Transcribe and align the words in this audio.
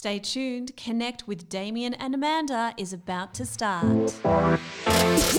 Stay 0.00 0.20
tuned. 0.20 0.76
Connect 0.76 1.26
with 1.26 1.48
Damien 1.48 1.92
and 1.94 2.14
Amanda 2.14 2.72
is 2.76 2.92
about 2.92 3.34
to 3.34 3.44
start. 3.44 3.84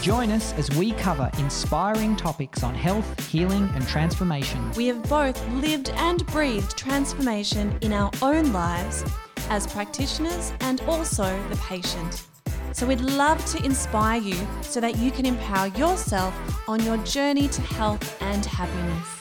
Join 0.02 0.32
us 0.32 0.52
as 0.56 0.70
we 0.72 0.92
cover 0.92 1.32
inspiring 1.38 2.18
topics 2.18 2.62
on 2.62 2.76
health, 2.76 3.26
healing, 3.30 3.70
and 3.74 3.88
transformation. 3.88 4.60
We 4.74 4.88
have 4.88 5.02
both 5.08 5.42
lived 5.54 5.92
and 5.92 6.28
breathed 6.28 6.78
transformation 6.78 7.78
in 7.80 7.94
our 7.94 8.12
own 8.22 8.52
lives 8.52 9.06
as 9.50 9.66
practitioners 9.66 10.52
and 10.60 10.82
also 10.82 11.24
the 11.48 11.56
patient. 11.56 12.26
So 12.74 12.86
we'd 12.86 13.00
love 13.00 13.44
to 13.54 13.64
inspire 13.64 14.20
you 14.20 14.36
so 14.62 14.82
that 14.82 14.98
you 14.98 15.10
can 15.10 15.26
empower 15.26 15.68
yourself 15.68 16.36
on 16.68 16.84
your 16.84 16.98
journey 17.06 17.48
to 17.48 17.62
health 17.62 18.22
and 18.22 18.46
happiness. 18.46 19.19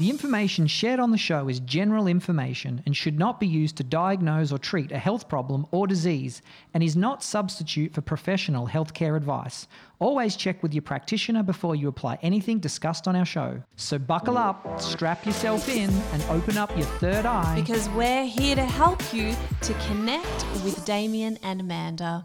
The 0.00 0.08
information 0.08 0.66
shared 0.66 0.98
on 0.98 1.10
the 1.10 1.18
show 1.18 1.50
is 1.50 1.60
general 1.60 2.06
information 2.06 2.82
and 2.86 2.96
should 2.96 3.18
not 3.18 3.38
be 3.38 3.46
used 3.46 3.76
to 3.76 3.84
diagnose 3.84 4.50
or 4.50 4.56
treat 4.56 4.92
a 4.92 4.98
health 4.98 5.28
problem 5.28 5.66
or 5.72 5.86
disease 5.86 6.40
and 6.72 6.82
is 6.82 6.96
not 6.96 7.22
substitute 7.22 7.92
for 7.92 8.00
professional 8.00 8.66
healthcare 8.66 9.14
advice. 9.14 9.68
Always 9.98 10.36
check 10.36 10.62
with 10.62 10.72
your 10.72 10.80
practitioner 10.80 11.42
before 11.42 11.76
you 11.76 11.86
apply 11.88 12.18
anything 12.22 12.60
discussed 12.60 13.08
on 13.08 13.14
our 13.14 13.26
show. 13.26 13.62
So 13.76 13.98
buckle 13.98 14.38
up, 14.38 14.80
strap 14.80 15.26
yourself 15.26 15.68
in, 15.68 15.90
and 15.90 16.22
open 16.30 16.56
up 16.56 16.74
your 16.78 16.86
third 16.86 17.26
eye. 17.26 17.54
Because 17.54 17.90
we're 17.90 18.24
here 18.24 18.56
to 18.56 18.64
help 18.64 19.12
you 19.12 19.36
to 19.60 19.74
connect 19.86 20.46
with 20.64 20.82
Damien 20.86 21.38
and 21.42 21.60
Amanda. 21.60 22.24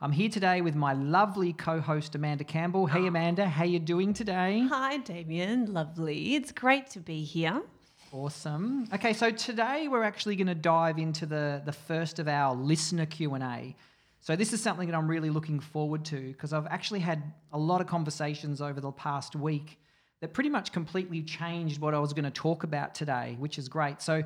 I'm 0.00 0.12
here 0.12 0.28
today 0.28 0.60
with 0.60 0.76
my 0.76 0.92
lovely 0.92 1.52
co-host 1.52 2.14
Amanda 2.14 2.44
Campbell. 2.44 2.86
Hey 2.86 3.00
ah. 3.02 3.08
Amanda, 3.08 3.48
how 3.48 3.64
you 3.64 3.80
doing 3.80 4.14
today? 4.14 4.64
Hi, 4.70 4.98
Damien. 4.98 5.74
Lovely. 5.74 6.36
It's 6.36 6.52
great 6.52 6.88
to 6.90 7.00
be 7.00 7.24
here. 7.24 7.62
Awesome. 8.12 8.86
Okay, 8.94 9.12
so 9.12 9.32
today 9.32 9.88
we're 9.88 10.04
actually 10.04 10.36
going 10.36 10.46
to 10.46 10.54
dive 10.54 10.98
into 10.98 11.26
the 11.26 11.62
the 11.64 11.72
first 11.72 12.20
of 12.20 12.28
our 12.28 12.54
listener 12.54 13.06
Q&A. 13.06 13.74
So 14.20 14.36
this 14.36 14.52
is 14.52 14.62
something 14.62 14.86
that 14.86 14.96
I'm 14.96 15.08
really 15.08 15.30
looking 15.30 15.58
forward 15.58 16.04
to 16.06 16.28
because 16.28 16.52
I've 16.52 16.68
actually 16.68 17.00
had 17.00 17.20
a 17.52 17.58
lot 17.58 17.80
of 17.80 17.88
conversations 17.88 18.60
over 18.60 18.80
the 18.80 18.92
past 18.92 19.34
week 19.34 19.80
that 20.20 20.32
pretty 20.32 20.50
much 20.50 20.70
completely 20.70 21.22
changed 21.22 21.80
what 21.80 21.92
I 21.92 21.98
was 21.98 22.12
going 22.12 22.24
to 22.24 22.30
talk 22.30 22.62
about 22.62 22.94
today, 22.94 23.34
which 23.40 23.58
is 23.58 23.68
great. 23.68 24.00
So 24.00 24.22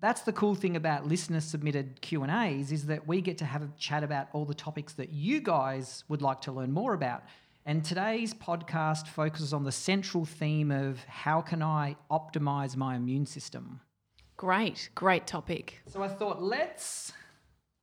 that's 0.00 0.22
the 0.22 0.32
cool 0.32 0.54
thing 0.54 0.76
about 0.76 1.06
listener 1.06 1.40
submitted 1.40 2.00
q&a's 2.00 2.72
is 2.72 2.86
that 2.86 3.06
we 3.06 3.20
get 3.20 3.38
to 3.38 3.44
have 3.44 3.62
a 3.62 3.68
chat 3.78 4.02
about 4.02 4.28
all 4.32 4.44
the 4.44 4.54
topics 4.54 4.92
that 4.94 5.12
you 5.12 5.40
guys 5.40 6.04
would 6.08 6.22
like 6.22 6.40
to 6.42 6.52
learn 6.52 6.72
more 6.72 6.94
about. 6.94 7.22
And 7.66 7.84
today's 7.84 8.32
podcast 8.32 9.08
focuses 9.08 9.52
on 9.52 9.64
the 9.64 9.72
central 9.72 10.24
theme 10.24 10.70
of 10.70 11.04
how 11.04 11.40
can 11.40 11.62
i 11.62 11.96
optimize 12.10 12.76
my 12.76 12.96
immune 12.96 13.26
system? 13.26 13.80
Great, 14.36 14.88
great 14.94 15.26
topic. 15.26 15.80
so 15.86 16.02
i 16.02 16.08
thought 16.08 16.42
let's 16.42 17.12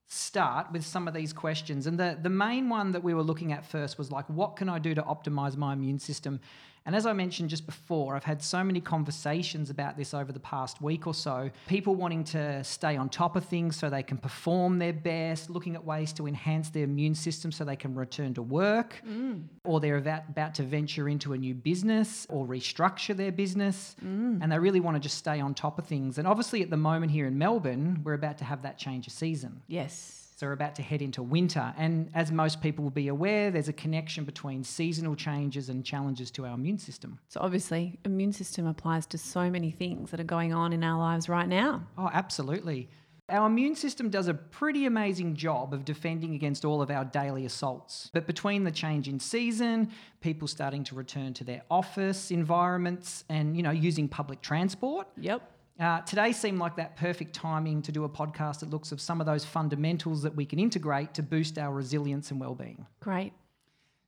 start 0.08 0.70
with 0.72 0.84
some 0.84 1.08
of 1.08 1.14
these 1.14 1.32
questions. 1.32 1.88
And 1.88 1.98
the, 1.98 2.16
the 2.22 2.30
main 2.30 2.68
one 2.68 2.92
that 2.92 3.02
we 3.02 3.12
were 3.12 3.24
looking 3.24 3.52
at 3.52 3.66
first 3.66 3.98
was 3.98 4.10
like 4.10 4.28
what 4.30 4.56
can 4.56 4.68
i 4.68 4.78
do 4.78 4.94
to 4.94 5.02
optimize 5.02 5.56
my 5.56 5.72
immune 5.72 5.98
system 5.98 6.40
and 6.86 6.94
as 6.94 7.04
I 7.04 7.12
mentioned 7.12 7.50
just 7.50 7.66
before, 7.66 8.14
I've 8.14 8.24
had 8.24 8.40
so 8.40 8.62
many 8.62 8.80
conversations 8.80 9.70
about 9.70 9.96
this 9.96 10.14
over 10.14 10.30
the 10.30 10.40
past 10.40 10.80
week 10.80 11.08
or 11.08 11.14
so. 11.14 11.50
People 11.66 11.96
wanting 11.96 12.22
to 12.24 12.62
stay 12.62 12.96
on 12.96 13.08
top 13.08 13.34
of 13.34 13.44
things 13.44 13.76
so 13.76 13.90
they 13.90 14.04
can 14.04 14.16
perform 14.16 14.78
their 14.78 14.92
best, 14.92 15.50
looking 15.50 15.74
at 15.74 15.84
ways 15.84 16.12
to 16.14 16.28
enhance 16.28 16.70
their 16.70 16.84
immune 16.84 17.16
system 17.16 17.50
so 17.50 17.64
they 17.64 17.74
can 17.74 17.94
return 17.94 18.32
to 18.34 18.42
work, 18.42 19.02
mm. 19.04 19.42
or 19.64 19.80
they're 19.80 19.96
about, 19.96 20.22
about 20.28 20.54
to 20.54 20.62
venture 20.62 21.08
into 21.08 21.32
a 21.32 21.38
new 21.38 21.54
business 21.54 22.24
or 22.30 22.46
restructure 22.46 23.16
their 23.16 23.32
business. 23.32 23.96
Mm. 24.04 24.38
And 24.40 24.52
they 24.52 24.58
really 24.58 24.80
want 24.80 24.94
to 24.94 25.00
just 25.00 25.18
stay 25.18 25.40
on 25.40 25.54
top 25.54 25.80
of 25.80 25.86
things. 25.86 26.18
And 26.18 26.28
obviously, 26.28 26.62
at 26.62 26.70
the 26.70 26.76
moment 26.76 27.10
here 27.10 27.26
in 27.26 27.36
Melbourne, 27.36 28.00
we're 28.04 28.14
about 28.14 28.38
to 28.38 28.44
have 28.44 28.62
that 28.62 28.78
change 28.78 29.08
of 29.08 29.12
season. 29.12 29.60
Yes. 29.66 30.25
So 30.36 30.46
we're 30.46 30.52
about 30.52 30.74
to 30.74 30.82
head 30.82 31.00
into 31.00 31.22
winter. 31.22 31.72
And 31.78 32.10
as 32.12 32.30
most 32.30 32.60
people 32.60 32.84
will 32.84 32.90
be 32.90 33.08
aware, 33.08 33.50
there's 33.50 33.70
a 33.70 33.72
connection 33.72 34.24
between 34.24 34.64
seasonal 34.64 35.16
changes 35.16 35.70
and 35.70 35.82
challenges 35.82 36.30
to 36.32 36.44
our 36.44 36.54
immune 36.54 36.76
system. 36.76 37.18
So 37.30 37.40
obviously, 37.40 37.98
immune 38.04 38.34
system 38.34 38.66
applies 38.66 39.06
to 39.06 39.18
so 39.18 39.50
many 39.50 39.70
things 39.70 40.10
that 40.10 40.20
are 40.20 40.24
going 40.24 40.52
on 40.52 40.74
in 40.74 40.84
our 40.84 40.98
lives 40.98 41.30
right 41.30 41.48
now. 41.48 41.86
Oh, 41.96 42.10
absolutely. 42.12 42.90
Our 43.30 43.46
immune 43.46 43.74
system 43.76 44.10
does 44.10 44.28
a 44.28 44.34
pretty 44.34 44.84
amazing 44.84 45.36
job 45.36 45.72
of 45.72 45.86
defending 45.86 46.34
against 46.34 46.66
all 46.66 46.82
of 46.82 46.90
our 46.90 47.06
daily 47.06 47.46
assaults. 47.46 48.10
But 48.12 48.26
between 48.26 48.62
the 48.62 48.70
change 48.70 49.08
in 49.08 49.18
season, 49.18 49.90
people 50.20 50.46
starting 50.46 50.84
to 50.84 50.94
return 50.94 51.32
to 51.34 51.44
their 51.44 51.62
office 51.70 52.30
environments 52.30 53.24
and, 53.30 53.56
you 53.56 53.62
know, 53.62 53.72
using 53.72 54.06
public 54.06 54.42
transport, 54.42 55.08
Yep. 55.16 55.50
Uh, 55.78 56.00
today 56.02 56.32
seemed 56.32 56.58
like 56.58 56.76
that 56.76 56.96
perfect 56.96 57.34
timing 57.34 57.82
to 57.82 57.92
do 57.92 58.04
a 58.04 58.08
podcast 58.08 58.60
that 58.60 58.70
looks 58.70 58.92
of 58.92 59.00
some 59.00 59.20
of 59.20 59.26
those 59.26 59.44
fundamentals 59.44 60.22
that 60.22 60.34
we 60.34 60.46
can 60.46 60.58
integrate 60.58 61.12
to 61.14 61.22
boost 61.22 61.58
our 61.58 61.72
resilience 61.72 62.30
and 62.30 62.40
well-being. 62.40 62.86
Great. 63.00 63.32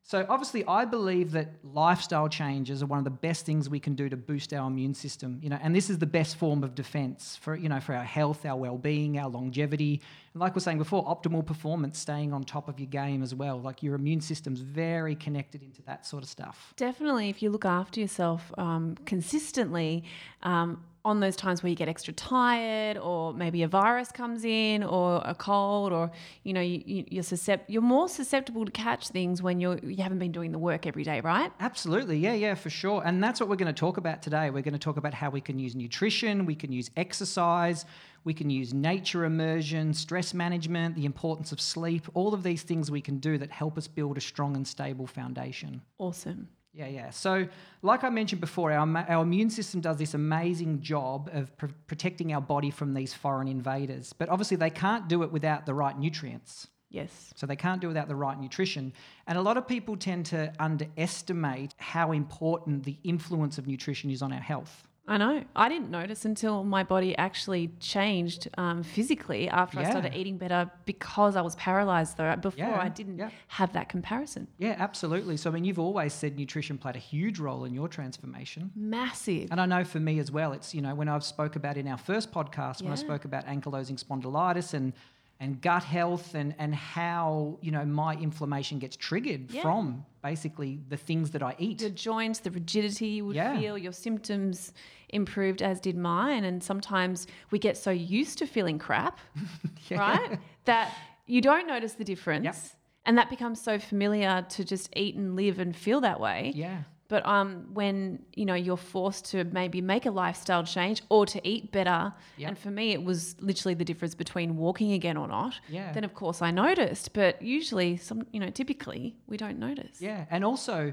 So 0.09 0.25
obviously, 0.27 0.65
I 0.67 0.87
believe 0.87 1.33
that 1.33 1.51
lifestyle 1.63 2.31
changes 2.31 2.83
are 2.83 2.87
one 2.87 2.99
of 2.99 3.05
the 3.05 3.11
best 3.11 3.45
things 3.45 3.69
we 3.69 3.79
can 3.79 3.95
do 3.95 4.09
to 4.09 4.17
boost 4.17 4.55
our 4.55 4.67
immune 4.67 4.95
system. 4.95 5.39
You 5.43 5.51
know, 5.51 5.59
and 5.61 5.77
this 5.77 5.91
is 5.91 5.99
the 5.99 6.07
best 6.07 6.37
form 6.37 6.65
of 6.65 6.75
defense 6.75 7.37
for 7.37 7.55
you 7.55 7.69
know 7.69 7.79
for 7.79 7.95
our 7.95 8.05
health, 8.05 8.47
our 8.47 8.57
well-being, 8.57 9.19
our 9.19 9.29
longevity, 9.29 10.01
and 10.33 10.41
like 10.41 10.55
we 10.55 10.61
we're 10.61 10.65
saying 10.65 10.79
before, 10.79 11.05
optimal 11.05 11.45
performance, 11.45 11.99
staying 11.99 12.33
on 12.33 12.45
top 12.45 12.71
of 12.71 12.81
your 12.81 12.87
game 12.87 13.23
as 13.23 13.35
well. 13.35 13.61
Like 13.61 13.83
your 13.83 13.97
immune 13.97 14.23
system's 14.23 14.61
very 14.61 15.15
connected 15.15 15.63
into 15.63 15.83
that 15.83 16.07
sort 16.07 16.23
of 16.23 16.31
stuff. 16.31 16.73
Definitely, 16.79 17.29
if 17.29 17.43
you 17.43 17.51
look 17.51 17.67
after 17.67 18.01
yourself 18.01 18.51
um, 18.57 18.97
consistently, 19.05 20.05
um, 20.43 20.83
on 21.09 21.21
those 21.21 21.37
times 21.37 21.63
where 21.63 21.71
you 21.71 21.77
get 21.77 21.89
extra 21.89 22.13
tired, 22.13 22.99
or 22.99 23.33
maybe 23.33 23.63
a 23.63 23.69
virus 23.69 24.13
comes 24.13 24.45
in, 24.45 24.83
or 24.83 25.23
a 25.25 25.35
cold, 25.35 25.93
or 25.93 26.11
you 26.45 26.53
know 26.53 26.61
you, 26.61 26.83
you, 26.85 27.05
you're 27.11 27.25
suscept- 27.25 27.65
you're 27.67 27.83
more 27.83 28.09
susceptible 28.09 28.65
to 28.65 28.71
catch 28.71 29.09
things 29.09 29.43
when 29.43 29.59
you're 29.59 29.79
you 29.79 30.03
haven't 30.03 30.19
been 30.19 30.33
doing 30.33 30.53
the 30.53 30.59
work 30.59 30.87
every 30.87 31.05
day, 31.05 31.21
right? 31.21 31.51
Absolutely, 31.61 32.19
yeah, 32.19 32.35
yeah, 32.35 32.55
for 32.55 32.71
sure. 32.71 33.03
And 33.05 33.23
that's 33.23 33.41
what 33.41 33.49
we're 33.49 33.57
going 33.57 33.75
to 33.75 33.81
talk 33.81 33.97
about 33.97 34.23
today. 34.23 34.51
We're 34.51 34.63
going 34.63 34.73
to 34.75 34.79
talk 34.79 34.99
about 34.99 35.15
how 35.15 35.31
we 35.31 35.41
can 35.41 35.59
use 35.59 35.75
nutrition, 35.75 36.47
we 36.47 36.55
can 36.55 36.71
use 36.71 36.91
exercise, 36.97 37.85
we 38.25 38.35
can 38.35 38.51
use 38.51 38.75
nature 38.75 39.25
immersion, 39.25 39.95
stress 39.95 40.35
management, 40.35 40.95
the 40.95 41.07
importance 41.07 41.53
of 41.53 41.61
sleep, 41.61 42.07
all 42.15 42.35
of 42.35 42.43
these 42.43 42.63
things 42.63 42.91
we 42.91 43.01
can 43.01 43.19
do 43.19 43.39
that 43.39 43.51
help 43.51 43.79
us 43.79 43.89
build 43.89 44.19
a 44.19 44.21
strong 44.21 44.55
and 44.57 44.67
stable 44.67 45.07
foundation. 45.07 45.81
Awesome. 45.99 46.49
Yeah, 46.79 46.87
yeah. 46.87 47.11
So, 47.11 47.49
like 47.83 48.05
I 48.05 48.09
mentioned 48.09 48.41
before, 48.41 48.71
our, 48.71 49.05
our 49.09 49.25
immune 49.25 49.51
system 49.51 49.81
does 49.81 49.97
this 49.97 50.15
amazing 50.15 50.81
job 50.81 51.29
of 51.33 51.55
pr- 51.57 51.67
protecting 51.89 52.33
our 52.33 52.41
body 52.41 52.71
from 52.71 52.95
these 52.95 53.13
foreign 53.13 53.49
invaders. 53.49 54.13
But 54.13 54.29
obviously, 54.29 54.59
they 54.59 54.71
can't 54.71 55.09
do 55.09 55.25
it 55.25 55.33
without 55.33 55.67
the 55.67 55.75
right 55.75 55.99
nutrients. 55.99 56.69
Yes. 56.89 57.33
So 57.35 57.47
they 57.47 57.57
can't 57.57 57.81
do 57.81 57.89
it 57.89 57.91
without 57.91 58.07
the 58.07 58.15
right 58.15 58.41
nutrition. 58.41 58.93
And 59.27 59.37
a 59.37 59.43
lot 59.43 59.57
of 59.57 59.67
people 59.67 59.97
tend 59.97 60.27
to 60.27 60.53
underestimate 60.61 61.75
how 61.79 62.13
important 62.13 62.85
the 62.85 62.97
influence 63.03 63.59
of 63.59 63.67
nutrition 63.67 64.09
is 64.11 64.23
on 64.23 64.33
our 64.33 64.41
health. 64.41 64.88
I 65.09 65.17
know. 65.17 65.43
I 65.57 65.69
didn't 65.69 65.91
notice 65.91 66.25
until 66.25 66.65
my 66.65 66.85
body 66.85 67.17
actually 67.17 67.73
changed 67.81 68.49
um, 68.59 68.83
physically 68.83 69.49
after 69.49 69.79
I 69.79 69.91
started 69.91 70.15
eating 70.15 70.37
better 70.37 70.71
because 70.85 71.35
I 71.35 71.41
was 71.41 71.57
paralyzed. 71.57 72.17
Though 72.17 72.37
before 72.37 72.59
Yeah, 72.59 72.79
I 72.79 72.89
didn't 72.89 73.19
yeah. 73.19 73.31
have 73.49 73.73
that 73.73 73.89
comparison. 73.89 74.47
Yeah, 74.59 74.77
absolutely. 74.79 75.37
So, 75.39 75.51
I 75.51 75.55
mean, 75.55 75.65
you've 75.65 75.79
always 75.79 76.13
said 76.13 76.37
nutrition 76.37 76.77
played 76.79 76.97
a 76.97 77.01
huge 77.01 77.39
role 77.39 77.65
in 77.65 77.75
your 77.75 77.89
transformation. 77.89 78.71
Massive. 78.77 79.49
And 79.51 79.61
I 79.61 79.67
know 79.67 79.83
for 79.85 79.99
me 80.01 80.19
as 80.19 80.31
well, 80.31 80.53
it's, 80.53 80.75
you 80.75 80.83
know, 80.83 80.95
when 80.95 81.09
I've 81.09 81.25
spoke 81.25 81.57
about 81.57 81.77
in 81.77 81.89
our 81.89 81.99
first 81.99 82.31
podcast, 82.31 82.83
when 82.83 82.93
I 82.93 82.97
spoke 82.97 83.25
about 83.25 83.47
ankylosing 83.47 84.03
spondylitis 84.03 84.75
and 84.75 84.93
and 85.41 85.61
gut 85.61 85.85
health 85.85 86.35
and 86.35 86.55
and 86.59 86.75
how, 86.75 87.59
you 87.63 87.71
know, 87.71 87.85
my 87.85 88.15
inflammation 88.15 88.79
gets 88.79 88.97
triggered 88.97 89.51
Yeah. 89.51 89.63
from 89.63 90.05
basically 90.23 90.81
the 90.89 90.97
things 90.97 91.31
that 91.31 91.43
I 91.43 91.55
eat. 91.59 91.81
Your 91.81 91.91
joints, 91.91 92.41
the 92.41 92.51
rigidity 92.51 93.07
you 93.07 93.27
would 93.27 93.37
Yeah. 93.37 93.57
feel, 93.59 93.79
your 93.79 93.93
symptoms 93.93 94.73
improved, 95.11 95.63
as 95.63 95.81
did 95.81 95.97
mine. 95.97 96.45
And 96.45 96.63
sometimes 96.63 97.27
we 97.51 97.59
get 97.59 97.77
so 97.77 97.91
used 97.91 98.39
to 98.39 98.47
feeling 98.47 98.79
crap, 98.79 99.19
Yeah. 99.89 99.99
right? 99.99 100.39
That 100.65 100.93
you 101.27 101.41
don't 101.41 101.67
notice 101.67 101.93
the 101.95 102.05
difference. 102.05 102.75
And 103.07 103.17
that 103.17 103.31
becomes 103.31 103.61
so 103.61 103.79
familiar 103.79 104.45
to 104.51 104.65
just 104.65 104.91
eat 104.97 105.15
and 105.15 105.35
live 105.37 105.61
and 105.61 105.75
feel 105.75 106.01
that 106.03 106.21
way. 106.21 106.53
Yeah. 106.55 106.83
But 107.09 107.25
um, 107.27 107.69
when 107.73 108.23
you 108.35 108.45
know 108.45 108.55
you're 108.55 108.77
forced 108.77 109.25
to 109.31 109.45
maybe 109.45 109.81
make 109.81 110.05
a 110.05 110.11
lifestyle 110.11 110.63
change 110.63 111.03
or 111.09 111.25
to 111.27 111.41
eat 111.49 111.73
better, 111.73 112.13
Yep. 112.37 112.49
and 112.49 112.59
for 112.59 112.71
me 112.71 112.93
it 112.93 113.03
was 113.03 113.35
literally 113.41 113.75
the 113.75 113.85
difference 113.85 114.15
between 114.15 114.57
walking 114.57 114.93
again 114.93 115.17
or 115.17 115.27
not. 115.27 115.55
Yeah. 115.71 115.93
Then 115.93 116.05
of 116.05 116.13
course 116.15 116.43
I 116.43 116.51
noticed, 116.51 117.15
but 117.15 117.41
usually 117.41 117.97
some 117.97 118.27
you 118.33 118.41
know 118.41 118.51
typically 118.51 119.17
we 119.27 119.37
don't 119.39 119.59
notice. 119.59 120.01
Yeah, 120.01 120.27
and 120.31 120.45
also 120.45 120.93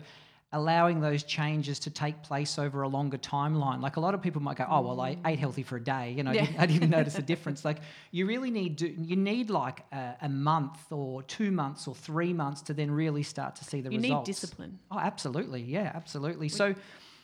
allowing 0.55 1.01
those 1.01 1.23
changes 1.23 1.77
to 1.79 1.89
take 1.89 2.23
place 2.23 2.57
over 2.57 2.81
a 2.81 2.87
longer 2.87 3.17
timeline. 3.17 3.81
Like 3.81 3.97
a 3.97 3.99
lot 3.99 4.13
of 4.15 4.21
people 4.21 4.41
might 4.41 4.57
go, 4.57 4.65
"Oh, 4.67 4.81
well, 4.81 5.01
I 5.01 5.17
ate 5.25 5.37
healthy 5.37 5.63
for 5.63 5.75
a 5.75 5.83
day, 5.83 6.13
you 6.17 6.23
know, 6.23 6.31
I, 6.31 6.35
Yeah. 6.35 6.45
didn't, 6.45 6.59
I 6.59 6.65
didn't 6.65 6.89
notice 6.89 7.17
a 7.19 7.21
difference." 7.21 7.63
Like 7.65 7.79
you 8.11 8.25
really 8.25 8.49
need 8.49 8.77
to, 8.79 8.89
you 8.89 9.17
need 9.17 9.49
like 9.49 9.81
a, 9.91 10.15
a 10.21 10.29
month 10.29 10.79
or 10.91 11.21
two 11.23 11.51
months 11.51 11.87
or 11.87 11.93
three 11.93 12.33
months 12.33 12.61
to 12.63 12.73
then 12.73 12.89
really 12.89 13.21
start 13.21 13.55
to 13.57 13.63
see 13.65 13.81
the 13.81 13.89
results. 13.89 14.07
You 14.07 14.15
need 14.15 14.25
discipline. 14.25 14.79
Oh, 14.89 14.99
absolutely, 14.99 15.61
yeah, 15.61 15.91
absolutely. 15.93 16.49
So. 16.49 16.73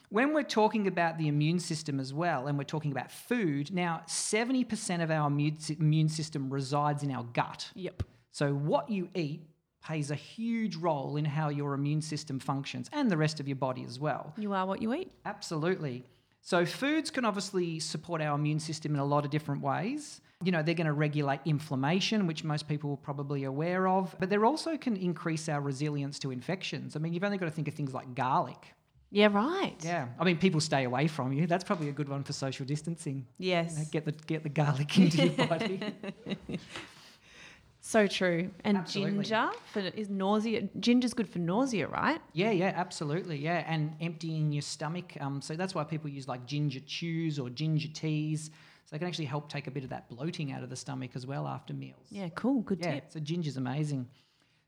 When 0.09 0.33
we're 0.33 0.43
talking 0.43 0.87
about 0.87 1.17
the 1.17 1.29
immune 1.29 1.61
system 1.61 1.97
as 1.97 2.13
well, 2.13 2.47
and 2.47 2.57
we're 2.57 2.65
talking 2.65 2.91
about 2.91 3.09
food, 3.13 3.71
now 3.73 4.01
70% 4.07 5.01
of 5.01 5.09
our 5.09 5.25
immune 5.29 6.09
system 6.09 6.49
resides 6.49 7.01
in 7.01 7.11
our 7.11 7.23
gut. 7.23 7.71
Yep. 7.75 8.03
So, 8.33 8.53
what 8.53 8.89
you 8.89 9.07
eat 9.15 9.39
plays 9.83 10.11
a 10.11 10.15
huge 10.15 10.75
role 10.75 11.17
in 11.17 11.25
how 11.25 11.49
your 11.49 11.73
immune 11.73 12.01
system 12.01 12.39
functions 12.39 12.89
and 12.93 13.09
the 13.09 13.17
rest 13.17 13.39
of 13.39 13.47
your 13.47 13.55
body 13.55 13.83
as 13.87 13.99
well. 13.99 14.33
You 14.37 14.53
are 14.53 14.65
what 14.65 14.81
you 14.81 14.93
eat. 14.93 15.11
Absolutely. 15.25 16.03
So, 16.43 16.65
foods 16.65 17.11
can 17.11 17.23
obviously 17.23 17.79
support 17.79 18.21
our 18.21 18.35
immune 18.35 18.59
system 18.59 18.95
in 18.95 18.99
a 18.99 19.05
lot 19.05 19.25
of 19.25 19.31
different 19.31 19.61
ways. 19.61 20.21
You 20.43 20.51
know, 20.51 20.63
they're 20.63 20.73
going 20.73 20.87
to 20.87 20.93
regulate 20.93 21.39
inflammation, 21.45 22.25
which 22.25 22.43
most 22.43 22.67
people 22.67 22.91
are 22.91 22.97
probably 22.97 23.43
aware 23.43 23.87
of, 23.87 24.15
but 24.19 24.31
they 24.31 24.37
also 24.37 24.75
can 24.75 24.97
increase 24.97 25.47
our 25.47 25.61
resilience 25.61 26.17
to 26.19 26.31
infections. 26.31 26.95
I 26.95 26.99
mean, 26.99 27.13
you've 27.13 27.23
only 27.23 27.37
got 27.37 27.45
to 27.45 27.51
think 27.51 27.67
of 27.67 27.75
things 27.75 27.93
like 27.93 28.15
garlic. 28.15 28.73
Yeah, 29.11 29.27
right. 29.31 29.75
Yeah. 29.83 30.07
I 30.17 30.23
mean, 30.23 30.37
people 30.37 30.61
stay 30.61 30.85
away 30.85 31.07
from 31.07 31.33
you. 31.33 31.45
That's 31.45 31.65
probably 31.65 31.89
a 31.89 31.91
good 31.91 32.07
one 32.07 32.23
for 32.23 32.33
social 32.33 32.65
distancing. 32.65 33.27
Yes. 33.37 33.73
You 33.73 33.79
know, 33.79 33.85
get 33.91 34.05
the 34.05 34.13
get 34.13 34.43
the 34.43 34.49
garlic 34.49 34.97
into 34.97 35.27
your 35.27 35.47
body. 35.47 35.81
So 37.91 38.07
true. 38.07 38.51
And 38.63 38.77
Absolutely. 38.77 39.23
ginger 39.25 39.49
for 39.73 39.79
is 39.81 40.09
nausea. 40.09 40.69
Ginger's 40.79 41.13
good 41.13 41.27
for 41.27 41.39
nausea, 41.39 41.89
right? 41.89 42.21
Yeah, 42.31 42.51
yeah, 42.51 42.71
absolutely. 42.73 43.37
Yeah, 43.37 43.65
and 43.67 43.93
emptying 43.99 44.53
your 44.53 44.61
stomach. 44.61 45.17
Um, 45.19 45.41
so 45.41 45.57
that's 45.57 45.75
why 45.75 45.83
people 45.83 46.09
use 46.09 46.25
like 46.25 46.45
ginger 46.45 46.79
chews 46.79 47.37
or 47.37 47.49
ginger 47.49 47.89
teas. 47.89 48.45
So 48.85 48.95
they 48.95 48.97
can 48.99 49.09
actually 49.09 49.25
help 49.25 49.49
take 49.49 49.67
a 49.67 49.71
bit 49.71 49.83
of 49.83 49.89
that 49.89 50.07
bloating 50.07 50.53
out 50.53 50.63
of 50.63 50.69
the 50.69 50.75
stomach 50.77 51.11
as 51.15 51.27
well 51.27 51.45
after 51.45 51.73
meals. 51.73 52.05
Yeah, 52.09 52.29
cool. 52.29 52.61
Good 52.61 52.79
Yeah, 52.79 52.93
tip. 52.93 53.05
so 53.11 53.19
ginger's 53.19 53.57
amazing. 53.57 54.07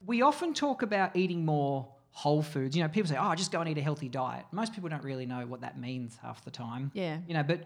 We 0.06 0.22
often 0.22 0.54
talk 0.54 0.82
about 0.82 1.16
eating 1.16 1.46
more 1.46 1.88
whole 2.12 2.42
foods. 2.42 2.76
You 2.76 2.84
know, 2.84 2.90
people 2.90 3.10
say, 3.10 3.16
"Oh, 3.16 3.24
I 3.30 3.36
just 3.36 3.54
go 3.54 3.62
and 3.62 3.70
eat 3.70 3.78
a 3.78 3.82
healthy 3.82 4.10
diet." 4.10 4.46
Most 4.52 4.74
people 4.74 4.90
don't 4.90 5.04
really 5.04 5.26
know 5.26 5.46
what 5.48 5.62
that 5.62 5.80
means 5.80 6.18
half 6.22 6.44
the 6.44 6.52
time. 6.52 6.92
Yeah. 6.94 7.20
You 7.26 7.36
know, 7.36 7.44
but 7.44 7.62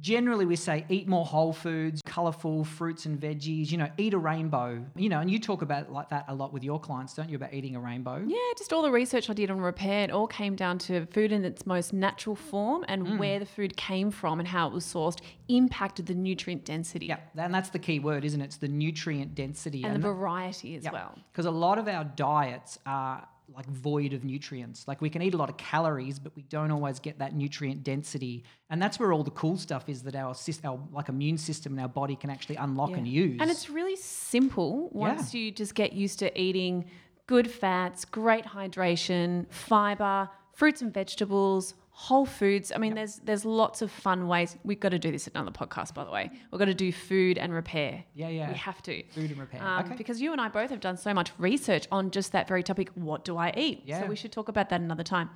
generally 0.00 0.44
we 0.46 0.56
say 0.56 0.84
eat 0.88 1.08
more 1.08 1.24
whole 1.24 1.52
foods, 1.52 2.00
colorful 2.04 2.64
fruits 2.64 3.06
and 3.06 3.20
veggies, 3.20 3.70
you 3.70 3.78
know, 3.78 3.88
eat 3.98 4.14
a 4.14 4.18
rainbow. 4.18 4.84
You 4.94 5.08
know, 5.08 5.20
and 5.20 5.30
you 5.30 5.38
talk 5.38 5.62
about 5.62 5.90
like 5.92 6.10
that 6.10 6.24
a 6.28 6.34
lot 6.34 6.52
with 6.52 6.62
your 6.64 6.78
clients, 6.80 7.14
don't 7.14 7.28
you, 7.30 7.36
about 7.36 7.52
eating 7.54 7.76
a 7.76 7.80
rainbow? 7.80 8.22
Yeah, 8.26 8.36
just 8.56 8.72
all 8.72 8.82
the 8.82 8.90
research 8.90 9.28
I 9.30 9.32
did 9.32 9.50
on 9.50 9.60
repair, 9.60 10.04
it 10.04 10.10
all 10.10 10.26
came 10.26 10.54
down 10.56 10.78
to 10.80 11.06
food 11.06 11.32
in 11.32 11.44
its 11.44 11.66
most 11.66 11.92
natural 11.92 12.36
form 12.36 12.84
and 12.88 13.06
Mm. 13.06 13.18
where 13.18 13.38
the 13.38 13.46
food 13.46 13.76
came 13.76 14.10
from 14.10 14.38
and 14.40 14.48
how 14.48 14.66
it 14.68 14.72
was 14.72 14.84
sourced 14.84 15.18
impacted 15.48 16.06
the 16.06 16.14
nutrient 16.14 16.64
density 16.64 17.06
Yeah, 17.06 17.18
and 17.36 17.54
that's 17.54 17.70
the 17.70 17.78
key 17.78 17.98
word, 18.00 18.24
isn't 18.24 18.40
it? 18.40 18.44
It's 18.44 18.56
the 18.56 18.68
nutrient 18.68 19.34
density. 19.34 19.84
and 19.84 20.02
the 20.02 20.08
variety 20.12 20.76
as 20.76 20.84
well. 20.90 21.14
Because 21.32 21.46
a 21.46 21.50
lot 21.50 21.78
of 21.78 21.88
our 21.88 22.04
diets 22.04 22.78
are 22.86 23.26
like 23.54 23.66
void 23.66 24.12
of 24.12 24.24
nutrients. 24.24 24.86
Like 24.88 25.00
we 25.00 25.10
can 25.10 25.22
eat 25.22 25.34
a 25.34 25.36
lot 25.36 25.48
of 25.48 25.56
calories, 25.56 26.18
but 26.18 26.34
we 26.34 26.42
don't 26.42 26.70
always 26.70 26.98
get 26.98 27.18
that 27.18 27.34
nutrient 27.34 27.84
density. 27.84 28.44
And 28.70 28.80
that's 28.80 28.98
where 28.98 29.12
all 29.12 29.22
the 29.22 29.30
cool 29.30 29.56
stuff 29.56 29.88
is 29.88 30.02
that 30.02 30.16
our, 30.16 30.34
our 30.64 30.78
like 30.92 31.08
immune 31.08 31.38
system 31.38 31.72
and 31.72 31.80
our 31.80 31.88
body 31.88 32.16
can 32.16 32.30
actually 32.30 32.56
unlock 32.56 32.90
and 32.90 33.06
use. 33.06 33.38
And 33.40 33.50
it's 33.50 33.70
really 33.70 33.96
simple 33.96 34.90
once 34.92 35.34
you 35.34 35.50
just 35.50 35.74
get 35.74 35.92
used 35.92 36.18
to 36.20 36.40
eating 36.40 36.86
good 37.26 37.50
fats, 37.50 38.04
great 38.04 38.44
hydration, 38.44 39.46
fiber, 39.50 40.28
fruits 40.52 40.82
and 40.82 40.92
vegetables, 40.92 41.74
whole 41.98 42.26
foods. 42.26 42.70
I 42.74 42.78
mean, 42.78 42.94
there's 42.94 43.16
there's 43.24 43.46
lots 43.46 43.80
of 43.80 43.90
fun 43.90 44.28
ways. 44.28 44.54
We've 44.64 44.78
got 44.78 44.90
to 44.90 44.98
do 44.98 45.10
this 45.10 45.26
at 45.26 45.34
another 45.34 45.50
podcast, 45.50 45.94
by 45.94 46.04
the 46.04 46.10
way. 46.10 46.30
We've 46.50 46.58
got 46.58 46.66
to 46.66 46.74
do 46.74 46.92
food 46.92 47.38
and 47.38 47.54
repair. 47.54 48.04
yeah, 48.14 48.28
yeah. 48.28 48.50
We 48.50 48.54
have 48.56 48.82
to. 48.82 49.02
Food 49.04 49.30
and 49.30 49.40
repair. 49.40 49.62
Um, 49.62 49.86
okay. 49.86 49.94
Because 49.96 50.20
you 50.20 50.32
and 50.32 50.40
I 50.40 50.48
both 50.48 50.68
have 50.68 50.80
done 50.80 50.98
so 50.98 51.14
much 51.14 51.32
research 51.38 51.86
on 51.90 52.10
just 52.10 52.32
that 52.32 52.48
very 52.48 52.62
topic. 52.62 52.90
What 52.96 53.24
do 53.24 53.38
I 53.38 53.50
eat? 53.56 53.84
Yeah. 53.86 54.02
So 54.02 54.08
we 54.08 54.16
should 54.16 54.30
talk 54.30 54.48
about 54.48 54.68
that 54.68 54.82
another 54.82 55.04
time. 55.04 55.30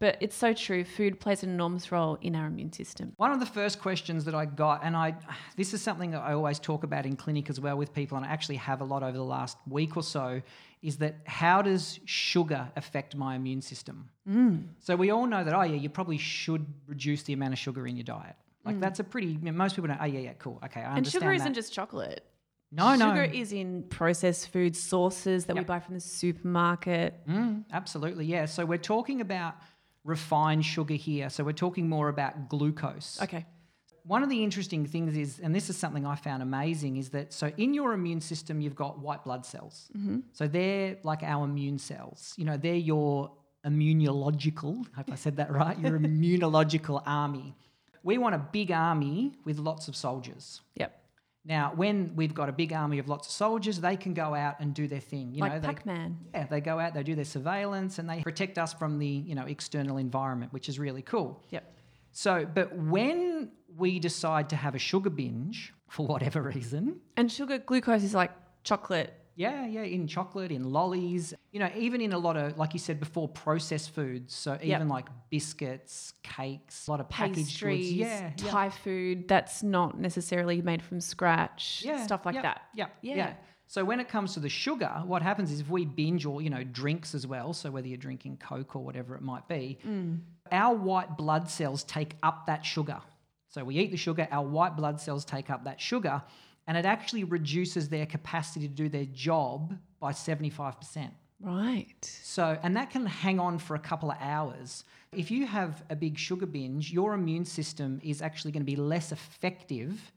But 0.00 0.16
it's 0.20 0.36
so 0.36 0.52
true. 0.52 0.84
Food 0.84 1.18
plays 1.18 1.42
an 1.42 1.50
enormous 1.50 1.90
role 1.90 2.18
in 2.20 2.36
our 2.36 2.46
immune 2.46 2.72
system. 2.72 3.12
One 3.16 3.32
of 3.32 3.40
the 3.40 3.46
first 3.46 3.80
questions 3.80 4.24
that 4.26 4.34
I 4.34 4.44
got, 4.44 4.84
and 4.84 4.96
I, 4.96 5.14
this 5.56 5.74
is 5.74 5.82
something 5.82 6.12
that 6.12 6.20
I 6.20 6.34
always 6.34 6.60
talk 6.60 6.84
about 6.84 7.04
in 7.04 7.16
clinic 7.16 7.50
as 7.50 7.60
well 7.60 7.76
with 7.76 7.92
people, 7.92 8.16
and 8.16 8.24
I 8.24 8.28
actually 8.30 8.56
have 8.56 8.80
a 8.80 8.84
lot 8.84 9.02
over 9.02 9.16
the 9.16 9.24
last 9.24 9.58
week 9.68 9.96
or 9.96 10.02
so, 10.04 10.40
is 10.82 10.98
that 10.98 11.16
how 11.26 11.62
does 11.62 11.98
sugar 12.04 12.70
affect 12.76 13.16
my 13.16 13.34
immune 13.34 13.60
system? 13.60 14.08
So 14.80 14.94
we 14.94 15.10
all 15.10 15.26
know 15.26 15.42
that, 15.42 15.52
oh 15.54 15.62
yeah, 15.62 15.74
you 15.76 15.88
probably 15.88 16.18
should 16.18 16.64
reduce 16.86 17.22
the 17.24 17.32
amount 17.32 17.54
of 17.54 17.58
sugar 17.58 17.86
in 17.86 17.96
your 17.96 18.04
diet. 18.04 18.36
Like 18.64 18.78
that's 18.80 19.00
a 19.00 19.04
pretty, 19.04 19.38
most 19.38 19.74
people 19.74 19.88
know, 19.88 19.96
oh 20.00 20.04
yeah, 20.04 20.20
yeah, 20.20 20.32
cool, 20.34 20.60
okay, 20.66 20.80
I 20.80 20.88
And 20.88 20.96
understand 20.98 21.22
sugar 21.22 21.30
that. 21.32 21.40
isn't 21.42 21.54
just 21.54 21.72
chocolate. 21.72 22.22
no, 22.70 22.94
no, 22.94 23.08
Sugar 23.08 23.24
is 23.24 23.52
in 23.52 23.84
processed 23.84 24.50
food 24.50 24.76
sources 24.76 25.46
that 25.46 25.56
we 25.56 25.64
buy 25.64 25.80
from 25.80 25.94
the 25.94 26.00
supermarket. 26.00 27.14
Mm, 27.26 27.64
absolutely, 27.72 28.26
yeah. 28.26 28.44
So 28.44 28.64
we're 28.66 28.76
talking 28.78 29.20
about 29.22 29.54
refined 30.04 30.64
sugar 30.64 30.94
here. 30.94 31.30
So 31.30 31.44
we're 31.44 31.52
talking 31.52 31.88
more 31.88 32.08
about 32.08 32.48
glucose. 32.48 33.18
Okay. 33.22 33.46
One 34.04 34.22
of 34.22 34.30
the 34.30 34.42
interesting 34.42 34.86
things 34.86 35.16
is, 35.16 35.38
and 35.38 35.54
this 35.54 35.68
is 35.68 35.76
something 35.76 36.06
I 36.06 36.16
found 36.16 36.42
amazing, 36.42 36.96
is 36.96 37.10
that 37.10 37.32
so 37.32 37.52
in 37.58 37.74
your 37.74 37.92
immune 37.92 38.22
system, 38.22 38.60
you've 38.60 38.74
got 38.74 38.98
white 38.98 39.22
blood 39.22 39.44
cells. 39.44 39.90
Mm-hmm. 39.96 40.20
So 40.32 40.48
they're 40.48 40.96
like 41.02 41.22
our 41.22 41.44
immune 41.44 41.78
cells. 41.78 42.32
You 42.38 42.46
know, 42.46 42.56
they're 42.56 42.74
your 42.74 43.32
immunological, 43.66 44.86
I 44.94 44.98
hope 44.98 45.12
I 45.12 45.14
said 45.16 45.36
that 45.36 45.50
right, 45.50 45.78
your 45.78 45.98
immunological 45.98 47.02
army. 47.04 47.54
We 48.02 48.16
want 48.16 48.34
a 48.34 48.38
big 48.38 48.70
army 48.70 49.34
with 49.44 49.58
lots 49.58 49.88
of 49.88 49.96
soldiers. 49.96 50.62
Yep. 50.76 50.98
Now, 51.44 51.72
when 51.74 52.14
we've 52.14 52.34
got 52.34 52.48
a 52.48 52.52
big 52.52 52.72
army 52.72 52.98
of 52.98 53.08
lots 53.08 53.28
of 53.28 53.32
soldiers, 53.32 53.80
they 53.80 53.96
can 53.96 54.12
go 54.12 54.34
out 54.34 54.60
and 54.60 54.74
do 54.74 54.86
their 54.86 55.00
thing. 55.00 55.32
You 55.32 55.40
like 55.40 55.52
know, 55.54 55.60
they, 55.60 55.68
Pac-Man. 55.68 56.18
yeah, 56.34 56.46
they 56.46 56.60
go 56.60 56.78
out, 56.78 56.94
they 56.94 57.02
do 57.02 57.14
their 57.14 57.24
surveillance, 57.24 57.98
and 57.98 58.08
they 58.08 58.20
protect 58.22 58.58
us 58.58 58.74
from 58.74 58.98
the 58.98 59.06
you 59.06 59.34
know 59.34 59.44
external 59.46 59.96
environment, 59.96 60.52
which 60.52 60.68
is 60.68 60.78
really 60.78 61.02
cool. 61.02 61.42
Yep. 61.50 61.74
So, 62.12 62.46
but 62.52 62.76
when 62.76 63.50
we 63.76 63.98
decide 63.98 64.48
to 64.50 64.56
have 64.56 64.74
a 64.74 64.78
sugar 64.78 65.10
binge 65.10 65.72
for 65.88 66.06
whatever 66.06 66.42
reason, 66.42 67.00
And 67.16 67.30
sugar, 67.30 67.58
glucose 67.58 68.02
is 68.02 68.14
like 68.14 68.32
chocolate. 68.64 69.14
Yeah, 69.38 69.66
yeah, 69.66 69.82
in 69.82 70.06
chocolate, 70.08 70.50
in 70.50 70.64
lollies, 70.72 71.32
you 71.52 71.60
know, 71.60 71.70
even 71.76 72.00
in 72.00 72.12
a 72.12 72.18
lot 72.18 72.36
of, 72.36 72.58
like 72.58 72.72
you 72.74 72.78
said 72.80 72.98
before, 72.98 73.28
processed 73.28 73.90
foods. 73.94 74.34
So 74.34 74.54
even 74.56 74.68
Yep. 74.68 74.88
like 74.88 75.06
biscuits, 75.30 76.12
cakes, 76.22 76.86
a 76.88 76.90
lot 76.90 77.00
of 77.00 77.08
packaged 77.08 77.36
pastries, 77.48 77.88
goods. 77.90 77.92
Yeah, 77.98 78.32
yeah. 78.36 78.50
Thai 78.50 78.68
food 78.70 79.28
that's 79.28 79.62
not 79.62 79.98
necessarily 79.98 80.60
made 80.60 80.82
from 80.82 81.00
scratch, 81.00 81.82
yeah, 81.84 82.04
stuff 82.04 82.26
like 82.26 82.34
yeah, 82.34 82.42
that. 82.42 82.62
Yeah, 82.74 82.86
Yeah. 83.00 83.16
yeah, 83.16 83.34
So 83.66 83.84
when 83.84 84.00
it 84.00 84.08
comes 84.08 84.34
to 84.34 84.40
the 84.40 84.48
sugar, 84.48 85.02
what 85.06 85.22
happens 85.22 85.50
is 85.52 85.60
if 85.60 85.70
we 85.70 85.84
binge 85.84 86.24
or 86.26 86.42
you 86.42 86.50
know 86.50 86.64
drinks 86.64 87.14
as 87.14 87.24
well, 87.26 87.52
so 87.52 87.70
whether 87.70 87.86
you're 87.86 87.96
drinking 88.08 88.38
Coke 88.38 88.74
or 88.76 88.82
whatever 88.84 89.14
it 89.14 89.22
might 89.22 89.46
be, 89.46 89.78
Mm. 89.86 90.20
our 90.50 90.74
white 90.74 91.16
blood 91.16 91.48
cells 91.48 91.84
take 91.84 92.16
up 92.22 92.46
that 92.46 92.64
sugar. 92.64 93.00
So 93.50 93.64
we 93.64 93.76
eat 93.78 93.90
the 93.90 93.96
sugar, 93.96 94.26
our 94.30 94.46
white 94.46 94.76
blood 94.76 95.00
cells 95.00 95.24
take 95.24 95.48
up 95.48 95.64
that 95.64 95.80
sugar, 95.80 96.22
and 96.68 96.76
it 96.76 96.84
actually 96.84 97.24
reduces 97.24 97.88
their 97.88 98.06
capacity 98.06 98.68
to 98.68 98.74
do 98.74 98.88
their 98.88 99.06
job 99.06 99.76
by 99.98 100.12
75%. 100.12 101.08
Right. 101.40 102.04
So, 102.22 102.58
and 102.62 102.76
that 102.76 102.90
can 102.90 103.06
hang 103.06 103.40
on 103.40 103.58
for 103.58 103.74
a 103.74 103.78
couple 103.78 104.10
of 104.10 104.18
hours. 104.20 104.84
If 105.12 105.30
you 105.30 105.46
have 105.46 105.82
a 105.88 105.96
big 105.96 106.18
sugar 106.18 106.46
binge, 106.46 106.92
your 106.92 107.14
immune 107.14 107.46
system 107.46 108.00
is 108.04 108.20
actually 108.20 108.52
going 108.52 108.62
to 108.62 108.70
be 108.70 108.76
less 108.76 109.12
effective 109.12 110.12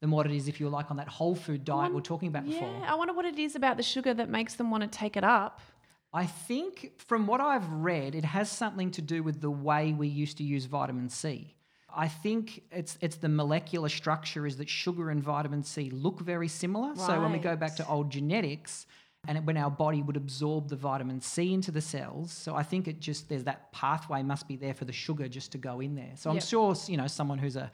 than 0.00 0.12
what 0.12 0.26
it 0.26 0.32
is 0.32 0.48
if 0.48 0.60
you're 0.60 0.70
like 0.70 0.90
on 0.90 0.96
that 0.98 1.08
whole 1.08 1.34
food 1.34 1.64
diet 1.64 1.90
we 1.90 1.96
we're 1.96 2.02
talking 2.02 2.28
about 2.28 2.46
Yeah, 2.46 2.60
before. 2.60 2.82
I 2.86 2.94
wonder 2.94 3.12
what 3.12 3.24
it 3.24 3.38
is 3.38 3.56
about 3.56 3.76
the 3.76 3.82
sugar 3.82 4.14
that 4.14 4.30
makes 4.30 4.54
them 4.54 4.70
want 4.70 4.82
to 4.82 4.88
take 4.88 5.16
it 5.16 5.24
up. 5.24 5.60
I 6.12 6.26
think 6.26 6.92
from 6.98 7.26
what 7.26 7.40
I've 7.40 7.68
read, 7.70 8.14
it 8.14 8.24
has 8.24 8.50
something 8.50 8.90
to 8.92 9.02
do 9.02 9.22
with 9.22 9.40
the 9.40 9.50
way 9.50 9.92
we 9.92 10.08
used 10.08 10.38
to 10.38 10.44
use 10.44 10.66
vitamin 10.66 11.08
C. 11.08 11.54
I 11.96 12.08
think 12.08 12.62
it's 12.70 12.98
it's 13.00 13.16
the 13.16 13.28
molecular 13.28 13.88
structure 13.88 14.46
is 14.46 14.56
that 14.58 14.68
sugar 14.68 15.10
and 15.10 15.22
vitamin 15.22 15.62
C 15.62 15.90
look 15.90 16.20
very 16.20 16.48
similar. 16.48 16.94
So 16.96 17.20
when 17.20 17.32
we 17.32 17.38
go 17.38 17.56
back 17.56 17.76
to 17.76 17.86
old 17.88 18.10
genetics 18.10 18.86
and 19.28 19.36
it- 19.38 19.44
when 19.44 19.56
our 19.56 19.70
body 19.70 20.00
would 20.02 20.16
absorb 20.16 20.68
the 20.68 20.76
vitamin 20.76 21.20
C 21.20 21.52
into 21.52 21.70
the 21.70 21.80
cells, 21.80 22.32
so 22.32 22.54
I 22.54 22.62
think 22.62 22.88
it 22.88 23.00
just 23.00 23.28
there's 23.28 23.44
that 23.44 23.70
pathway 23.72 24.22
must 24.22 24.48
be 24.48 24.56
there 24.56 24.74
for 24.74 24.84
the 24.86 24.92
sugar 24.92 25.28
just 25.28 25.52
to 25.52 25.58
go 25.58 25.80
in 25.80 25.94
there. 25.94 26.12
So 26.16 26.30
I'm 26.30 26.36
sure 26.48 26.74
you 26.86 26.96
know 26.96 27.06
someone 27.06 27.38
who's 27.38 27.56
a 27.56 27.70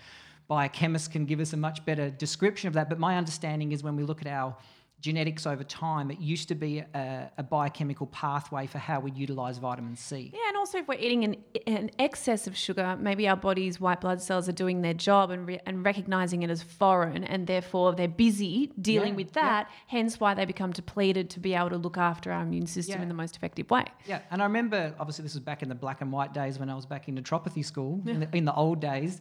biochemist 0.49 1.11
can 1.13 1.25
give 1.27 1.41
us 1.41 1.53
a 1.53 1.57
much 1.57 1.85
better 1.85 2.11
description 2.11 2.69
of 2.69 2.75
that. 2.75 2.89
But 2.89 2.99
my 2.99 3.17
understanding 3.17 3.73
is 3.73 3.83
when 3.83 3.97
we 3.97 4.03
look 4.05 4.21
at 4.21 4.29
our 4.29 4.57
genetics 5.01 5.47
over 5.47 5.63
time, 5.63 6.11
it 6.11 6.19
used 6.19 6.49
to 6.49 6.55
be 6.55 6.79
a, 6.79 7.31
a 7.39 7.43
biochemical 7.43 8.07
pathway 8.09 8.67
for 8.67 8.79
how 8.79 8.99
we 8.99 9.11
utilize 9.13 9.59
vitamin 9.59 9.95
C. 9.95 10.31
Yeah, 10.35 10.41
and 10.49 10.57
also 10.57 10.79
if 10.79 10.89
we're 10.89 10.99
eating 10.99 11.25
an, 11.25 11.37
an 11.67 11.91
excess 11.99 12.47
of 12.47 12.57
sugar, 12.57 12.97
maybe 12.99 13.29
our 13.29 13.37
body's 13.37 13.79
white 13.81 14.01
blood 14.01 14.21
cells 14.23 14.49
are 14.49 14.53
doing 14.53 14.83
their 14.83 14.95
job 14.95 15.31
and, 15.31 15.47
re- 15.47 15.61
and 15.67 15.85
recognizing 15.85 16.43
it 16.43 16.51
as 16.51 16.63
foreign, 16.63 17.25
and 17.25 17.47
therefore 17.47 17.95
they're 17.95 18.09
busy 18.09 18.73
dealing 18.81 19.11
Yeah, 19.11 19.17
with 19.17 19.37
yeah. 19.37 19.43
that. 19.43 19.71
Hence, 19.87 20.19
why 20.19 20.35
they 20.35 20.45
become 20.45 20.73
depleted 20.73 21.31
to 21.31 21.41
be 21.41 21.55
able 21.55 21.71
to 21.71 21.77
look 21.77 21.99
after 21.99 22.33
our 22.33 22.43
immune 22.43 22.67
system 22.67 22.97
Yeah. 22.97 23.03
in 23.03 23.09
the 23.09 23.15
most 23.15 23.37
effective 23.37 23.71
way. 23.71 23.85
Yeah, 24.07 24.21
and 24.31 24.41
I 24.43 24.47
remember 24.47 24.95
obviously 24.99 25.23
this 25.25 25.35
was 25.35 25.43
back 25.43 25.63
in 25.63 25.69
the 25.69 25.75
black 25.75 26.01
and 26.01 26.11
white 26.11 26.33
days 26.33 26.59
when 26.59 26.71
I 26.71 26.75
was 26.75 26.87
back 26.87 27.09
in 27.09 27.17
naturopathy 27.17 27.65
school 27.65 28.01
in, 28.07 28.21
the, 28.21 28.37
in 28.37 28.45
the 28.45 28.55
old 28.55 28.81
days. 28.81 29.21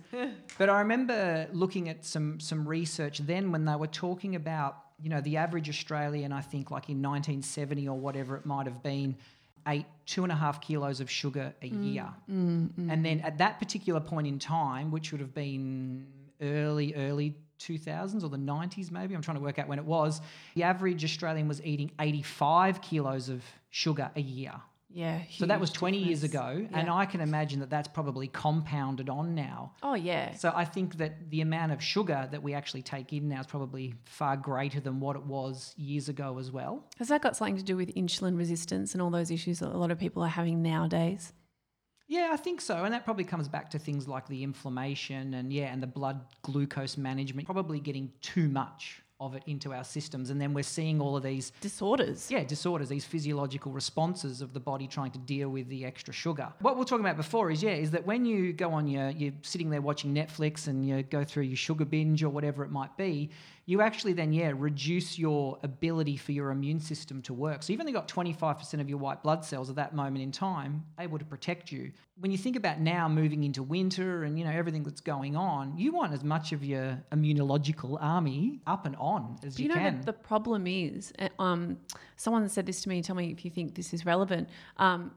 but 0.57 0.69
I 0.69 0.79
remember 0.79 1.47
looking 1.51 1.89
at 1.89 2.05
some 2.05 2.39
some 2.39 2.67
research 2.67 3.19
then 3.19 3.51
when 3.51 3.65
they 3.65 3.75
were 3.75 3.87
talking 3.87 4.35
about 4.35 4.77
you 5.01 5.09
know 5.09 5.21
the 5.21 5.37
average 5.37 5.69
Australian 5.69 6.31
I 6.31 6.41
think 6.41 6.71
like 6.71 6.89
in 6.89 7.01
1970 7.01 7.87
or 7.87 7.97
whatever 7.97 8.35
it 8.37 8.45
might 8.45 8.65
have 8.67 8.81
been 8.81 9.15
ate 9.67 9.85
two 10.05 10.23
and 10.23 10.31
a 10.31 10.35
half 10.35 10.61
kilos 10.61 10.99
of 10.99 11.09
sugar 11.09 11.53
a 11.61 11.69
Mm, 11.69 11.83
year. 11.83 12.07
And 12.27 13.03
then 13.03 13.19
at 13.21 13.39
that 13.39 13.57
particular 13.59 13.99
point 13.99 14.27
in 14.27 14.37
time, 14.37 14.91
which 14.91 15.11
would 15.11 15.21
have 15.21 15.33
been 15.33 16.05
early, 16.39 16.93
early 16.93 17.35
2000s 17.59 18.23
or 18.23 18.29
the 18.29 18.37
90s 18.37 18.91
maybe, 18.91 19.15
I'm 19.15 19.21
trying 19.23 19.37
to 19.37 19.43
work 19.43 19.57
out 19.57 19.67
when 19.67 19.79
it 19.79 19.85
was, 19.85 20.21
the 20.53 20.63
average 20.63 21.03
Australian 21.03 21.47
was 21.47 21.63
eating 21.63 21.89
85 21.99 22.81
kilos 22.81 23.27
of 23.29 23.43
sugar 23.71 24.11
a 24.15 24.21
year. 24.21 24.53
Yeah. 24.95 25.23
So 25.29 25.45
that 25.45 25.59
was 25.59 25.71
huge 25.71 25.77
20 25.79 25.97
years 25.97 26.21
difference. 26.21 26.61
ago. 26.61 26.77
And 26.79 26.89
I 26.89 27.05
can 27.05 27.19
imagine 27.19 27.59
that 27.59 27.69
that's 27.69 27.89
probably 27.89 28.29
compounded 28.29 29.09
on 29.09 29.35
now. 29.35 29.73
Oh 29.83 29.93
yeah. 29.93 30.33
So 30.35 30.53
I 30.55 30.63
think 30.63 30.95
that 30.97 31.29
the 31.29 31.41
amount 31.41 31.73
of 31.73 31.83
sugar 31.83 32.29
that 32.31 32.41
we 32.41 32.53
actually 32.53 32.81
take 32.81 33.11
in 33.11 33.27
now 33.27 33.41
is 33.41 33.45
probably 33.45 33.93
far 34.05 34.37
greater 34.37 34.79
than 34.79 35.01
what 35.01 35.17
it 35.17 35.23
was 35.23 35.73
years 35.75 36.07
ago 36.07 36.39
as 36.39 36.49
well. 36.49 36.85
Has 36.97 37.09
that 37.09 37.21
got 37.21 37.35
something 37.35 37.57
to 37.57 37.63
do 37.63 37.75
with 37.75 37.93
insulin 37.93 38.37
resistance 38.37 38.93
and 38.93 39.01
all 39.01 39.09
those 39.09 39.31
issues 39.31 39.59
that 39.59 39.67
a 39.67 39.77
lot 39.77 39.91
of 39.91 39.99
people 39.99 40.23
are 40.23 40.29
having 40.29 40.61
nowadays? 40.63 41.33
Yeah, 42.07 42.29
I 42.31 42.37
think 42.37 42.61
so. 42.61 42.83
And 42.85 42.93
that 42.93 43.03
probably 43.03 43.25
comes 43.25 43.49
back 43.49 43.71
to 43.71 43.79
things 43.79 44.07
like 44.07 44.27
the 44.29 44.43
inflammation 44.43 45.33
and 45.33 45.51
yeah, 45.51 45.73
and 45.73 45.83
the 45.83 45.87
blood 45.87 46.21
glucose 46.43 46.95
management, 46.97 47.47
probably 47.47 47.81
getting 47.81 48.13
too 48.21 48.47
much 48.47 49.01
of 49.25 49.35
it 49.35 49.43
into 49.47 49.73
our 49.73 49.83
systems. 49.83 50.29
And 50.29 50.39
then 50.39 50.53
we're 50.53 50.63
seeing 50.63 51.01
all 51.01 51.15
of 51.15 51.23
these 51.23 51.51
Disorders. 51.61 52.29
yeah, 52.29 52.43
disorders, 52.43 52.89
these 52.89 53.05
physiological 53.05 53.71
responses 53.71 54.41
of 54.41 54.53
the 54.53 54.59
body 54.59 54.87
trying 54.87 55.11
to 55.11 55.19
deal 55.19 55.49
with 55.49 55.67
the 55.69 55.85
extra 55.85 56.13
sugar. 56.13 56.51
What 56.61 56.75
we 56.75 56.79
we're 56.79 56.85
talking 56.85 57.05
about 57.05 57.17
before 57.17 57.51
is, 57.51 57.61
yeah, 57.63 57.71
is 57.71 57.91
that 57.91 58.05
when 58.05 58.25
you 58.25 58.53
go 58.53 58.71
on 58.71 58.87
your, 58.87 59.09
you're 59.09 59.33
sitting 59.41 59.69
there 59.69 59.81
watching 59.81 60.13
Netflix 60.13 60.67
and 60.67 60.87
you 60.87 61.03
go 61.03 61.23
through 61.23 61.43
your 61.43 61.57
sugar 61.57 61.85
binge 61.85 62.23
or 62.23 62.29
whatever 62.29 62.63
it 62.63 62.71
might 62.71 62.95
be, 62.97 63.29
you 63.67 63.81
actually 63.81 64.13
then, 64.13 64.31
yeah, 64.31 64.51
reduce 64.55 65.17
your 65.17 65.57
ability 65.63 66.17
for 66.17 66.31
your 66.31 66.51
immune 66.51 66.79
system 66.79 67.21
to 67.23 67.33
work. 67.33 67.63
So 67.63 67.73
you've 67.73 67.79
only 67.79 67.93
got 67.93 68.07
25% 68.07 68.79
of 68.79 68.87
your 68.87 68.99
white 68.99 69.23
blood 69.23 69.43
cells 69.43 69.71
at 69.71 69.75
that 69.77 69.95
moment 69.95 70.21
in 70.21 70.31
time 70.31 70.85
able 70.99 71.17
to 71.17 71.25
protect 71.25 71.71
you. 71.71 71.91
When 72.19 72.31
you 72.31 72.37
think 72.37 72.55
about 72.55 72.79
now 72.79 73.09
moving 73.09 73.43
into 73.43 73.63
winter 73.63 74.23
and, 74.23 74.37
you 74.37 74.45
know, 74.45 74.51
everything 74.51 74.83
that's 74.83 75.01
going 75.01 75.35
on, 75.35 75.75
you 75.77 75.91
want 75.91 76.13
as 76.13 76.23
much 76.23 76.51
of 76.51 76.63
your 76.63 77.03
immunological 77.11 77.97
army 77.99 78.61
up 78.67 78.85
and 78.85 78.95
on 78.97 79.37
as 79.43 79.55
Do 79.55 79.63
you, 79.63 79.69
you 79.69 79.75
know 79.75 79.81
can. 79.81 80.01
the 80.01 80.13
problem 80.13 80.67
is, 80.67 81.11
uh, 81.17 81.29
um, 81.39 81.77
someone 82.17 82.47
said 82.49 82.67
this 82.67 82.81
to 82.81 82.89
me. 82.89 83.01
Tell 83.01 83.15
me 83.15 83.31
if 83.31 83.43
you 83.43 83.49
think 83.49 83.73
this 83.73 83.95
is 83.95 84.05
relevant. 84.05 84.47
Um, 84.77 85.11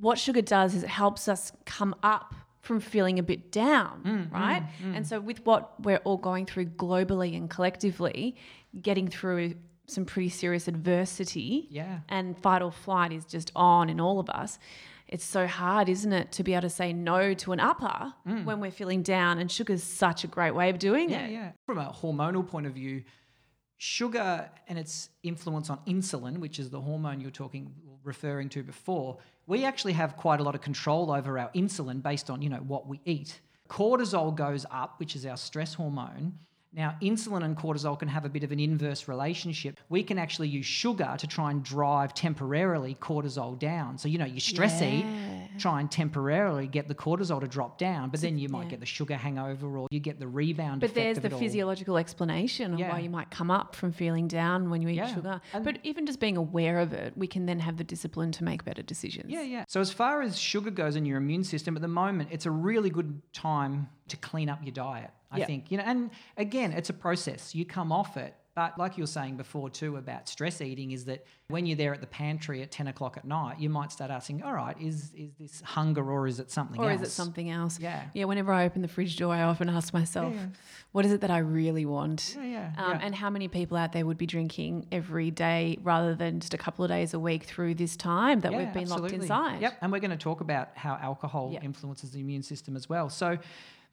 what 0.00 0.18
sugar 0.18 0.42
does 0.42 0.76
is 0.76 0.84
it 0.84 0.88
helps 0.88 1.26
us 1.26 1.50
come 1.64 1.96
up 2.04 2.32
from 2.68 2.78
feeling 2.80 3.18
a 3.18 3.22
bit 3.32 3.42
down, 3.50 3.94
Mm, 4.04 4.32
right? 4.32 4.62
And 4.96 5.06
so, 5.10 5.14
with 5.30 5.40
what 5.46 5.62
we're 5.86 6.02
all 6.08 6.18
going 6.30 6.44
through 6.50 6.66
globally 6.84 7.30
and 7.36 7.48
collectively, 7.56 8.36
getting 8.88 9.08
through 9.08 9.54
some 9.86 10.04
pretty 10.04 10.28
serious 10.28 10.68
adversity, 10.68 11.66
yeah. 11.70 12.00
and 12.10 12.36
fight 12.44 12.62
or 12.62 12.70
flight 12.70 13.10
is 13.18 13.24
just 13.24 13.50
on 13.56 13.88
in 13.88 13.98
all 14.00 14.18
of 14.20 14.28
us. 14.42 14.58
It's 15.14 15.24
so 15.24 15.46
hard, 15.46 15.88
isn't 15.88 16.12
it, 16.12 16.32
to 16.32 16.42
be 16.44 16.52
able 16.52 16.62
to 16.62 16.74
say 16.82 16.92
no 16.92 17.32
to 17.42 17.52
an 17.52 17.60
upper 17.60 18.12
when 18.44 18.60
we're 18.60 18.70
feeling 18.82 19.02
down? 19.02 19.38
And 19.38 19.50
sugar's 19.50 19.82
such 19.82 20.22
a 20.22 20.26
great 20.26 20.54
way 20.54 20.68
of 20.68 20.78
doing 20.78 21.08
Mm. 21.08 21.12
Yeah, 21.12 21.26
it. 21.26 21.32
yeah. 21.32 21.52
From 21.64 21.78
a 21.78 21.90
hormonal 22.02 22.46
point 22.46 22.66
of 22.66 22.74
view, 22.74 23.04
sugar 23.78 24.50
and 24.68 24.78
its 24.78 25.08
influence 25.22 25.70
on 25.70 25.78
insulin, 25.86 26.38
which 26.38 26.58
is 26.58 26.68
the 26.70 26.80
hormone 26.80 27.20
you're 27.20 27.30
talking 27.30 27.72
referring 28.04 28.48
to 28.50 28.62
before, 28.62 29.16
we 29.48 29.64
actually 29.64 29.94
have 29.94 30.16
quite 30.16 30.40
a 30.40 30.42
lot 30.42 30.54
of 30.54 30.60
control 30.60 31.10
over 31.10 31.38
our 31.38 31.50
insulin 31.52 32.02
based 32.02 32.28
on, 32.28 32.42
you 32.42 32.50
know, 32.50 32.58
what 32.58 32.86
we 32.86 33.00
eat. 33.06 33.40
Cortisol 33.68 34.34
goes 34.34 34.66
up, 34.70 35.00
which 35.00 35.16
is 35.16 35.24
our 35.24 35.38
stress 35.38 35.74
hormone. 35.74 36.34
Now, 36.72 36.96
insulin 37.00 37.44
and 37.44 37.56
cortisol 37.56 37.98
can 37.98 38.08
have 38.08 38.24
a 38.24 38.28
bit 38.28 38.44
of 38.44 38.52
an 38.52 38.60
inverse 38.60 39.08
relationship. 39.08 39.80
We 39.88 40.02
can 40.02 40.18
actually 40.18 40.48
use 40.48 40.66
sugar 40.66 41.14
to 41.18 41.26
try 41.26 41.50
and 41.50 41.62
drive 41.62 42.12
temporarily 42.12 42.94
cortisol 42.94 43.58
down. 43.58 43.96
So, 43.96 44.08
you 44.08 44.18
know, 44.18 44.26
you 44.26 44.38
stress 44.38 44.82
eat, 44.82 45.04
try 45.58 45.80
and 45.80 45.90
temporarily 45.90 46.66
get 46.66 46.86
the 46.86 46.94
cortisol 46.94 47.40
to 47.40 47.48
drop 47.48 47.78
down, 47.78 48.10
but 48.10 48.20
then 48.20 48.38
you 48.38 48.48
might 48.48 48.64
yeah. 48.64 48.70
get 48.70 48.80
the 48.80 48.86
sugar 48.86 49.16
hangover 49.16 49.78
or 49.78 49.88
you 49.90 49.98
get 49.98 50.20
the 50.20 50.28
rebound 50.28 50.80
But 50.82 50.90
effect 50.90 51.04
there's 51.04 51.16
of 51.18 51.22
the 51.22 51.30
physiological 51.30 51.96
explanation 51.96 52.74
of 52.74 52.80
why 52.80 53.00
you 53.00 53.10
might 53.10 53.30
come 53.30 53.50
up 53.50 53.74
from 53.74 53.92
feeling 53.92 54.28
down 54.28 54.68
when 54.68 54.82
you 54.82 54.88
eat 54.88 54.96
Yeah. 54.96 55.14
sugar. 55.14 55.40
And- 55.54 55.64
but 55.64 55.78
even 55.84 56.04
just 56.06 56.20
being 56.20 56.36
aware 56.36 56.78
of 56.80 56.92
it, 56.92 57.16
we 57.16 57.26
can 57.26 57.46
then 57.46 57.60
have 57.60 57.78
the 57.78 57.84
discipline 57.84 58.30
to 58.32 58.44
make 58.44 58.64
better 58.64 58.82
decisions. 58.82 59.30
Yeah, 59.30 59.42
yeah. 59.42 59.64
So 59.68 59.80
as 59.80 59.90
far 59.90 60.20
as 60.20 60.38
sugar 60.38 60.70
goes 60.70 60.96
in 60.96 61.06
your 61.06 61.16
immune 61.16 61.44
system 61.44 61.76
at 61.76 61.82
the 61.82 61.88
moment, 61.88 62.28
it's 62.30 62.46
a 62.46 62.50
really 62.50 62.90
good 62.90 63.22
time 63.32 63.88
to 64.08 64.16
clean 64.16 64.48
up 64.48 64.60
your 64.62 64.72
diet. 64.72 65.10
I 65.30 65.38
Yeah. 65.38 65.46
think 65.46 65.70
you 65.70 65.78
know, 65.78 65.84
and 65.86 66.10
again, 66.36 66.72
it's 66.72 66.90
a 66.90 66.94
process. 66.94 67.54
You 67.54 67.64
come 67.66 67.92
off 67.92 68.16
it, 68.16 68.34
but 68.54 68.76
like 68.78 68.96
you 68.96 69.02
were 69.02 69.06
saying 69.06 69.36
before 69.36 69.68
too 69.70 69.96
about 69.96 70.26
stress 70.28 70.60
eating, 70.62 70.90
is 70.92 71.04
that 71.04 71.24
when 71.48 71.64
you're 71.66 71.76
there 71.76 71.92
at 71.94 72.00
the 72.00 72.06
pantry 72.06 72.62
at 72.62 72.70
ten 72.70 72.86
o'clock 72.88 73.16
at 73.18 73.24
night, 73.26 73.60
you 73.60 73.68
might 73.68 73.92
start 73.92 74.10
asking, 74.10 74.42
"All 74.42 74.54
right, 74.54 74.74
is 74.80 75.12
is 75.14 75.34
this 75.38 75.60
hunger 75.60 76.10
or 76.10 76.26
is 76.26 76.40
it 76.40 76.50
something 76.50 76.80
else? 76.80 76.88
Or 76.88 76.90
else?" 76.90 77.02
is 77.02 77.08
it 77.08 77.12
something 77.12 77.50
else? 77.50 77.78
Yeah. 77.78 78.04
Yeah, 78.14 78.24
whenever 78.24 78.52
I 78.52 78.64
open 78.64 78.80
the 78.80 78.88
fridge 78.88 79.16
door, 79.18 79.34
I 79.34 79.42
often 79.42 79.68
ask 79.68 79.92
myself, 79.92 80.34
Yeah, 80.34 80.46
what 80.92 81.04
is 81.04 81.12
it 81.12 81.20
that 81.20 81.30
I 81.30 81.38
really 81.38 81.84
want? 81.84 82.34
Yeah, 82.36 82.44
yeah, 82.44 82.72
Um, 82.78 82.90
yeah. 82.92 82.98
And 83.02 83.14
how 83.14 83.28
many 83.28 83.48
people 83.48 83.76
out 83.76 83.92
there 83.92 84.06
would 84.06 84.18
be 84.18 84.26
drinking 84.26 84.86
every 84.90 85.30
day 85.30 85.76
rather 85.82 86.14
than 86.14 86.40
just 86.40 86.54
a 86.54 86.58
couple 86.58 86.84
of 86.86 86.88
days 86.90 87.12
a 87.12 87.20
week 87.20 87.44
through 87.44 87.74
this 87.74 87.96
time 87.98 88.40
that 88.40 88.52
Yeah, 88.52 88.58
we've 88.58 88.72
been 88.72 88.88
locked 88.88 89.02
absolutely. 89.04 89.26
inside? 89.26 89.60
Yep, 89.60 89.74
and 89.82 89.92
we're 89.92 90.00
going 90.00 90.10
to 90.10 90.16
talk 90.16 90.40
about 90.40 90.70
how 90.74 90.94
alcohol 90.96 91.50
Yep. 91.52 91.64
influences 91.64 92.10
the 92.12 92.20
immune 92.20 92.42
system 92.42 92.76
as 92.76 92.88
well. 92.88 93.08
So, 93.10 93.36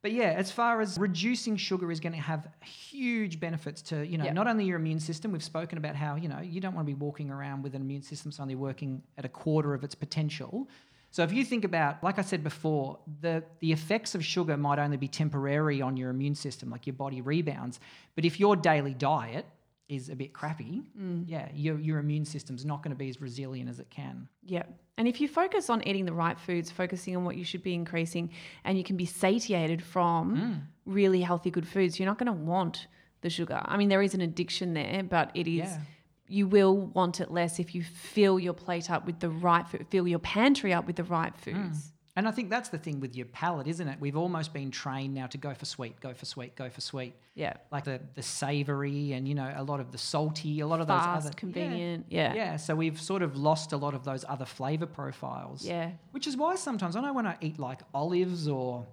but 0.05 0.11
yeah, 0.11 0.35
as 0.37 0.51
far 0.51 0.81
as 0.81 0.99
reducing 0.99 1.57
sugar 1.57 1.91
is 1.91 1.99
going 1.99 2.13
to 2.13 2.19
have 2.19 2.47
huge 2.63 3.39
benefits 3.39 3.81
to 3.81 4.05
you 4.05 4.19
know 4.19 4.25
Yep. 4.25 4.35
not 4.35 4.45
only 4.45 4.63
your 4.63 4.77
immune 4.77 4.99
system. 4.99 5.31
We've 5.31 5.41
spoken 5.41 5.79
about 5.79 5.95
how 5.95 6.13
you 6.13 6.29
know 6.29 6.41
you 6.41 6.61
don't 6.61 6.75
want 6.75 6.85
to 6.87 6.93
be 6.93 6.99
walking 7.07 7.31
around 7.31 7.63
with 7.63 7.73
an 7.73 7.81
immune 7.81 8.03
system 8.03 8.29
that's 8.29 8.39
only 8.39 8.53
working 8.53 9.01
at 9.17 9.25
a 9.25 9.29
quarter 9.29 9.73
of 9.73 9.83
its 9.83 9.95
potential. 9.95 10.69
So 11.09 11.23
if 11.23 11.33
you 11.33 11.43
think 11.43 11.65
about, 11.65 12.03
like 12.03 12.19
I 12.19 12.21
said 12.21 12.43
before, 12.43 12.99
the 13.21 13.43
the 13.61 13.71
effects 13.71 14.13
of 14.13 14.23
sugar 14.23 14.55
might 14.57 14.77
only 14.77 14.97
be 14.97 15.07
temporary 15.07 15.81
on 15.81 15.97
your 15.97 16.11
immune 16.11 16.35
system, 16.35 16.69
like 16.69 16.85
your 16.85 16.93
body 16.93 17.21
rebounds. 17.21 17.79
But 18.13 18.25
if 18.25 18.39
your 18.39 18.55
daily 18.55 18.93
diet 18.93 19.47
is 19.87 20.09
a 20.09 20.15
bit 20.15 20.33
crappy, 20.33 20.81
Mm. 20.99 21.25
yeah, 21.27 21.49
your 21.53 21.79
your 21.79 21.99
immune 21.99 22.25
system's 22.25 22.65
not 22.65 22.81
going 22.81 22.89
to 22.91 22.97
be 22.97 23.09
as 23.09 23.21
resilient 23.21 23.69
as 23.69 23.79
it 23.79 23.89
can. 23.89 24.27
Yeah. 24.43 24.63
And 24.97 25.07
if 25.07 25.19
you 25.21 25.27
focus 25.27 25.69
on 25.69 25.85
eating 25.87 26.05
the 26.05 26.13
right 26.13 26.39
foods, 26.39 26.71
focusing 26.71 27.15
on 27.15 27.23
what 27.25 27.35
you 27.35 27.43
should 27.43 27.61
be 27.63 27.73
increasing, 27.73 28.31
and 28.63 28.77
you 28.77 28.83
can 28.83 28.97
be 28.97 29.05
satiated 29.05 29.83
from 29.83 30.35
Mm. 30.35 30.61
really 30.85 31.21
healthy, 31.21 31.51
good 31.51 31.67
foods, 31.67 31.99
you're 31.99 32.07
not 32.07 32.17
going 32.17 32.27
to 32.27 32.43
want 32.51 32.87
the 33.21 33.29
sugar. 33.29 33.61
I 33.63 33.77
mean, 33.77 33.89
there 33.89 34.01
is 34.01 34.13
an 34.13 34.21
addiction 34.21 34.73
there, 34.73 35.03
but 35.03 35.31
it 35.35 35.47
is. 35.47 35.69
Yeah. 35.69 35.81
You 36.27 36.47
will 36.47 36.75
want 36.75 37.19
it 37.21 37.29
less 37.29 37.59
if 37.59 37.75
you 37.75 37.83
fill 37.83 38.39
your 38.39 38.53
plate 38.53 38.89
up 38.89 39.05
with 39.05 39.19
the 39.19 39.29
right 39.29 39.67
food, 39.67 39.85
fill 39.91 40.07
your 40.07 40.17
pantry 40.19 40.73
up 40.73 40.87
with 40.87 40.95
the 40.95 41.03
right 41.03 41.35
foods. 41.37 41.91
And 42.17 42.29
I 42.29 42.31
think 42.31 42.49
that's 42.49 42.69
the 42.69 42.77
thing 42.77 43.01
with 43.01 43.15
your 43.15 43.25
palate, 43.25 43.67
isn't 43.67 43.87
it? 43.87 43.99
We've 43.99 44.15
almost 44.15 44.53
been 44.53 44.71
trained 44.71 45.13
now 45.13 45.27
to 45.27 45.37
go 45.37 45.53
for 45.53 45.65
sweet, 45.65 45.99
go 45.99 46.13
for 46.13 46.25
sweet, 46.25 46.55
go 46.55 46.69
for 46.69 46.79
sweet. 46.79 47.13
Yeah. 47.33 47.53
Like 47.71 47.83
the 47.83 47.99
the 48.13 48.21
savoury 48.21 49.11
and 49.11 49.27
you 49.27 49.35
know 49.35 49.53
a 49.53 49.63
lot 49.63 49.81
of 49.81 49.91
the 49.91 49.97
salty, 49.97 50.61
a 50.61 50.67
lot 50.67 50.79
of 50.79 50.87
those 50.87 51.01
Fast, 51.01 51.27
other 51.27 51.35
convenient. 51.35 52.05
Yeah. 52.09 52.33
Yeah. 52.33 52.35
yeah. 52.35 52.55
So 52.55 52.73
we've 52.73 52.99
sort 52.99 53.21
of 53.21 53.35
lost 53.35 53.73
a 53.73 53.77
lot 53.77 53.93
of 53.93 54.05
those 54.05 54.23
other 54.29 54.45
flavour 54.45 54.85
profiles. 54.85 55.65
Yeah. 55.65 55.91
Which 56.11 56.25
is 56.25 56.37
why 56.37 56.55
sometimes 56.55 56.95
I 56.95 57.01
know 57.01 57.11
when 57.11 57.27
I 57.27 57.35
eat 57.41 57.59
like 57.59 57.81
olives 57.93 58.47
or 58.47 58.87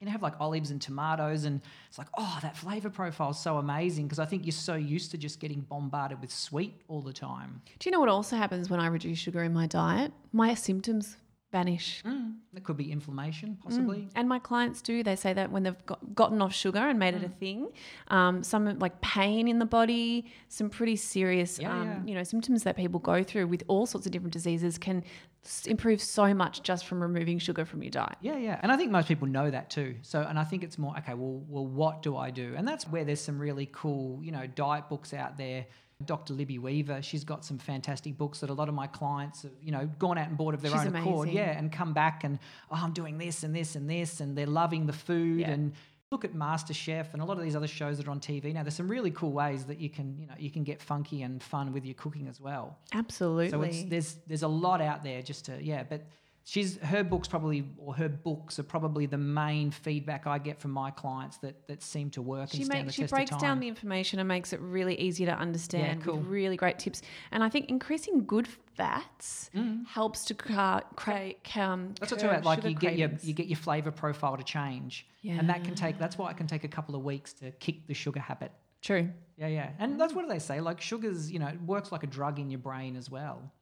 you 0.00 0.04
know 0.04 0.12
have 0.12 0.22
like 0.22 0.38
olives 0.38 0.70
and 0.70 0.80
tomatoes 0.80 1.44
and 1.44 1.62
it's 1.88 1.98
like 1.98 2.08
oh 2.18 2.38
that 2.42 2.54
flavour 2.54 2.90
profile 2.90 3.30
is 3.30 3.38
so 3.38 3.56
amazing 3.56 4.04
because 4.04 4.18
I 4.18 4.26
think 4.26 4.44
you're 4.44 4.52
so 4.52 4.74
used 4.74 5.10
to 5.12 5.18
just 5.18 5.40
getting 5.40 5.62
bombarded 5.62 6.20
with 6.20 6.30
sweet 6.30 6.82
all 6.86 7.00
the 7.00 7.14
time. 7.14 7.62
Do 7.78 7.88
you 7.88 7.92
know 7.92 8.00
what 8.00 8.10
also 8.10 8.36
happens 8.36 8.68
when 8.68 8.78
I 8.78 8.88
reduce 8.88 9.18
sugar 9.18 9.42
in 9.42 9.54
my 9.54 9.66
diet? 9.66 10.12
My 10.32 10.52
symptoms 10.52 11.16
vanish. 11.50 12.02
Mm. 12.04 12.34
That 12.52 12.62
could 12.64 12.76
be 12.76 12.92
inflammation, 12.92 13.56
possibly. 13.62 14.08
And 14.14 14.28
my 14.28 14.38
clients 14.38 14.82
do. 14.82 15.02
They 15.02 15.16
say 15.16 15.32
that 15.32 15.50
when 15.50 15.62
they've 15.62 15.86
got, 15.86 16.14
gotten 16.14 16.42
off 16.42 16.52
sugar 16.52 16.78
and 16.78 16.98
made 16.98 17.14
it 17.14 17.22
Mm. 17.22 17.26
a 17.26 17.28
thing, 17.30 17.68
um, 18.08 18.42
some 18.42 18.78
like 18.78 19.00
pain 19.00 19.48
in 19.48 19.58
the 19.58 19.64
body, 19.66 20.26
some 20.48 20.68
pretty 20.68 20.96
serious, 20.96 21.58
Yeah, 21.58 21.72
um, 21.72 21.86
yeah. 21.86 22.00
you 22.04 22.14
know, 22.14 22.22
symptoms 22.22 22.64
that 22.64 22.76
people 22.76 23.00
go 23.00 23.22
through 23.22 23.46
with 23.46 23.62
all 23.66 23.86
sorts 23.86 24.06
of 24.06 24.12
different 24.12 24.32
diseases 24.34 24.76
can 24.76 25.02
s- 25.44 25.66
improve 25.66 26.02
so 26.02 26.34
much 26.34 26.62
just 26.62 26.84
from 26.86 27.00
removing 27.00 27.38
sugar 27.38 27.64
from 27.64 27.82
your 27.82 27.90
diet. 27.92 28.16
Yeah, 28.20 28.36
yeah. 28.36 28.60
And 28.62 28.70
I 28.70 28.76
think 28.76 28.90
most 28.90 29.08
people 29.08 29.26
know 29.26 29.50
that 29.50 29.70
too. 29.70 29.96
So, 30.02 30.20
and 30.22 30.38
I 30.38 30.44
think 30.44 30.62
it's 30.64 30.76
more, 30.76 30.96
okay, 30.98 31.14
well, 31.14 31.42
well, 31.48 31.66
what 31.66 32.02
do 32.02 32.16
I 32.16 32.30
do? 32.30 32.54
And 32.56 32.68
that's 32.68 32.86
where 32.86 33.04
there's 33.04 33.20
some 33.22 33.38
really 33.38 33.68
cool, 33.72 34.22
you 34.22 34.32
know, 34.32 34.46
diet 34.46 34.88
books 34.90 35.14
out 35.14 35.38
there. 35.38 35.64
Dr. 36.04 36.32
Libby 36.32 36.58
Weaver, 36.58 37.02
she's 37.02 37.24
got 37.24 37.44
some 37.44 37.58
fantastic 37.58 38.16
books 38.16 38.40
that 38.40 38.50
a 38.50 38.54
lot 38.54 38.68
of 38.68 38.74
my 38.74 38.86
clients 38.86 39.42
have, 39.42 39.50
you 39.60 39.72
know, 39.72 39.86
gone 39.98 40.16
out 40.16 40.28
and 40.28 40.36
bought 40.36 40.54
of 40.54 40.62
their 40.62 40.70
She's 40.70 40.86
own 40.86 40.94
accord. 40.94 41.28
Yeah, 41.28 41.58
and 41.58 41.72
come 41.72 41.92
back 41.92 42.22
and, 42.22 42.38
oh, 42.70 42.80
I'm 42.80 42.92
doing 42.92 43.18
this 43.18 43.42
and 43.42 43.54
this 43.54 43.74
and 43.74 43.90
this, 43.90 44.20
and 44.20 44.38
they're 44.38 44.46
loving 44.46 44.86
the 44.86 44.92
food. 44.92 45.40
Yeah. 45.40 45.50
And 45.50 45.72
look 46.12 46.24
at 46.24 46.34
MasterChef 46.34 47.12
and 47.12 47.20
a 47.20 47.24
lot 47.24 47.36
of 47.36 47.42
these 47.42 47.56
other 47.56 47.66
shows 47.66 47.98
that 47.98 48.06
are 48.06 48.12
on 48.12 48.20
TV 48.20 48.54
now. 48.54 48.62
There's 48.62 48.76
some 48.76 48.88
really 48.88 49.10
cool 49.10 49.32
ways 49.32 49.64
that 49.64 49.78
you 49.78 49.90
can, 49.90 50.16
you 50.18 50.26
know, 50.28 50.34
you 50.38 50.50
can 50.50 50.62
get 50.62 50.80
funky 50.80 51.22
and 51.22 51.42
fun 51.42 51.72
with 51.72 51.84
your 51.84 51.94
cooking 51.94 52.28
as 52.28 52.40
well. 52.40 52.78
Absolutely. 52.94 53.50
So 53.50 53.62
it's, 53.62 53.82
there's 53.84 54.16
there's 54.26 54.42
a 54.42 54.48
lot 54.48 54.80
out 54.80 55.02
there 55.02 55.20
just 55.20 55.46
to 55.46 55.62
yeah, 55.62 55.82
but 55.82 56.06
she's 56.48 56.78
her 56.78 57.04
books 57.04 57.28
probably 57.28 57.68
or 57.76 57.94
her 57.94 58.08
books 58.08 58.58
are 58.58 58.62
probably 58.62 59.04
the 59.04 59.18
main 59.18 59.70
feedback 59.70 60.26
I 60.26 60.38
get 60.38 60.58
from 60.58 60.70
my 60.70 60.90
clients 60.90 61.36
that 61.38 61.66
that 61.68 61.82
seem 61.82 62.08
to 62.12 62.22
work 62.22 62.48
She 62.50 62.62
and 62.62 62.68
makes 62.68 62.94
she 62.94 63.04
breaks 63.04 63.36
down 63.36 63.60
the 63.60 63.68
information 63.68 64.18
and 64.18 64.26
makes 64.26 64.54
it 64.54 64.60
really 64.60 64.98
easy 64.98 65.26
to 65.26 65.32
understand 65.32 66.00
Yeah, 66.00 66.06
cool. 66.06 66.18
really 66.20 66.56
great 66.56 66.78
tips. 66.78 67.02
And 67.32 67.44
I 67.44 67.50
think 67.50 67.68
increasing 67.68 68.24
good 68.24 68.48
fats 68.48 69.50
helps 69.86 70.24
to 70.26 70.34
create. 70.34 70.84
cra- 70.96 71.34
um, 71.62 71.94
That's 72.00 72.12
what's 72.12 72.22
about. 72.22 72.44
Like 72.44 72.64
you 72.64 72.74
get 72.74 72.96
your 72.96 73.10
you 73.22 73.34
get 73.34 73.46
your 73.46 73.56
flavor 73.56 73.90
profile 73.90 74.36
to 74.36 74.42
change, 74.44 75.06
and 75.24 75.48
that 75.50 75.64
can 75.64 75.74
take. 75.74 75.98
That's 75.98 76.16
why 76.16 76.30
it 76.30 76.36
can 76.38 76.46
take 76.46 76.64
a 76.64 76.68
couple 76.68 76.94
of 76.94 77.02
weeks 77.02 77.34
to 77.34 77.50
kick 77.52 77.86
the 77.86 77.94
sugar 77.94 78.20
habit. 78.20 78.52
True. 78.82 79.10
Yeah, 79.36 79.46
yeah, 79.46 79.70
and 79.78 80.00
that's 80.00 80.14
what 80.14 80.22
do 80.22 80.28
they 80.28 80.40
say? 80.40 80.60
Like 80.60 80.80
sugars, 80.80 81.30
you 81.30 81.38
know, 81.38 81.46
it 81.46 81.62
works 81.62 81.92
like 81.92 82.02
a 82.02 82.08
drug 82.08 82.40
in 82.40 82.50
your 82.50 82.58
brain 82.58 82.96
as 82.96 83.08
well. 83.08 83.52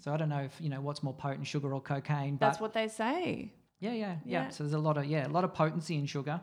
So 0.00 0.12
I 0.12 0.18
don't 0.18 0.28
know 0.28 0.40
if 0.40 0.54
you 0.60 0.68
know 0.68 0.82
what's 0.82 1.02
more 1.02 1.14
potent, 1.14 1.46
sugar 1.46 1.72
or 1.72 1.80
cocaine. 1.80 2.36
But 2.36 2.46
That's 2.46 2.60
what 2.60 2.74
they 2.74 2.88
say. 2.88 3.52
yeah, 3.80 3.92
yeah, 3.92 4.16
yeah, 4.24 4.42
Yeah. 4.44 4.48
So 4.50 4.64
there's 4.64 4.74
a 4.74 4.78
lot 4.78 4.98
of 4.98 5.06
yeah, 5.06 5.26
a 5.26 5.28
lot 5.28 5.44
of 5.44 5.54
potency 5.54 5.96
in 5.96 6.04
sugar. 6.04 6.40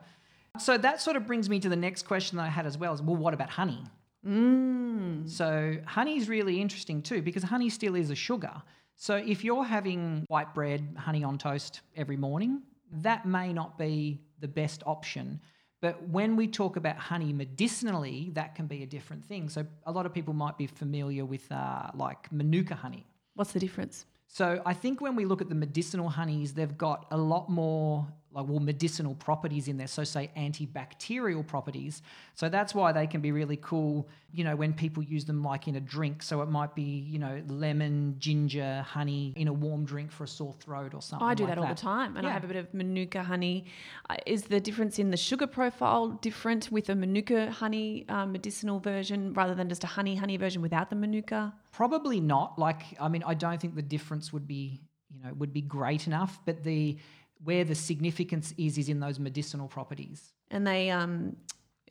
So 0.59 0.77
that 0.79 0.99
sort 0.99 1.15
of 1.15 1.27
brings 1.27 1.47
me 1.47 1.59
to 1.59 1.69
the 1.69 1.75
next 1.75 2.03
question 2.03 2.37
that 2.37 2.43
I 2.43 2.49
had 2.49 2.65
as 2.65 2.77
well. 2.77 2.93
Is 2.93 3.01
well, 3.03 3.15
what 3.15 3.35
about 3.35 3.51
honey? 3.51 3.83
Mm. 4.25 5.29
So 5.29 5.77
honey 5.85 6.17
is 6.17 6.27
really 6.27 6.59
interesting 6.59 7.01
too 7.01 7.21
because 7.21 7.43
honey 7.43 7.69
still 7.69 7.95
is 7.95 8.09
a 8.09 8.15
sugar. 8.15 8.61
So 8.95 9.15
if 9.15 9.43
you're 9.43 9.63
having 9.63 10.25
white 10.27 10.53
bread, 10.53 10.95
honey 10.97 11.23
on 11.23 11.37
toast 11.37 11.81
every 11.95 12.17
morning, 12.17 12.61
that 12.91 13.25
may 13.25 13.53
not 13.53 13.77
be 13.77 14.21
the 14.39 14.47
best 14.47 14.83
option. 14.85 15.39
But 15.81 16.07
when 16.07 16.35
we 16.35 16.47
talk 16.47 16.77
about 16.77 16.97
honey 16.97 17.33
medicinally, 17.33 18.29
that 18.33 18.53
can 18.55 18.67
be 18.67 18.83
a 18.83 18.85
different 18.85 19.25
thing. 19.25 19.49
So 19.49 19.65
a 19.85 19.91
lot 19.91 20.05
of 20.05 20.13
people 20.13 20.33
might 20.33 20.57
be 20.57 20.67
familiar 20.67 21.25
with 21.25 21.51
uh, 21.51 21.89
like 21.95 22.31
manuka 22.31 22.75
honey. 22.75 23.05
What's 23.33 23.51
the 23.51 23.59
difference? 23.59 24.05
So 24.27 24.61
I 24.65 24.73
think 24.73 25.01
when 25.01 25.15
we 25.15 25.25
look 25.25 25.41
at 25.41 25.49
the 25.49 25.55
medicinal 25.55 26.07
honeys, 26.07 26.53
they've 26.53 26.77
got 26.77 27.07
a 27.11 27.17
lot 27.17 27.49
more 27.49 28.07
like 28.33 28.47
well 28.47 28.59
medicinal 28.59 29.15
properties 29.15 29.67
in 29.67 29.77
there. 29.77 29.87
So 29.87 30.03
say 30.03 30.31
antibacterial 30.37 31.45
properties. 31.45 32.01
So 32.35 32.49
that's 32.49 32.73
why 32.73 32.91
they 32.91 33.07
can 33.07 33.21
be 33.21 33.31
really 33.31 33.57
cool. 33.57 34.07
You 34.33 34.43
know 34.43 34.55
when 34.55 34.73
people 34.73 35.03
use 35.03 35.25
them 35.25 35.43
like 35.43 35.67
in 35.67 35.75
a 35.75 35.81
drink. 35.81 36.23
So 36.23 36.41
it 36.41 36.49
might 36.49 36.75
be 36.75 36.83
you 36.83 37.19
know 37.19 37.41
lemon, 37.47 38.15
ginger, 38.19 38.85
honey 38.87 39.33
in 39.35 39.47
a 39.47 39.53
warm 39.53 39.85
drink 39.85 40.11
for 40.11 40.23
a 40.23 40.27
sore 40.27 40.53
throat 40.59 40.93
or 40.93 41.01
something. 41.01 41.27
I 41.27 41.33
do 41.33 41.43
like 41.43 41.55
that 41.55 41.61
all 41.61 41.67
the 41.67 41.75
time, 41.75 42.17
and 42.17 42.25
I 42.25 42.31
have 42.31 42.43
a 42.43 42.47
bit 42.47 42.57
of 42.57 42.73
manuka 42.73 43.23
honey. 43.23 43.65
Uh, 44.09 44.15
is 44.25 44.43
the 44.43 44.59
difference 44.59 44.99
in 44.99 45.11
the 45.11 45.17
sugar 45.17 45.47
profile 45.47 46.09
different 46.09 46.71
with 46.71 46.89
a 46.89 46.95
manuka 46.95 47.51
honey 47.51 48.05
um, 48.09 48.31
medicinal 48.31 48.79
version 48.79 49.33
rather 49.33 49.55
than 49.55 49.69
just 49.69 49.83
a 49.83 49.87
honey 49.87 50.15
honey 50.15 50.37
version 50.37 50.61
without 50.61 50.89
the 50.89 50.95
manuka? 50.95 51.53
Probably 51.71 52.19
not. 52.19 52.59
Like, 52.59 52.83
I 52.99 53.07
mean, 53.07 53.23
I 53.25 53.33
don't 53.33 53.59
think 53.59 53.75
the 53.75 53.81
difference 53.81 54.33
would 54.33 54.47
be, 54.47 54.81
you 55.09 55.23
know, 55.23 55.33
would 55.33 55.53
be 55.53 55.61
great 55.61 56.07
enough. 56.07 56.39
But 56.45 56.63
the 56.63 56.97
where 57.43 57.63
the 57.63 57.75
significance 57.75 58.53
is 58.57 58.77
is 58.77 58.89
in 58.89 58.99
those 58.99 59.19
medicinal 59.19 59.67
properties. 59.67 60.33
And 60.49 60.65
they 60.67 60.89
um, 60.91 61.35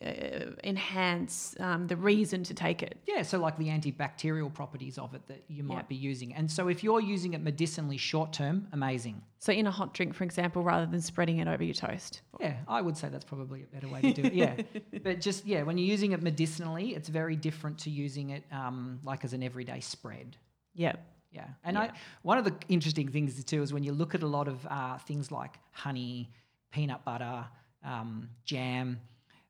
uh, 0.05 0.53
enhance 0.65 1.55
um, 1.61 1.87
the 1.87 1.97
reason 1.97 2.43
to 2.45 2.55
take 2.55 2.83
it. 2.83 2.97
Yeah, 3.07 3.23
so 3.23 3.39
like 3.39 3.59
the 3.59 3.69
antibacterial 3.69 4.53
properties 4.53 4.97
of 4.97 5.15
it 5.15 5.27
that 5.29 5.45
you 5.49 5.63
might 5.63 5.75
Yeah. 5.75 5.83
be 5.89 5.95
using. 5.97 6.35
And 6.35 6.51
so 6.51 6.69
if 6.69 6.83
you're 6.83 7.01
using 7.01 7.35
it 7.35 7.43
medicinally 7.43 7.99
short 7.99 8.33
term, 8.33 8.67
amazing. 8.73 9.23
So 9.39 9.53
in 9.53 9.67
a 9.67 9.71
hot 9.71 9.93
drink, 9.93 10.15
for 10.15 10.25
example, 10.25 10.63
rather 10.63 10.87
than 10.87 11.01
spreading 11.01 11.39
it 11.39 11.49
over 11.49 11.63
your 11.63 11.75
toast. 11.75 12.23
Yeah, 12.41 12.57
I 12.67 12.81
would 12.81 12.97
say 12.97 13.09
that's 13.09 13.25
probably 13.27 13.63
a 13.63 13.67
better 13.67 13.89
way 13.89 14.01
to 14.01 14.13
do 14.13 14.23
it. 14.25 14.33
Yeah. 14.33 14.55
but 15.03 15.21
just, 15.21 15.47
yeah, 15.47 15.63
when 15.65 15.77
you're 15.77 15.89
using 15.89 16.13
it 16.13 16.23
medicinally, 16.23 16.95
it's 16.95 17.09
very 17.11 17.37
different 17.37 17.79
to 17.81 17.91
using 17.91 18.31
it 18.31 18.45
um, 18.53 19.01
like 19.05 19.25
as 19.25 19.33
an 19.33 19.43
everyday 19.43 19.81
spread. 19.81 20.37
Yeah. 20.75 20.97
Yeah, 21.33 21.47
and 21.63 21.79
I 21.79 21.93
one 22.23 22.39
of 22.39 22.45
the 22.45 22.55
interesting 22.69 23.09
things 23.09 23.43
too 23.45 23.63
is 23.63 23.73
when 23.73 23.85
you 23.85 23.93
look 23.93 24.15
at 24.15 24.23
a 24.23 24.27
lot 24.27 24.49
of 24.49 24.67
uh, 24.67 24.99
things 24.99 25.31
like 25.31 25.59
honey, 25.71 26.31
peanut 26.73 27.05
butter, 27.05 27.45
um, 27.85 28.29
jam. 28.45 29.01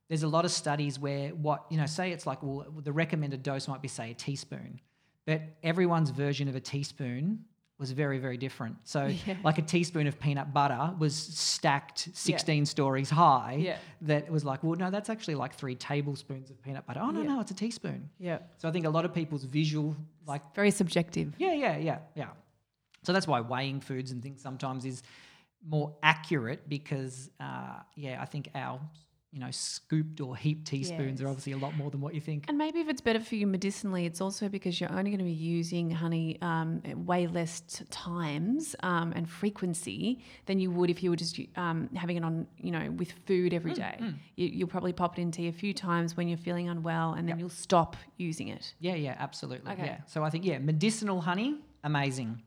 There's 0.09 0.25
a 0.25 0.29
lot 0.29 0.45
of 0.45 0.51
studies 0.51 0.99
where 0.99 1.31
what 1.31 1.65
you 1.71 1.79
know, 1.79 1.87
say 1.87 2.11
it's 2.11 2.27
like 2.27 2.43
well, 2.43 2.67
the 2.83 2.93
recommended 2.93 3.43
dose 3.43 3.69
might 3.69 3.81
be 3.81 3.89
say 3.89 4.11
a 4.11 4.15
teaspoon, 4.15 4.81
but 5.25 5.41
everyone's 5.63 6.11
version 6.11 6.49
of 6.49 6.57
a 6.57 6.61
teaspoon 6.61 7.45
was 7.81 7.91
very 7.93 8.19
very 8.19 8.37
different. 8.37 8.77
So 8.85 9.07
Yeah. 9.27 9.37
like 9.43 9.59
a 9.59 9.63
teaspoon 9.63 10.07
of 10.07 10.21
peanut 10.21 10.53
butter 10.55 10.95
was 10.99 11.15
stacked 11.17 12.09
16 12.13 12.67
stories 12.67 13.11
high. 13.11 13.57
Yeah. 13.59 13.79
That 14.03 14.31
was 14.31 14.45
like 14.45 14.63
well 14.63 14.77
no 14.77 14.91
that's 14.91 15.11
actually 15.11 15.35
like 15.37 15.55
three 15.55 15.75
tablespoons 15.75 16.51
of 16.51 16.63
peanut 16.63 16.87
butter. 16.87 17.01
Oh 17.03 17.11
no 17.11 17.23
Yeah. 17.23 17.29
no 17.35 17.41
it's 17.41 17.51
a 17.51 17.55
teaspoon. 17.55 18.11
Yeah. 18.19 18.39
So 18.59 18.69
I 18.69 18.73
think 18.73 18.85
a 18.87 18.91
lot 18.91 19.05
of 19.05 19.13
people's 19.15 19.45
visual 19.45 19.97
like 20.27 20.43
Very 20.55 20.71
subjective. 20.71 21.35
yeah, 21.39 21.53
yeah, 21.55 21.77
yeah, 21.79 21.99
yeah. 22.15 22.29
So 23.03 23.13
that's 23.15 23.27
why 23.27 23.41
weighing 23.41 23.81
foods 23.81 24.11
and 24.13 24.23
things 24.23 24.41
sometimes 24.43 24.85
is 24.85 25.03
more 25.67 25.95
accurate 26.03 26.69
because, 26.69 27.31
uh, 27.41 27.81
yeah, 27.97 28.21
I 28.21 28.27
think 28.27 28.49
our, 28.55 28.79
you 29.33 29.39
know, 29.39 29.51
scooped 29.51 30.21
or 30.21 30.37
heaped 30.37 30.67
teaspoons 30.67 31.23
are 31.23 31.29
obviously 31.29 31.53
a 31.53 31.57
lot 31.57 31.77
more 31.77 31.91
than 31.91 32.01
what 32.01 32.15
you 32.15 32.21
think. 32.21 32.47
And 32.49 32.59
maybe 32.59 32.81
if 32.81 32.89
it's 32.89 33.01
better 33.01 33.21
for 33.21 33.37
you 33.37 33.47
medicinally, 33.47 34.05
it's 34.05 34.21
also 34.21 34.49
because 34.49 34.81
you're 34.81 34.91
only 34.91 35.11
going 35.11 35.19
to 35.19 35.25
be 35.25 35.31
using 35.31 35.91
honey 35.91 36.37
um, 36.43 36.83
way 37.07 37.29
less 37.29 37.61
t- 37.61 37.85
times 37.91 38.75
um, 38.83 39.13
and 39.15 39.29
frequency 39.29 40.19
than 40.47 40.59
you 40.59 40.71
would 40.73 40.91
if 40.91 41.03
you 41.03 41.11
were 41.11 41.17
just 41.17 41.39
um, 41.57 41.89
having 41.95 42.17
it 42.17 42.25
on, 42.25 42.47
you 42.59 42.73
know, 42.73 42.91
with 42.91 43.13
food 43.27 43.55
every 43.55 43.73
day. 43.73 43.99
You, 44.35 44.47
you'll 44.49 44.69
probably 44.69 44.93
pop 44.93 45.17
it 45.17 45.23
in 45.23 45.31
tea 45.31 45.47
a 45.49 45.53
few 45.53 45.73
times 45.73 46.17
when 46.17 46.27
you're 46.27 46.39
feeling 46.39 46.69
unwell, 46.69 47.13
and 47.13 47.29
then 47.29 47.39
you'll 47.39 47.49
stop 47.51 47.97
using 48.17 48.49
it. 48.49 48.75
Yeah, 48.81 48.95
yeah, 48.95 49.15
absolutely. 49.19 49.71
Okay. 49.73 49.85
Yeah. 49.87 49.99
So 50.07 50.25
I 50.25 50.31
think 50.31 50.45
yeah, 50.45 50.59
medicinal 50.59 51.21
honey, 51.21 51.59
amazing. 51.85 52.43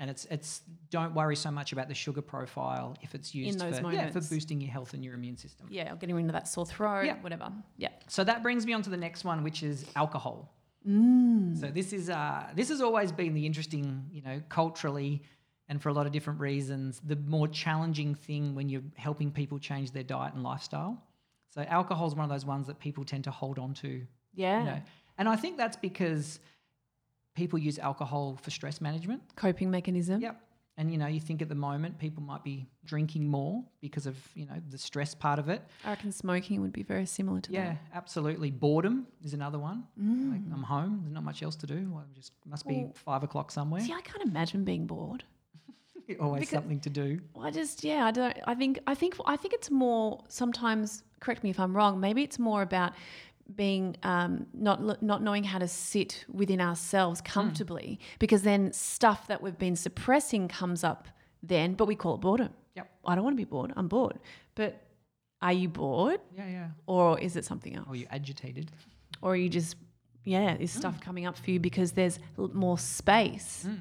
And 0.00 0.08
it's 0.10 0.24
it's 0.30 0.62
don't 0.88 1.14
worry 1.14 1.36
so 1.36 1.50
much 1.50 1.72
about 1.72 1.86
the 1.88 1.94
sugar 1.94 2.22
profile 2.22 2.96
if 3.02 3.14
it's 3.14 3.34
used 3.34 3.60
in 3.60 3.70
those 3.70 3.78
for 3.80 3.92
yeah, 3.92 4.10
for 4.10 4.22
boosting 4.22 4.58
your 4.60 4.70
health 4.70 4.94
and 4.94 5.04
your 5.04 5.12
immune 5.14 5.36
system. 5.36 5.66
Yeah, 5.70 5.92
or 5.92 5.96
getting 5.96 6.16
rid 6.16 6.24
of 6.24 6.32
that 6.32 6.48
sore 6.48 6.64
throat, 6.64 7.04
Yeah. 7.04 7.16
whatever. 7.20 7.52
Yeah. 7.76 7.90
So 8.08 8.24
that 8.24 8.42
brings 8.42 8.64
me 8.64 8.72
on 8.72 8.80
to 8.82 8.90
the 8.90 8.96
next 8.96 9.24
one, 9.24 9.44
which 9.44 9.62
is 9.62 9.84
alcohol. 9.94 10.54
Mm. 10.88 11.60
So 11.60 11.66
this 11.68 11.92
is 11.92 12.08
uh, 12.08 12.46
this 12.54 12.70
has 12.70 12.80
always 12.80 13.12
been 13.12 13.34
the 13.34 13.44
interesting, 13.44 14.06
you 14.10 14.22
know, 14.22 14.40
culturally, 14.48 15.22
and 15.68 15.82
for 15.82 15.90
a 15.90 15.92
lot 15.92 16.06
of 16.06 16.12
different 16.12 16.40
reasons, 16.40 17.00
the 17.04 17.16
more 17.16 17.46
challenging 17.46 18.14
thing 18.14 18.54
when 18.54 18.70
you're 18.70 18.82
helping 18.96 19.30
people 19.30 19.58
change 19.58 19.90
their 19.92 20.02
diet 20.02 20.32
and 20.34 20.42
lifestyle. 20.42 21.02
So 21.48 21.60
alcohol 21.62 22.06
is 22.06 22.14
one 22.14 22.24
of 22.24 22.30
those 22.30 22.46
ones 22.46 22.66
that 22.68 22.78
people 22.78 23.04
tend 23.04 23.24
to 23.24 23.30
hold 23.30 23.58
on 23.58 23.74
to, 23.74 24.06
Yeah. 24.34 24.58
you 24.60 24.64
know, 24.64 24.80
and 25.18 25.28
I 25.28 25.36
think 25.36 25.58
that's 25.58 25.76
because 25.76 26.40
people 27.34 27.58
use 27.58 27.78
alcohol 27.78 28.38
for 28.42 28.50
stress 28.50 28.80
management. 28.80 29.22
Coping 29.36 29.70
mechanism. 29.70 30.20
Yep. 30.20 30.40
And 30.76 30.90
you 30.90 30.96
know, 30.96 31.08
you 31.08 31.20
think 31.20 31.42
at 31.42 31.48
the 31.50 31.54
moment 31.54 31.98
people 31.98 32.22
might 32.22 32.42
be 32.42 32.66
drinking 32.86 33.26
more 33.28 33.62
because 33.82 34.06
of 34.06 34.16
you 34.34 34.46
know 34.46 34.54
the 34.70 34.78
stress 34.78 35.14
part 35.14 35.38
of 35.38 35.48
it. 35.50 35.62
I 35.84 35.90
reckon 35.90 36.10
smoking 36.10 36.60
would 36.62 36.72
be 36.72 36.82
very 36.82 37.04
similar 37.04 37.40
to 37.42 37.52
Yeah, 37.52 37.60
that. 37.64 37.68
Yeah, 37.72 37.96
absolutely. 37.98 38.50
Boredom 38.50 39.06
is 39.22 39.34
another 39.34 39.58
one. 39.58 39.84
Mm. 40.00 40.30
Like 40.32 40.40
I'm 40.54 40.62
home, 40.62 41.00
there's 41.02 41.12
not 41.12 41.24
much 41.24 41.42
else 41.42 41.56
to 41.56 41.66
do. 41.66 41.90
Well, 41.92 42.04
just 42.14 42.32
must 42.46 42.66
be 42.66 42.76
Well, 42.84 42.92
five 42.94 43.22
o'clock 43.22 43.50
somewhere. 43.50 43.82
See, 43.82 43.92
I 43.92 44.00
can't 44.00 44.22
imagine 44.22 44.64
being 44.64 44.86
bored. 44.86 45.22
Always 46.20 46.40
because- 46.40 46.54
something 46.54 46.80
to 46.80 46.90
do. 46.90 47.20
I 47.38 47.50
just 47.50 47.84
yeah, 47.84 48.06
I 48.06 48.10
don't. 48.10 48.36
I 48.46 48.54
think 48.54 48.78
I 48.86 48.94
think 48.94 49.16
I 49.26 49.36
think 49.36 49.52
it's 49.54 49.70
more 49.70 50.24
sometimes. 50.28 51.02
Correct 51.20 51.44
me 51.44 51.50
if 51.50 51.60
I'm 51.60 51.76
wrong. 51.76 52.00
Maybe 52.00 52.22
it's 52.22 52.38
more 52.38 52.62
about 52.62 52.94
being 53.54 53.96
um, 54.02 54.46
not 54.54 55.02
not 55.02 55.22
knowing 55.22 55.44
how 55.44 55.58
to 55.58 55.68
sit 55.68 56.24
within 56.32 56.60
ourselves 56.60 57.20
hmm. 57.20 57.26
comfortably, 57.26 57.98
because 58.18 58.42
then 58.42 58.72
stuff 58.72 59.26
that 59.28 59.42
we've 59.42 59.58
been 59.58 59.76
suppressing 59.76 60.48
comes 60.48 60.84
up 60.84 61.08
then, 61.42 61.74
but 61.74 61.86
we 61.86 61.94
call 61.94 62.14
it 62.14 62.20
boredom. 62.20 62.50
Yep. 62.76 62.90
I 63.04 63.14
don't 63.14 63.24
want 63.24 63.34
to 63.34 63.40
be 63.40 63.44
bored. 63.44 63.72
I'm 63.76 63.88
bored. 63.88 64.18
But 64.54 64.82
are 65.42 65.52
you 65.52 65.68
bored, 65.68 66.20
Yeah, 66.36 66.48
yeah. 66.48 66.68
or 66.86 67.18
is 67.18 67.34
it 67.36 67.44
something 67.44 67.74
else? 67.74 67.86
Or 67.86 67.92
are 67.92 67.96
you 67.96 68.06
agitated. 68.10 68.70
or 69.22 69.32
are 69.32 69.36
you 69.36 69.48
just 69.48 69.76
yeah 70.24 70.54
is 70.58 70.70
stuff 70.70 70.94
hmm. 70.96 71.00
coming 71.00 71.26
up 71.26 71.36
for 71.36 71.50
you 71.50 71.58
because 71.58 71.92
there's 71.92 72.18
l- 72.38 72.50
more 72.52 72.78
space 72.78 73.64
hmm. 73.66 73.74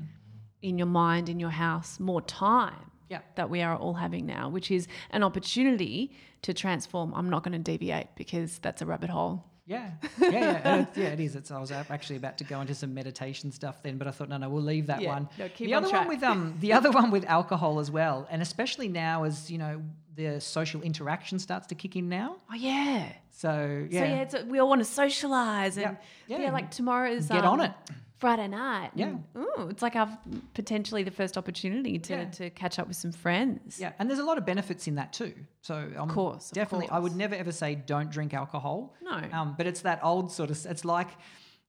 in 0.62 0.77
your 0.77 0.88
mind 0.88 1.27
in 1.29 1.39
your 1.39 1.49
house 1.49 1.99
more 1.99 2.21
time 2.21 2.91
Yeah. 3.10 3.19
that 3.36 3.49
we 3.49 3.62
are 3.62 3.75
all 3.75 3.93
having 3.95 4.25
now 4.25 4.47
which 4.49 4.71
is 4.71 4.88
an 5.12 5.21
opportunity 5.23 6.12
to 6.43 6.53
transform 6.53 7.13
i'm 7.13 7.29
not 7.29 7.43
going 7.43 7.51
to 7.51 7.60
deviate 7.71 8.08
because 8.15 8.60
that's 8.60 8.82
a 8.82 8.86
rabbit 8.86 9.10
hole 9.10 9.43
Yeah, 9.69 9.91
yeah, 10.19 10.29
yeah. 10.32 10.86
yeah, 10.95 11.03
it 11.10 11.19
is. 11.19 11.36
It's, 11.36 11.51
I 11.51 11.60
was 11.60 11.71
actually 11.71 12.15
about 12.17 12.38
to 12.39 12.43
go 12.43 12.60
into 12.60 12.73
some 12.73 12.93
meditation 12.93 13.51
stuff 13.51 13.84
then, 13.84 13.97
but 13.99 14.08
I 14.08 14.12
thought, 14.12 14.27
no, 14.29 14.38
no, 14.38 14.49
we'll 14.49 14.63
leave 14.63 14.88
that 14.88 15.01
Yeah, 15.01 15.10
one. 15.13 15.29
no, 15.38 15.47
keep 15.49 15.67
the 15.67 15.75
on 15.75 15.84
other 15.84 15.91
track. 15.91 16.08
one 16.08 16.15
with 16.15 16.23
um, 16.23 16.55
the 16.60 16.73
other 16.73 16.89
one 16.91 17.12
with 17.12 17.23
alcohol 17.25 17.79
as 17.79 17.91
well, 17.91 18.27
and 18.32 18.41
especially 18.41 18.88
now 18.88 19.23
as 19.25 19.49
you 19.51 19.60
know 19.60 19.82
the 20.15 20.41
social 20.41 20.82
interaction 20.82 21.38
starts 21.39 21.67
to 21.67 21.75
kick 21.75 21.95
in 21.95 22.10
now. 22.10 22.36
oh 22.51 22.55
yeah 22.55 23.12
So 23.32 23.88
yeah, 23.91 24.27
so 24.27 24.38
yeah 24.39 24.43
we 24.45 24.58
all 24.60 24.67
want 24.67 24.82
to 24.82 24.86
socialize 24.86 25.77
and 25.77 25.97
Yeah. 26.27 26.38
yeah, 26.39 26.45
Yeah. 26.45 26.51
like 26.51 26.71
tomorrow's 26.71 27.27
Get 27.27 27.45
on 27.45 27.62
it. 27.62 27.71
Friday 28.19 28.47
night 28.47 28.91
Yeah. 28.95 29.08
and, 29.08 29.23
ooh, 29.38 29.67
it's 29.69 29.82
like 29.82 29.95
our 29.95 30.10
potentially 30.53 31.03
the 31.03 31.12
first 31.12 31.38
opportunity 31.38 31.97
to, 31.99 32.13
Yeah. 32.13 32.25
to 32.39 32.49
catch 32.49 32.77
up 32.79 32.88
with 32.88 32.97
some 32.97 33.12
friends 33.12 33.79
yeah, 33.79 33.93
and 33.97 34.10
there's 34.10 34.19
a 34.19 34.23
lot 34.25 34.38
of 34.38 34.45
benefits 34.45 34.88
in 34.88 34.95
that 34.95 35.13
too. 35.13 35.34
So 35.62 35.75
um, 35.97 36.10
course, 36.10 36.51
of 36.51 36.55
definitely, 36.55 36.89
I 36.89 36.99
would 36.99 37.15
never 37.15 37.36
ever 37.36 37.51
say 37.51 37.75
don't 37.75 38.10
drink 38.12 38.34
alcohol. 38.34 38.93
no 39.01 39.21
Um, 39.32 39.55
but 39.58 39.65
it's 39.67 39.82
that 39.82 39.99
old 40.03 40.32
sort 40.32 40.49
of. 40.51 40.65
It's 40.65 40.86
like, 40.86 41.10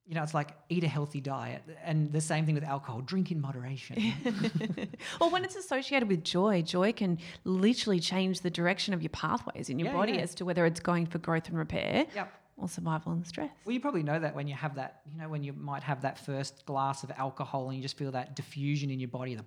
you 0.07 0.15
know, 0.17 0.23
it's 0.23 0.35
like 0.35 0.51
eat 0.69 0.83
a 0.85 0.89
healthy 0.89 1.21
diet. 1.21 1.63
And 1.85 2.13
the 2.13 2.21
same 2.21 2.45
thing 2.47 2.55
with 2.57 2.65
alcohol, 2.65 3.01
drink 3.01 3.31
in 3.31 3.41
moderation. 3.41 3.97
or 5.21 5.31
when 5.31 5.45
it's 5.45 5.57
associated 5.57 6.09
with 6.09 6.25
joy, 6.25 6.63
joy 6.63 6.93
can 6.93 7.19
literally 7.45 8.01
change 8.01 8.41
the 8.41 8.51
direction 8.51 8.95
of 8.95 9.03
your 9.03 9.11
pathways 9.11 9.69
in 9.71 9.79
your 9.79 9.89
Yeah, 9.89 9.95
body 9.95 10.13
yeah. 10.15 10.21
as 10.27 10.35
to 10.37 10.45
whether 10.45 10.65
it's 10.67 10.81
going 10.81 11.07
for 11.07 11.19
growth 11.19 11.49
and 11.49 11.57
repair 11.59 12.07
yep. 12.15 12.33
Or 12.61 12.69
survival 12.69 13.13
and 13.13 13.27
stress. 13.27 13.51
Well, 13.65 13.73
you 13.73 13.81
probably 13.81 14.03
know 14.03 14.19
that 14.19 14.35
when 14.35 14.47
you 14.47 14.55
have 14.55 14.75
that, 14.77 15.01
you 15.11 15.21
know, 15.21 15.29
when 15.29 15.43
you 15.43 15.53
might 15.53 15.83
have 15.83 16.03
that 16.03 16.19
first 16.19 16.65
glass 16.67 17.03
of 17.03 17.11
alcohol 17.17 17.69
and 17.69 17.77
you 17.77 17.83
just 17.83 17.97
feel 17.97 18.13
that 18.13 18.37
diffusion 18.37 18.91
in 18.91 19.01
your 19.01 19.09
body, 19.09 19.35
the, 19.35 19.45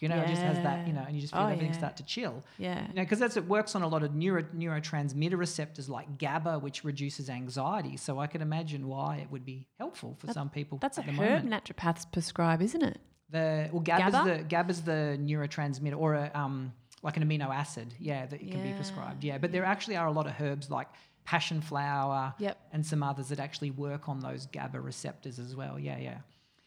you 0.00 0.08
know, 0.08 0.16
it 0.16 0.28
just 0.28 0.42
has 0.42 0.56
that, 0.58 0.86
you 0.86 0.92
know, 0.92 1.04
and 1.06 1.14
you 1.14 1.20
just 1.20 1.32
feel 1.32 1.42
Oh, 1.42 1.46
everything 1.46 1.68
yeah. 1.72 1.78
start 1.78 1.96
to 1.98 2.04
chill. 2.04 2.42
Yeah. 2.58 2.86
You 2.88 2.94
know, 2.94 3.02
because 3.02 3.18
that's 3.18 3.36
it 3.36 3.46
works 3.46 3.74
on 3.74 3.82
a 3.82 3.88
lot 3.88 4.02
of 4.02 4.14
neuro, 4.14 4.42
neurotransmitter 4.56 5.38
receptors 5.38 5.88
like 5.88 6.18
GABA, 6.18 6.58
which 6.58 6.84
reduces 6.84 7.30
anxiety. 7.30 7.96
So 7.96 8.18
I 8.18 8.26
can 8.26 8.42
imagine 8.42 8.88
why 8.88 9.16
it 9.18 9.30
would 9.30 9.44
be 9.44 9.66
helpful 9.78 10.16
for 10.18 10.32
some 10.32 10.50
people. 10.50 10.78
That's 10.78 10.98
a 10.98 11.00
at 11.00 11.06
the 11.06 11.12
herb 11.12 11.44
moment. 11.44 11.50
naturopaths 11.64 12.10
prescribe, 12.12 12.62
isn't 12.62 12.82
it? 12.82 12.98
The 13.30 13.68
well, 13.72 13.82
GABA's 13.82 14.12
GABA? 14.12 14.30
the 14.38 14.44
GABA's 14.44 14.82
the 14.82 15.18
neurotransmitter 15.20 15.96
or 15.98 16.14
a, 16.14 16.30
um 16.34 16.72
like 17.00 17.16
an 17.16 17.22
amino 17.24 17.54
acid, 17.54 17.94
yeah, 18.00 18.26
that 18.26 18.40
it 18.42 18.50
can 18.50 18.60
be 18.60 18.72
prescribed. 18.72 19.22
Yeah, 19.22 19.38
but 19.38 19.52
there 19.52 19.64
actually 19.64 19.96
are 19.96 20.08
a 20.08 20.12
lot 20.12 20.26
of 20.26 20.32
herbs 20.40 20.68
like 20.68 20.88
passion 21.28 21.60
flower 21.60 22.34
Yep. 22.38 22.56
and 22.72 22.86
some 22.86 23.02
others 23.02 23.28
that 23.28 23.38
actually 23.38 23.70
work 23.70 24.08
on 24.08 24.20
those 24.20 24.46
GABA 24.46 24.80
receptors 24.80 25.38
as 25.38 25.54
well. 25.54 25.78
Yeah, 25.78 25.98
yeah. 25.98 26.18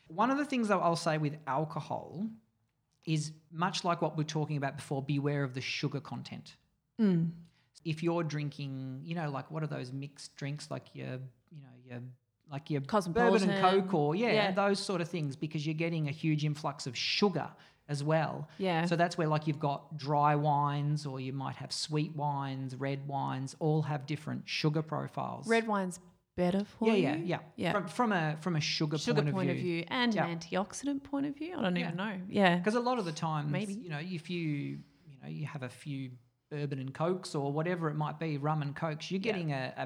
One 0.07 0.29
of 0.29 0.37
the 0.37 0.45
things 0.45 0.67
that 0.67 0.75
I'll 0.75 0.95
say 0.95 1.17
with 1.17 1.35
alcohol 1.47 2.27
is 3.05 3.31
much 3.51 3.83
like 3.83 4.03
what 4.03 4.15
we 4.15 4.21
are 4.23 4.33
talking 4.39 4.57
about 4.57 4.75
before, 4.75 5.01
beware 5.01 5.43
of 5.43 5.55
the 5.55 5.61
sugar 5.61 5.99
content. 5.99 6.57
Mm. 6.99 7.31
If 7.83 8.03
you're 8.03 8.21
drinking, 8.23 9.01
you 9.03 9.15
know, 9.15 9.31
like 9.31 9.49
what 9.49 9.63
are 9.63 9.67
those 9.77 9.91
mixed 9.91 10.35
drinks 10.35 10.69
like 10.69 10.93
your, 10.93 11.13
you 11.49 11.61
know, 11.63 11.75
your 11.83 11.99
like 12.51 12.69
your 12.69 12.81
bourbon 12.81 13.49
and 13.49 13.61
coke 13.63 13.93
or 13.95 14.13
yeah, 14.13 14.31
Yeah. 14.33 14.51
those 14.51 14.77
sort 14.79 15.01
of 15.01 15.07
things 15.09 15.35
because 15.35 15.65
you're 15.65 15.73
getting 15.85 16.07
a 16.07 16.11
huge 16.11 16.43
influx 16.45 16.85
of 16.85 16.95
sugar 16.95 17.49
as 17.91 18.03
well. 18.03 18.47
Yeah. 18.57 18.85
So 18.85 18.95
that's 18.95 19.17
where 19.17 19.27
like 19.27 19.45
you've 19.47 19.59
got 19.71 19.79
dry 19.97 20.33
wines 20.35 21.05
or 21.05 21.19
you 21.19 21.33
might 21.33 21.57
have 21.57 21.71
sweet 21.71 22.15
wines, 22.15 22.75
red 22.75 23.07
wines, 23.07 23.55
all 23.59 23.81
have 23.83 24.05
different 24.13 24.41
sugar 24.45 24.81
profiles. 24.81 25.47
Red 25.47 25.67
wine's 25.67 25.99
better 26.37 26.63
for 26.79 26.87
yeah, 26.87 26.93
you. 26.95 27.01
yeah, 27.01 27.15
yeah, 27.33 27.39
Yeah. 27.57 27.71
From, 27.73 27.87
from 27.87 28.11
a 28.13 28.37
from 28.41 28.55
a 28.55 28.61
sugar, 28.61 28.97
Sugar 28.97 29.21
point, 29.21 29.35
point 29.35 29.49
of 29.49 29.57
view. 29.57 29.83
and 29.89 30.13
Yeah. 30.15 30.25
an 30.27 30.39
antioxidant 30.39 31.03
point 31.03 31.25
of 31.29 31.35
view. 31.35 31.53
I 31.57 31.61
don't 31.61 31.75
Yeah. 31.75 31.85
even 31.87 31.97
know. 31.97 32.15
Yeah. 32.29 32.55
Because 32.57 32.75
a 32.75 32.79
lot 32.89 32.97
of 32.99 33.05
the 33.05 33.11
times, 33.11 33.51
Maybe. 33.51 33.73
you 33.73 33.89
know, 33.89 33.99
if 34.01 34.29
you 34.29 34.41
you 35.09 35.17
know 35.21 35.27
you 35.39 35.45
have 35.45 35.63
a 35.63 35.69
few 35.69 36.11
bourbon 36.49 36.79
and 36.79 36.93
cokes 36.93 37.35
or 37.35 37.51
whatever 37.51 37.89
it 37.89 37.95
might 38.05 38.17
be, 38.19 38.37
rum 38.37 38.61
and 38.61 38.75
cokes, 38.75 39.11
you're 39.11 39.19
getting 39.29 39.51
a, 39.51 39.73
a 39.77 39.85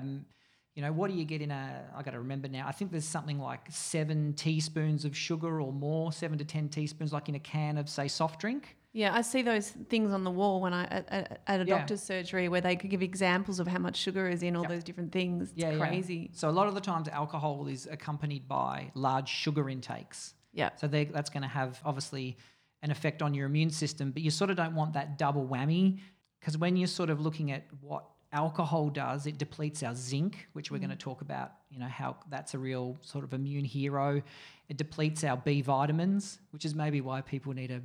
you 0.75 0.81
know, 0.81 0.91
what 0.91 1.09
do 1.09 1.15
you 1.17 1.23
get 1.23 1.41
in 1.41 1.51
a? 1.51 1.83
I 1.95 2.03
got 2.03 2.11
to 2.11 2.19
remember 2.19 2.49
now. 2.49 2.67
I 2.67 2.73
think 2.73 2.91
there's 2.91 3.05
something 3.05 3.39
like 3.39 3.61
seven 3.69 4.33
teaspoons 4.33 5.05
of 5.05 5.15
sugar 5.15 5.61
or 5.61 5.71
more, 5.71 6.11
seven 6.11 6.37
to 6.37 6.45
ten 6.45 6.67
teaspoons, 6.67 7.13
like 7.13 7.29
in 7.29 7.35
a 7.35 7.39
can 7.39 7.77
of 7.77 7.87
say 7.89 8.09
soft 8.09 8.41
drink. 8.41 8.75
Yeah, 8.91 9.13
I 9.13 9.21
see 9.21 9.41
those 9.41 9.69
things 9.89 10.11
on 10.13 10.23
the 10.23 10.31
wall 10.31 10.61
when 10.61 10.73
I 10.73 10.83
at, 10.85 11.39
at, 11.47 11.59
a 11.61 11.65
Yeah. 11.65 11.77
doctor's 11.77 12.01
surgery 12.01 12.47
where 12.49 12.61
they 12.61 12.75
could 12.75 12.89
give 12.89 13.01
examples 13.01 13.59
of 13.59 13.67
how 13.67 13.79
much 13.79 13.97
sugar 13.97 14.27
is 14.29 14.41
in 14.43 14.55
all 14.55 14.63
Yep. 14.63 14.71
those 14.71 14.83
different 14.83 15.11
things. 15.11 15.51
It's 15.51 15.57
Yeah, 15.57 15.71
yeah. 15.71 15.77
crazy. 15.77 16.29
So 16.33 16.49
a 16.49 16.51
lot 16.51 16.67
of 16.67 16.75
the 16.75 16.81
times, 16.81 17.07
alcohol 17.09 17.67
is 17.67 17.87
accompanied 17.91 18.47
by 18.47 18.91
large 18.95 19.27
sugar 19.29 19.69
intakes. 19.69 20.33
Yeah. 20.53 20.69
So 20.77 20.87
they, 20.87 21.05
that's 21.05 21.29
going 21.29 21.43
to 21.43 21.49
have 21.49 21.81
obviously 21.85 22.37
an 22.83 22.91
effect 22.91 23.21
on 23.21 23.33
your 23.33 23.45
immune 23.47 23.69
system, 23.69 24.11
but 24.11 24.21
you 24.21 24.29
sort 24.31 24.49
of 24.49 24.55
don't 24.57 24.75
want 24.75 24.93
that 24.93 25.17
double 25.17 25.45
whammy 25.45 25.99
because 26.39 26.57
when 26.57 26.77
you're 26.77 26.87
sort 26.87 27.09
of 27.09 27.19
looking 27.19 27.51
at 27.51 27.65
what 27.81 28.05
alcohol 28.35 28.89
does, 28.89 29.25
it 29.25 29.37
depletes 29.37 29.81
our 29.81 29.95
zinc, 29.95 30.47
which 30.53 30.69
we're 30.69 30.77
going 30.85 30.89
to 30.91 30.95
talk 31.09 31.21
about, 31.21 31.53
you 31.71 31.79
know, 31.79 31.87
how 31.87 32.17
that's 32.29 32.53
a 32.53 32.59
real 32.59 32.97
sort 33.01 33.23
of 33.23 33.33
immune 33.33 33.65
hero. 33.65 34.21
It 34.69 34.77
depletes 34.77 35.23
our 35.23 35.37
B 35.37 35.61
vitamins, 35.61 36.39
which 36.51 36.65
is 36.65 36.75
maybe 36.75 36.99
why 37.01 37.21
people 37.21 37.53
need 37.53 37.71
a 37.71 37.81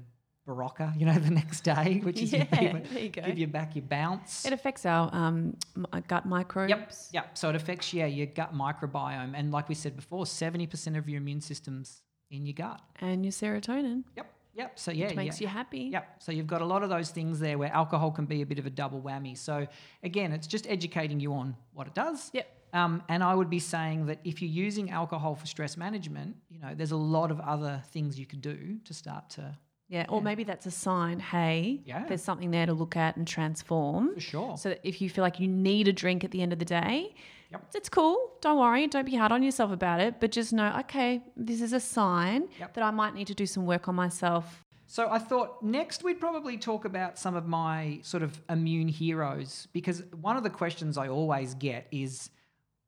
Berocca, 0.49 0.99
you 0.99 1.07
know, 1.07 1.15
the 1.29 1.31
next 1.31 1.61
day, 1.63 2.01
which 2.07 2.21
is 2.23 2.33
Yeah, 2.33 2.45
vit- 2.45 2.91
there 2.91 3.03
you 3.03 3.09
go. 3.11 3.23
give 3.23 3.39
you 3.39 3.47
back 3.47 3.77
your 3.77 3.85
bounce. 3.85 4.45
It 4.45 4.53
affects 4.53 4.85
our 4.87 5.09
um, 5.15 5.57
uh, 5.93 6.01
gut 6.09 6.27
microbes. 6.27 6.71
Yep, 6.71 6.93
yep. 7.13 7.39
So 7.39 7.51
it 7.51 7.55
affects 7.57 7.93
yeah 7.95 8.07
your 8.07 8.27
gut 8.27 8.53
microbiome, 8.55 9.33
and 9.35 9.53
like 9.53 9.69
we 9.69 9.75
said 9.75 9.95
before, 9.97 10.27
seventy 10.27 10.67
percent 10.67 10.97
of 10.97 11.09
your 11.09 11.19
immune 11.19 11.41
system's 11.43 12.03
in 12.31 12.47
your 12.47 12.55
gut. 12.55 12.81
And 13.01 13.25
your 13.25 13.33
serotonin, 13.33 14.05
Yep, 14.17 14.27
yep. 14.55 14.79
So 14.79 14.91
yeah, 14.91 15.07
which 15.07 15.17
makes 15.17 15.41
yeah. 15.41 15.49
you 15.49 15.53
happy. 15.53 15.81
Yep. 15.93 16.23
So 16.23 16.33
you've 16.33 16.47
got 16.47 16.63
a 16.63 16.67
lot 16.67 16.83
of 16.83 16.91
those 16.91 17.11
things 17.11 17.41
there 17.41 17.59
where 17.59 17.73
alcohol 17.73 18.11
can 18.11 18.27
be 18.27 18.43
a 18.43 18.47
bit 18.47 18.59
of 18.59 18.67
a 18.67 18.71
double 18.71 19.01
whammy. 19.01 19.37
So 19.37 19.67
again, 20.03 20.33
it's 20.33 20.47
just 20.47 20.69
educating 20.69 21.21
you 21.21 21.33
on 21.35 21.57
what 21.73 21.87
it 21.87 21.95
does. 21.95 22.31
Yep. 22.33 22.47
Um, 22.73 23.03
and 23.09 23.23
I 23.25 23.35
would 23.35 23.51
be 23.51 23.59
saying 23.59 24.07
that 24.07 24.21
if 24.25 24.41
you're 24.41 24.51
using 24.51 24.91
alcohol 24.91 25.35
for 25.35 25.47
stress 25.47 25.77
management, 25.77 26.37
you 26.49 26.61
know, 26.61 26.75
there's 26.75 26.93
a 26.93 26.97
lot 26.97 27.31
of 27.31 27.41
other 27.41 27.83
things 27.93 28.19
you 28.19 28.27
could 28.27 28.41
do 28.41 28.79
to 28.85 28.95
start 28.95 29.31
to. 29.31 29.57
Yeah, 29.89 30.07
or 30.09 30.23
maybe 30.23 30.45
that's 30.45 30.67
a 30.67 30.71
sign, 30.71 31.19
hey, 31.19 31.81
Yeah. 31.85 32.07
there's 32.07 32.23
something 32.23 32.53
there 32.53 32.67
to 32.67 32.73
look 32.73 32.97
at 32.97 33.17
and 33.17 33.27
transform. 33.27 34.15
For 34.15 34.21
sure. 34.21 34.57
So 34.57 34.77
if 34.85 35.01
you 35.03 35.11
feel 35.11 35.23
like 35.23 35.41
you 35.41 35.49
need 35.49 35.89
a 35.89 35.93
drink 35.93 36.23
at 36.23 36.31
the 36.31 36.43
end 36.43 36.53
of 36.53 36.61
the 36.61 36.65
day, 36.65 37.13
Yep. 37.53 37.65
it's 37.75 37.89
cool. 37.89 38.17
Don't 38.41 38.59
worry. 38.59 38.87
Don't 38.87 39.05
be 39.07 39.17
hard 39.17 39.33
on 39.33 39.43
yourself 39.43 39.73
about 39.73 40.01
it. 40.01 40.21
But 40.21 40.31
just 40.33 40.53
know, 40.53 40.75
okay, 40.81 41.23
this 41.37 41.61
is 41.61 41.73
a 41.73 41.81
sign 41.81 42.49
Yep. 42.59 42.75
that 42.75 42.85
I 42.85 42.91
might 42.91 43.15
need 43.15 43.27
to 43.29 43.35
do 43.35 43.47
some 43.47 43.67
work 43.67 43.89
on 43.89 43.95
myself. 43.95 44.65
So 44.87 45.09
I 45.09 45.19
thought 45.19 45.63
next 45.63 46.03
we'd 46.03 46.19
probably 46.21 46.57
talk 46.57 46.85
about 46.85 47.19
some 47.19 47.37
of 47.37 47.47
my 47.47 48.01
sort 48.03 48.23
of 48.25 48.41
immune 48.49 48.89
heroes 48.89 49.69
because 49.73 50.03
one 50.21 50.37
of 50.37 50.43
the 50.43 50.51
questions 50.51 50.99
I 50.99 51.09
always 51.09 51.55
get 51.55 51.87
is 51.93 52.31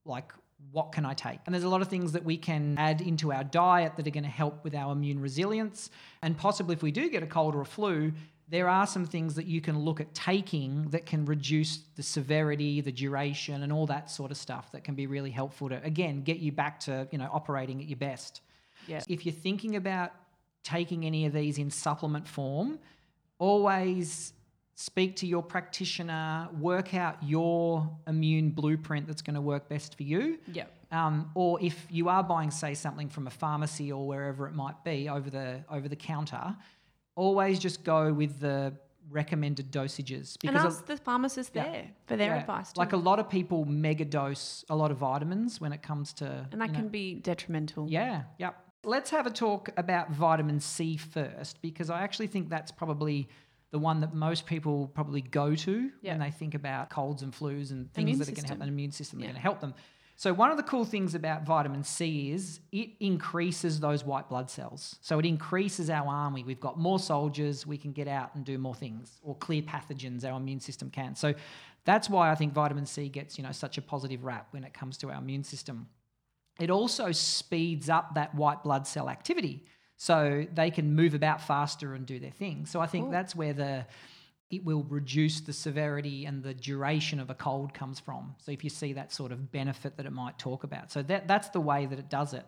like, 0.04 0.32
what 0.70 0.92
can 0.92 1.04
I 1.04 1.14
take? 1.14 1.38
And 1.46 1.54
there's 1.54 1.64
a 1.64 1.68
lot 1.68 1.82
of 1.82 1.88
things 1.88 2.12
that 2.12 2.24
we 2.24 2.36
can 2.36 2.76
add 2.78 3.00
into 3.00 3.32
our 3.32 3.44
diet 3.44 3.96
that 3.96 4.06
are 4.06 4.10
going 4.10 4.24
to 4.24 4.30
help 4.30 4.62
with 4.64 4.74
our 4.74 4.92
immune 4.92 5.20
resilience. 5.20 5.90
And 6.22 6.36
possibly 6.36 6.74
if 6.74 6.82
we 6.82 6.90
do 6.92 7.08
get 7.10 7.22
a 7.22 7.26
cold 7.26 7.54
or 7.54 7.60
a 7.62 7.66
flu, 7.66 8.12
there 8.52 8.68
are 8.68 8.86
some 8.86 9.06
things 9.06 9.34
that 9.36 9.46
you 9.46 9.62
can 9.62 9.78
look 9.78 9.98
at 9.98 10.12
taking 10.12 10.82
that 10.90 11.06
can 11.06 11.24
reduce 11.24 11.78
the 11.96 12.02
severity, 12.02 12.82
the 12.82 12.92
duration, 12.92 13.62
and 13.62 13.72
all 13.72 13.86
that 13.86 14.10
sort 14.10 14.30
of 14.30 14.36
stuff 14.36 14.70
that 14.72 14.84
can 14.84 14.94
be 14.94 15.06
really 15.06 15.30
helpful 15.30 15.70
to, 15.70 15.82
again, 15.82 16.22
get 16.22 16.36
you 16.36 16.52
back 16.52 16.78
to, 16.78 17.08
you 17.10 17.16
know, 17.16 17.30
operating 17.32 17.80
at 17.80 17.86
your 17.88 17.96
best. 17.96 18.42
Yeah. 18.86 19.00
If 19.08 19.24
you're 19.24 19.34
thinking 19.34 19.76
about 19.76 20.12
taking 20.64 21.06
any 21.06 21.24
of 21.24 21.32
these 21.32 21.56
in 21.56 21.70
supplement 21.70 22.28
form, 22.28 22.78
always 23.38 24.34
speak 24.74 25.16
to 25.16 25.26
your 25.26 25.42
practitioner, 25.42 26.46
work 26.60 26.92
out 26.92 27.22
your 27.22 27.88
immune 28.06 28.50
blueprint 28.50 29.06
that's 29.06 29.22
going 29.22 29.34
to 29.34 29.40
work 29.40 29.66
best 29.70 29.96
for 29.96 30.02
you. 30.02 30.38
Yeah. 30.52 30.64
Um, 30.90 31.30
or 31.34 31.58
if 31.62 31.86
you 31.88 32.10
are 32.10 32.22
buying, 32.22 32.50
say, 32.50 32.74
something 32.74 33.08
from 33.08 33.26
a 33.26 33.30
pharmacy 33.30 33.90
or 33.90 34.06
wherever 34.06 34.46
it 34.46 34.52
might 34.52 34.84
be 34.84 35.08
over 35.08 35.30
the 35.30 35.64
over 35.70 35.88
the 35.88 35.96
counter, 35.96 36.54
always 37.14 37.58
just 37.58 37.84
go 37.84 38.12
with 38.12 38.40
the 38.40 38.72
recommended 39.10 39.70
dosages 39.70 40.36
And 40.46 40.56
a- 40.56 40.70
the 40.86 40.96
pharmacist 40.96 41.54
Yeah. 41.54 41.64
there 41.70 41.90
for 42.06 42.16
their 42.16 42.34
yeah, 42.34 42.40
advice. 42.40 42.72
Too. 42.72 42.78
Like 42.78 42.92
a 42.92 42.96
lot 42.96 43.18
of 43.18 43.28
people 43.28 43.64
mega 43.66 44.04
dose 44.04 44.64
a 44.70 44.76
lot 44.76 44.90
of 44.90 44.96
vitamins 44.98 45.60
when 45.60 45.72
it 45.72 45.82
comes 45.82 46.12
to 46.14 46.48
and 46.50 46.60
that 46.60 46.68
you 46.68 46.72
know- 46.72 46.78
can 46.78 46.88
be 46.88 47.14
detrimental. 47.16 47.90
yeah, 47.90 48.22
yeah. 48.38 48.50
Let's 48.84 49.10
have 49.10 49.26
a 49.26 49.30
talk 49.30 49.68
about 49.76 50.10
vitamin 50.10 50.58
C 50.60 50.96
first 50.96 51.60
because 51.62 51.88
I 51.90 52.02
actually 52.02 52.26
think 52.28 52.48
that's 52.48 52.72
probably 52.72 53.28
the 53.70 53.78
one 53.78 54.00
that 54.00 54.12
most 54.14 54.44
people 54.46 54.88
probably 54.88 55.20
go 55.20 55.54
to 55.54 55.90
Yeah. 56.02 56.12
when 56.12 56.20
they 56.20 56.30
think 56.30 56.54
about 56.54 56.90
colds 56.90 57.22
and 57.22 57.32
flus 57.32 57.70
and 57.70 57.92
things 57.92 58.04
Immune 58.06 58.18
that 58.18 58.28
are 58.28 58.32
going 58.32 58.42
to 58.42 58.48
help 58.48 58.60
an 58.60 58.68
immune 58.68 58.90
system 58.92 59.18
that 59.20 59.24
are 59.26 59.28
going 59.28 59.34
to 59.36 59.40
help 59.40 59.60
them. 59.60 59.74
So 60.22 60.32
one 60.32 60.52
of 60.52 60.56
the 60.56 60.62
cool 60.62 60.84
things 60.84 61.16
about 61.16 61.42
vitamin 61.44 61.82
C 61.82 62.30
is 62.30 62.60
it 62.70 62.90
increases 63.00 63.80
those 63.80 64.04
white 64.04 64.28
blood 64.28 64.48
cells. 64.48 64.96
So 65.00 65.18
it 65.18 65.26
increases 65.26 65.90
our 65.90 66.06
army. 66.06 66.44
We've 66.44 66.60
got 66.60 66.78
more 66.78 67.00
soldiers, 67.00 67.66
we 67.66 67.76
can 67.76 67.90
get 67.90 68.06
out 68.06 68.30
and 68.36 68.44
do 68.44 68.56
more 68.56 68.76
things 68.76 69.18
or 69.24 69.34
clear 69.34 69.62
pathogens 69.62 70.24
our 70.24 70.36
immune 70.36 70.60
system 70.60 70.90
can. 70.90 71.16
So 71.16 71.34
that's 71.84 72.08
why 72.08 72.30
I 72.30 72.36
think 72.36 72.52
vitamin 72.52 72.86
C 72.86 73.08
gets, 73.08 73.36
you 73.36 73.42
know, 73.42 73.50
such 73.50 73.78
a 73.78 73.82
positive 73.82 74.22
rap 74.22 74.46
when 74.52 74.62
it 74.62 74.72
comes 74.72 74.96
to 74.98 75.10
our 75.10 75.18
immune 75.18 75.42
system 75.42 75.88
it 76.60 76.70
also 76.70 77.12
speeds 77.12 77.88
up 77.88 78.14
that 78.14 78.34
white 78.34 78.62
blood 78.62 78.86
cell 78.86 79.08
activity 79.08 79.64
so 79.96 80.46
they 80.54 80.70
can 80.70 80.94
move 80.94 81.14
about 81.14 81.40
faster 81.40 81.94
and 81.94 82.06
do 82.06 82.18
their 82.18 82.30
thing 82.30 82.66
so 82.66 82.80
i 82.80 82.86
think 82.86 83.06
Cool. 83.06 83.12
that's 83.12 83.34
where 83.34 83.52
the 83.52 83.86
it 84.52 84.62
will 84.62 84.84
reduce 84.84 85.40
the 85.40 85.52
severity 85.52 86.26
and 86.26 86.42
the 86.42 86.52
duration 86.52 87.18
of 87.18 87.30
a 87.30 87.34
cold 87.34 87.72
comes 87.72 87.98
from. 87.98 88.34
So 88.38 88.52
if 88.52 88.62
you 88.62 88.68
see 88.68 88.92
that 88.92 89.10
sort 89.10 89.32
of 89.32 89.50
benefit 89.50 89.96
that 89.96 90.04
it 90.04 90.12
might 90.12 90.38
talk 90.38 90.62
about. 90.62 90.92
So 90.92 91.02
that 91.04 91.26
that's 91.26 91.48
the 91.48 91.60
way 91.60 91.86
that 91.86 91.98
it 91.98 92.10
does 92.10 92.34
it. 92.34 92.44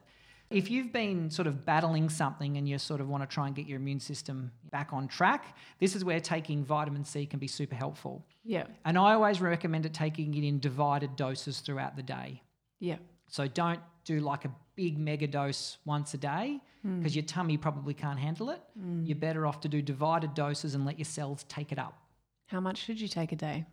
If 0.50 0.70
you've 0.70 0.92
been 0.92 1.30
sort 1.30 1.48
of 1.48 1.64
battling 1.64 2.10
something 2.10 2.58
and 2.58 2.68
you 2.68 2.76
sort 2.78 3.00
of 3.00 3.08
want 3.08 3.22
to 3.22 3.34
try 3.34 3.46
and 3.46 3.56
get 3.56 3.66
your 3.66 3.78
immune 3.78 3.98
system 3.98 4.52
back 4.70 4.92
on 4.92 5.08
track 5.08 5.56
this 5.80 5.96
is 5.96 6.04
where 6.04 6.20
taking 6.20 6.62
vitamin 6.62 7.04
c 7.04 7.24
can 7.24 7.38
be 7.38 7.48
super 7.48 7.74
helpful. 7.74 8.24
Yeah. 8.44 8.64
and 8.84 8.98
i 8.98 9.14
always 9.14 9.40
recommend 9.40 9.86
it 9.86 9.94
taking 9.94 10.34
it 10.34 10.44
in 10.44 10.60
divided 10.60 11.16
doses 11.16 11.60
throughout 11.60 11.96
the 11.96 12.02
day. 12.02 12.42
Yeah. 12.78 12.98
so 13.28 13.48
don't 13.48 13.80
do 14.04 14.20
like 14.20 14.44
a 14.44 14.50
big 14.76 14.98
mega 14.98 15.26
dose 15.26 15.78
once 15.86 16.12
a 16.12 16.18
day 16.18 16.60
because 16.84 17.16
your 17.16 17.24
tummy 17.24 17.56
probably 17.56 17.94
can't 17.94 18.18
handle 18.18 18.50
it. 18.50 18.60
You're 19.02 19.16
better 19.16 19.46
off 19.46 19.60
to 19.60 19.68
do 19.68 19.80
divided 19.80 20.34
doses 20.34 20.74
and 20.74 20.84
let 20.84 20.98
your 20.98 21.06
cells 21.06 21.44
take 21.48 21.72
it 21.72 21.78
up. 21.78 21.98
How 22.46 22.60
much 22.60 22.78
should 22.78 23.00
you 23.00 23.08
take 23.08 23.32
a 23.32 23.36
day? 23.36 23.64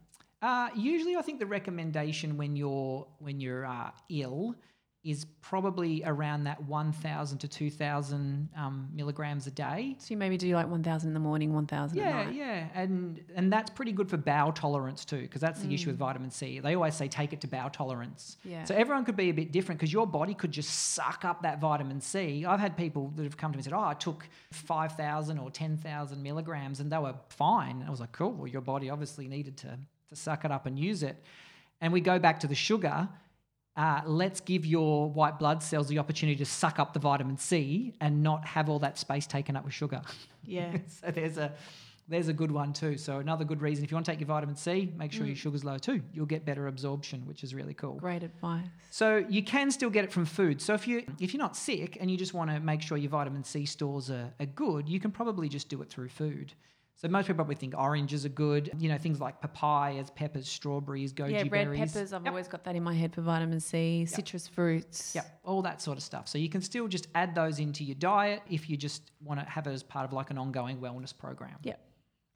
Uh, 0.42 0.70
usually, 0.76 1.16
I 1.18 1.22
think 1.22 1.40
the 1.40 1.46
recommendation 1.46 2.38
when 2.38 2.56
you're 2.56 3.06
when 3.20 3.40
you're 3.40 3.66
uh, 3.66 3.92
ill 4.10 4.56
is 5.04 5.26
probably 5.42 6.04
around 6.06 6.44
that 6.44 6.64
1,000 6.66 7.40
to 7.40 7.48
2,000 7.48 8.50
um, 8.56 8.88
milligrams 8.94 9.48
a 9.48 9.52
day. 9.52 9.96
So 9.98 10.12
you 10.12 10.18
maybe 10.18 10.38
do 10.38 10.54
like 10.54 10.70
1,000 10.70 11.10
in 11.10 11.14
the 11.16 11.20
morning, 11.20 11.54
1,000 11.56 11.98
Yeah, 11.98 12.04
at 12.10 12.26
night. 12.28 12.36
yeah, 12.36 12.68
and 12.76 13.20
and 13.36 13.52
that's 13.52 13.72
pretty 13.72 13.94
good 13.94 14.10
for 14.10 14.18
bowel 14.18 14.52
tolerance 14.52 15.04
too, 15.04 15.22
because 15.22 15.42
that's 15.42 15.60
the 15.62 15.74
issue 15.74 15.90
with 15.90 15.98
vitamin 15.98 16.30
C. 16.30 16.60
They 16.60 16.76
always 16.76 16.94
say 16.94 17.08
take 17.08 17.34
it 17.34 17.42
to 17.42 17.48
bowel 17.48 17.72
tolerance. 17.72 18.38
Yeah. 18.44 18.64
So 18.64 18.76
everyone 18.76 19.04
could 19.04 19.16
be 19.16 19.30
a 19.30 19.34
bit 19.34 19.52
different 19.52 19.80
because 19.80 19.92
your 19.92 20.06
body 20.06 20.36
could 20.36 20.52
just 20.52 20.70
suck 20.94 21.26
up 21.26 21.42
that 21.42 21.60
vitamin 21.60 22.00
C. 22.00 22.46
I've 22.46 22.60
had 22.60 22.78
people 22.78 23.12
that 23.16 23.24
have 23.24 23.38
come 23.38 23.52
to 23.54 23.58
me 23.58 23.62
and 23.62 23.66
said, 23.66 23.74
"Oh, 23.74 23.84
I 23.84 23.96
took 23.96 24.30
five 24.52 24.92
thousand 24.94 25.40
or 25.40 25.50
ten 25.50 25.78
thousand 25.78 26.22
milligrams, 26.22 26.80
and 26.80 26.92
they 26.92 27.00
were 27.00 27.16
fine." 27.30 27.84
I 27.88 27.90
was 27.90 28.00
like, 28.00 28.12
"Cool. 28.12 28.34
Well, 28.34 28.48
your 28.48 28.62
body 28.62 28.92
obviously 28.92 29.28
needed 29.28 29.58
to 29.58 29.80
to 30.10 30.16
suck 30.16 30.46
it 30.46 30.52
up 30.52 30.68
and 30.68 30.78
use 30.78 31.02
it." 31.02 31.16
And 31.82 31.92
we 31.92 32.02
go 32.02 32.20
back 32.20 32.40
to 32.42 32.48
the 32.48 32.54
sugar. 32.56 33.10
Uh, 33.78 34.02
let's 34.06 34.42
give 34.42 34.66
your 34.66 35.10
white 35.10 35.40
blood 35.40 35.64
cells 35.64 35.88
the 35.88 35.98
opportunity 35.98 36.38
to 36.38 36.46
suck 36.46 36.78
up 36.78 36.94
the 36.94 37.00
vitamin 37.00 37.38
C 37.38 37.94
and 38.02 38.22
not 38.22 38.46
have 38.46 38.70
all 38.70 38.80
that 38.80 38.98
space 38.98 39.26
taken 39.26 39.56
up 39.56 39.64
with 39.64 39.74
sugar. 39.74 40.02
Yeah. 40.46 40.78
so 40.88 41.12
there's 41.12 41.38
a 41.38 41.54
there's 42.12 42.28
a 42.28 42.34
good 42.34 42.52
one 42.52 42.74
too. 42.74 42.98
So 42.98 43.20
another 43.20 43.46
good 43.46 43.62
reason 43.62 43.86
if 43.86 43.92
you 43.92 43.96
want 43.96 44.06
to 44.06 44.12
take 44.12 44.20
your 44.20 44.28
vitamin 44.28 44.58
C, 44.58 44.92
make 44.98 45.14
sure 45.14 45.26
your 45.26 45.36
sugar's 45.36 45.64
low 45.64 45.78
too. 45.78 46.02
You'll 46.14 46.26
get 46.26 46.44
better 46.44 46.68
absorption, 46.68 47.26
which 47.26 47.42
is 47.42 47.56
really 47.56 47.74
cool. 47.74 47.94
Great 47.94 48.24
advice. 48.24 48.66
So 48.90 49.24
you 49.30 49.42
can 49.42 49.72
still 49.72 49.90
get 49.90 50.04
it 50.04 50.12
from 50.12 50.26
food. 50.26 50.62
So 50.62 50.74
if 50.74 50.88
you 50.88 51.06
if 51.22 51.34
you're 51.34 51.42
not 51.42 51.56
sick 51.56 51.98
and 52.02 52.12
you 52.12 52.18
just 52.18 52.34
want 52.34 52.50
to 52.50 52.60
make 52.60 52.82
sure 52.82 52.98
your 52.98 53.12
vitamin 53.12 53.46
C 53.46 53.66
stores 53.66 54.12
are, 54.12 54.34
are 54.42 54.46
good, 54.46 54.90
you 54.90 55.00
can 55.00 55.12
probably 55.12 55.48
just 55.48 55.70
do 55.70 55.82
it 55.82 55.90
through 55.90 56.10
food. 56.10 56.54
So 57.02 57.08
most 57.08 57.26
people 57.26 57.38
probably 57.38 57.56
think 57.56 57.74
oranges 57.76 58.28
are 58.28 58.30
good. 58.30 58.70
You 58.78 58.88
know 58.88 58.98
things 59.00 59.20
like 59.20 59.42
papayas, 59.42 60.12
peppers, 60.12 60.48
strawberries, 60.48 61.14
goji 61.14 61.32
yeah, 61.32 61.38
red 61.40 61.50
berries. 61.50 61.80
peppers. 61.80 62.14
I've 62.14 62.22
Yep. 62.24 62.32
always 62.32 62.48
got 62.48 62.64
that 62.66 62.76
in 62.76 62.84
my 62.84 62.94
head 62.94 63.12
for 63.16 63.22
vitamin 63.22 63.60
C. 63.60 64.06
Citrus 64.06 64.48
fruits. 64.48 65.16
Yep, 65.16 65.40
all 65.44 65.64
that 65.64 65.82
sort 65.82 65.98
of 65.98 66.04
stuff. 66.04 66.28
So 66.28 66.38
you 66.38 66.48
can 66.48 66.62
still 66.62 66.88
just 66.88 67.08
add 67.16 67.34
those 67.34 67.58
into 67.58 67.84
your 67.84 67.96
diet 67.96 68.44
if 68.48 68.70
you 68.70 68.78
just 68.78 69.10
want 69.20 69.40
to 69.40 69.46
have 69.48 69.66
it 69.66 69.72
as 69.72 69.82
part 69.82 70.06
of 70.06 70.14
like 70.14 70.30
an 70.30 70.38
ongoing 70.38 70.78
wellness 70.78 71.18
program. 71.18 71.56
Yep. 71.64 71.80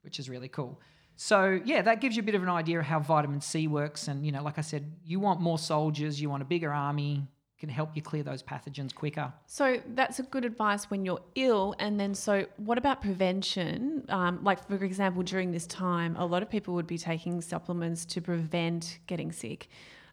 Which 0.02 0.18
is 0.18 0.28
really 0.28 0.48
cool. 0.48 0.80
So 1.14 1.60
yeah, 1.64 1.82
that 1.82 2.00
gives 2.00 2.16
you 2.16 2.22
a 2.22 2.26
bit 2.26 2.34
of 2.34 2.42
an 2.42 2.48
idea 2.48 2.80
of 2.80 2.86
how 2.86 2.98
vitamin 2.98 3.40
C 3.42 3.68
works. 3.68 4.08
And 4.08 4.26
you 4.26 4.32
know, 4.32 4.42
like 4.42 4.58
I 4.58 4.62
said, 4.62 4.90
you 5.04 5.20
want 5.20 5.40
more 5.40 5.60
soldiers, 5.60 6.20
you 6.20 6.28
want 6.28 6.42
a 6.42 6.46
bigger 6.46 6.72
army, 6.72 7.28
can 7.58 7.68
help 7.68 7.90
you 7.96 8.02
clear 8.02 8.22
those 8.22 8.42
pathogens 8.42 8.94
quicker. 8.94 9.32
So 9.46 9.80
that's 9.94 10.18
a 10.18 10.22
good 10.24 10.44
advice 10.44 10.90
when 10.90 11.04
you're 11.04 11.22
ill. 11.34 11.74
And 11.78 11.98
then, 11.98 12.14
so 12.14 12.46
what 12.58 12.76
about 12.78 13.00
prevention? 13.00 14.04
Um, 14.08 14.40
like, 14.42 14.66
for 14.68 14.84
example, 14.84 15.22
during 15.22 15.52
this 15.52 15.66
time, 15.66 16.16
a 16.16 16.26
lot 16.26 16.42
of 16.42 16.50
people 16.50 16.74
would 16.74 16.86
be 16.86 16.98
taking 16.98 17.40
supplements 17.40 18.04
to 18.06 18.20
prevent 18.20 18.98
getting 19.06 19.32
sick. 19.32 19.68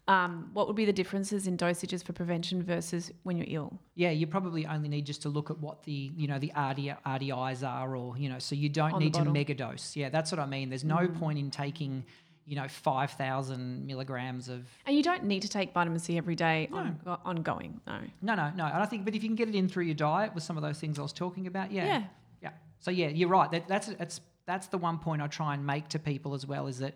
Um, 0.06 0.50
what 0.52 0.68
would 0.68 0.76
be 0.76 0.84
the 0.84 0.92
differences 0.94 1.48
in 1.48 1.56
dosages 1.58 2.04
for 2.04 2.12
prevention 2.12 2.62
versus 2.62 3.10
when 3.24 3.38
you're 3.38 3.48
ill? 3.50 3.80
Yeah, 3.96 4.10
you 4.12 4.28
probably 4.28 4.66
only 4.66 4.90
need 4.90 5.06
just 5.06 5.22
to 5.22 5.30
look 5.30 5.50
at 5.50 5.58
what 5.60 5.84
the 5.84 6.12
you 6.18 6.28
know 6.28 6.40
the 6.40 6.52
RD, 6.58 6.94
RDIs 7.06 7.66
are, 7.66 7.96
or 7.96 8.18
you 8.18 8.28
know, 8.28 8.38
so 8.40 8.54
you 8.54 8.68
don't 8.68 8.94
On 8.94 9.00
need 9.00 9.14
to 9.14 9.20
bottle. 9.24 9.34
megadose. 9.34 9.96
Yeah, 9.96 10.10
that's 10.10 10.30
what 10.30 10.40
I 10.40 10.46
mean. 10.46 10.68
There's 10.68 10.84
no 10.84 11.08
point 11.08 11.40
in 11.40 11.52
taking 11.52 12.04
you 12.46 12.56
know 12.56 12.68
five 12.68 13.12
thousand 13.12 13.86
milligrams 13.88 14.50
of 14.50 14.66
And 14.86 14.96
you 14.96 15.04
don't 15.04 15.24
need 15.24 15.42
to 15.44 15.48
take 15.48 15.74
vitamin 15.74 16.00
C 16.00 16.18
every 16.18 16.36
day 16.36 16.68
on, 16.72 17.00
ongoing. 17.26 17.80
No. 17.88 18.00
No, 18.22 18.36
no, 18.36 18.52
no. 18.56 18.66
And 18.66 18.78
I 18.84 18.86
think, 18.86 19.06
but 19.06 19.16
if 19.16 19.24
you 19.24 19.30
can 19.30 19.36
get 19.36 19.48
it 19.50 19.56
in 19.56 19.68
through 19.70 19.86
your 19.86 19.96
diet 19.96 20.34
with 20.36 20.44
some 20.44 20.58
of 20.58 20.64
those 20.64 20.80
things 20.80 21.00
I 21.00 21.02
was 21.04 21.14
talking 21.14 21.48
about, 21.48 21.72
yeah, 21.72 21.86
Yeah. 21.86 22.04
yeah. 22.42 22.50
So 22.80 22.92
yeah, 22.92 23.08
you're 23.08 23.30
right. 23.30 23.50
That, 23.52 23.68
that's 23.68 23.88
that's 23.88 24.22
that's 24.46 24.68
the 24.68 24.78
one 24.78 24.98
point 25.00 25.22
I 25.22 25.28
try 25.28 25.54
and 25.54 25.66
make 25.66 25.88
to 25.90 26.00
people 26.00 26.34
as 26.34 26.46
well 26.46 26.68
is 26.68 26.80
that 26.80 26.96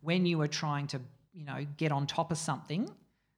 when 0.00 0.26
you 0.26 0.40
are 0.40 0.48
trying 0.48 0.86
to, 0.88 1.00
you 1.32 1.44
know, 1.44 1.64
get 1.76 1.92
on 1.92 2.06
top 2.06 2.32
of 2.32 2.38
something, 2.38 2.90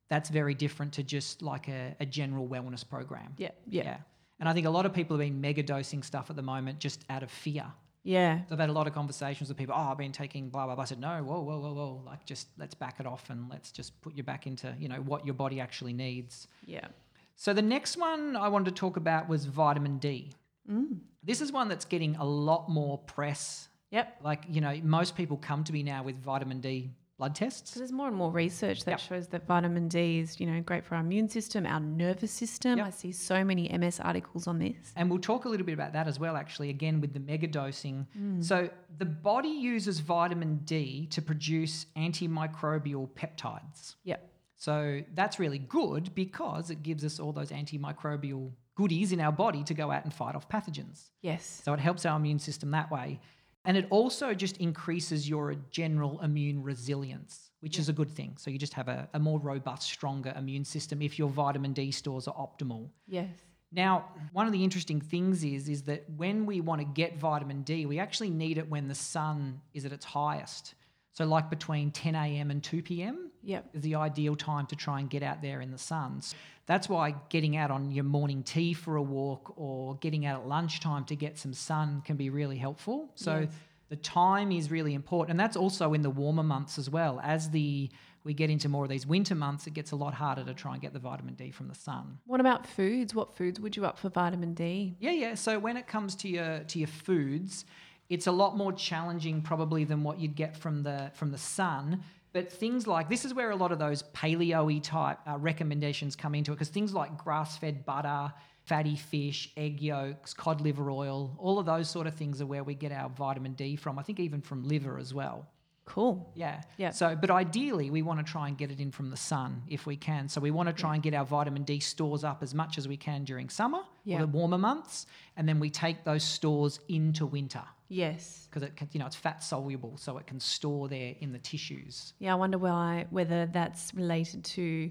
that's 0.08 0.30
very 0.30 0.54
different 0.54 0.94
to 0.94 1.02
just 1.02 1.42
like 1.42 1.68
a, 1.68 1.94
a 2.00 2.06
general 2.06 2.48
wellness 2.48 2.88
program. 2.88 3.34
Yeah. 3.36 3.50
Yeah. 3.68 3.98
And 4.38 4.48
I 4.48 4.54
think 4.54 4.66
a 4.66 4.70
lot 4.70 4.86
of 4.86 4.94
people 4.94 5.16
have 5.18 5.24
been 5.26 5.40
mega 5.42 5.62
dosing 5.62 6.02
stuff 6.02 6.30
at 6.30 6.36
the 6.36 6.42
moment 6.42 6.78
just 6.78 7.04
out 7.10 7.22
of 7.22 7.30
fear. 7.30 7.66
Yeah. 8.02 8.40
So 8.48 8.54
I've 8.54 8.60
had 8.60 8.70
a 8.70 8.72
lot 8.72 8.86
of 8.86 8.94
conversations 8.94 9.48
with 9.48 9.58
people. 9.58 9.74
Oh, 9.76 9.90
I've 9.90 9.98
been 9.98 10.12
taking 10.12 10.48
blah 10.48 10.66
blah 10.66 10.74
blah. 10.74 10.82
I 10.82 10.86
said, 10.86 11.00
no, 11.00 11.22
whoa, 11.22 11.40
whoa, 11.40 11.58
whoa, 11.60 11.72
whoa. 11.72 12.02
Like, 12.06 12.24
just 12.24 12.48
let's 12.58 12.74
back 12.74 12.96
it 12.98 13.06
off 13.06 13.28
and 13.30 13.48
let's 13.50 13.70
just 13.70 14.00
put 14.00 14.14
you 14.14 14.22
back 14.22 14.46
into 14.46 14.74
you 14.78 14.88
know 14.88 14.96
what 14.96 15.24
your 15.24 15.34
body 15.34 15.60
actually 15.60 15.92
needs. 15.92 16.48
Yeah. 16.64 16.88
So 17.36 17.52
the 17.52 17.62
next 17.62 17.96
one 17.96 18.36
I 18.36 18.48
wanted 18.48 18.74
to 18.74 18.78
talk 18.78 18.96
about 18.96 19.28
was 19.28 19.44
vitamin 19.44 19.98
D. 19.98 20.32
Mm. 20.70 20.98
This 21.22 21.40
is 21.40 21.52
one 21.52 21.68
that's 21.68 21.84
getting 21.84 22.16
a 22.16 22.24
lot 22.24 22.68
more 22.68 22.98
press. 22.98 23.68
Yep. 23.90 24.18
Like, 24.22 24.44
you 24.48 24.60
know, 24.60 24.78
most 24.82 25.16
people 25.16 25.36
come 25.36 25.64
to 25.64 25.72
me 25.72 25.82
now 25.82 26.02
with 26.02 26.16
vitamin 26.16 26.60
D 26.60 26.90
blood 27.20 27.34
tests. 27.34 27.74
So 27.74 27.80
there's 27.80 27.92
more 27.92 28.08
and 28.08 28.16
more 28.16 28.30
research 28.32 28.84
that 28.84 28.92
Yep. 28.92 29.00
shows 29.00 29.28
that 29.28 29.46
vitamin 29.46 29.88
D 29.88 30.20
is, 30.20 30.40
you 30.40 30.46
know, 30.46 30.60
great 30.62 30.84
for 30.86 30.94
our 30.94 31.02
immune 31.02 31.28
system, 31.28 31.66
our 31.66 31.78
nervous 31.78 32.32
system. 32.32 32.78
Yep. 32.78 32.86
I 32.86 32.90
see 32.90 33.12
so 33.12 33.44
many 33.44 33.68
MS 33.68 34.00
articles 34.00 34.46
on 34.46 34.58
this. 34.58 34.92
And 34.96 35.10
we'll 35.10 35.20
talk 35.20 35.44
a 35.44 35.48
little 35.50 35.66
bit 35.66 35.74
about 35.74 35.92
that 35.92 36.08
as 36.08 36.18
well, 36.18 36.34
actually, 36.34 36.70
again 36.70 36.98
with 37.02 37.12
the 37.12 37.20
mega 37.20 37.46
dosing. 37.46 38.06
Mm. 38.18 38.42
So 38.42 38.70
the 38.96 39.04
body 39.04 39.50
uses 39.50 40.00
vitamin 40.00 40.62
D 40.64 41.06
to 41.08 41.20
produce 41.20 41.84
antimicrobial 41.94 43.10
peptides. 43.10 43.96
Yep. 44.04 44.26
So 44.56 45.02
that's 45.14 45.38
really 45.38 45.58
good 45.58 46.14
because 46.14 46.70
it 46.70 46.82
gives 46.82 47.04
us 47.04 47.20
all 47.20 47.32
those 47.32 47.50
antimicrobial 47.50 48.50
goodies 48.76 49.12
in 49.12 49.20
our 49.20 49.32
body 49.32 49.62
to 49.64 49.74
go 49.74 49.90
out 49.90 50.04
and 50.04 50.14
fight 50.14 50.34
off 50.34 50.48
pathogens. 50.48 51.10
Yes. 51.20 51.60
So 51.64 51.74
it 51.74 51.80
helps 51.80 52.06
our 52.06 52.16
immune 52.16 52.38
system 52.38 52.70
that 52.70 52.90
way. 52.90 53.20
And 53.64 53.76
it 53.76 53.86
also 53.90 54.32
just 54.32 54.56
increases 54.56 55.28
your 55.28 55.54
general 55.70 56.20
immune 56.22 56.62
resilience, 56.62 57.50
which 57.60 57.78
is 57.78 57.88
a 57.88 57.92
good 57.92 58.10
thing. 58.10 58.36
So 58.38 58.50
you 58.50 58.58
just 58.58 58.72
have 58.72 58.88
a, 58.88 59.08
a 59.12 59.18
more 59.18 59.38
robust, 59.38 59.82
stronger 59.82 60.32
immune 60.36 60.64
system 60.64 61.02
if 61.02 61.18
your 61.18 61.28
vitamin 61.28 61.72
D 61.72 61.90
stores 61.90 62.26
are 62.26 62.34
optimal. 62.34 62.88
Yes. 63.06 63.28
Now, 63.72 64.06
one 64.32 64.46
of 64.46 64.52
the 64.52 64.64
interesting 64.64 65.00
things 65.00 65.44
is, 65.44 65.68
is 65.68 65.82
that 65.82 66.04
when 66.16 66.44
we 66.44 66.60
want 66.60 66.80
to 66.80 66.86
get 66.86 67.18
vitamin 67.18 67.62
D, 67.62 67.86
we 67.86 67.98
actually 67.98 68.30
need 68.30 68.58
it 68.58 68.68
when 68.68 68.88
the 68.88 68.94
sun 68.94 69.60
is 69.74 69.84
at 69.84 69.92
its 69.92 70.04
highest. 70.04 70.74
So, 71.20 71.26
like 71.26 71.50
between 71.50 71.90
10 71.90 72.14
a.m. 72.14 72.50
and 72.50 72.62
2 72.62 72.82
p.m. 72.82 73.30
Yep. 73.42 73.70
is 73.74 73.82
the 73.82 73.94
ideal 73.94 74.36
time 74.36 74.66
to 74.66 74.76
try 74.76 75.00
and 75.00 75.08
get 75.08 75.22
out 75.22 75.40
there 75.42 75.60
in 75.60 75.70
the 75.70 75.78
sun. 75.78 76.20
So 76.20 76.36
that's 76.66 76.88
why 76.88 77.14
getting 77.30 77.56
out 77.56 77.70
on 77.70 77.90
your 77.90 78.04
morning 78.04 78.42
tea 78.42 78.74
for 78.74 78.96
a 78.96 79.02
walk 79.02 79.54
or 79.56 79.96
getting 79.96 80.26
out 80.26 80.40
at 80.42 80.46
lunchtime 80.48 81.04
to 81.06 81.16
get 81.16 81.38
some 81.38 81.52
sun 81.54 82.02
can 82.04 82.16
be 82.16 82.28
really 82.30 82.58
helpful. 82.58 83.10
So 83.14 83.40
Yes. 83.40 83.50
the 83.88 83.96
time 83.96 84.52
is 84.52 84.70
really 84.70 84.92
important, 84.94 85.30
and 85.32 85.40
that's 85.40 85.56
also 85.56 85.94
in 85.94 86.02
the 86.02 86.10
warmer 86.10 86.42
months 86.42 86.78
as 86.78 86.88
well. 86.90 87.20
As 87.22 87.50
the 87.50 87.90
we 88.22 88.34
get 88.34 88.50
into 88.50 88.68
more 88.68 88.84
of 88.84 88.90
these 88.90 89.06
winter 89.06 89.34
months, 89.34 89.66
it 89.66 89.72
gets 89.72 89.92
a 89.92 89.96
lot 89.96 90.12
harder 90.12 90.44
to 90.44 90.52
try 90.52 90.74
and 90.74 90.82
get 90.82 90.92
the 90.92 90.98
vitamin 90.98 91.32
D 91.34 91.50
from 91.50 91.68
the 91.68 91.74
sun. 91.74 92.18
What 92.26 92.38
about 92.40 92.66
foods? 92.66 93.14
What 93.14 93.34
foods 93.34 93.58
would 93.58 93.74
you 93.76 93.86
up 93.86 93.98
for 93.98 94.10
vitamin 94.10 94.52
D? 94.52 94.94
Yeah, 95.00 95.12
yeah. 95.12 95.34
So 95.34 95.58
when 95.58 95.78
it 95.78 95.86
comes 95.86 96.14
to 96.16 96.28
your 96.28 96.58
to 96.64 96.78
your 96.78 96.88
foods, 96.88 97.64
it's 98.10 98.26
a 98.26 98.32
lot 98.32 98.56
more 98.56 98.72
challenging 98.72 99.40
probably 99.40 99.84
than 99.84 100.02
what 100.02 100.18
you'd 100.20 100.34
get 100.36 100.56
from 100.56 100.82
the 100.82 101.10
from 101.14 101.30
the 101.30 101.38
sun. 101.38 102.02
But 102.32 102.52
things 102.52 102.86
like 102.86 103.08
this 103.08 103.24
is 103.24 103.32
where 103.34 103.50
a 103.50 103.56
lot 103.56 103.72
of 103.72 103.78
those 103.78 104.02
paleo 104.14 104.80
type 104.82 105.18
uh, 105.26 105.36
recommendations 105.38 106.14
come 106.14 106.34
into 106.34 106.52
it 106.52 106.56
because 106.56 106.68
things 106.68 106.92
like 106.92 107.16
grass 107.16 107.56
fed 107.56 107.84
butter, 107.84 108.32
fatty 108.64 108.94
fish, 108.96 109.50
egg 109.56 109.80
yolks, 109.80 110.32
cod 110.34 110.60
liver 110.60 110.90
oil, 110.90 111.34
all 111.38 111.58
of 111.58 111.66
those 111.66 111.88
sort 111.90 112.06
of 112.06 112.14
things 112.14 112.40
are 112.40 112.46
where 112.46 112.62
we 112.62 112.74
get 112.74 112.92
our 112.92 113.08
vitamin 113.08 113.54
D 113.54 113.74
from. 113.76 113.98
I 113.98 114.02
think 114.02 114.20
even 114.20 114.42
from 114.42 114.62
liver 114.68 114.98
as 114.98 115.12
well. 115.14 115.48
Cool. 115.86 116.30
Yeah. 116.36 116.62
Yeah. 116.76 116.90
So, 116.90 117.16
but 117.20 117.32
ideally, 117.32 117.90
we 117.90 118.02
want 118.02 118.24
to 118.24 118.32
try 118.32 118.46
and 118.46 118.56
get 118.56 118.70
it 118.70 118.78
in 118.78 118.92
from 118.92 119.10
the 119.10 119.16
sun 119.16 119.62
if 119.68 119.86
we 119.86 119.96
can. 119.96 120.28
So, 120.28 120.40
we 120.40 120.52
want 120.52 120.68
to 120.68 120.72
try 120.72 120.94
and 120.94 121.02
get 121.02 121.14
our 121.14 121.24
vitamin 121.24 121.64
D 121.64 121.80
stores 121.80 122.22
up 122.22 122.44
as 122.44 122.54
much 122.54 122.78
as 122.78 122.86
we 122.86 122.96
can 122.96 123.24
during 123.24 123.48
summer 123.48 123.80
Yeah. 124.04 124.18
or 124.18 124.20
the 124.20 124.26
warmer 124.28 124.58
months, 124.58 125.06
and 125.36 125.48
then 125.48 125.58
we 125.58 125.68
take 125.68 126.04
those 126.04 126.22
stores 126.22 126.78
into 126.88 127.26
winter 127.26 127.64
Yes. 127.92 128.46
because 128.48 128.62
it 128.62 128.76
can, 128.76 128.88
you 128.92 129.00
know, 129.00 129.06
it's 129.06 129.16
fat 129.16 129.42
soluble, 129.42 129.96
so 129.96 130.16
it 130.16 130.26
can 130.26 130.38
store 130.40 130.88
there 130.88 131.14
in 131.20 131.32
the 131.32 131.38
tissues. 131.40 132.14
Yeah, 132.20 132.32
I 132.32 132.36
wonder 132.36 132.56
why 132.56 133.06
whether 133.10 133.46
that's 133.46 133.92
related 133.94 134.44
to 134.56 134.90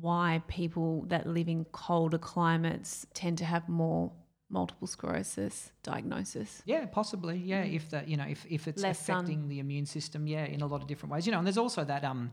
why 0.00 0.42
people 0.46 1.04
that 1.08 1.26
live 1.26 1.48
in 1.48 1.64
colder 1.72 2.18
climates 2.18 3.06
tend 3.14 3.38
to 3.38 3.44
have 3.44 3.68
more 3.68 4.12
multiple 4.48 4.86
sclerosis 4.86 5.72
diagnosis. 5.82 6.62
Yeah, 6.66 6.86
possibly. 6.86 7.36
Yeah, 7.36 7.62
if 7.64 7.90
that, 7.90 8.06
you 8.08 8.16
know, 8.16 8.26
if, 8.28 8.46
if 8.48 8.68
it's 8.68 8.80
Mm. 8.80 8.84
Less 8.84 9.00
sun. 9.04 9.16
affecting 9.16 9.48
the 9.48 9.58
immune 9.58 9.86
system, 9.86 10.26
yeah, 10.28 10.44
in 10.44 10.62
a 10.62 10.66
lot 10.68 10.80
of 10.82 10.86
different 10.86 11.12
ways. 11.12 11.26
You 11.26 11.32
know, 11.32 11.38
and 11.38 11.46
there's 11.46 11.58
also 11.58 11.84
that 11.84 12.04
um, 12.04 12.30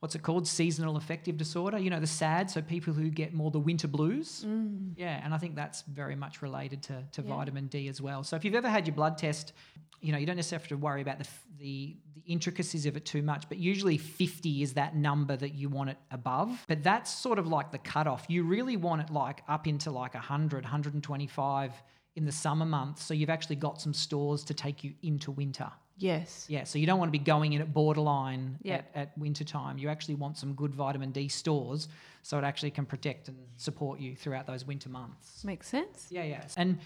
what's 0.00 0.14
it 0.14 0.22
called, 0.22 0.46
seasonal 0.46 0.96
affective 0.96 1.36
disorder. 1.36 1.76
You 1.78 1.90
know, 1.90 1.98
the 2.00 2.06
SAD, 2.06 2.50
so 2.50 2.62
people 2.62 2.92
who 2.92 3.10
get 3.10 3.34
more 3.34 3.50
the 3.50 3.58
winter 3.58 3.88
blues. 3.88 4.44
Yeah, 4.96 5.20
and 5.24 5.34
I 5.34 5.38
think 5.38 5.56
that's 5.56 5.82
very 5.82 6.14
much 6.14 6.40
related 6.42 6.82
to, 6.84 7.04
to 7.12 7.22
Mm. 7.22 7.28
Yeah. 7.28 7.36
vitamin 7.36 7.66
D 7.66 7.88
as 7.88 8.00
well. 8.00 8.22
So 8.22 8.36
if 8.36 8.44
you've 8.44 8.54
ever 8.54 8.68
had 8.68 8.86
your 8.86 8.94
blood 8.94 9.18
test, 9.18 9.52
you 10.00 10.12
know, 10.12 10.18
you 10.18 10.26
don't 10.26 10.36
necessarily 10.36 10.62
have 10.62 10.68
to 10.68 10.76
worry 10.76 11.02
about 11.02 11.18
the, 11.18 11.26
the 11.58 11.96
the 12.14 12.22
intricacies 12.32 12.84
of 12.86 12.96
it 12.96 13.04
too 13.04 13.22
much, 13.22 13.48
but 13.48 13.58
usually 13.58 13.96
50 13.98 14.62
is 14.62 14.74
that 14.74 14.94
number 14.94 15.36
that 15.36 15.54
you 15.54 15.68
want 15.68 15.90
it 15.90 15.96
above. 16.10 16.64
But 16.68 16.82
that's 16.82 17.10
sort 17.12 17.38
of 17.38 17.46
like 17.48 17.72
the 17.72 17.78
cutoff. 17.78 18.26
You 18.28 18.44
really 18.44 18.76
want 18.76 19.00
it 19.02 19.10
like 19.10 19.42
up 19.48 19.66
into 19.66 19.90
like 19.90 20.14
100, 20.14 20.62
125 20.64 21.72
in 22.16 22.24
the 22.24 22.32
summer 22.32 22.66
months. 22.66 23.04
So 23.04 23.14
you've 23.14 23.30
actually 23.30 23.56
got 23.56 23.80
some 23.80 23.94
stores 23.94 24.44
to 24.44 24.54
take 24.54 24.84
you 24.84 24.94
into 25.02 25.30
winter. 25.30 25.70
Yes. 25.98 26.46
Yeah, 26.48 26.64
so 26.64 26.78
you 26.78 26.86
don't 26.86 26.98
want 26.98 27.08
to 27.12 27.18
be 27.18 27.24
going 27.24 27.52
in 27.52 27.60
at 27.60 27.72
borderline 27.74 28.58
Yeah. 28.62 28.76
at, 28.76 28.90
at 28.94 29.18
winter 29.18 29.44
time. 29.44 29.78
You 29.78 29.88
actually 29.88 30.14
want 30.14 30.38
some 30.38 30.54
good 30.54 30.74
vitamin 30.74 31.10
D 31.10 31.28
stores 31.28 31.88
so 32.22 32.38
it 32.38 32.44
actually 32.44 32.70
can 32.70 32.86
protect 32.86 33.28
and 33.28 33.36
support 33.56 33.98
you 34.00 34.14
throughout 34.14 34.46
those 34.46 34.64
winter 34.64 34.88
months. 34.88 35.44
Makes 35.44 35.68
sense. 35.68 36.06
Yeah, 36.10 36.22
yeah. 36.22 36.44
And 36.56 36.78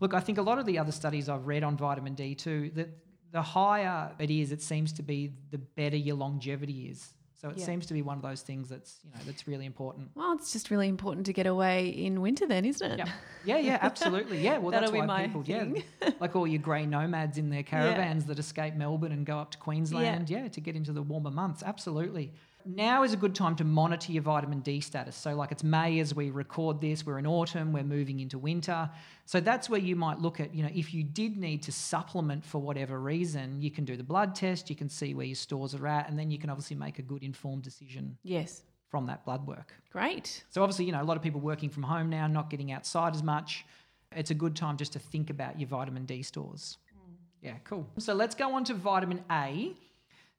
look, 0.00 0.14
I 0.14 0.20
think 0.20 0.38
a 0.38 0.42
lot 0.42 0.58
of 0.58 0.66
the 0.66 0.78
other 0.78 0.92
studies 0.92 1.28
I've 1.28 1.46
read 1.46 1.62
on 1.62 1.76
vitamin 1.76 2.14
D 2.14 2.34
too, 2.34 2.70
that 2.74 2.88
the 3.32 3.42
higher 3.42 4.12
it 4.18 4.30
is, 4.30 4.52
it 4.52 4.62
seems 4.62 4.92
to 4.94 5.02
be 5.02 5.32
the 5.50 5.58
better 5.58 5.96
your 5.96 6.16
longevity 6.16 6.88
is. 6.88 7.12
So 7.40 7.50
it 7.50 7.58
Yeah. 7.58 7.66
seems 7.66 7.86
to 7.86 7.94
be 7.94 8.02
one 8.02 8.16
of 8.16 8.22
those 8.22 8.42
things 8.42 8.68
that's 8.68 9.00
you 9.04 9.10
know 9.10 9.20
that's 9.26 9.46
really 9.46 9.66
important. 9.66 10.10
Well, 10.14 10.32
it's 10.32 10.52
just 10.52 10.70
really 10.70 10.88
important 10.88 11.26
to 11.26 11.32
get 11.32 11.46
away 11.46 11.88
in 11.88 12.20
winter, 12.22 12.46
then, 12.46 12.64
isn't 12.64 12.90
it? 12.92 12.98
Yeah, 12.98 13.12
yeah, 13.44 13.58
yeah, 13.58 13.78
absolutely. 13.82 14.40
Yeah, 14.40 14.58
well, 14.58 14.70
that's 14.70 14.90
why 14.90 15.26
people, 15.26 15.42
thing. 15.42 15.84
yeah, 16.00 16.10
like 16.20 16.34
all 16.34 16.46
your 16.46 16.60
grey 16.62 16.86
nomads 16.86 17.36
in 17.38 17.50
their 17.50 17.62
caravans 17.62 18.24
that 18.26 18.38
escape 18.38 18.74
Melbourne 18.74 19.12
and 19.12 19.26
go 19.26 19.38
up 19.38 19.50
to 19.52 19.58
Queensland, 19.58 20.30
yeah. 20.30 20.48
to 20.48 20.60
get 20.60 20.76
into 20.76 20.92
the 20.92 21.02
warmer 21.02 21.30
months. 21.30 21.62
Absolutely. 21.62 22.32
Now 22.66 23.04
is 23.04 23.12
a 23.12 23.16
good 23.16 23.34
time 23.34 23.54
to 23.56 23.64
monitor 23.64 24.10
your 24.10 24.22
vitamin 24.22 24.60
D 24.60 24.80
status. 24.80 25.14
So, 25.14 25.34
like 25.34 25.52
it's 25.52 25.62
May 25.62 26.00
as 26.00 26.14
we 26.14 26.30
record 26.30 26.80
this, 26.80 27.06
we're 27.06 27.18
in 27.18 27.26
autumn, 27.26 27.72
we're 27.72 27.84
moving 27.84 28.18
into 28.18 28.38
winter. 28.38 28.90
So 29.24 29.38
that's 29.40 29.70
where 29.70 29.80
you 29.80 29.94
might 29.94 30.18
look 30.18 30.40
at, 30.40 30.54
you 30.54 30.62
know, 30.62 30.70
if 30.74 30.92
you 30.92 31.04
did 31.04 31.36
need 31.36 31.62
to 31.64 31.72
supplement 31.72 32.44
for 32.44 32.58
whatever 32.60 32.98
reason, 33.00 33.60
you 33.60 33.70
can 33.70 33.84
do 33.84 33.96
the 33.96 34.02
blood 34.02 34.34
test, 34.34 34.68
you 34.68 34.76
can 34.76 34.88
see 34.88 35.14
where 35.14 35.26
your 35.26 35.36
stores 35.36 35.74
are 35.74 35.86
at, 35.86 36.08
and 36.08 36.18
then 36.18 36.30
you 36.30 36.38
can 36.38 36.50
obviously 36.50 36.76
make 36.76 36.98
a 36.98 37.02
good 37.02 37.22
informed 37.22 37.62
decision 37.62 38.18
Yes. 38.24 38.62
from 38.88 39.06
that 39.06 39.24
blood 39.24 39.46
work. 39.46 39.72
Great. 39.90 40.44
So 40.50 40.62
obviously, 40.62 40.86
you 40.86 40.92
know, 40.92 41.02
a 41.02 41.04
lot 41.04 41.16
of 41.16 41.22
people 41.22 41.40
working 41.40 41.70
from 41.70 41.84
home 41.84 42.10
now, 42.10 42.26
not 42.26 42.50
getting 42.50 42.72
outside 42.72 43.14
as 43.14 43.22
much. 43.22 43.64
It's 44.12 44.30
a 44.30 44.34
good 44.34 44.56
time 44.56 44.76
just 44.76 44.92
to 44.94 44.98
think 44.98 45.30
about 45.30 45.58
your 45.60 45.68
vitamin 45.68 46.04
D 46.04 46.22
stores. 46.22 46.78
Mm. 46.92 47.14
Yeah, 47.42 47.54
cool. 47.64 47.88
So 47.98 48.14
let's 48.14 48.34
go 48.34 48.54
on 48.54 48.64
to 48.64 48.74
vitamin 48.74 49.24
A. 49.30 49.74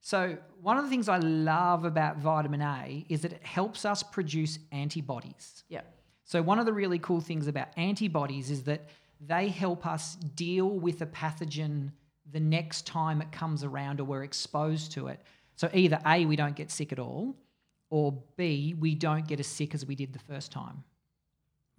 So 0.02 0.38
one 0.62 0.78
of 0.78 0.84
the 0.84 0.90
things 0.90 1.10
I 1.10 1.18
love 1.18 1.84
about 1.84 2.18
vitamin 2.18 2.62
A 2.62 3.06
is 3.10 3.22
that 3.22 3.34
it 3.34 3.44
helps 3.44 3.84
us 3.86 4.04
produce 4.04 4.60
antibodies. 4.72 5.64
Yeah. 5.70 5.82
So 6.24 6.42
one 6.42 6.60
of 6.60 6.66
the 6.66 6.74
really 6.74 7.00
cool 7.00 7.22
things 7.22 7.48
about 7.48 7.68
antibodies 7.78 8.52
is 8.52 8.64
that 8.64 8.88
they 9.20 9.48
help 9.50 9.86
us 9.86 10.16
deal 10.16 10.70
with 10.70 11.02
a 11.02 11.06
pathogen 11.06 11.92
the 12.32 12.40
next 12.40 12.86
time 12.86 13.22
it 13.22 13.32
comes 13.32 13.64
around 13.64 14.00
or 14.00 14.04
we're 14.04 14.24
exposed 14.24 14.92
to 14.94 15.08
it. 15.08 15.22
So 15.56 15.70
either 15.74 16.00
A, 16.06 16.26
we 16.26 16.36
don't 16.36 16.56
get 16.56 16.70
sick 16.70 16.92
at 16.92 17.00
all, 17.00 17.36
or 17.90 18.22
B, 18.36 18.76
we 18.78 18.94
don't 18.94 19.28
get 19.28 19.40
as 19.40 19.48
sick 19.48 19.74
as 19.74 19.86
we 19.86 19.96
did 19.96 20.14
the 20.14 20.20
first 20.20 20.52
time. 20.52 20.84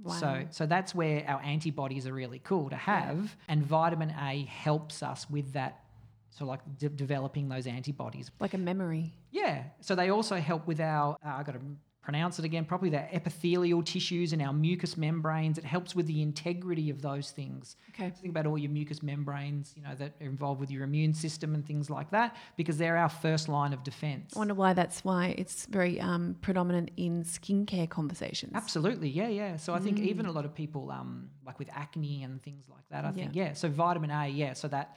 Wow. 0.02 0.14
So, 0.14 0.44
so 0.50 0.66
that's 0.66 0.94
where 0.94 1.24
our 1.28 1.40
antibodies 1.42 2.06
are 2.06 2.12
really 2.12 2.40
cool 2.42 2.70
to 2.70 2.76
have, 2.76 3.36
and 3.48 3.62
vitamin 3.62 4.14
A 4.20 4.44
helps 4.44 5.02
us 5.02 5.28
with 5.28 5.52
that. 5.52 5.80
So, 6.30 6.44
like 6.44 6.60
de- 6.78 6.88
developing 6.88 7.48
those 7.48 7.66
antibodies. 7.66 8.30
like 8.40 8.54
a 8.54 8.58
memory. 8.58 9.14
Yeah. 9.30 9.64
So 9.80 9.94
they 9.94 10.10
also 10.10 10.36
help 10.36 10.66
with 10.66 10.80
our. 10.80 11.16
Uh, 11.24 11.30
I 11.38 11.42
got 11.42 11.52
to 11.52 11.60
pronounce 12.02 12.38
it 12.38 12.44
again 12.46 12.64
properly. 12.64 12.90
Their 12.90 13.08
epithelial 13.12 13.82
tissues 13.82 14.32
and 14.32 14.40
our 14.40 14.52
mucous 14.52 14.96
membranes. 14.96 15.58
It 15.58 15.64
helps 15.64 15.94
with 15.94 16.06
the 16.06 16.22
integrity 16.22 16.88
of 16.90 17.02
those 17.02 17.32
things. 17.32 17.76
Okay. 17.90 18.08
Think 18.10 18.30
about 18.30 18.46
all 18.46 18.56
your 18.56 18.70
mucous 18.70 19.02
membranes, 19.02 19.74
you 19.76 19.82
know, 19.82 19.94
that 19.96 20.14
are 20.20 20.26
involved 20.26 20.60
with 20.60 20.70
your 20.70 20.84
immune 20.84 21.12
system 21.12 21.54
and 21.54 21.66
things 21.66 21.90
like 21.90 22.10
that, 22.12 22.36
because 22.56 22.78
they're 22.78 22.96
our 22.96 23.08
first 23.10 23.48
line 23.48 23.72
of 23.74 23.82
defense. 23.84 24.32
I 24.36 24.38
wonder 24.38 24.54
why 24.54 24.72
that's 24.72 25.04
why 25.04 25.34
it's 25.36 25.66
very 25.66 26.00
um, 26.00 26.36
predominant 26.40 26.92
in 26.96 27.24
skincare 27.24 27.88
conversations. 27.90 28.52
Absolutely, 28.54 29.08
yeah, 29.10 29.28
yeah. 29.28 29.56
So 29.56 29.74
I 29.74 29.78
think 29.80 29.98
even 29.98 30.24
a 30.26 30.32
lot 30.32 30.44
of 30.46 30.54
people, 30.54 30.90
um, 30.90 31.28
like 31.44 31.58
with 31.58 31.68
acne 31.74 32.22
and 32.22 32.42
things 32.42 32.64
like 32.70 32.88
that, 32.90 33.04
I 33.04 33.10
think 33.10 33.34
Yeah. 33.34 33.46
yeah. 33.48 33.52
So 33.54 33.68
vitamin 33.68 34.10
A, 34.10 34.28
yeah. 34.28 34.52
So 34.54 34.68
that 34.68 34.96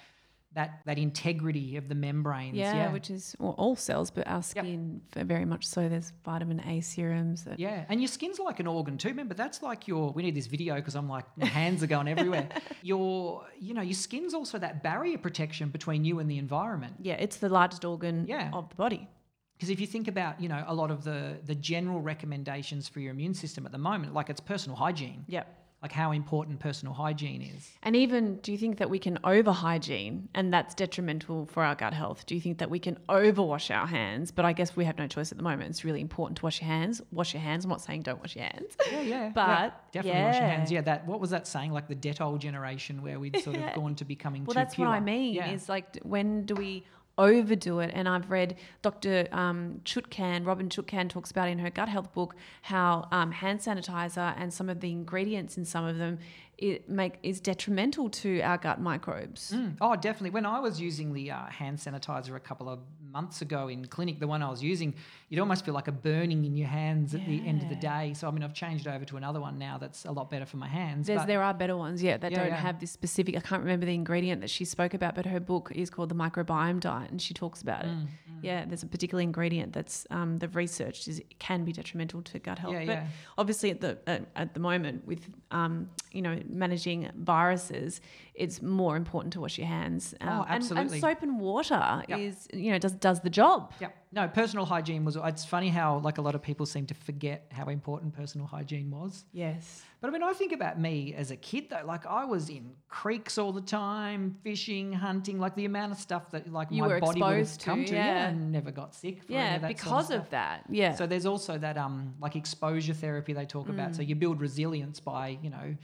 that 0.54 0.82
that 0.86 0.98
integrity 0.98 1.78
of 1.78 1.88
the 1.88 1.96
membranes, 1.96 2.58
Yeah, 2.58 2.74
yeah, 2.76 2.92
which 2.92 3.10
is 3.10 3.36
well, 3.40 3.56
all 3.58 3.76
cells, 3.76 4.12
but 4.12 4.28
our 4.28 4.44
skin 4.44 5.02
v- 5.14 5.24
very 5.24 5.46
much 5.46 5.66
so. 5.66 5.88
There's 5.88 6.12
vitamin 6.26 6.60
A 6.68 6.82
serums. 6.82 7.44
That, 7.46 7.58
Yeah, 7.60 7.86
and 7.90 8.02
your 8.02 8.08
skin's 8.10 8.40
like 8.40 8.60
an 8.60 8.68
organ 8.68 8.98
too. 8.98 9.10
Remember, 9.10 9.34
that's 9.34 9.62
like 9.64 9.88
your. 9.88 10.12
We 10.12 10.24
need 10.24 10.36
this 10.36 10.48
video 10.48 10.76
because 10.76 10.96
I'm 10.96 11.08
like 11.08 11.26
my 11.38 11.46
hands 11.48 11.82
are 11.84 11.88
going 11.88 12.08
everywhere. 12.08 12.50
Your, 12.84 13.46
you 13.60 13.74
know, 13.74 13.82
your 13.82 13.94
skin's 13.94 14.34
also 14.34 14.58
that 14.58 14.82
barrier 14.84 15.18
protection 15.18 15.70
between 15.70 16.04
you 16.04 16.20
and 16.20 16.30
the 16.30 16.38
environment. 16.38 16.96
yeah, 17.00 17.14
it's 17.14 17.38
the 17.38 17.50
largest 17.50 17.86
organ 17.86 18.26
Yeah. 18.28 18.50
of 18.54 18.68
the 18.70 18.76
body. 18.76 19.08
Because 19.56 19.70
if 19.70 19.80
you 19.80 19.86
think 19.86 20.08
about, 20.08 20.42
you 20.42 20.50
know, 20.50 20.64
a 20.68 20.74
lot 20.74 20.90
of 20.92 21.04
the 21.04 21.38
the 21.46 21.54
general 21.56 22.02
recommendations 22.02 22.88
for 22.88 23.00
your 23.00 23.12
immune 23.12 23.34
system 23.36 23.66
at 23.66 23.72
the 23.72 23.78
moment, 23.78 24.14
like 24.14 24.30
it's 24.32 24.40
personal 24.40 24.76
hygiene, 24.76 25.24
Yep. 25.28 25.46
Like 25.82 25.91
how 25.91 26.12
important 26.12 26.60
personal 26.60 26.94
hygiene 26.94 27.41
is. 27.41 27.72
And 27.82 27.96
even, 27.96 28.36
do 28.38 28.52
you 28.52 28.58
think 28.58 28.78
that 28.78 28.89
we 28.89 29.00
can 29.00 29.17
over 29.24 29.52
hygiene 29.52 30.30
and 30.36 30.54
that's 30.54 30.76
detrimental 30.76 31.48
for 31.48 31.63
our 31.63 31.74
gut 31.74 31.94
health? 31.94 32.26
Do 32.28 32.36
you 32.36 32.41
think 32.41 32.60
that 32.60 32.70
we 32.70 32.78
can 32.78 33.00
overwash 33.10 33.76
our 33.76 33.88
hands? 33.88 34.30
But 34.30 34.46
I 34.46 34.54
guess 34.54 34.76
we 34.76 34.86
have 34.86 35.00
no 35.00 35.08
choice 35.08 35.32
at 35.32 35.39
the 35.39 35.44
moment. 35.44 35.72
It's 35.72 35.84
really 35.84 36.02
important 36.02 36.38
to 36.38 36.44
wash 36.46 36.62
your 36.62 36.67
hands. 36.67 37.02
Wash 37.12 37.34
your 37.34 37.41
hands. 37.41 37.65
I'm 37.65 37.70
not 37.72 37.82
saying 37.82 38.04
don't 38.04 38.20
wash 38.20 38.36
your 38.36 38.46
hands. 38.46 38.78
Yeah, 38.91 39.02
yeah. 39.02 39.32
But, 39.34 39.41
yeah, 39.41 39.72
definitely 39.91 40.22
wash 40.22 40.36
your 40.36 40.48
hands. 40.48 40.72
Yeah, 40.72 40.82
that 40.82 41.08
what 41.08 41.20
was 41.20 41.32
that 41.32 41.48
saying? 41.48 41.72
Like 41.72 41.88
the 41.88 41.96
Dettol 41.96 42.38
generation, 42.38 43.02
where 43.02 43.20
we'd 43.20 43.39
sort 43.39 43.58
of 43.58 43.74
gone 43.76 43.96
to 43.96 44.06
becoming 44.06 44.46
Well, 44.46 44.54
that's 44.54 44.78
what 44.78 44.88
I 44.88 45.00
mean. 45.00 45.34
Yeah. 45.34 45.52
Is 45.52 45.67
like, 45.67 45.98
when 46.04 46.46
do 46.46 46.54
we 46.54 46.86
overdo 47.17 47.80
it? 47.80 47.91
And 47.93 48.08
I've 48.08 48.30
read 48.30 48.58
Dr. 48.82 49.28
Um, 49.32 49.82
Chutkan, 49.86 50.43
Robynne 50.43 50.69
Chutkan 50.69 51.10
talks 51.10 51.32
about 51.32 51.47
in 51.47 51.60
her 51.60 51.69
gut 51.69 51.89
health 51.89 52.13
book 52.13 52.36
how 52.63 53.08
um, 53.12 53.32
hand 53.32 53.60
sanitizer 53.60 54.34
and 54.38 54.54
some 54.54 54.69
of 54.69 54.80
the 54.80 54.91
ingredients 54.91 55.58
in 55.58 55.65
some 55.65 55.86
of 55.86 55.97
them 55.97 56.19
it 56.62 56.88
make 56.89 57.15
is 57.24 57.39
detrimental 57.41 58.10
to 58.10 58.39
our 58.41 58.58
gut 58.58 58.80
microbes. 58.80 59.52
Mm. 59.54 59.76
Oh, 59.82 59.95
definitely. 59.95 60.30
When 60.30 60.45
I 60.45 60.60
was 60.60 60.80
using 60.80 61.13
the 61.13 61.32
uh, 61.32 61.45
hand 61.47 61.78
sanitizer 61.80 62.36
a 62.36 62.39
couple 62.39 62.69
of 62.69 62.80
months 63.12 63.41
ago 63.41 63.67
in 63.67 63.86
clinic, 63.88 64.19
the 64.21 64.28
one 64.28 64.41
I 64.41 64.50
was 64.50 64.63
using, 64.63 64.93
you'd 65.28 65.41
almost 65.41 65.65
feel 65.65 65.74
like 65.74 65.89
a 65.89 65.91
burning 65.91 66.45
in 66.45 66.56
your 66.56 66.69
hands 66.69 67.13
at 67.13 67.26
the 67.26 67.45
end 67.45 67.62
of 67.62 67.67
the 67.67 67.76
day. 67.76 68.13
So 68.15 68.28
I 68.28 68.32
mean, 68.32 68.43
I've 68.43 68.54
changed 68.54 68.88
over 68.88 69.04
to 69.06 69.17
another 69.17 69.41
one 69.41 69.58
now 69.58 69.78
that's 69.78 70.06
a 70.06 70.12
lot 70.12 70.30
better 70.30 70.45
for 70.45 70.58
my 70.58 70.67
hands. 70.67 71.08
There 71.08 71.43
are 71.43 71.54
better 71.54 71.76
ones, 71.76 72.02
yeah, 72.02 72.17
that 72.17 72.32
Yeah, 72.32 72.38
don't 72.39 72.47
yeah. 72.50 72.56
have 72.56 72.80
this 72.80 72.91
specific. 72.91 73.36
I 73.36 73.41
can't 73.41 73.62
remember 73.63 73.86
the 73.86 73.93
ingredient 73.95 74.39
that 74.41 74.50
she 74.50 74.63
spoke 74.63 74.93
about, 74.93 75.15
but 75.15 75.26
her 75.26 75.39
book 75.41 75.71
is 75.76 75.89
called 75.89 76.10
The 76.10 76.15
Microbiome 76.15 76.80
Diet, 76.80 77.12
and 77.12 77.21
she 77.21 77.34
talks 77.34 77.62
about 77.62 77.84
Mm, 77.84 78.04
it. 78.04 78.10
Yeah, 78.43 78.65
there's 78.65 78.82
a 78.82 78.88
particular 78.88 79.21
ingredient 79.21 79.71
that's 79.74 80.08
um, 80.10 80.39
they've 80.39 80.56
researched 80.56 81.08
is 81.08 81.21
can 81.38 81.63
be 81.63 81.71
detrimental 81.71 82.24
to 82.24 82.39
gut 82.39 82.58
health. 82.58 82.74
Yeah, 82.74 82.86
but 82.86 82.91
yeah. 82.93 83.08
obviously, 83.38 83.69
at 83.69 83.82
the 83.82 84.00
at, 84.08 84.21
at 84.36 84.54
the 84.56 84.60
moment 84.60 85.06
with 85.06 85.30
um, 85.52 85.89
you 86.12 86.21
know 86.24 86.36
managing 86.52 87.10
viruses, 87.16 88.02
it's 88.34 88.62
more 88.62 88.96
important 88.96 89.34
to 89.34 89.42
wash 89.42 89.58
your 89.58 89.68
hands. 89.68 90.14
Um, 90.22 90.30
Oh, 90.30 90.46
and- 90.48 90.72
And, 90.78 90.92
soap 90.92 91.22
and 91.24 91.40
water 91.40 92.04
Yep. 92.08 92.20
is 92.20 92.48
you 92.54 92.72
know 92.72 92.78
does 92.80 92.94
does 92.94 93.20
the 93.22 93.30
job. 93.30 93.74
Yeah. 93.80 93.90
No, 94.14 94.28
personal 94.28 94.66
hygiene 94.66 95.06
was. 95.06 95.16
It's 95.16 95.46
funny 95.46 95.70
how 95.70 96.00
like 96.00 96.18
a 96.18 96.22
lot 96.22 96.36
of 96.36 96.42
people 96.42 96.66
seem 96.66 96.86
to 96.88 96.94
forget 96.94 97.48
how 97.52 97.66
important 97.68 98.14
personal 98.14 98.46
hygiene 98.46 98.92
was. 98.92 99.24
Yes. 99.32 99.84
But 100.02 100.10
I 100.10 100.12
mean, 100.14 100.24
I 100.24 100.34
think 100.34 100.52
about 100.52 100.80
me 100.80 101.14
as 101.14 101.32
a 101.32 101.36
kid 101.38 101.70
though. 101.70 101.86
Like 101.86 102.06
I 102.06 102.26
was 102.26 102.50
in 102.50 102.74
creeks 102.90 103.38
all 103.38 103.54
the 103.54 103.62
time, 103.62 104.36
fishing, 104.44 104.92
hunting. 104.92 105.40
Like 105.40 105.56
the 105.56 105.66
amount 105.66 105.92
of 105.94 105.98
stuff 106.00 106.30
that 106.32 106.52
like 106.52 106.68
You 106.72 106.82
my 106.82 106.88
were 106.90 107.00
body 107.00 107.22
would 107.22 107.30
have 107.30 107.38
exposed 107.40 107.60
to, 107.62 107.66
come 107.66 107.86
to. 107.86 107.94
yeah. 107.96 108.28
and 108.30 108.52
never 108.52 108.72
got 108.72 108.94
sick. 108.96 109.22
Yeah, 109.28 109.56
of 109.56 109.62
that 109.62 109.68
sort 109.68 109.78
because 109.78 110.06
stuff. 110.08 110.24
of 110.24 110.30
that. 110.32 110.64
Yeah. 110.70 110.96
So 110.96 111.08
there's 111.08 111.26
also 111.26 111.58
that 111.60 111.78
um 111.78 112.16
like 112.20 112.36
exposure 112.36 112.94
therapy 112.94 113.32
they 113.34 113.46
talk 113.46 113.70
about. 113.70 113.92
Mm. 113.92 113.96
So 113.96 114.02
you 114.02 114.16
build 114.16 114.42
resilience 114.42 115.00
by 115.00 115.38
you 115.42 115.50
know 115.50 115.76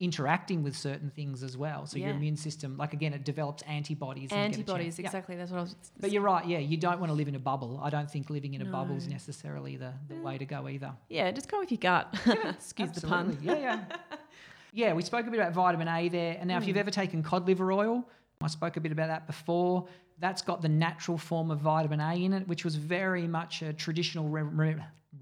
interacting 0.00 0.62
with 0.62 0.76
certain 0.76 1.08
things 1.10 1.42
as 1.42 1.56
well. 1.56 1.86
So 1.86 1.98
your 1.98 2.10
immune 2.10 2.36
system, 2.36 2.76
like 2.76 2.92
again, 2.92 3.14
it 3.14 3.24
develops 3.24 3.62
antibodies. 3.62 4.30
and 4.32 4.32
you 4.32 4.36
get 4.36 4.38
a 4.38 4.48
chance- 4.48 4.56
Antibodies, 4.58 4.98
Yeah. 4.98 5.06
exactly. 5.06 5.36
That's 5.36 5.50
what 5.50 5.58
I 5.58 5.62
was. 5.62 5.76
But 6.00 6.10
you're 6.10 6.22
right. 6.22 6.44
Yeah, 6.46 6.58
you 6.58 6.76
don't 6.76 6.98
want 6.98 7.10
to 7.10 7.14
live 7.14 7.28
in 7.28 7.36
a 7.36 7.40
bubble. 7.40 7.80
I 7.82 7.90
don't 7.90 8.10
think 8.10 8.28
living 8.28 8.54
in 8.54 8.62
a 8.62 8.64
bubble 8.64 8.96
is 8.96 9.06
necessarily 9.06 9.76
the, 9.76 9.92
the 10.08 10.16
way 10.16 10.36
to 10.36 10.44
go 10.44 10.68
either. 10.68 10.92
Yeah, 11.08 11.30
just 11.30 11.48
go 11.48 11.60
with 11.60 11.70
your 11.70 11.78
gut. 11.78 12.14
Excuse 12.26 12.90
the 12.90 13.06
pun. 13.06 13.38
Yeah, 13.40 13.56
yeah. 13.56 13.84
yeah, 14.72 14.92
we 14.92 15.02
spoke 15.02 15.26
a 15.26 15.30
bit 15.30 15.38
about 15.38 15.52
vitamin 15.52 15.88
A 15.88 16.08
there. 16.08 16.36
And 16.38 16.48
now, 16.48 16.58
if 16.58 16.66
you've 16.66 16.74
hmm. 16.74 16.80
ever 16.80 16.90
taken 16.90 17.22
cod 17.22 17.46
liver 17.46 17.72
oil, 17.72 18.04
I 18.42 18.48
spoke 18.48 18.76
a 18.76 18.80
bit 18.80 18.92
about 18.92 19.06
that 19.08 19.26
before. 19.26 19.86
That's 20.18 20.42
got 20.42 20.60
the 20.60 20.68
natural 20.68 21.18
form 21.18 21.50
of 21.50 21.60
vitamin 21.60 22.00
A 22.00 22.14
in 22.14 22.32
it, 22.32 22.48
which 22.48 22.64
was 22.64 22.74
very 22.74 23.26
much 23.26 23.62
a 23.62 23.72
traditional 23.72 24.28
re- 24.28 24.42
re- 24.42 24.76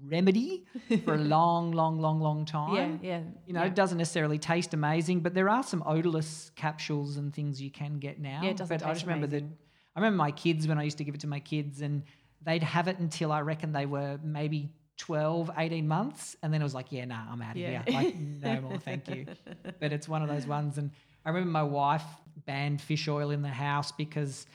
remedy 0.05 0.65
for 1.05 1.13
a 1.15 1.17
long, 1.35 1.71
long, 1.71 1.99
long, 1.99 2.19
long 2.19 2.45
time. 2.45 2.99
yeah. 3.01 3.09
Yeah. 3.17 3.21
You 3.45 3.53
know, 3.53 3.61
yeah. 3.61 3.67
it 3.67 3.75
doesn't 3.75 3.97
necessarily 3.97 4.37
taste 4.39 4.73
amazing, 4.73 5.21
but 5.21 5.33
there 5.33 5.49
are 5.49 5.63
some 5.63 5.83
odorless 5.85 6.51
capsules 6.55 7.17
and 7.17 7.33
things 7.33 7.61
you 7.61 7.71
can 7.71 7.99
get 7.99 8.19
now. 8.19 8.41
Yeah, 8.43 8.49
it 8.51 8.57
doesn't 8.57 8.77
but 8.79 8.85
I 8.87 8.93
just 8.93 9.05
remember 9.05 9.27
that 9.27 9.43
I 9.43 9.99
remember 9.99 10.17
my 10.17 10.31
kids 10.31 10.67
when 10.67 10.77
I 10.79 10.83
used 10.83 10.97
to 10.97 11.03
give 11.03 11.13
it 11.15 11.21
to 11.21 11.27
my 11.27 11.39
kids 11.39 11.81
and 11.81 12.03
they'd 12.41 12.63
have 12.63 12.87
it 12.87 12.99
until 12.99 13.31
I 13.31 13.41
reckon 13.41 13.71
they 13.71 13.85
were 13.85 14.19
maybe 14.23 14.69
12, 14.97 15.51
18 15.57 15.87
months. 15.87 16.35
And 16.43 16.53
then 16.53 16.61
it 16.61 16.63
was 16.63 16.73
like, 16.75 16.91
yeah, 16.91 17.05
nah, 17.05 17.31
I'm 17.31 17.41
out 17.41 17.51
of 17.51 17.57
Yeah. 17.57 17.83
here. 17.85 17.93
Like, 17.93 18.15
no 18.15 18.61
more, 18.61 18.77
thank 18.79 19.07
you. 19.07 19.25
But 19.79 19.93
it's 19.93 20.07
one 20.09 20.21
of 20.21 20.29
those 20.29 20.45
ones. 20.47 20.77
And 20.77 20.91
I 21.25 21.29
remember 21.29 21.51
my 21.51 21.63
wife 21.63 22.03
banned 22.45 22.81
fish 22.81 23.07
oil 23.07 23.29
in 23.31 23.41
the 23.41 23.47
house 23.49 23.91
because 23.91 24.45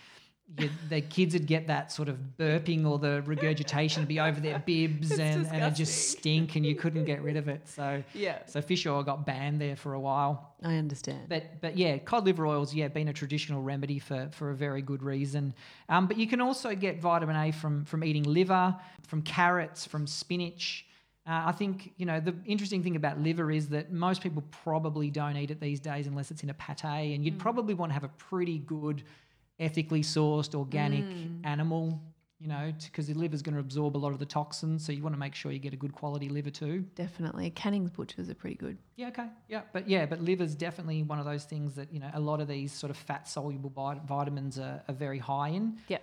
you, 0.57 0.71
the 0.89 1.01
kids 1.03 1.35
would 1.35 1.47
get 1.47 1.67
that 1.67 1.93
sort 1.93 2.09
of 2.09 2.17
burping 2.39 2.87
or 2.87 2.99
the 2.99 3.23
regurgitation 3.27 4.03
would 4.03 4.09
be 4.09 4.19
over 4.19 4.41
their 4.41 4.59
bibs 4.59 5.11
It's 5.11 5.21
and, 5.21 5.47
and 5.47 5.65
it 5.65 5.75
just 5.75 6.09
stink 6.11 6.57
and 6.57 6.65
you 6.65 6.75
couldn't 6.75 7.05
get 7.05 7.23
rid 7.23 7.37
of 7.37 7.49
it. 7.49 7.69
So 7.69 8.03
Yeah. 8.15 8.39
so 8.47 8.63
fish 8.63 8.87
oil 8.87 9.03
got 9.03 9.27
banned 9.27 9.61
there 9.61 9.77
for 9.77 9.93
a 9.93 10.01
while. 10.01 10.55
I 10.63 10.77
understand. 10.77 11.29
But 11.29 11.61
but 11.61 11.77
yeah, 11.77 11.99
cod 11.99 12.25
liver 12.25 12.47
oils 12.47 12.75
yeah 12.75 12.89
been 12.89 13.09
a 13.09 13.13
traditional 13.13 13.63
remedy 13.63 13.99
for 13.99 14.29
for 14.33 14.51
a 14.51 14.55
very 14.55 14.81
good 14.83 15.03
reason. 15.03 15.55
Um, 15.89 16.07
but 16.07 16.17
you 16.17 16.27
can 16.27 16.41
also 16.41 16.75
get 16.75 17.01
vitamin 17.01 17.37
A 17.37 17.53
from 17.53 17.85
from 17.85 18.03
eating 18.03 18.25
liver, 18.25 18.75
from 19.07 19.23
carrots, 19.23 19.85
from 19.85 20.07
spinach. 20.07 20.87
Uh, 21.27 21.43
I 21.47 21.53
think 21.53 21.93
you 21.99 22.07
know 22.07 22.21
the 22.21 22.35
interesting 22.47 22.83
thing 22.83 22.97
about 22.97 23.21
liver 23.21 23.51
is 23.53 23.69
that 23.69 23.93
most 23.93 24.23
people 24.23 24.43
probably 24.51 25.11
don't 25.11 25.37
eat 25.37 25.51
it 25.51 25.61
these 25.61 25.79
days 25.79 26.07
unless 26.07 26.31
it's 26.31 26.43
in 26.43 26.49
a 26.49 26.55
pate, 26.55 26.85
and 27.15 27.23
you'd 27.23 27.39
probably 27.39 27.75
want 27.75 27.91
to 27.91 27.95
have 27.95 28.05
a 28.05 28.09
pretty 28.17 28.59
good, 28.61 29.03
ethically 29.59 30.03
sourced 30.03 30.55
organic 30.55 31.05
mm. 31.05 31.41
animal. 31.45 32.01
You 32.41 32.47
know, 32.47 32.73
because 32.85 33.09
the 33.09 33.15
liver's 33.15 33.43
going 33.43 33.57
to 33.57 33.61
absorb 33.61 33.97
a 33.97 33.99
lot 33.99 34.13
of 34.13 34.21
the 34.21 34.25
toxins, 34.25 34.87
so 34.87 34.93
you 34.93 35.03
want 35.03 35.13
to 35.13 35.19
make 35.19 35.35
sure 35.35 35.51
you 35.51 35.59
get 35.59 35.73
a 35.73 35.77
good 35.77 35.93
quality 35.93 36.29
liver 36.29 36.51
too. 36.51 36.85
Definitely. 36.95 37.51
Canning's 37.51 37.91
butchers 37.91 38.31
are 38.31 38.35
pretty 38.35 38.55
good. 38.55 38.79
Yeah, 38.95 39.09
okay. 39.09 39.27
Yeah, 39.49 39.63
but 39.73 39.89
yeah, 39.89 40.07
but 40.07 40.21
liver's 40.21 40.55
definitely 40.55 41.03
one 41.03 41.19
of 41.19 41.25
those 41.25 41.43
things 41.43 41.75
that, 41.75 41.93
you 41.93 41.99
know, 41.99 42.09
a 42.15 42.21
lot 42.21 42.41
of 42.41 42.47
these 42.47 42.71
sort 42.73 42.91
of 42.91 42.97
fat 42.97 43.29
soluble 43.29 43.71
vit- 43.71 44.05
vitamins 44.07 44.57
are, 44.57 44.81
are 44.87 44.95
very 44.95 45.19
high 45.19 45.49
in. 45.49 45.79
Yeah. 45.89 45.99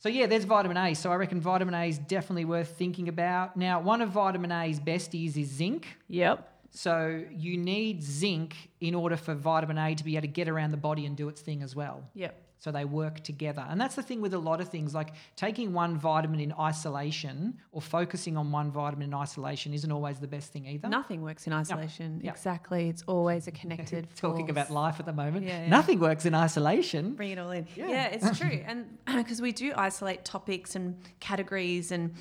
So 0.00 0.10
yeah, 0.10 0.26
there's 0.26 0.44
vitamin 0.44 0.76
A. 0.76 0.92
So 0.92 1.10
I 1.10 1.14
reckon 1.14 1.40
vitamin 1.40 1.72
A 1.72 1.84
is 1.84 1.98
definitely 1.98 2.44
worth 2.44 2.76
thinking 2.76 3.08
about. 3.08 3.56
Now, 3.56 3.80
one 3.80 4.02
of 4.02 4.10
vitamin 4.10 4.52
A's 4.52 4.78
besties 4.78 5.38
is 5.38 5.48
zinc. 5.48 5.86
Yep. 6.08 6.46
So 6.72 7.24
you 7.34 7.56
need 7.56 8.02
zinc 8.02 8.54
in 8.82 8.94
order 8.94 9.16
for 9.16 9.34
vitamin 9.34 9.78
A 9.78 9.94
to 9.94 10.04
be 10.04 10.16
able 10.16 10.22
to 10.22 10.28
get 10.28 10.46
around 10.46 10.72
the 10.72 10.76
body 10.76 11.06
and 11.06 11.16
do 11.16 11.30
its 11.30 11.40
thing 11.40 11.62
as 11.62 11.74
well. 11.74 12.04
Yep. 12.12 12.48
So 12.60 12.70
they 12.70 12.84
work 12.84 13.20
together. 13.20 13.64
And 13.68 13.80
that's 13.80 13.94
the 13.96 14.02
thing 14.02 14.20
with 14.20 14.34
a 14.34 14.38
lot 14.38 14.60
of 14.60 14.68
things, 14.68 14.94
like 14.94 15.14
taking 15.34 15.72
one 15.72 15.96
vitamin 15.96 16.40
in 16.40 16.52
isolation 16.52 17.58
or 17.72 17.80
focusing 17.80 18.36
on 18.36 18.52
one 18.52 18.70
vitamin 18.70 19.08
in 19.08 19.14
isolation 19.14 19.72
isn't 19.72 19.90
always 19.90 20.18
the 20.18 20.28
best 20.28 20.52
thing 20.52 20.66
either. 20.66 20.86
Nothing 20.88 21.22
works 21.22 21.46
in 21.46 21.54
isolation. 21.54 22.20
Exactly. 22.22 22.90
It's 22.90 23.02
always 23.06 23.46
a 23.46 23.50
connected 23.50 24.08
Talking 24.14 24.46
force. 24.46 24.50
about 24.50 24.70
life 24.70 25.00
at 25.00 25.06
the 25.06 25.12
moment. 25.14 25.46
Yeah, 25.46 25.62
yeah. 25.62 25.68
Nothing 25.68 26.00
works 26.00 26.26
in 26.26 26.34
isolation. 26.34 27.14
Bring 27.14 27.30
it 27.30 27.38
all 27.38 27.50
in. 27.50 27.66
Yeah. 27.74 27.88
Yeah, 27.88 28.06
it's 28.08 28.38
true. 28.38 28.62
And 28.66 28.98
because 29.06 29.40
we 29.40 29.52
do 29.52 29.72
isolate 29.74 30.26
topics 30.26 30.76
and 30.76 30.96
categories 31.18 31.90
and 31.90 32.14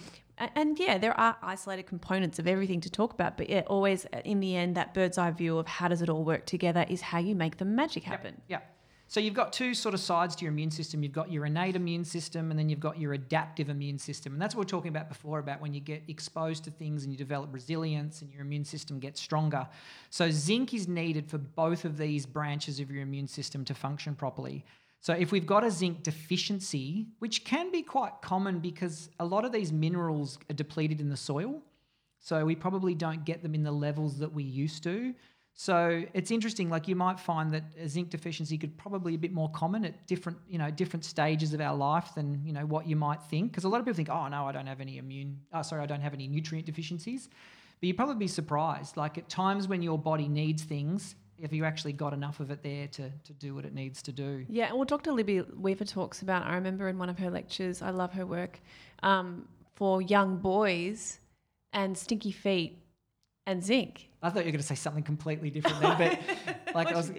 and 0.55 0.79
yeah, 0.79 0.97
there 0.97 1.19
are 1.19 1.35
isolated 1.43 1.83
components 1.83 2.39
of 2.39 2.47
everything 2.47 2.79
to 2.79 2.89
talk 2.89 3.13
about, 3.13 3.35
but 3.35 3.49
yeah, 3.49 3.63
always 3.67 4.05
uh, 4.05 4.21
in 4.23 4.39
the 4.39 4.55
end, 4.55 4.75
that 4.75 4.93
bird's 4.93 5.17
eye 5.17 5.31
view 5.31 5.57
of 5.57 5.67
how 5.67 5.89
does 5.89 6.01
it 6.01 6.09
all 6.09 6.23
work 6.23 6.45
together 6.45 6.85
is 6.87 7.01
how 7.01 7.19
you 7.19 7.35
make 7.35 7.57
the 7.57 7.65
magic 7.65 8.03
happen. 8.03 8.39
Yeah. 8.47 8.59
So 9.09 9.19
you've 9.19 9.33
got 9.33 9.51
two 9.51 9.73
sort 9.73 9.95
of 9.95 10.01
sides 10.01 10.35
to 10.35 10.45
your 10.45 10.51
immune 10.51 10.69
system. 10.69 11.01
You've 11.01 11.13
got 11.13 11.31
your 11.31 11.47
innate 11.47 11.75
immune 11.75 12.05
system 12.05 12.51
and 12.51 12.59
then 12.59 12.69
you've 12.69 12.79
got 12.79 12.99
your 12.99 13.13
adaptive 13.13 13.67
immune 13.67 13.97
system. 13.97 14.33
And 14.33 14.41
that's 14.41 14.53
what 14.53 14.59
we 14.59 14.65
we're 14.65 14.69
talking 14.69 14.89
about 14.89 15.09
before 15.09 15.39
about 15.39 15.59
when 15.61 15.73
you 15.73 15.79
get 15.79 16.03
exposed 16.07 16.63
to 16.65 16.71
things 16.71 17.03
and 17.03 17.11
you 17.11 17.17
develop 17.17 17.51
resilience 17.51 18.21
and 18.21 18.31
your 18.31 18.41
immune 18.41 18.63
system 18.63 18.99
gets 18.99 19.19
stronger. 19.19 19.67
So 20.11 20.29
zinc 20.29 20.75
is 20.75 20.87
needed 20.87 21.27
for 21.27 21.39
both 21.39 21.85
of 21.85 21.97
these 21.97 22.27
branches 22.27 22.79
of 22.79 22.91
your 22.91 23.01
immune 23.01 23.27
system 23.27 23.65
to 23.65 23.73
function 23.73 24.13
properly. 24.13 24.63
So 25.01 25.13
if 25.13 25.31
we've 25.31 25.47
got 25.47 25.63
a 25.63 25.71
zinc 25.71 26.03
deficiency, 26.03 27.07
which 27.17 27.45
can 27.45 27.71
be 27.71 27.81
quite 27.81 28.21
common 28.21 28.59
because 28.59 29.09
a 29.19 29.25
lot 29.25 29.43
of 29.43 29.51
these 29.51 29.73
minerals 29.73 30.37
are 30.51 30.53
depleted 30.53 31.01
in 31.01 31.09
the 31.09 31.17
soil. 31.17 31.63
So 32.19 32.45
we 32.45 32.53
probably 32.53 32.93
don't 32.93 33.25
get 33.25 33.41
them 33.41 33.55
in 33.55 33.63
the 33.63 33.71
levels 33.71 34.19
that 34.19 34.31
we 34.31 34.43
used 34.43 34.83
to. 34.83 35.15
So 35.59 36.05
it's 36.13 36.31
interesting. 36.31 36.69
Like 36.69 36.87
you 36.87 36.95
might 36.95 37.19
find 37.19 37.51
that 37.51 37.63
a 37.77 37.89
zinc 37.89 38.11
deficiency 38.11 38.57
could 38.57 38.77
probably 38.77 39.11
be 39.11 39.15
a 39.17 39.19
bit 39.19 39.33
more 39.33 39.49
common 39.49 39.83
at 39.83 40.07
different, 40.07 40.37
you 40.47 40.57
know, 40.57 40.71
different 40.71 41.03
stages 41.03 41.53
of 41.53 41.59
our 41.59 41.75
life 41.75 42.15
than 42.15 42.41
you 42.45 42.53
know 42.53 42.65
what 42.65 42.87
you 42.87 42.95
might 42.95 43.21
think. 43.23 43.51
Because 43.51 43.65
a 43.65 43.67
lot 43.67 43.79
of 43.79 43.85
people 43.85 43.97
think, 43.97 44.07
oh 44.07 44.29
no, 44.29 44.45
I 44.45 44.53
don't 44.53 44.67
have 44.67 44.79
any 44.79 44.99
immune. 44.99 45.41
Oh, 45.51 45.61
sorry, 45.61 45.83
I 45.83 45.85
don't 45.85 45.99
have 45.99 46.13
any 46.13 46.29
nutrient 46.29 46.65
deficiencies. 46.65 47.27
But 47.81 47.87
you'd 47.87 47.97
probably 47.97 48.15
be 48.15 48.27
surprised. 48.27 48.95
Like 48.95 49.17
at 49.17 49.27
times 49.27 49.67
when 49.67 49.81
your 49.81 49.99
body 49.99 50.29
needs 50.29 50.63
things, 50.63 51.15
if 51.37 51.51
you 51.51 51.65
actually 51.65 51.91
got 51.91 52.13
enough 52.13 52.39
of 52.39 52.51
it 52.51 52.63
there 52.63 52.87
to 52.87 53.09
to 53.09 53.33
do 53.33 53.53
what 53.53 53.65
it 53.65 53.73
needs 53.73 54.01
to 54.03 54.13
do. 54.13 54.45
Yeah, 54.47 54.71
well, 54.71 54.85
Dr. 54.85 55.11
Libby 55.11 55.41
Weaver 55.41 55.83
talks 55.83 56.21
about, 56.21 56.45
I 56.45 56.55
remember 56.55 56.87
in 56.87 56.97
one 56.97 57.09
of 57.09 57.19
her 57.19 57.29
lectures, 57.29 57.81
I 57.81 57.89
love 57.89 58.13
her 58.13 58.25
work, 58.25 58.61
um, 59.03 59.45
for 59.75 60.01
young 60.01 60.37
boys 60.37 61.19
and 61.73 61.97
stinky 61.97 62.31
feet 62.31 62.77
and 63.49 63.63
zinc. 63.63 64.09
I 64.21 64.29
thought 64.29 64.39
you 64.39 64.45
were 64.45 64.51
going 64.51 64.61
to 64.61 64.67
say 64.67 64.75
something 64.75 65.03
completely 65.03 65.49
different 65.49 65.79
there, 65.81 66.19
but 66.65 66.75
like 66.75 66.91
I 66.91 66.95
was. 66.95 67.11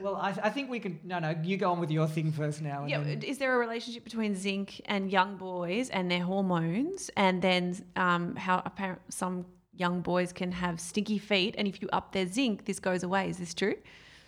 Well, 0.00 0.16
I, 0.16 0.28
I 0.42 0.50
think 0.50 0.70
we 0.70 0.78
can. 0.80 1.00
No, 1.04 1.18
no, 1.18 1.34
you 1.42 1.56
go 1.56 1.70
on 1.70 1.80
with 1.80 1.90
your 1.90 2.06
thing 2.06 2.32
first 2.32 2.62
now. 2.62 2.84
Yeah, 2.86 3.00
then- 3.00 3.22
is 3.22 3.38
there 3.38 3.54
a 3.54 3.58
relationship 3.58 4.04
between 4.04 4.34
zinc 4.34 4.80
and 4.86 5.10
young 5.10 5.36
boys 5.36 5.90
and 5.90 6.10
their 6.10 6.22
hormones, 6.22 7.10
and 7.16 7.40
then 7.40 7.76
um, 7.96 8.36
how 8.36 8.62
apparent 8.64 9.00
some 9.08 9.46
young 9.74 10.00
boys 10.00 10.32
can 10.32 10.52
have 10.52 10.80
stinky 10.80 11.18
feet, 11.18 11.54
and 11.58 11.68
if 11.68 11.80
you 11.82 11.88
up 11.92 12.12
their 12.12 12.26
zinc, 12.26 12.64
this 12.64 12.78
goes 12.78 13.02
away. 13.02 13.28
Is 13.28 13.38
this 13.38 13.54
true? 13.54 13.74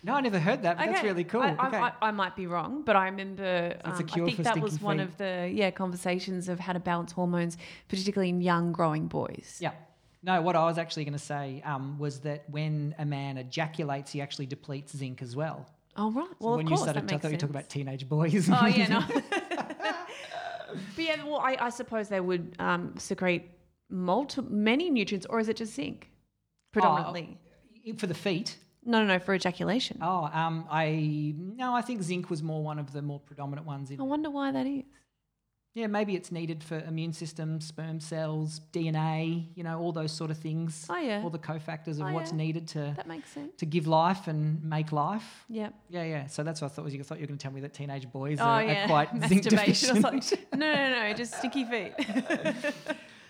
no, 0.03 0.13
I 0.13 0.21
never 0.21 0.39
heard 0.39 0.61
that. 0.63 0.77
But 0.77 0.87
That's 0.87 1.03
really 1.03 1.25
cool. 1.25 1.41
I, 1.41 1.55
I, 1.59 1.67
okay. 1.67 1.77
I, 1.77 1.91
I 2.01 2.11
might 2.11 2.35
be 2.35 2.47
wrong, 2.47 2.83
but 2.83 2.95
I 2.95 3.05
remember. 3.05 3.75
That's 3.83 3.99
a 3.99 4.03
um, 4.03 4.07
cure 4.07 4.25
I 4.27 4.31
think 4.31 4.43
that 4.43 4.59
was 4.59 4.73
stinky 4.73 4.85
one 4.85 4.99
of 4.99 5.17
the 5.17 5.51
yeah 5.53 5.71
conversations 5.71 6.49
of 6.49 6.59
how 6.59 6.73
to 6.73 6.79
balance 6.79 7.11
hormones, 7.11 7.57
particularly 7.87 8.29
in 8.29 8.41
young 8.41 8.71
growing 8.71 9.07
boys. 9.07 9.57
Yeah. 9.59 9.71
No, 10.21 10.41
what 10.41 10.55
I 10.55 10.65
was 10.65 10.77
actually 10.77 11.05
going 11.05 11.13
to 11.13 11.19
say 11.19 11.61
um, 11.65 11.97
was 11.97 12.19
that 12.21 12.49
when 12.49 12.93
a 12.99 13.05
man 13.05 13.37
ejaculates, 13.37 14.11
he 14.11 14.21
actually 14.21 14.47
depletes 14.47 14.95
zinc 14.95 15.21
as 15.21 15.35
well. 15.35 15.69
Oh 15.95 16.11
right. 16.11 16.27
So 16.27 16.35
Well, 16.39 16.57
when 16.57 16.65
of 16.67 16.71
you 16.71 16.77
started, 16.77 16.95
that 16.95 17.11
I 17.11 17.13
makes 17.13 17.21
thought 17.21 17.31
you 17.31 17.37
talked 17.37 17.51
about 17.51 17.69
teenage 17.69 18.07
boys. 18.07 18.49
Oh 18.51 18.65
yeah, 18.65 18.87
no. 18.87 19.03
but 20.95 21.03
yeah, 21.03 21.23
well, 21.23 21.39
I, 21.39 21.57
I 21.59 21.69
suppose 21.69 22.09
they 22.09 22.19
would 22.19 22.55
um, 22.59 22.95
secrete 22.97 23.49
multi 23.89 24.41
many 24.41 24.89
nutrients, 24.89 25.25
or 25.29 25.39
is 25.39 25.49
it 25.49 25.57
just 25.57 25.73
zinc 25.73 26.09
predominantly? 26.71 27.37
For 27.97 28.07
the 28.07 28.13
feet. 28.13 28.57
No, 28.85 29.01
no, 29.01 29.07
no, 29.07 29.19
for 29.19 29.33
ejaculation. 29.33 29.99
Oh, 30.01 30.29
um, 30.31 30.65
I 30.69 31.33
no, 31.37 31.73
I 31.73 31.81
think 31.81 32.01
zinc 32.01 32.29
was 32.29 32.41
more 32.43 32.63
one 32.63 32.79
of 32.79 32.93
the 32.93 33.01
more 33.01 33.19
predominant 33.19 33.67
ones. 33.67 33.91
In, 33.91 33.99
I 33.99 34.03
wonder 34.03 34.29
why 34.29 34.51
that 34.51 34.65
is. 34.65 34.83
Yeah, 35.75 35.87
maybe 35.87 36.15
it's 36.15 36.31
needed 36.31 36.63
for 36.63 36.79
immune 36.79 37.13
systems, 37.13 37.65
sperm 37.67 37.99
cells, 37.99 38.61
DNA. 38.73 39.47
You 39.55 39.63
know, 39.63 39.79
all 39.79 39.91
those 39.91 40.11
sort 40.11 40.31
of 40.31 40.37
things. 40.37 40.85
Oh 40.89 40.97
yeah, 40.97 41.21
All 41.23 41.29
the 41.29 41.39
cofactors 41.39 41.99
of 41.99 42.07
Oh, 42.07 42.11
what's 42.13 42.31
yeah. 42.31 42.37
needed 42.37 42.67
to 42.69 42.93
that 42.97 43.07
makes 43.07 43.29
sense. 43.31 43.51
to 43.57 43.65
give 43.65 43.85
life 43.87 44.27
and 44.27 44.63
make 44.63 44.91
life. 44.91 45.45
Yeah. 45.47 45.69
Yeah, 45.89 46.03
yeah. 46.03 46.27
So 46.27 46.43
that's 46.43 46.61
what 46.61 46.71
I 46.71 46.73
thought 46.73 46.85
was 46.85 46.93
you 46.95 47.03
thought 47.03 47.19
you 47.19 47.23
were 47.23 47.27
going 47.27 47.37
to 47.37 47.43
tell 47.43 47.51
me 47.53 47.61
that 47.61 47.73
teenage 47.73 48.11
boys 48.11 48.39
Oh 48.41 48.43
are, 48.45 48.63
yeah. 48.63 48.83
are 48.83 48.87
quite 48.87 49.09
zinc 49.27 49.43
deficient. 49.43 50.01
something. 50.01 50.39
No, 50.55 50.73
no, 50.73 50.89
no, 51.07 51.13
just 51.13 51.35
sticky 51.35 51.65
feet. 51.65 51.93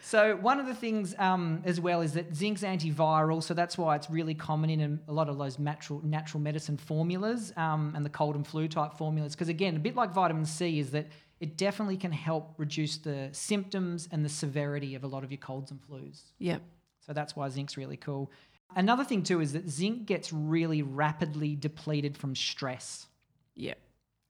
So 0.01 0.37
one 0.37 0.59
of 0.59 0.65
the 0.65 0.73
things 0.73 1.13
um, 1.19 1.61
as 1.65 1.79
well 1.79 2.01
is 2.01 2.13
that 2.13 2.33
zinc's 2.33 2.63
antiviral, 2.63 3.43
so 3.43 3.53
that's 3.53 3.77
why 3.77 3.95
it's 3.95 4.09
really 4.09 4.33
common 4.33 4.69
in 4.71 4.99
a 5.07 5.11
lot 5.13 5.29
of 5.29 5.37
those 5.37 5.59
natural 5.59 6.01
natural 6.03 6.41
medicine 6.41 6.77
formulas 6.77 7.53
um, 7.57 7.93
and 7.95 8.03
the 8.03 8.09
cold 8.09 8.35
and 8.35 8.47
flu 8.47 8.67
type 8.67 8.93
formulas. 8.93 9.35
Because 9.35 9.49
again, 9.49 9.75
a 9.75 9.79
bit 9.79 9.95
like 9.95 10.11
vitamin 10.11 10.45
C, 10.45 10.79
is 10.79 10.91
that 10.91 11.07
it 11.39 11.57
definitely 11.57 11.97
can 11.97 12.11
help 12.11 12.53
reduce 12.57 12.97
the 12.97 13.29
symptoms 13.31 14.07
and 14.11 14.23
the 14.25 14.29
severity 14.29 14.95
of 14.95 15.03
a 15.03 15.07
lot 15.07 15.23
of 15.23 15.31
your 15.31 15.39
colds 15.39 15.71
and 15.71 15.79
flus. 15.81 16.21
yep. 16.37 16.61
So 17.05 17.13
that's 17.13 17.35
why 17.35 17.49
zinc's 17.49 17.77
really 17.77 17.97
cool. 17.97 18.31
Another 18.75 19.03
thing 19.03 19.23
too 19.23 19.41
is 19.41 19.53
that 19.53 19.67
zinc 19.67 20.05
gets 20.05 20.31
really 20.31 20.83
rapidly 20.83 21.55
depleted 21.55 22.17
from 22.17 22.35
stress. 22.35 23.07
Yep. 23.55 23.79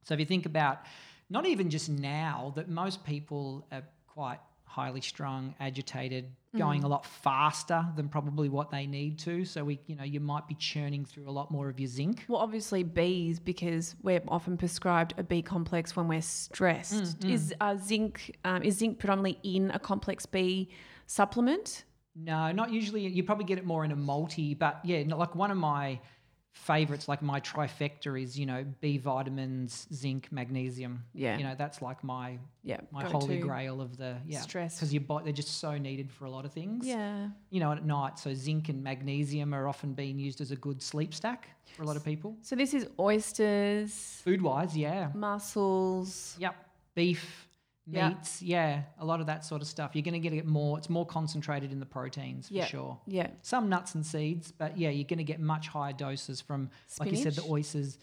So 0.04 0.14
if 0.14 0.20
you 0.20 0.26
think 0.26 0.46
about 0.46 0.84
not 1.30 1.46
even 1.46 1.70
just 1.70 1.90
now 1.90 2.54
that 2.56 2.70
most 2.70 3.04
people 3.04 3.68
are 3.72 3.84
quite 4.08 4.40
highly 4.70 5.02
strung, 5.02 5.56
agitated, 5.60 6.32
going 6.56 6.84
a 6.84 6.88
lot 6.88 7.06
faster 7.06 7.86
than 7.96 8.08
probably 8.08 8.50
what 8.50 8.70
they 8.70 8.86
need 8.86 9.18
to. 9.20 9.44
So 9.46 9.64
we, 9.64 9.80
you 9.88 9.96
know, 9.96 10.04
you 10.04 10.20
might 10.20 10.48
be 10.48 10.54
churning 10.56 11.06
through 11.06 11.28
a 11.28 11.32
lot 11.32 11.50
more 11.50 11.70
of 11.70 11.80
your 11.80 11.88
zinc. 11.88 12.26
Well, 12.28 12.40
obviously 12.40 12.84
Bs 12.84 13.44
because 13.44 13.96
we're 14.04 14.22
often 14.28 14.58
prescribed 14.58 15.16
a 15.18 15.24
B 15.24 15.42
complex 15.42 15.96
when 15.96 16.08
we're 16.08 16.22
stressed. 16.22 17.24
Is 17.26 17.54
uh, 17.60 17.76
zinc 17.78 18.38
um, 18.46 18.62
is 18.64 18.78
zinc 18.78 19.00
predominantly 19.00 19.40
in 19.56 19.72
a 19.72 19.80
complex 19.80 20.26
B 20.26 20.70
supplement? 21.08 21.86
No, 22.16 22.52
not 22.52 22.72
usually. 22.72 23.08
You 23.08 23.24
probably 23.24 23.46
get 23.46 23.58
it 23.58 23.66
more 23.66 23.84
in 23.86 23.92
a 23.92 23.96
multi, 23.96 24.54
but 24.54 24.80
yeah, 24.84 25.04
like 25.08 25.36
one 25.36 25.52
of 25.52 25.58
my 25.58 26.00
favorites, 26.60 27.08
like 27.08 27.22
my 27.22 27.40
trifecta 27.40 28.22
is, 28.22 28.38
you 28.38 28.46
know, 28.46 28.66
B 28.82 28.98
vitamins, 28.98 29.88
zinc, 29.94 30.28
magnesium. 30.32 31.04
Yeah. 31.14 31.38
You 31.38 31.44
know, 31.46 31.56
that's 31.58 31.82
like 31.82 32.04
my 32.04 32.38
Yeah. 32.64 32.82
my 32.92 33.04
holy 33.04 33.40
grail 33.40 33.80
of 33.82 33.98
the 33.98 34.18
yeah 34.28 34.42
stress. 34.42 34.76
because 34.76 34.94
your 34.94 35.02
body 35.02 35.24
they're 35.26 35.34
just 35.34 35.60
so 35.60 35.78
needed 35.78 36.12
for 36.12 36.26
a 36.26 36.30
lot 36.30 36.46
of 36.46 36.52
things. 36.52 36.86
Yeah. 36.86 37.30
you 37.50 37.60
know, 37.60 37.72
at 37.72 37.86
night. 37.86 38.20
So 38.20 38.34
zinc 38.34 38.70
and 38.70 38.84
magnesium 38.84 39.54
are 39.54 39.68
often 39.68 39.94
being 39.94 40.20
used 40.20 40.42
as 40.42 40.52
a 40.52 40.56
good 40.58 40.82
sleep 40.82 41.14
stack 41.14 41.48
for 41.76 41.84
a 41.84 41.86
lot 41.86 41.96
of 41.96 42.04
people. 42.04 42.36
So 42.42 42.56
this 42.56 42.74
is 42.74 42.88
oysters, 43.00 44.22
Food 44.24 44.42
wise, 44.42 44.76
yeah. 44.78 45.10
mussels. 45.16 46.36
Yep. 46.40 46.56
Beef. 46.96 47.48
Meats, 47.92 48.42
yeah. 48.42 48.84
A 49.00 49.06
lot 49.06 49.20
of 49.20 49.28
that 49.28 49.44
sort 49.46 49.62
of 49.62 49.68
stuff. 49.68 49.92
You're 49.94 50.04
going 50.04 50.14
to 50.14 50.20
get 50.20 50.34
it 50.34 50.46
more, 50.46 50.78
it's 50.78 50.90
more 50.90 51.06
concentrated 51.06 51.72
in 51.72 51.80
the 51.80 51.86
proteins 51.86 52.48
for 52.48 52.54
Yeah. 52.56 52.66
sure. 52.66 53.00
Yeah. 53.08 53.28
Some 53.42 53.70
nuts 53.70 53.96
and 53.96 54.06
seeds, 54.06 54.52
but 54.52 54.78
yeah, 54.78 54.90
you're 54.90 55.08
going 55.08 55.18
to 55.18 55.24
get 55.24 55.40
much 55.40 55.68
higher 55.68 55.94
doses 55.94 56.42
from, 56.42 56.70
like 57.00 57.12
you 57.12 57.18
said, 57.18 57.34
the 57.34 57.42
Spinach? 57.42 57.52
oysters. 57.52 57.98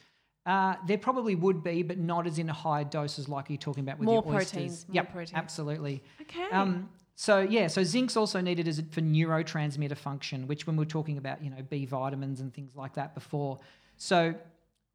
Uh, 0.44 0.76
there 0.86 0.98
probably 0.98 1.34
would 1.34 1.62
be, 1.64 1.82
but 1.82 1.98
not 1.98 2.26
as 2.26 2.38
in 2.38 2.46
high 2.48 2.84
doses 2.84 3.28
like 3.28 3.50
you're 3.50 3.56
talking 3.58 3.82
about 3.82 3.98
with 3.98 4.06
More 4.06 4.22
your 4.24 4.34
oysters. 4.36 4.52
proteins, 4.52 4.88
more 4.88 4.94
Yep, 4.94 5.12
protein. 5.12 5.36
absolutely. 5.36 6.02
Okay. 6.22 6.44
Um, 6.52 6.88
so 7.16 7.40
yeah, 7.40 7.66
so 7.66 7.82
zinc's 7.82 8.16
also 8.16 8.40
needed 8.40 8.68
as 8.68 8.80
for 8.90 9.00
neurotransmitter 9.00 9.96
function, 9.96 10.46
which 10.46 10.66
when 10.66 10.76
we 10.76 10.82
we're 10.82 10.88
talking 10.90 11.18
about 11.18 11.42
you 11.42 11.50
know 11.50 11.62
B 11.68 11.84
vitamins 11.86 12.40
and 12.40 12.52
things 12.54 12.76
like 12.76 12.94
that 12.94 13.14
before. 13.14 13.58
So 13.96 14.34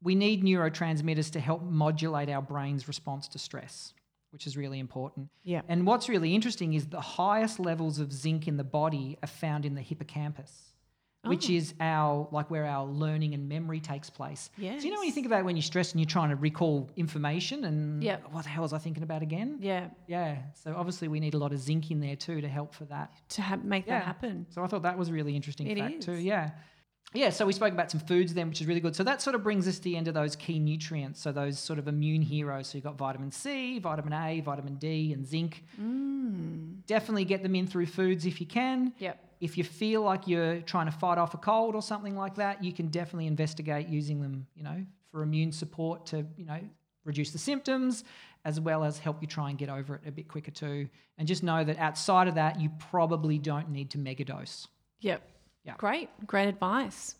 we 0.02 0.14
need 0.14 0.42
neurotransmitters 0.42 1.30
to 1.32 1.40
help 1.40 1.62
modulate 1.62 2.28
our 2.30 2.40
brain's 2.42 2.88
response 2.88 3.28
to 3.28 3.38
stress, 3.38 3.92
which 4.32 4.46
is 4.46 4.56
really 4.56 4.78
important. 4.78 5.28
yeah. 5.44 5.60
And 5.68 5.86
what's 5.86 6.08
really 6.08 6.34
interesting 6.34 6.72
is 6.74 6.86
the 6.86 7.00
highest 7.00 7.60
levels 7.60 7.98
of 7.98 8.12
zinc 8.12 8.48
in 8.48 8.56
the 8.56 8.64
body 8.64 9.18
are 9.22 9.26
found 9.28 9.64
in 9.66 9.74
the 9.74 9.82
hippocampus, 9.82 10.72
which 11.24 11.48
Oh. 11.50 11.52
is 11.52 11.74
our 11.80 12.28
like 12.32 12.50
where 12.50 12.64
our 12.66 12.84
learning 12.84 13.34
and 13.34 13.48
memory 13.48 13.78
takes 13.78 14.10
place. 14.10 14.50
Yeah. 14.56 14.78
So 14.78 14.84
you 14.86 14.90
know 14.90 14.98
when 14.98 15.06
you 15.06 15.12
think 15.12 15.26
about 15.26 15.44
when 15.44 15.54
you're 15.56 15.62
stressed 15.62 15.92
and 15.92 16.00
you're 16.00 16.08
trying 16.08 16.30
to 16.30 16.36
recall 16.36 16.90
information 16.96 17.64
and 17.64 18.02
Yep. 18.02 18.32
what 18.32 18.42
the 18.44 18.48
hell 18.50 18.62
was 18.62 18.72
I 18.72 18.78
thinking 18.78 19.02
about 19.04 19.22
again? 19.22 19.58
Yeah. 19.60 19.90
Yeah. 20.08 20.38
So 20.54 20.74
obviously 20.76 21.08
we 21.08 21.20
need 21.20 21.34
a 21.34 21.38
lot 21.38 21.52
of 21.52 21.58
zinc 21.60 21.90
in 21.90 22.00
there 22.00 22.16
too 22.16 22.40
to 22.40 22.48
help 22.48 22.74
for 22.74 22.86
that. 22.86 23.12
To 23.30 23.42
ha- 23.42 23.56
make 23.62 23.86
Yeah. 23.86 23.98
that 24.00 24.06
happen. 24.06 24.46
So 24.50 24.64
I 24.64 24.66
thought 24.66 24.82
that 24.82 24.98
was 24.98 25.10
a 25.10 25.12
really 25.12 25.36
interesting 25.36 25.66
It 25.68 25.78
fact 25.78 26.00
too. 26.02 26.16
Yeah. 26.18 26.52
Yeah, 27.14 27.28
so 27.28 27.44
we 27.44 27.52
spoke 27.52 27.72
about 27.74 27.90
some 27.90 28.00
foods 28.00 28.32
then, 28.32 28.48
which 28.48 28.62
is 28.62 28.66
really 28.66 28.80
good. 28.80 28.96
So 28.96 29.04
that 29.04 29.20
sort 29.20 29.36
of 29.36 29.42
brings 29.42 29.68
us 29.68 29.76
to 29.76 29.82
the 29.82 29.96
end 29.96 30.08
of 30.08 30.14
those 30.14 30.34
key 30.34 30.58
nutrients. 30.58 31.20
So 31.20 31.30
those 31.30 31.58
sort 31.58 31.78
of 31.78 31.86
immune 31.86 32.22
heroes. 32.22 32.68
So 32.68 32.78
you've 32.78 32.84
got 32.84 32.96
vitamin 32.96 33.30
C, 33.30 33.78
vitamin 33.78 34.14
A, 34.14 34.40
vitamin 34.40 34.76
D, 34.76 35.12
and 35.12 35.26
zinc. 35.26 35.62
Mm. 35.80 36.86
Definitely 36.86 37.26
get 37.26 37.42
them 37.42 37.54
in 37.54 37.66
through 37.66 37.86
foods 37.86 38.24
if 38.24 38.40
you 38.40 38.46
can. 38.46 38.94
Yep. 38.98 39.18
If 39.40 39.58
you 39.58 39.64
feel 39.64 40.02
like 40.02 40.26
you're 40.26 40.60
trying 40.60 40.86
to 40.86 40.92
fight 40.92 41.18
off 41.18 41.34
a 41.34 41.38
cold 41.38 41.74
or 41.74 41.82
something 41.82 42.16
like 42.16 42.36
that, 42.36 42.64
you 42.64 42.72
can 42.72 42.88
definitely 42.88 43.26
investigate 43.26 43.88
using 43.88 44.22
them, 44.22 44.46
you 44.54 44.62
know, 44.62 44.86
for 45.10 45.22
immune 45.22 45.52
support 45.52 46.06
to, 46.06 46.24
you 46.36 46.46
know, 46.46 46.60
reduce 47.04 47.32
the 47.32 47.38
symptoms 47.38 48.04
as 48.44 48.58
well 48.60 48.84
as 48.84 48.98
help 48.98 49.20
you 49.20 49.28
try 49.28 49.50
and 49.50 49.58
get 49.58 49.68
over 49.68 49.96
it 49.96 50.02
a 50.06 50.10
bit 50.10 50.28
quicker 50.28 50.50
too. 50.50 50.88
And 51.18 51.28
just 51.28 51.42
know 51.42 51.62
that 51.62 51.78
outside 51.78 52.28
of 52.28 52.36
that, 52.36 52.60
you 52.60 52.70
probably 52.78 53.38
don't 53.38 53.68
need 53.70 53.90
to 53.90 53.98
megadose. 53.98 54.66
Yep. 55.00 55.28
Yeah. 55.64 55.74
Great. 55.78 56.08
Great 56.26 56.48
advice. 56.48 57.16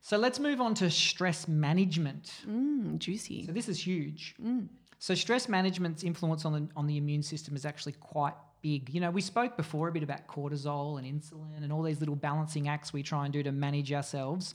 So 0.00 0.16
let's 0.16 0.40
move 0.40 0.60
on 0.60 0.74
to 0.74 0.90
stress 0.90 1.46
management. 1.46 2.32
Mm, 2.48 2.98
juicy. 2.98 3.46
So 3.46 3.52
this 3.52 3.68
is 3.68 3.84
huge. 3.86 4.34
Mm. 4.42 4.68
So 4.98 5.14
stress 5.14 5.48
management's 5.48 6.02
influence 6.02 6.44
on 6.44 6.52
the 6.52 6.68
on 6.76 6.86
the 6.86 6.96
immune 6.96 7.22
system 7.22 7.54
is 7.54 7.64
actually 7.64 7.92
quite 7.92 8.34
big. 8.62 8.90
You 8.92 9.00
know, 9.00 9.10
we 9.10 9.20
spoke 9.20 9.56
before 9.56 9.88
a 9.88 9.92
bit 9.92 10.02
about 10.02 10.26
cortisol 10.26 10.98
and 10.98 11.06
insulin 11.06 11.62
and 11.62 11.72
all 11.72 11.82
these 11.82 12.00
little 12.00 12.16
balancing 12.16 12.68
acts 12.68 12.92
we 12.92 13.02
try 13.02 13.24
and 13.24 13.32
do 13.32 13.42
to 13.42 13.52
manage 13.52 13.92
ourselves. 13.92 14.54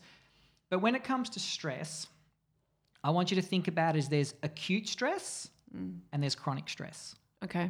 But 0.70 0.80
when 0.80 0.96
it 0.96 1.04
comes 1.04 1.30
to 1.32 1.40
stress, 1.40 2.08
I 3.04 3.10
want 3.12 3.32
you 3.32 3.36
to 3.36 3.42
think 3.42 3.68
about 3.70 3.96
is 3.96 4.10
there's 4.10 4.34
acute 4.44 4.88
stress 4.88 5.50
Mm. 5.76 6.00
and 6.14 6.24
there's 6.24 6.34
chronic 6.36 6.70
stress. 6.70 7.14
Okay. 7.44 7.70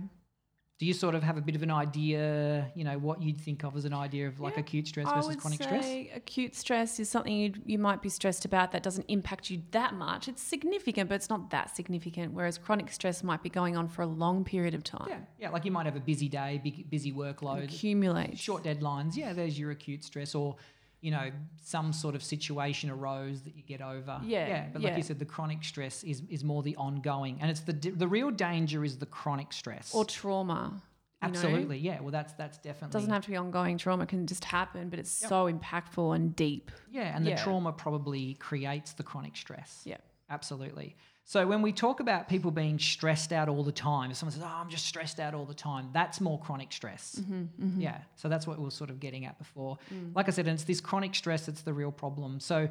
Do 0.80 0.86
you 0.86 0.94
sort 0.94 1.16
of 1.16 1.24
have 1.24 1.38
a 1.38 1.42
bit 1.42 1.56
of 1.56 1.64
an 1.64 1.72
idea, 1.72 2.72
you 2.76 2.84
know, 2.84 3.00
what 3.00 3.20
you'd 3.20 3.42
think 3.42 3.64
of 3.64 3.76
as 3.76 3.86
an 3.86 3.94
idea 3.96 4.28
of 4.28 4.40
like 4.40 4.54
Yeah, 4.56 4.60
acute 4.60 4.88
stress 4.88 5.08
I 5.08 5.16
versus 5.16 5.36
chronic 5.38 5.64
stress? 5.64 5.86
acute 6.14 6.54
stress 6.54 7.00
is 7.00 7.10
something 7.10 7.36
you 7.36 7.52
you 7.66 7.80
might 7.80 8.00
be 8.04 8.10
stressed 8.10 8.46
about 8.46 8.72
that 8.74 8.84
doesn't 8.84 9.06
impact 9.08 9.50
you 9.50 9.64
that 9.72 9.96
much. 9.96 10.28
It's 10.28 10.42
significant, 10.42 11.10
but 11.10 11.16
it's 11.16 11.32
not 11.32 11.50
that 11.50 11.76
significant. 11.76 12.34
Whereas 12.34 12.60
chronic 12.60 12.92
stress 12.92 13.24
might 13.24 13.42
be 13.42 13.50
going 13.50 13.76
on 13.76 13.88
for 13.88 14.04
a 14.04 14.08
long 14.08 14.44
period 14.44 14.76
of 14.76 14.84
time. 14.84 15.08
Yeah, 15.10 15.20
yeah, 15.40 15.50
like 15.50 15.66
you 15.66 15.72
might 15.72 15.88
have 15.88 15.96
a 15.96 16.00
busy 16.00 16.30
day, 16.30 16.62
big, 16.64 16.88
busy 16.92 17.12
workload, 17.12 17.64
Accumulate. 17.64 18.38
short 18.38 18.64
deadlines. 18.64 19.16
Yeah, 19.16 19.34
there's 19.34 19.58
your 19.58 19.72
acute 19.72 20.04
stress, 20.04 20.36
or 20.36 20.58
you 21.02 21.12
know, 21.12 21.32
some 21.62 21.94
sort 21.94 22.16
of 22.16 22.24
situation 22.24 22.90
arose 22.90 23.42
that 23.44 23.56
you 23.56 23.64
get 23.64 23.82
over. 23.82 24.20
Yeah, 24.24 24.48
yeah. 24.48 24.66
But 24.74 24.82
like 24.82 24.92
yeah. 24.92 24.98
you 24.98 25.04
said, 25.04 25.20
the 25.20 25.26
chronic 25.26 25.64
stress 25.64 26.04
is 26.04 26.24
is 26.30 26.44
more 26.44 26.64
the 26.64 26.76
ongoing, 26.76 27.38
and 27.42 27.50
it's 27.52 27.62
the 27.62 27.74
the 27.74 28.08
real 28.08 28.32
danger 28.32 28.84
is 28.84 28.98
the 28.98 29.06
chronic 29.06 29.54
stress. 29.54 29.94
Or 29.94 30.06
trauma. 30.06 30.72
you 30.74 31.28
know? 31.28 31.34
Absolutely, 31.34 31.78
yeah. 31.80 32.00
Well, 32.02 32.12
that's 32.12 32.34
that's 32.34 32.58
definitely 32.58 32.90
It 32.90 33.00
doesn't 33.00 33.12
have 33.12 33.24
to 33.24 33.30
be 33.30 33.38
ongoing 33.38 33.78
trauma, 33.78 34.04
it 34.04 34.10
can 34.10 34.26
just 34.28 34.46
happen, 34.46 34.90
but 34.90 35.00
it's 35.00 35.22
Yep. 35.22 35.30
so 35.30 35.52
impactful 35.52 36.16
and 36.16 36.36
deep. 36.36 36.72
yeah, 36.92 37.16
and 37.16 37.26
the 37.26 37.36
trauma 37.36 37.72
probably 37.72 38.36
creates 38.36 38.94
the 38.94 39.04
chronic 39.04 39.36
stress. 39.36 39.82
Yeah. 39.86 39.98
Absolutely. 40.30 40.96
So 41.30 41.46
when 41.46 41.62
we 41.62 41.74
talk 41.74 42.00
about 42.00 42.30
people 42.30 42.52
being 42.52 42.80
stressed 42.80 43.34
out 43.34 43.50
all 43.50 43.62
the 43.62 43.72
time, 43.74 44.12
if 44.12 44.16
someone 44.18 44.32
says, 44.32 44.44
"Oh, 44.44 44.58
I'm 44.62 44.70
just 44.70 44.86
stressed 44.86 45.20
out 45.20 45.34
all 45.34 45.44
the 45.44 45.54
time," 45.54 45.90
that's 45.92 46.22
more 46.22 46.40
chronic 46.40 46.72
stress. 46.72 47.20
Mm-hmm, 47.20 47.82
Yeah. 47.82 47.98
So 48.16 48.30
that's 48.30 48.48
what 48.48 48.58
we 48.58 48.64
were 48.64 48.72
sort 48.72 48.90
of 48.90 49.02
getting 49.02 49.26
at 49.26 49.38
before. 49.38 49.78
Like 50.16 50.30
I 50.30 50.32
said, 50.32 50.48
and 50.48 50.56
it's 50.56 50.64
this 50.64 50.80
chronic 50.80 51.14
stress 51.16 51.46
that's 51.48 51.64
the 51.64 51.74
real 51.74 51.92
problem. 51.92 52.40
So 52.40 52.70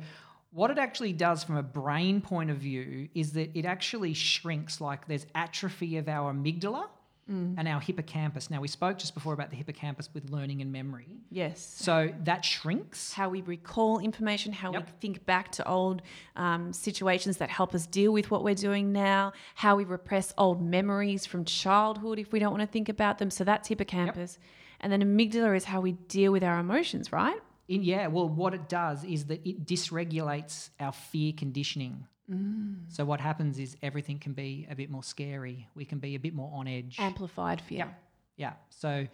what 0.53 0.71
it 0.71 0.79
actually 0.79 1.13
does 1.13 1.45
from 1.45 1.59
a 1.59 1.63
brain 1.63 2.23
point 2.23 2.49
of 2.49 2.57
view 2.57 3.11
is 3.15 3.33
that 3.33 3.51
it 3.55 3.67
actually 3.67 4.15
shrinks 4.15 4.81
like 4.81 5.07
there's 5.07 5.27
atrophy 5.35 5.99
of 5.99 6.09
our 6.09 6.33
amygdala 6.33 6.89
and 7.29 7.67
our 7.67 7.81
hippocampus. 7.81 8.51
Now 8.51 8.61
we 8.61 8.69
spoke 8.69 8.99
just 8.99 9.13
before 9.15 9.33
about 9.35 9.51
the 9.51 9.57
hippocampus 9.57 10.09
with 10.15 10.31
learning 10.31 10.63
and 10.63 10.71
memory. 10.71 11.09
Yes. 11.31 11.61
So 11.77 12.13
that 12.25 12.45
shrinks. 12.45 13.13
how 13.13 13.29
we 13.29 13.41
recall 13.43 13.99
information, 13.99 14.53
how 14.53 14.73
Yep. 14.73 14.87
we 14.87 14.93
think 15.01 15.27
back 15.27 15.51
to 15.53 15.67
old 15.69 16.03
um, 16.37 16.73
situations 16.73 17.39
that 17.39 17.51
help 17.51 17.75
us 17.75 17.85
deal 17.87 18.13
with 18.13 18.31
what 18.31 18.45
we're 18.45 18.55
doing 18.55 18.93
now, 18.93 19.33
how 19.57 19.75
we 19.75 19.85
repress 19.85 20.33
old 20.39 20.63
memories 20.63 21.27
from 21.27 21.45
childhood 21.45 22.19
if 22.21 22.31
we 22.33 22.39
don't 22.39 22.53
want 22.53 22.63
to 22.63 22.67
think 22.69 22.89
about 22.89 23.19
them. 23.19 23.31
So 23.31 23.43
that's 23.43 23.67
hippocampus. 23.69 24.39
And 24.81 24.93
then 24.93 25.03
amygdala 25.03 25.57
is 25.57 25.65
how 25.65 25.81
we 25.81 25.93
deal 25.93 26.31
with 26.31 26.45
our 26.45 26.61
emotions, 26.61 27.11
right? 27.11 27.41
In, 27.69 27.83
yeah, 27.83 28.07
well, 28.07 28.29
what 28.29 28.55
it 28.55 28.69
does 28.69 29.03
is 29.03 29.25
that 29.25 29.45
it 29.45 29.67
dysregulates 29.67 30.71
our 30.79 30.93
fear 30.93 31.33
conditioning. 31.37 32.07
Mm. 32.31 32.79
So 32.89 33.05
what 33.05 33.21
happens 33.21 33.59
is 33.59 33.77
everything 33.83 34.19
can 34.19 34.33
be 34.33 34.67
a 34.71 34.75
bit 34.75 34.91
more 34.91 35.03
scary. 35.03 35.69
We 35.75 35.85
can 35.85 35.99
be 35.99 36.15
a 36.15 36.19
bit 36.19 36.35
more 36.35 36.51
on 36.55 36.67
edge. 36.67 36.97
Amplified 36.99 37.61
fear. 37.61 37.79
yeah, 37.79 37.89
yeah. 38.37 38.53
So 38.71 39.07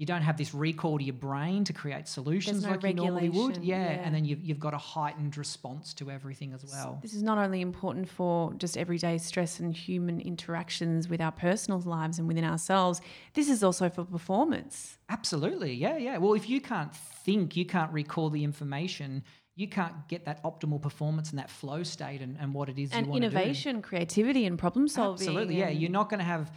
you 0.00 0.06
don't 0.06 0.22
have 0.22 0.38
this 0.38 0.54
recall 0.54 0.96
to 0.96 1.04
your 1.04 1.12
brain 1.12 1.62
to 1.64 1.74
create 1.74 2.08
solutions 2.08 2.64
no 2.64 2.70
like 2.70 2.82
you 2.82 2.94
normally 2.94 3.28
would. 3.28 3.58
Yeah, 3.58 3.76
yeah. 3.76 4.00
and 4.02 4.14
then 4.14 4.24
you've, 4.24 4.40
you've 4.40 4.58
got 4.58 4.72
a 4.72 4.78
heightened 4.78 5.36
response 5.36 5.92
to 5.92 6.10
everything 6.10 6.54
as 6.54 6.64
well. 6.64 6.98
This 7.02 7.12
is 7.12 7.22
not 7.22 7.36
only 7.36 7.60
important 7.60 8.08
for 8.08 8.54
just 8.54 8.78
everyday 8.78 9.18
stress 9.18 9.60
and 9.60 9.76
human 9.76 10.18
interactions 10.22 11.10
with 11.10 11.20
our 11.20 11.32
personal 11.32 11.80
lives 11.80 12.18
and 12.18 12.26
within 12.26 12.44
ourselves, 12.44 13.02
this 13.34 13.50
is 13.50 13.62
also 13.62 13.90
for 13.90 14.04
performance. 14.04 14.96
Absolutely, 15.10 15.74
yeah, 15.74 15.98
yeah. 15.98 16.16
Well, 16.16 16.32
if 16.32 16.48
you 16.48 16.62
can't 16.62 16.96
think, 16.96 17.54
you 17.54 17.66
can't 17.66 17.92
recall 17.92 18.30
the 18.30 18.42
information, 18.42 19.22
you 19.60 19.68
can't 19.68 19.94
get 20.08 20.24
that 20.24 20.42
optimal 20.44 20.80
performance 20.80 21.30
and 21.30 21.38
that 21.38 21.50
flow 21.50 21.82
state 21.82 22.20
and, 22.20 22.36
and 22.40 22.54
what 22.54 22.68
it 22.68 22.78
is 22.78 22.90
And 22.92 23.06
you 23.06 23.10
want 23.12 23.22
to 23.24 23.28
do. 23.30 23.36
innovation, 23.36 23.82
creativity, 23.82 24.46
and 24.46 24.58
problem 24.58 24.88
solving. 24.88 25.26
Absolutely, 25.28 25.58
yeah. 25.58 25.68
You're 25.68 25.90
not 26.00 26.08
going 26.10 26.18
to 26.18 26.24
have 26.36 26.50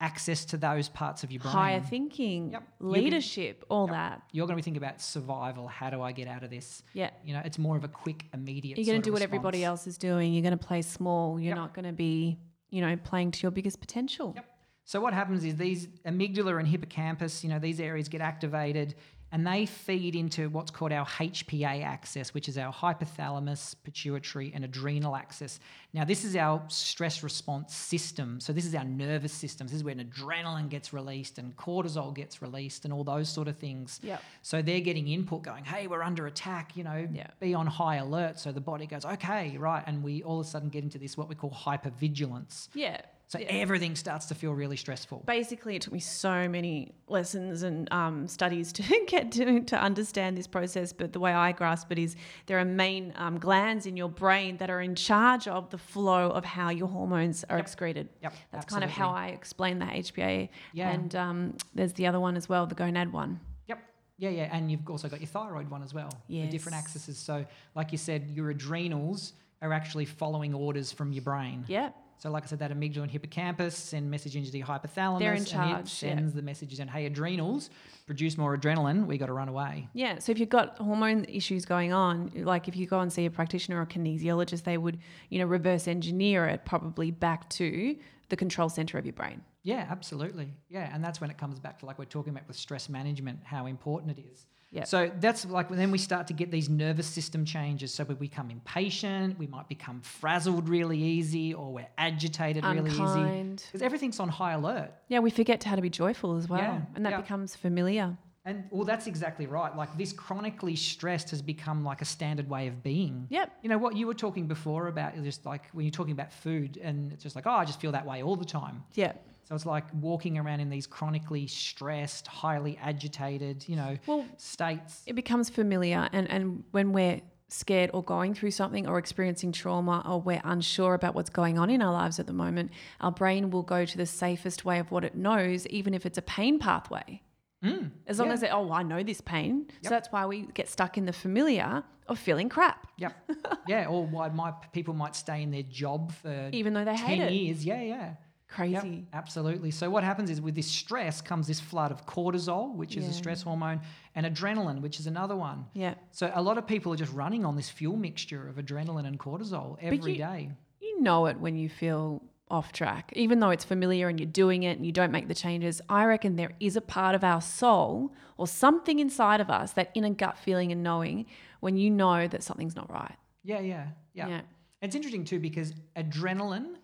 access 0.00 0.44
to 0.44 0.56
those 0.56 0.88
parts 0.88 1.24
of 1.24 1.32
your 1.32 1.40
brain. 1.40 1.52
higher 1.52 1.80
thinking, 1.80 2.52
Yep. 2.52 2.62
Leadership, 2.80 3.64
all 3.68 3.88
that. 3.88 4.22
You're 4.32 4.46
going 4.46 4.56
to 4.56 4.60
be 4.60 4.62
thinking 4.62 4.82
about 4.82 5.00
survival. 5.00 5.66
How 5.66 5.90
do 5.90 6.02
I 6.02 6.12
get 6.12 6.28
out 6.28 6.42
of 6.44 6.50
this? 6.50 6.82
Yeah. 6.94 7.10
You 7.24 7.32
know, 7.34 7.42
it's 7.44 7.58
more 7.58 7.76
of 7.76 7.84
a 7.84 7.88
quick, 7.88 8.24
immediate. 8.34 8.78
You're 8.78 8.86
going 8.86 9.02
to 9.02 9.08
do 9.08 9.12
what 9.12 9.22
everybody 9.22 9.64
else 9.64 9.86
is 9.86 9.98
doing. 9.98 10.32
You're 10.34 10.42
going 10.42 10.56
to 10.58 10.66
play 10.66 10.82
small. 10.82 11.38
You're 11.40 11.48
Yep. 11.50 11.56
not 11.56 11.74
going 11.74 11.86
to 11.86 11.92
be, 11.92 12.38
you 12.70 12.80
know, 12.80 12.96
playing 12.96 13.32
to 13.32 13.42
your 13.42 13.50
biggest 13.50 13.80
potential. 13.80 14.32
Yep. 14.36 14.44
So 14.84 15.00
what 15.00 15.12
happens 15.14 15.44
is 15.44 15.56
these 15.56 15.86
amygdala 16.06 16.58
and 16.58 16.66
hippocampus, 16.66 17.42
you 17.44 17.50
know, 17.50 17.58
these 17.58 17.78
areas 17.80 18.08
get 18.08 18.20
activated 18.20 18.94
and 19.30 19.46
they 19.46 19.66
feed 19.66 20.16
into 20.16 20.48
what's 20.48 20.70
called 20.70 20.92
our 20.92 21.04
HPA 21.04 21.84
axis, 21.84 22.32
which 22.32 22.48
is 22.48 22.56
our 22.56 22.72
hypothalamus, 22.72 23.74
pituitary, 23.84 24.52
and 24.54 24.64
adrenal 24.64 25.14
axis. 25.14 25.60
Now, 25.92 26.04
this 26.04 26.24
is 26.24 26.34
our 26.36 26.62
stress 26.68 27.22
response 27.22 27.74
system. 27.74 28.40
So 28.40 28.52
this 28.52 28.64
is 28.64 28.74
our 28.74 28.84
nervous 28.84 29.32
system. 29.32 29.66
This 29.66 29.76
is 29.76 29.84
when 29.84 29.98
adrenaline 29.98 30.68
gets 30.70 30.92
released 30.92 31.38
and 31.38 31.56
cortisol 31.56 32.14
gets 32.14 32.40
released 32.40 32.84
and 32.84 32.92
all 32.92 33.04
those 33.04 33.28
sort 33.28 33.48
of 33.48 33.56
things. 33.58 34.00
Yep. 34.02 34.22
So 34.42 34.62
they're 34.62 34.80
getting 34.80 35.08
input 35.08 35.42
going, 35.42 35.64
hey, 35.64 35.86
we're 35.86 36.02
under 36.02 36.26
attack, 36.26 36.76
you 36.76 36.84
know, 36.84 37.06
Yeah. 37.12 37.26
be 37.40 37.52
on 37.54 37.66
high 37.66 37.96
alert. 37.96 38.38
So 38.38 38.50
the 38.52 38.60
body 38.60 38.86
goes, 38.86 39.04
okay, 39.04 39.56
right. 39.58 39.82
And 39.86 40.02
we 40.02 40.22
all 40.22 40.40
of 40.40 40.46
a 40.46 40.48
sudden 40.48 40.68
get 40.70 40.84
into 40.84 40.98
this, 40.98 41.16
what 41.18 41.28
we 41.28 41.34
call 41.34 41.50
hypervigilance. 41.50 42.68
Yeah. 42.74 43.00
So 43.28 43.38
everything 43.46 43.94
starts 43.94 44.24
to 44.26 44.34
feel 44.34 44.52
really 44.52 44.78
stressful. 44.78 45.22
Basically, 45.26 45.76
it 45.76 45.82
took 45.82 45.92
me 45.92 46.00
so 46.00 46.48
many 46.48 46.94
lessons 47.08 47.62
and 47.62 47.86
um, 47.92 48.26
studies 48.26 48.72
to 48.72 48.82
get 49.06 49.30
to, 49.32 49.60
to 49.60 49.78
understand 49.78 50.38
this 50.38 50.46
process. 50.46 50.94
But 50.94 51.12
the 51.12 51.20
way 51.20 51.34
I 51.34 51.52
grasp 51.52 51.92
it 51.92 51.98
is 51.98 52.16
there 52.46 52.58
are 52.58 52.64
main 52.64 53.12
um, 53.16 53.38
glands 53.38 53.84
in 53.84 53.98
your 53.98 54.08
brain 54.08 54.56
that 54.56 54.70
are 54.70 54.80
in 54.80 54.94
charge 54.94 55.46
of 55.46 55.68
the 55.68 55.76
flow 55.76 56.30
of 56.30 56.46
how 56.46 56.70
your 56.70 56.88
hormones 56.88 57.44
are 57.50 57.58
excreted. 57.58 58.08
Yep, 58.22 58.34
That's 58.50 58.64
kind 58.64 58.82
of 58.82 58.90
how. 58.90 59.10
I 59.10 59.28
explain 59.28 59.78
the 59.78 59.86
HPA. 59.86 60.48
Yeah. 60.72 60.90
And 60.90 61.14
um, 61.14 61.56
there's 61.74 61.92
the 61.94 62.06
other 62.06 62.20
one 62.20 62.36
as 62.36 62.48
well, 62.48 62.66
the 62.66 62.74
gonad 62.74 63.10
one. 63.10 63.40
Yep. 63.66 63.78
Yeah, 64.18 64.30
yeah. 64.30 64.48
And 64.52 64.70
you've 64.70 64.88
also 64.88 65.08
got 65.08 65.20
your 65.20 65.28
thyroid 65.28 65.68
one 65.68 65.82
as 65.82 65.92
well. 65.92 66.10
The 66.28 66.46
different 66.46 66.76
axes. 66.76 67.18
So, 67.18 67.44
like 67.74 67.92
you 67.92 67.98
said, 67.98 68.30
your 68.30 68.50
adrenals 68.50 69.34
are 69.60 69.72
actually 69.72 70.04
following 70.06 70.54
orders 70.54 70.92
from 70.92 71.12
your 71.12 71.22
brain. 71.22 71.64
Yeah. 71.68 71.90
So, 72.18 72.30
like 72.30 72.42
I 72.42 72.46
said, 72.46 72.58
that 72.58 72.72
amygdala 72.72 73.02
and 73.02 73.10
hippocampus 73.10 73.76
send 73.76 74.10
message 74.10 74.34
into 74.34 74.50
the 74.50 74.62
hypothalamus. 74.62 75.20
They're 75.20 75.32
in 75.32 75.38
And 75.38 75.46
it 75.46 75.50
charge, 75.50 75.68
yeah. 75.68 75.84
sends 75.84 76.34
the 76.34 76.42
messages 76.42 76.80
and 76.80 76.90
hey, 76.90 77.06
adrenals, 77.06 77.70
produce 78.06 78.36
more 78.36 78.56
adrenaline. 78.56 79.06
We 79.06 79.18
got 79.18 79.26
to 79.26 79.32
run 79.32 79.48
away. 79.48 79.88
Yeah. 79.92 80.18
So 80.18 80.32
if 80.32 80.40
you've 80.40 80.48
got 80.48 80.76
hormone 80.78 81.24
issues 81.26 81.64
going 81.64 81.92
on, 81.92 82.32
like 82.34 82.66
if 82.66 82.76
you 82.76 82.86
go 82.86 83.00
and 83.00 83.12
see 83.12 83.26
a 83.26 83.30
practitioner 83.30 83.78
or 83.78 83.82
a 83.82 83.86
kinesiologist, 83.86 84.64
they 84.64 84.78
would, 84.78 84.98
you 85.30 85.38
know, 85.38 85.46
reverse 85.46 85.86
engineer 85.86 86.46
it 86.46 86.64
probably 86.64 87.10
back 87.10 87.48
to 87.50 87.96
the 88.28 88.36
control 88.36 88.68
center 88.68 88.98
of 88.98 89.06
your 89.06 89.14
brain. 89.14 89.42
Yeah, 89.62 89.86
absolutely. 89.90 90.54
Yeah, 90.68 90.90
and 90.92 91.04
that's 91.04 91.20
when 91.20 91.30
it 91.30 91.38
comes 91.38 91.58
back 91.58 91.78
to 91.80 91.86
like 91.86 91.98
we're 91.98 92.04
talking 92.04 92.32
about 92.32 92.48
with 92.48 92.56
stress 92.56 92.88
management, 92.88 93.40
how 93.44 93.66
important 93.66 94.18
it 94.18 94.22
is. 94.32 94.46
Yeah. 94.70 94.84
So 94.84 95.10
that's 95.18 95.46
like 95.46 95.68
then 95.70 95.90
we 95.90 95.98
start 95.98 96.26
to 96.26 96.34
get 96.34 96.50
these 96.50 96.68
nervous 96.68 97.06
system 97.06 97.44
changes. 97.44 97.92
So 97.94 98.04
we 98.04 98.14
become 98.14 98.50
impatient, 98.50 99.38
we 99.38 99.46
might 99.46 99.68
become 99.68 100.00
frazzled 100.02 100.68
really 100.68 100.98
easy, 100.98 101.54
or 101.54 101.72
we're 101.72 101.88
agitated 101.96 102.64
really 102.64 102.90
easy. 102.90 103.56
Because 103.66 103.82
everything's 103.82 104.20
on 104.20 104.28
high 104.28 104.52
alert. 104.52 104.92
Yeah, 105.08 105.20
we 105.20 105.30
forget 105.30 105.64
how 105.64 105.76
to 105.76 105.82
be 105.82 105.90
joyful 105.90 106.36
as 106.36 106.48
well. 106.48 106.60
Yeah, 106.60 106.80
And 106.94 107.04
that 107.06 107.12
yeah. 107.12 107.20
becomes 107.20 107.56
familiar. 107.56 108.16
And 108.44 108.64
well, 108.70 108.84
that's 108.84 109.06
exactly 109.06 109.46
right. 109.46 109.76
Like 109.76 109.96
this 109.98 110.12
chronically 110.12 110.74
stressed 110.74 111.30
has 111.30 111.42
become 111.42 111.84
like 111.84 112.00
a 112.00 112.06
standard 112.06 112.48
way 112.48 112.66
of 112.66 112.82
being. 112.82 113.26
Yep. 113.28 113.52
You 113.62 113.68
know 113.68 113.76
what 113.76 113.94
you 113.94 114.06
were 114.06 114.14
talking 114.14 114.46
before 114.46 114.88
about 114.88 115.22
just 115.22 115.44
like 115.44 115.64
when 115.72 115.84
you're 115.84 115.92
talking 115.92 116.12
about 116.12 116.32
food, 116.32 116.78
and 116.82 117.12
it's 117.12 117.22
just 117.22 117.36
like, 117.36 117.46
oh, 117.46 117.50
I 117.52 117.64
just 117.66 117.80
feel 117.80 117.92
that 117.92 118.06
way 118.06 118.22
all 118.22 118.36
the 118.36 118.46
time. 118.46 118.84
Yeah. 118.94 119.12
So 119.48 119.54
it's 119.54 119.64
like 119.64 119.84
walking 119.94 120.36
around 120.36 120.60
in 120.60 120.68
these 120.68 120.86
chronically 120.86 121.46
stressed, 121.46 122.26
highly 122.26 122.76
agitated, 122.82 123.64
you 123.66 123.76
know, 123.76 123.96
Well, 124.06 124.26
states. 124.36 125.02
it 125.06 125.14
becomes 125.14 125.48
familiar 125.48 126.06
and 126.12 126.30
and 126.30 126.64
when 126.72 126.92
we're 126.92 127.22
scared 127.48 127.88
or 127.94 128.02
going 128.02 128.34
through 128.34 128.50
something 128.50 128.86
or 128.86 128.98
experiencing 128.98 129.52
trauma 129.52 130.02
or 130.06 130.20
we're 130.20 130.42
unsure 130.44 130.92
about 130.92 131.14
what's 131.14 131.30
going 131.30 131.58
on 131.58 131.70
in 131.70 131.80
our 131.80 131.94
lives 131.94 132.18
at 132.20 132.26
the 132.26 132.32
moment 132.34 132.70
our 133.00 133.10
brain 133.10 133.48
will 133.48 133.62
go 133.62 133.86
to 133.86 133.96
the 133.96 134.04
safest 134.04 134.66
way 134.66 134.78
of 134.78 134.90
what 134.90 135.02
it 135.02 135.14
knows 135.14 135.66
even 135.68 135.94
if 135.94 136.04
it's 136.04 136.18
a 136.18 136.22
pain 136.22 136.58
pathway 136.58 137.22
Mm, 137.64 137.90
as 138.06 138.18
long 138.18 138.28
yeah. 138.28 138.34
as 138.34 138.42
it, 138.42 138.50
oh 138.52 138.70
i 138.70 138.82
know 138.82 139.02
this 139.02 139.20
pain 139.22 139.64
Yep. 139.68 139.76
so 139.84 139.88
that's 139.88 140.12
why 140.12 140.26
we 140.26 140.42
get 140.52 140.68
stuck 140.68 140.98
in 140.98 141.06
the 141.06 141.12
familiar 141.12 141.82
of 142.06 142.18
feeling 142.18 142.50
crap 142.50 142.86
Yep. 142.98 143.30
yeah. 143.66 143.86
Or 143.86 144.06
why 144.06 144.28
my 144.28 144.52
people 144.72 144.92
might 144.92 145.16
stay 145.16 145.42
in 145.42 145.50
their 145.50 145.62
job 145.64 146.12
for 146.12 146.50
even 146.52 146.74
though 146.74 146.84
they 146.84 146.94
hate 146.96 147.16
ten 147.18 147.28
it 147.28 147.32
years. 147.32 147.64
Yeah, 147.64 147.80
yeah. 147.80 148.14
Crazy 148.48 148.74
Yep, 148.96 149.04
absolutely. 149.12 149.70
So 149.70 149.90
what 149.90 150.04
happens 150.04 150.30
is 150.30 150.40
with 150.40 150.54
this 150.54 150.66
stress 150.66 151.20
comes 151.20 151.46
this 151.46 151.60
flood 151.60 151.92
of 151.92 152.06
cortisol, 152.06 152.74
which 152.74 152.96
is 152.96 153.04
Yeah. 153.04 153.10
a 153.10 153.12
stress 153.12 153.42
hormone, 153.42 153.80
and 154.14 154.24
adrenaline, 154.26 154.80
which 154.80 154.98
is 155.00 155.06
another 155.06 155.36
one. 155.36 155.66
yeah 155.74 155.94
So 156.10 156.30
a 156.34 156.42
lot 156.42 156.56
of 156.58 156.66
people 156.66 156.92
are 156.92 156.96
just 156.96 157.12
running 157.12 157.44
on 157.44 157.56
this 157.56 157.68
fuel 157.70 157.96
mixture 157.96 158.48
of 158.48 158.56
adrenaline 158.56 159.06
and 159.06 159.18
cortisol 159.18 159.76
every 159.80 160.12
you- 160.12 160.18
day. 160.18 160.50
you 160.80 161.00
know 161.02 161.26
it 161.26 161.38
when 161.38 161.56
you 161.56 161.68
feel 161.68 162.22
off 162.50 162.72
track, 162.72 163.12
even 163.14 163.40
though 163.40 163.50
it's 163.50 163.64
familiar 163.64 164.08
and 164.08 164.18
you're 164.18 164.26
doing 164.44 164.62
it 164.62 164.78
and 164.78 164.86
you 164.86 164.92
don't 164.92 165.12
make 165.12 165.28
the 165.28 165.34
changes. 165.34 165.82
I 165.90 166.06
reckon 166.06 166.36
there 166.36 166.52
is 166.60 166.76
a 166.76 166.80
part 166.80 167.14
of 167.14 167.22
our 167.22 167.42
soul 167.42 168.14
or 168.38 168.46
something 168.46 168.98
inside 169.00 169.42
of 169.42 169.50
us 169.50 169.72
that 169.74 169.90
inner 169.94 170.08
gut 170.08 170.38
feeling 170.38 170.72
and 170.72 170.82
knowing 170.82 171.26
when 171.60 171.76
you 171.76 171.90
know 171.90 172.26
that 172.26 172.42
something's 172.42 172.74
not 172.74 172.90
right. 172.90 173.16
Yeah, 173.44 173.60
yeah, 173.60 173.88
yeah. 174.14 174.28
Yeah. 174.28 174.40
It's 174.80 174.94
interesting 174.96 175.24
too 175.26 175.38
because 175.40 175.74
adrenaline 175.94 176.76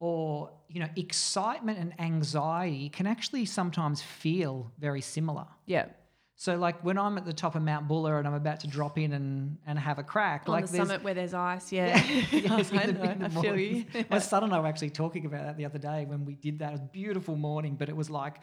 or 0.00 0.50
you 0.72 0.80
know 0.80 0.88
excitement 0.96 1.78
and 1.78 1.98
anxiety 2.00 2.88
can 2.88 3.06
actually 3.06 3.44
sometimes 3.44 4.00
feel 4.02 4.72
very 4.78 5.00
similar. 5.00 5.46
Yeah. 5.66 5.86
So 6.36 6.56
like 6.56 6.82
when 6.82 6.98
I'm 6.98 7.16
at 7.18 7.24
the 7.24 7.32
top 7.32 7.54
of 7.54 7.62
Mount 7.62 7.86
Buller 7.86 8.18
and 8.18 8.26
I'm 8.26 8.34
about 8.34 8.60
to 8.60 8.66
drop 8.66 8.98
in 8.98 9.12
and, 9.12 9.58
and 9.64 9.78
have 9.78 10.00
a 10.00 10.02
crack, 10.02 10.42
On 10.46 10.52
like 10.52 10.66
the 10.66 10.76
summit 10.76 11.04
where 11.04 11.14
there's 11.14 11.34
ice. 11.34 11.70
Yeah. 11.70 11.96
Yes, 12.32 12.70
in 12.72 12.78
I 12.78 12.86
the- 12.86 12.92
know, 12.94 13.16
I 13.26 13.28
feel 13.28 13.56
you. 13.56 13.84
My 14.10 14.18
son 14.18 14.42
and 14.42 14.52
I 14.52 14.58
were 14.58 14.66
actually 14.66 14.90
talking 14.90 15.24
about 15.24 15.44
that 15.44 15.56
the 15.56 15.66
other 15.66 15.78
day 15.78 16.04
when 16.04 16.24
we 16.24 16.34
did 16.34 16.58
that. 16.58 16.70
It 16.70 16.72
was 16.72 16.80
a 16.80 16.84
beautiful 16.92 17.36
morning, 17.36 17.76
but 17.78 17.88
it 17.88 17.94
was 17.96 18.10
like, 18.10 18.38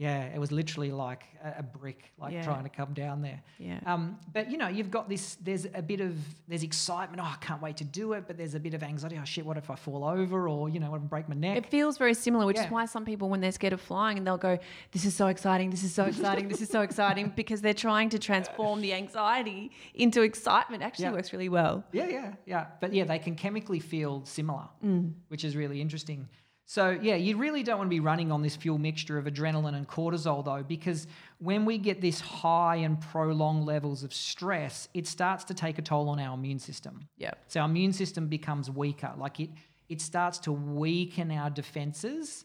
yeah, 0.00 0.34
it 0.34 0.38
was 0.38 0.50
literally 0.50 0.90
like 0.92 1.24
a, 1.44 1.56
a 1.58 1.62
brick, 1.62 2.10
like 2.18 2.32
Yeah. 2.32 2.42
trying 2.42 2.62
to 2.62 2.70
come 2.70 2.94
down 2.94 3.20
there. 3.20 3.42
Yeah. 3.58 3.80
Um, 3.84 4.18
but 4.32 4.50
you 4.50 4.56
know, 4.56 4.68
you've 4.68 4.90
got 4.90 5.10
this. 5.10 5.34
There's 5.42 5.66
a 5.74 5.82
bit 5.82 6.00
of 6.00 6.16
there's 6.48 6.62
excitement. 6.62 7.20
Oh, 7.22 7.26
I 7.26 7.36
can't 7.42 7.60
wait 7.60 7.76
to 7.76 7.84
do 7.84 8.14
it. 8.14 8.24
But 8.26 8.38
there's 8.38 8.54
a 8.54 8.60
bit 8.60 8.72
of 8.72 8.82
anxiety. 8.82 9.18
Oh 9.20 9.24
shit, 9.26 9.44
what 9.44 9.58
if 9.58 9.68
I 9.70 9.74
fall 9.74 10.02
over 10.04 10.48
or 10.48 10.70
you 10.70 10.80
know, 10.80 10.90
what 10.90 10.96
if 10.96 11.02
I 11.02 11.06
break 11.06 11.28
my 11.28 11.34
neck? 11.34 11.58
It 11.58 11.66
feels 11.66 11.98
very 11.98 12.14
similar, 12.14 12.46
which 12.46 12.56
Yeah. 12.56 12.64
is 12.64 12.70
why 12.70 12.86
some 12.86 13.04
people, 13.04 13.28
when 13.28 13.42
they're 13.42 13.52
scared 13.52 13.74
of 13.74 13.80
flying, 13.82 14.16
and 14.16 14.26
they'll 14.26 14.38
go, 14.50 14.58
"This 14.92 15.04
is 15.04 15.14
so 15.14 15.26
exciting! 15.26 15.68
This 15.68 15.84
is 15.84 15.92
so 15.92 16.04
exciting! 16.06 16.48
this 16.48 16.62
is 16.62 16.70
so 16.70 16.80
exciting!" 16.80 17.32
Because 17.42 17.60
they're 17.60 17.74
trying 17.74 18.08
to 18.10 18.18
transform 18.18 18.80
the 18.80 18.94
anxiety 18.94 19.70
into 19.94 20.22
excitement. 20.22 20.82
Actually, 20.82 21.04
Yeah. 21.06 21.12
works 21.12 21.30
really 21.34 21.50
well. 21.50 21.84
Yeah, 21.92 22.06
yeah, 22.08 22.34
yeah. 22.46 22.66
But 22.80 22.94
yeah, 22.94 23.04
they 23.04 23.18
can 23.18 23.34
chemically 23.34 23.80
feel 23.80 24.24
similar, 24.24 24.66
Mm. 24.82 25.12
which 25.28 25.44
is 25.44 25.54
really 25.56 25.80
interesting. 25.82 26.26
So 26.70 26.90
yeah, 27.02 27.16
you 27.16 27.36
really 27.36 27.64
don't 27.64 27.78
want 27.78 27.88
to 27.88 27.96
be 27.96 27.98
running 27.98 28.30
on 28.30 28.42
this 28.42 28.54
fuel 28.54 28.78
mixture 28.78 29.18
of 29.18 29.24
adrenaline 29.24 29.74
and 29.74 29.88
cortisol 29.88 30.44
though, 30.44 30.62
because 30.62 31.08
when 31.38 31.64
we 31.64 31.78
get 31.78 32.00
this 32.00 32.20
high 32.20 32.76
and 32.76 33.00
prolonged 33.00 33.66
levels 33.66 34.04
of 34.04 34.14
stress, 34.14 34.88
it 34.94 35.08
starts 35.08 35.42
to 35.46 35.54
take 35.54 35.80
a 35.80 35.82
toll 35.82 36.08
on 36.08 36.20
our 36.20 36.32
immune 36.32 36.60
system. 36.60 37.08
Yeah. 37.16 37.32
So 37.48 37.58
our 37.58 37.66
immune 37.66 37.92
system 37.92 38.28
becomes 38.28 38.70
weaker. 38.70 39.12
Like 39.18 39.40
it, 39.40 39.50
it 39.88 40.00
starts 40.00 40.38
to 40.40 40.52
weaken 40.52 41.32
our 41.32 41.50
defenses 41.50 42.44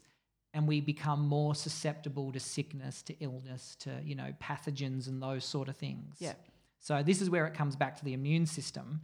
and 0.56 0.68
we 0.68 0.82
become 0.82 1.20
more 1.20 1.54
susceptible 1.54 2.32
to 2.32 2.40
sickness, 2.40 3.04
to 3.04 3.14
illness, 3.20 3.76
to, 3.82 3.92
you 4.04 4.16
know, 4.16 4.34
pathogens 4.42 5.08
and 5.08 5.22
those 5.22 5.46
sort 5.46 5.70
of 5.70 5.78
things. 5.78 6.16
Yeah. 6.18 6.34
So 6.80 7.04
this 7.04 7.22
is 7.22 7.30
where 7.30 7.46
it 7.46 7.54
comes 7.54 7.76
back 7.76 7.96
to 7.98 8.04
the 8.04 8.14
immune 8.14 8.48
system. 8.48 9.02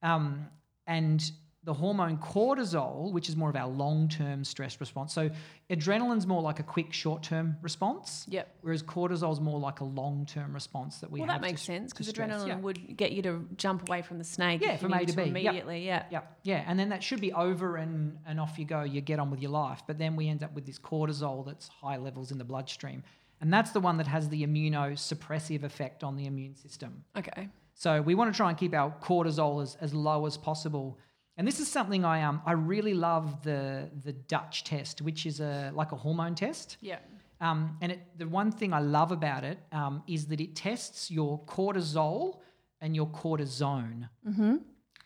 Um, 0.00 0.46
and 0.86 1.28
the 1.64 1.74
hormone 1.74 2.16
cortisol, 2.16 3.12
which 3.12 3.28
is 3.28 3.36
more 3.36 3.50
of 3.50 3.56
our 3.56 3.68
long-term 3.68 4.44
stress 4.44 4.80
response. 4.80 5.12
So 5.12 5.28
adrenaline's 5.68 6.26
more 6.26 6.40
like 6.40 6.58
a 6.58 6.62
quick 6.62 6.90
short-term 6.90 7.56
response. 7.60 8.24
Yep. 8.30 8.48
Whereas 8.62 8.82
cortisol's 8.82 9.40
more 9.40 9.60
like 9.60 9.80
a 9.80 9.84
long-term 9.84 10.54
response 10.54 11.00
that 11.00 11.10
we 11.10 11.20
Well, 11.20 11.28
have. 11.28 11.34
Well, 11.34 11.42
that 11.42 11.46
makes 11.52 11.60
to, 11.60 11.66
sense 11.66 11.92
because 11.92 12.10
adrenaline 12.10 12.48
Yeah. 12.48 12.56
would 12.60 12.96
get 12.96 13.12
you 13.12 13.20
to 13.22 13.46
jump 13.56 13.86
away 13.88 14.00
from 14.00 14.16
the 14.16 14.24
snake. 14.24 14.62
Yeah, 14.62 14.78
from 14.78 14.94
A 14.94 15.04
to 15.04 15.12
B. 15.14 15.22
Yep. 15.22 15.28
immediately. 15.28 15.84
Yeah. 15.86 16.06
Yeah, 16.10 16.22
yeah, 16.44 16.64
and 16.66 16.78
then 16.78 16.88
that 16.88 17.02
should 17.02 17.20
be 17.20 17.32
over 17.34 17.76
and 17.76 18.16
and 18.24 18.40
off 18.40 18.58
you 18.58 18.64
go. 18.64 18.82
You 18.82 19.02
get 19.02 19.18
on 19.18 19.30
with 19.30 19.40
your 19.40 19.50
life, 19.50 19.82
but 19.86 19.98
then 19.98 20.16
we 20.16 20.28
end 20.28 20.42
up 20.42 20.54
with 20.54 20.64
this 20.64 20.78
cortisol 20.78 21.44
that's 21.44 21.68
high 21.68 21.98
levels 21.98 22.30
in 22.32 22.38
the 22.38 22.44
bloodstream, 22.44 23.02
and 23.42 23.52
that's 23.52 23.72
the 23.72 23.80
one 23.80 23.98
that 23.98 24.06
has 24.06 24.30
the 24.30 24.46
immunosuppressive 24.46 25.62
effect 25.62 26.02
on 26.04 26.16
the 26.16 26.24
immune 26.26 26.54
system. 26.56 27.04
Okay. 27.16 27.48
So 27.74 28.00
we 28.02 28.14
want 28.14 28.32
to 28.32 28.36
try 28.36 28.48
and 28.50 28.58
keep 28.58 28.74
our 28.74 28.90
cortisol 29.02 29.62
as, 29.62 29.76
as 29.80 29.94
low 29.94 30.24
as 30.26 30.36
possible. 30.36 30.98
And 31.40 31.48
this 31.48 31.58
is 31.58 31.68
something 31.68 32.04
I 32.04 32.22
um 32.22 32.42
I 32.44 32.52
really 32.52 32.92
love 32.92 33.42
the 33.42 33.88
the 34.04 34.12
Dutch 34.12 34.62
test, 34.62 35.00
which 35.00 35.24
is 35.24 35.40
a 35.40 35.72
like 35.74 35.90
a 35.92 35.96
hormone 35.96 36.34
test. 36.34 36.76
Yeah. 36.82 36.98
Um, 37.40 37.78
and 37.80 37.92
it, 37.92 38.00
the 38.18 38.28
one 38.28 38.52
thing 38.52 38.74
I 38.74 38.80
love 38.80 39.10
about 39.10 39.44
it 39.44 39.58
um, 39.72 40.02
is 40.06 40.26
that 40.26 40.38
it 40.42 40.54
tests 40.54 41.10
your 41.10 41.40
cortisol 41.46 42.40
and 42.82 42.94
your 42.94 43.06
cortisone. 43.06 44.10
Mm-hmm. 44.28 44.56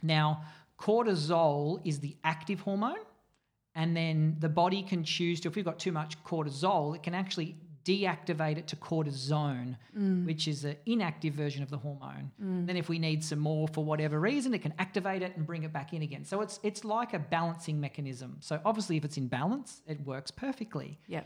Now, 0.03 0.43
cortisol 0.77 1.81
is 1.85 2.01
the 2.01 2.17
active 2.25 2.59
hormone, 2.59 3.05
and 3.77 3.97
then 3.97 4.35
the 4.41 4.49
body 4.49 4.83
can 4.83 5.05
choose 5.05 5.39
to, 5.43 5.49
if 5.49 5.55
we've 5.55 5.65
got 5.65 5.79
too 5.79 5.93
much 5.93 6.21
cortisol, 6.25 6.97
it 6.97 7.05
can 7.05 7.15
actually 7.15 7.55
deactivate 7.85 8.59
it 8.59 8.67
to 8.69 8.77
cortisone, 8.77 9.77
mm. 9.97 10.25
which 10.25 10.49
is 10.49 10.65
an 10.65 10.77
inactive 10.87 11.35
version 11.35 11.63
of 11.63 11.71
the 11.71 11.79
hormone. 11.79 12.31
Mm. 12.43 12.67
Then, 12.67 12.77
if 12.77 12.89
we 12.89 12.99
need 12.99 13.23
some 13.23 13.39
more 13.39 13.69
for 13.69 13.85
whatever 13.85 14.19
reason, 14.19 14.55
it 14.55 14.63
can 14.63 14.75
activate 14.79 15.23
it 15.23 15.37
and 15.37 15.47
bring 15.47 15.65
it 15.65 15.73
back 15.73 15.93
in 15.93 16.03
again. 16.03 16.25
So 16.25 16.41
it's 16.41 16.61
it's 16.63 16.85
like 16.85 17.15
a 17.15 17.19
balancing 17.19 17.81
mechanism. 17.81 18.37
So 18.41 18.61
obviously, 18.65 18.97
if 18.97 19.05
it's 19.05 19.17
in 19.17 19.29
balance, 19.29 19.83
it 19.87 20.01
works 20.05 20.31
perfectly. 20.31 20.99
Yeah. 21.07 21.23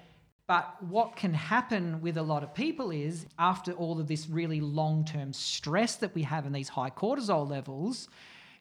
But 0.49 0.83
what 0.83 1.15
can 1.15 1.35
happen 1.35 2.01
with 2.01 2.17
a 2.17 2.23
lot 2.23 2.43
of 2.43 2.55
people 2.55 2.91
is 2.91 3.27
after 3.39 3.73
all 3.73 4.01
of 4.01 4.09
this 4.09 4.31
really 4.31 4.63
long 4.63 5.05
term 5.05 5.33
stress 5.33 5.97
that 5.97 6.15
we 6.15 6.23
have 6.23 6.47
in 6.47 6.53
these 6.53 6.71
high 6.71 6.89
cortisol 6.89 7.49
levels, 7.49 8.09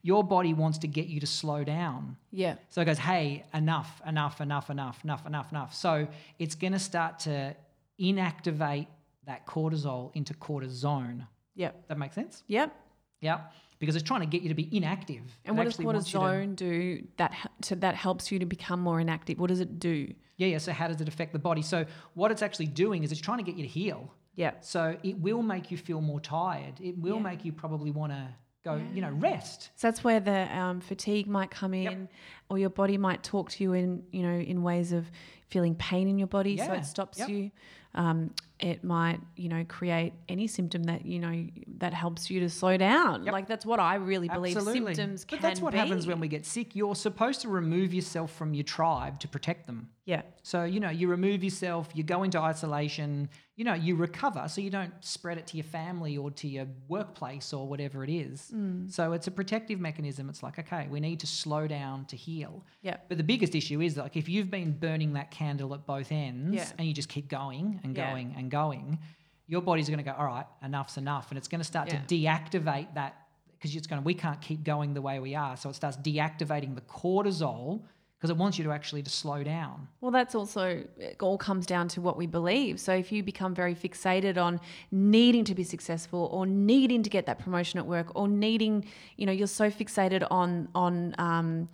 your 0.02 0.22
body 0.24 0.54
wants 0.54 0.78
to 0.80 0.88
get 0.88 1.08
you 1.08 1.22
to 1.22 1.28
slow 1.28 1.64
down. 1.64 2.18
Yeah. 2.32 2.56
So 2.70 2.82
it 2.82 2.86
goes, 2.86 2.98
hey, 2.98 3.46
enough, 3.54 4.02
enough, 4.06 4.42
enough, 4.42 4.70
enough, 4.70 5.04
enough, 5.04 5.26
enough, 5.26 5.52
enough. 5.52 5.74
So 5.74 6.08
it's 6.40 6.56
going 6.56 6.74
to 6.74 6.80
start 6.80 7.20
to 7.20 7.56
inactivate 8.00 8.88
that 9.26 9.46
cortisol 9.46 10.12
into 10.16 10.34
cortisone. 10.34 11.28
Yep. 11.56 11.88
That 11.88 11.98
makes 11.98 12.16
sense? 12.16 12.44
Yep. 12.48 12.76
Yeah. 13.22 13.42
Because 13.80 13.96
it's 13.96 14.08
trying 14.08 14.22
to 14.22 14.26
get 14.26 14.42
you 14.42 14.50
to 14.50 14.56
be 14.56 14.76
inactive. 14.76 15.22
And 15.46 15.56
It 15.56 15.58
what 15.58 15.66
does 15.66 15.80
wants 15.80 16.12
to- 16.12 16.48
do 16.56 17.08
that 17.18 17.34
to, 17.64 17.76
that 17.78 17.96
helps 17.96 18.32
you 18.32 18.40
to 18.40 18.46
become 18.46 18.80
more 18.80 19.00
inactive? 19.00 19.40
What 19.40 19.48
does 19.50 19.60
it 19.60 19.80
do? 19.80 20.14
Yeah, 20.38 20.48
yeah. 20.48 20.58
So 20.60 20.72
how 20.72 20.88
does 20.88 21.02
it 21.02 21.08
affect 21.08 21.34
the 21.34 21.40
body? 21.40 21.62
So 21.62 21.86
what 22.14 22.32
it's 22.32 22.42
actually 22.42 22.68
doing 22.68 23.04
is 23.04 23.12
it's 23.12 23.22
trying 23.22 23.40
to 23.40 23.44
get 23.44 23.56
you 23.56 23.64
to 23.64 23.70
heal. 23.70 24.14
Yeah. 24.36 24.52
So 24.62 24.98
it 25.04 25.20
will 25.20 25.42
make 25.42 25.72
you 25.72 25.78
feel 25.78 26.02
more 26.02 26.20
tired. 26.20 26.80
It 26.80 26.98
will 26.98 27.18
Yeah. 27.18 27.22
make 27.24 27.46
you 27.46 27.52
probably 27.52 27.92
want 27.92 28.14
to 28.14 28.28
go, 28.64 28.82
you 28.94 29.02
know, 29.02 29.12
rest. 29.12 29.72
So 29.76 29.88
that's 29.88 30.04
where 30.04 30.20
the 30.20 30.56
um, 30.56 30.80
fatigue 30.82 31.28
might 31.28 31.50
come 31.50 31.74
in, 31.74 32.08
or 32.50 32.60
your 32.60 32.70
body 32.70 32.98
might 32.98 33.24
talk 33.24 33.50
to 33.52 33.64
you 33.64 33.74
in 33.74 34.04
you 34.12 34.24
know 34.24 34.38
in 34.38 34.62
ways 34.62 34.92
of 34.92 35.10
feeling 35.50 35.76
pain 35.76 36.08
in 36.08 36.18
your 36.18 36.28
body, 36.28 36.58
so 36.58 36.74
it 36.74 36.86
stops 36.86 37.20
yep. 37.20 37.30
you. 37.30 37.52
Um, 37.98 38.32
it 38.60 38.84
might, 38.84 39.20
you 39.36 39.50
know, 39.50 39.64
create 39.68 40.14
any 40.28 40.48
symptom 40.48 40.84
that 40.86 41.06
you 41.06 41.20
know 41.20 41.46
that 41.78 41.94
helps 41.94 42.30
you 42.32 42.40
to 42.40 42.50
slow 42.50 42.76
down. 42.78 43.24
Yep. 43.24 43.32
Like 43.34 43.48
that's 43.48 43.66
what 43.66 43.80
I 43.80 43.96
really 43.96 44.28
believe 44.30 44.58
Absolutely. 44.58 44.96
symptoms 44.96 45.26
but 45.30 45.42
that's 45.42 45.62
what 45.62 45.74
be. 45.74 45.78
happens 45.80 46.08
when 46.08 46.20
we 46.20 46.28
get 46.28 46.46
sick. 46.46 46.76
You're 46.76 46.96
supposed 46.96 47.42
to 47.42 47.50
remove 47.50 47.94
yourself 47.94 48.34
from 48.34 48.54
your 48.54 48.64
tribe 48.64 49.20
to 49.20 49.28
protect 49.28 49.68
them. 49.68 49.90
yeah, 50.06 50.22
So, 50.42 50.64
you 50.64 50.80
know, 50.80 50.90
you 50.90 51.08
remove 51.08 51.44
yourself, 51.44 51.90
you 51.94 52.02
go 52.04 52.24
into 52.24 52.40
isolation, 52.40 53.30
you 53.58 53.64
know, 53.66 53.74
you 53.74 53.96
recover 53.96 54.48
so 54.48 54.62
you 54.62 54.70
don't 54.70 54.94
spread 55.02 55.38
it 55.38 55.46
to 55.48 55.58
your 55.58 55.64
family 55.66 56.16
or 56.18 56.32
to 56.32 56.48
your 56.48 56.66
workplace 56.88 57.54
or 57.54 57.68
whatever 57.68 58.04
it 58.04 58.10
is. 58.10 58.52
Mm. 58.56 58.92
So 58.92 59.14
it's 59.14 59.28
a 59.28 59.32
protective 59.32 59.80
mechanism. 59.80 60.30
It's 60.30 60.42
like, 60.44 60.58
okay, 60.60 60.88
we 60.90 61.00
need 61.00 61.20
to 61.22 61.28
slow 61.28 61.68
down 61.68 62.06
to 62.06 62.16
heal. 62.16 62.64
yeah, 62.82 62.98
But 63.10 63.18
the 63.18 63.24
biggest 63.24 63.54
issue 63.56 63.82
is 63.82 63.98
like 63.98 64.16
if 64.16 64.30
you've 64.30 64.50
been 64.50 64.72
burning 64.78 65.14
that 65.14 65.30
candle 65.32 65.74
at 65.74 65.86
both 65.86 66.12
ends 66.12 66.56
Yeah. 66.56 66.70
and 66.78 66.88
you 66.88 66.94
just 66.94 67.10
keep 67.10 67.28
going 67.28 67.80
and 67.84 67.96
Yeah. 67.96 68.10
going 68.12 68.34
and 68.38 68.47
going, 68.50 69.00
your 69.48 69.62
body's 69.62 69.88
going 69.88 70.00
to 70.00 70.04
go, 70.04 70.14
all 70.18 70.26
right, 70.26 70.46
enough's 70.64 70.98
enough. 70.98 71.30
And 71.30 71.38
it's 71.38 71.48
going 71.48 71.60
to 71.62 71.66
start 71.66 71.88
Yeah. 71.88 72.00
to 72.02 72.16
deactivate 72.16 72.94
that 72.96 73.16
because 73.54 73.76
it's 73.76 73.88
going 73.88 74.02
to, 74.02 74.06
we 74.06 74.14
can't 74.14 74.40
keep 74.42 74.64
going 74.64 74.94
the 74.94 75.02
way 75.02 75.20
we 75.20 75.36
are. 75.36 75.58
So 75.58 75.70
it 75.70 75.76
starts 75.76 75.98
deactivating 75.98 76.76
the 76.76 76.82
cortisol 76.82 77.82
because 78.18 78.30
it 78.32 78.38
wants 78.38 78.58
you 78.58 78.64
to 78.64 78.72
actually 78.72 79.04
to 79.04 79.10
slow 79.10 79.44
down. 79.44 79.88
Well, 80.02 80.12
that's 80.12 80.34
also, 80.36 80.84
it 80.98 81.18
all 81.22 81.38
comes 81.38 81.66
down 81.66 81.88
to 81.90 82.02
what 82.02 82.18
we 82.18 82.26
believe. 82.28 82.80
So 82.80 82.94
if 82.94 83.12
you 83.12 83.22
become 83.24 83.54
very 83.54 83.76
fixated 83.76 84.38
on 84.38 84.60
needing 84.92 85.44
to 85.46 85.56
be 85.56 85.64
successful 85.64 86.28
or 86.32 86.46
needing 86.46 87.04
to 87.04 87.10
get 87.10 87.26
that 87.28 87.40
promotion 87.40 87.80
at 87.80 87.86
work 87.86 88.08
or 88.16 88.28
needing, 88.28 88.86
you 89.18 89.26
know, 89.28 89.32
you're 89.32 89.48
so 89.48 89.70
fixated 89.70 90.26
on, 90.32 90.68
on, 90.74 91.16
um, 91.20 91.70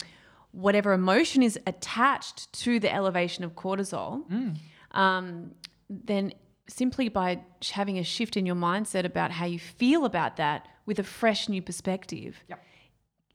whatever 0.52 0.94
emotion 0.94 1.42
is 1.42 1.58
attached 1.66 2.52
to 2.54 2.80
the 2.80 2.94
elevation 2.94 3.44
of 3.44 3.54
cortisol, 3.56 4.24
um, 4.92 5.52
then 5.90 6.34
simply 6.68 7.10
by 7.10 7.42
having 7.72 7.98
a 7.98 8.04
shift 8.04 8.38
in 8.38 8.46
your 8.46 8.56
mindset 8.56 9.06
about 9.06 9.32
how 9.32 9.46
you 9.46 9.60
feel 9.60 10.06
about 10.06 10.38
that 10.38 10.68
with 10.86 11.00
a 11.00 11.04
fresh 11.04 11.50
new 11.50 11.62
perspective 11.62 12.44
Yep. 12.48 12.64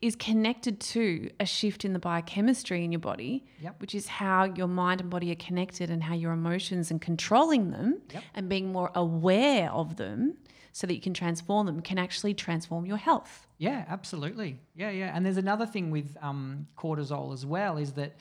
is 0.01 0.17
connected 0.17 0.81
to 0.81 1.31
a 1.41 1.45
shift 1.47 1.85
in 1.85 1.93
the 1.93 1.99
biochemistry 1.99 2.85
in 2.85 2.93
your 2.93 3.01
body, 3.01 3.45
Yep. 3.61 3.81
which 3.81 3.95
is 3.95 4.07
how 4.07 4.45
your 4.45 4.69
mind 4.69 5.01
and 5.01 5.11
body 5.11 5.31
are 5.33 5.35
connected 5.37 5.91
and 5.91 6.03
how 6.05 6.15
your 6.15 6.33
emotions 6.33 6.91
and 6.91 7.01
controlling 7.01 7.71
them 7.71 8.01
Yep. 8.13 8.23
and 8.35 8.49
being 8.49 8.73
more 8.73 8.91
aware 8.95 9.71
of 9.73 9.97
them 9.97 10.39
so 10.73 10.87
that 10.87 10.95
you 10.95 11.01
can 11.01 11.15
transform 11.15 11.67
them 11.67 11.81
can 11.81 11.99
actually 11.99 12.35
transform 12.35 12.87
your 12.87 12.99
health. 12.99 13.47
Yeah, 13.59 13.85
absolutely. 13.89 14.61
Yeah, 14.77 14.91
yeah. 14.91 15.11
And 15.15 15.27
there's 15.27 15.37
another 15.37 15.67
thing 15.67 15.91
with 15.91 16.17
um, 16.23 16.69
cortisol 16.77 17.33
as 17.33 17.45
well 17.45 17.77
is 17.79 17.95
that 17.95 18.17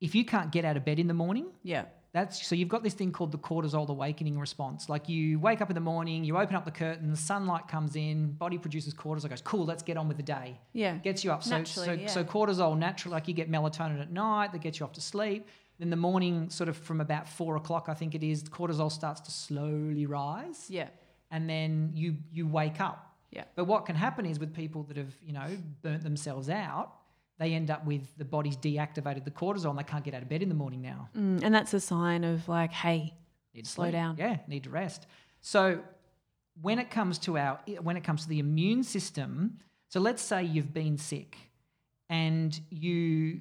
if 0.00 0.14
you 0.14 0.24
can't 0.24 0.52
get 0.52 0.64
out 0.64 0.76
of 0.76 0.84
bed 0.84 0.98
in 0.98 1.08
the 1.08 1.14
morning, 1.14 1.46
Yeah. 1.62 1.86
That's 2.12 2.44
so 2.46 2.54
you've 2.56 2.68
got 2.68 2.82
this 2.82 2.94
thing 2.94 3.12
called 3.12 3.30
the 3.30 3.38
cortisol 3.38 3.88
awakening 3.88 4.38
response. 4.38 4.88
Like 4.88 5.08
you 5.08 5.38
wake 5.38 5.60
up 5.60 5.70
in 5.70 5.74
the 5.74 5.80
morning, 5.80 6.24
you 6.24 6.36
open 6.36 6.56
up 6.56 6.64
the 6.64 6.70
curtains, 6.70 7.20
sunlight 7.20 7.68
comes 7.68 7.94
in, 7.94 8.32
body 8.32 8.58
produces 8.58 8.94
cortisol, 8.94 9.28
goes, 9.28 9.40
cool, 9.42 9.64
let's 9.64 9.82
get 9.82 9.96
on 9.96 10.08
with 10.08 10.16
the 10.16 10.22
day. 10.24 10.58
Yeah. 10.72 10.96
Gets 10.96 11.22
you 11.24 11.30
up. 11.30 11.42
So, 11.44 11.56
Naturally, 11.58 11.86
so, 11.86 11.92
yeah. 11.92 12.06
so 12.08 12.24
cortisol 12.24 12.76
naturally, 12.76 13.12
like 13.14 13.28
you 13.28 13.34
get 13.34 13.50
melatonin 13.50 14.00
at 14.00 14.10
night 14.10 14.52
that 14.52 14.60
gets 14.60 14.80
you 14.80 14.86
off 14.86 14.92
to 14.94 15.00
sleep. 15.00 15.46
Then 15.78 15.88
the 15.90 15.96
morning, 15.96 16.50
sort 16.50 16.68
of 16.68 16.76
from 16.76 17.00
about 17.00 17.28
four 17.28 17.56
o'clock, 17.56 17.86
I 17.88 17.94
think 17.94 18.14
it 18.14 18.22
is, 18.22 18.42
cortisol 18.44 18.90
starts 18.90 19.20
to 19.22 19.30
slowly 19.30 20.06
rise 20.06 20.66
Yeah. 20.68 20.88
and 21.30 21.48
then 21.48 21.92
you 21.94 22.16
you 22.32 22.46
wake 22.48 22.80
up. 22.80 23.06
Yeah. 23.30 23.44
But 23.54 23.66
what 23.66 23.86
can 23.86 23.94
happen 23.94 24.26
is 24.26 24.40
with 24.40 24.52
people 24.52 24.82
that 24.88 24.96
have, 24.96 25.14
you 25.24 25.32
know, 25.32 25.46
burnt 25.82 26.02
themselves 26.02 26.50
out, 26.50 26.92
they 27.40 27.54
end 27.54 27.70
up 27.70 27.84
with 27.84 28.06
the 28.18 28.24
body's 28.24 28.56
deactivated 28.56 29.24
the 29.24 29.30
cortisol 29.32 29.70
and 29.70 29.78
they 29.78 29.82
can't 29.82 30.04
get 30.04 30.14
out 30.14 30.22
of 30.22 30.28
bed 30.28 30.42
in 30.42 30.48
the 30.48 30.54
morning 30.54 30.80
now. 30.82 31.08
Mm, 31.16 31.42
and 31.42 31.52
that's 31.54 31.74
a 31.74 31.80
sign 31.80 32.22
of 32.22 32.48
like, 32.48 32.70
hey, 32.72 33.14
Need 33.54 33.64
to 33.64 33.70
Slow 33.70 33.86
sleep. 33.86 33.92
down. 33.92 34.14
Yeah, 34.16 34.36
need 34.46 34.62
to 34.64 34.70
rest. 34.70 35.08
So 35.40 35.80
when 36.62 36.78
it 36.78 36.88
comes 36.90 37.18
to 37.20 37.36
our 37.36 37.58
when 37.80 37.96
it 37.96 38.04
comes 38.04 38.22
to 38.22 38.28
the 38.28 38.38
immune 38.38 38.84
system, 38.84 39.58
so 39.88 39.98
let's 39.98 40.22
say 40.22 40.44
you've 40.44 40.72
been 40.72 40.96
sick 40.98 41.36
and 42.08 42.60
you 42.70 43.40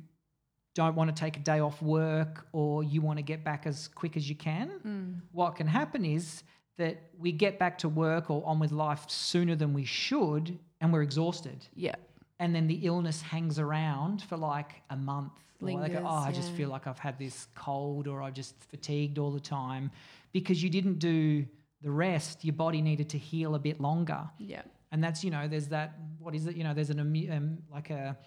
don't 0.76 0.96
want 0.96 1.14
to 1.16 1.20
take 1.20 1.36
a 1.38 1.40
day 1.42 1.60
off 1.60 1.82
work 1.82 2.48
or 2.54 2.84
you 2.84 3.02
want 3.02 3.18
to 3.18 3.24
get 3.24 3.44
back 3.44 3.68
as 3.68 3.88
quick 3.90 4.16
as 4.18 4.30
you 4.30 4.36
can, 4.36 5.22
what 5.32 5.56
can 5.58 5.68
happen 5.68 6.06
is 6.06 6.44
that 6.78 7.02
we 7.20 7.32
get 7.32 7.60
back 7.60 7.78
to 7.80 7.90
work 7.90 8.30
or 8.32 8.42
on 8.46 8.58
with 8.60 8.72
life 8.72 9.04
sooner 9.10 9.56
than 9.56 9.74
we 9.74 9.84
should 9.84 10.58
and 10.82 10.94
we're 10.94 11.02
exhausted. 11.04 11.68
yeah. 11.76 11.96
And 12.40 12.56
then 12.56 12.68
the 12.68 12.80
illness 12.84 13.22
hangs 13.22 13.60
around 13.60 14.22
for 14.24 14.38
like 14.38 14.82
a 14.90 14.96
month. 14.96 15.34
or 15.62 15.68
they 15.68 15.74
go, 15.74 15.82
Lingers, 15.82 16.04
oh, 16.06 16.08
I 16.08 16.32
just 16.32 16.52
feel 16.54 16.70
like 16.70 16.88
I've 16.88 17.00
had 17.00 17.20
this 17.20 17.48
cold 17.56 18.08
or 18.08 18.22
I'm 18.22 18.34
just 18.34 18.56
fatigued 18.70 19.18
all 19.18 19.32
the 19.32 19.42
time 19.42 19.92
because 20.32 20.64
you 20.64 20.70
didn't 20.70 21.00
do 21.00 21.46
the 21.82 21.92
rest. 21.92 22.46
Your 22.46 22.54
body 22.54 22.82
needed 22.82 23.10
to 23.10 23.18
heal 23.18 23.56
a 23.56 23.60
bit 23.60 23.82
longer. 23.82 24.30
Yeah. 24.38 24.62
And 24.92 25.04
that's, 25.04 25.24
you 25.24 25.32
know, 25.32 25.48
there's 25.48 25.68
that, 25.68 25.98
what 26.18 26.34
is 26.34 26.48
it? 26.48 26.56
You 26.56 26.64
know, 26.64 26.74
there's 26.74 26.90
an, 26.90 27.00
um, 27.00 27.58
like 27.72 27.90
a 27.90 28.18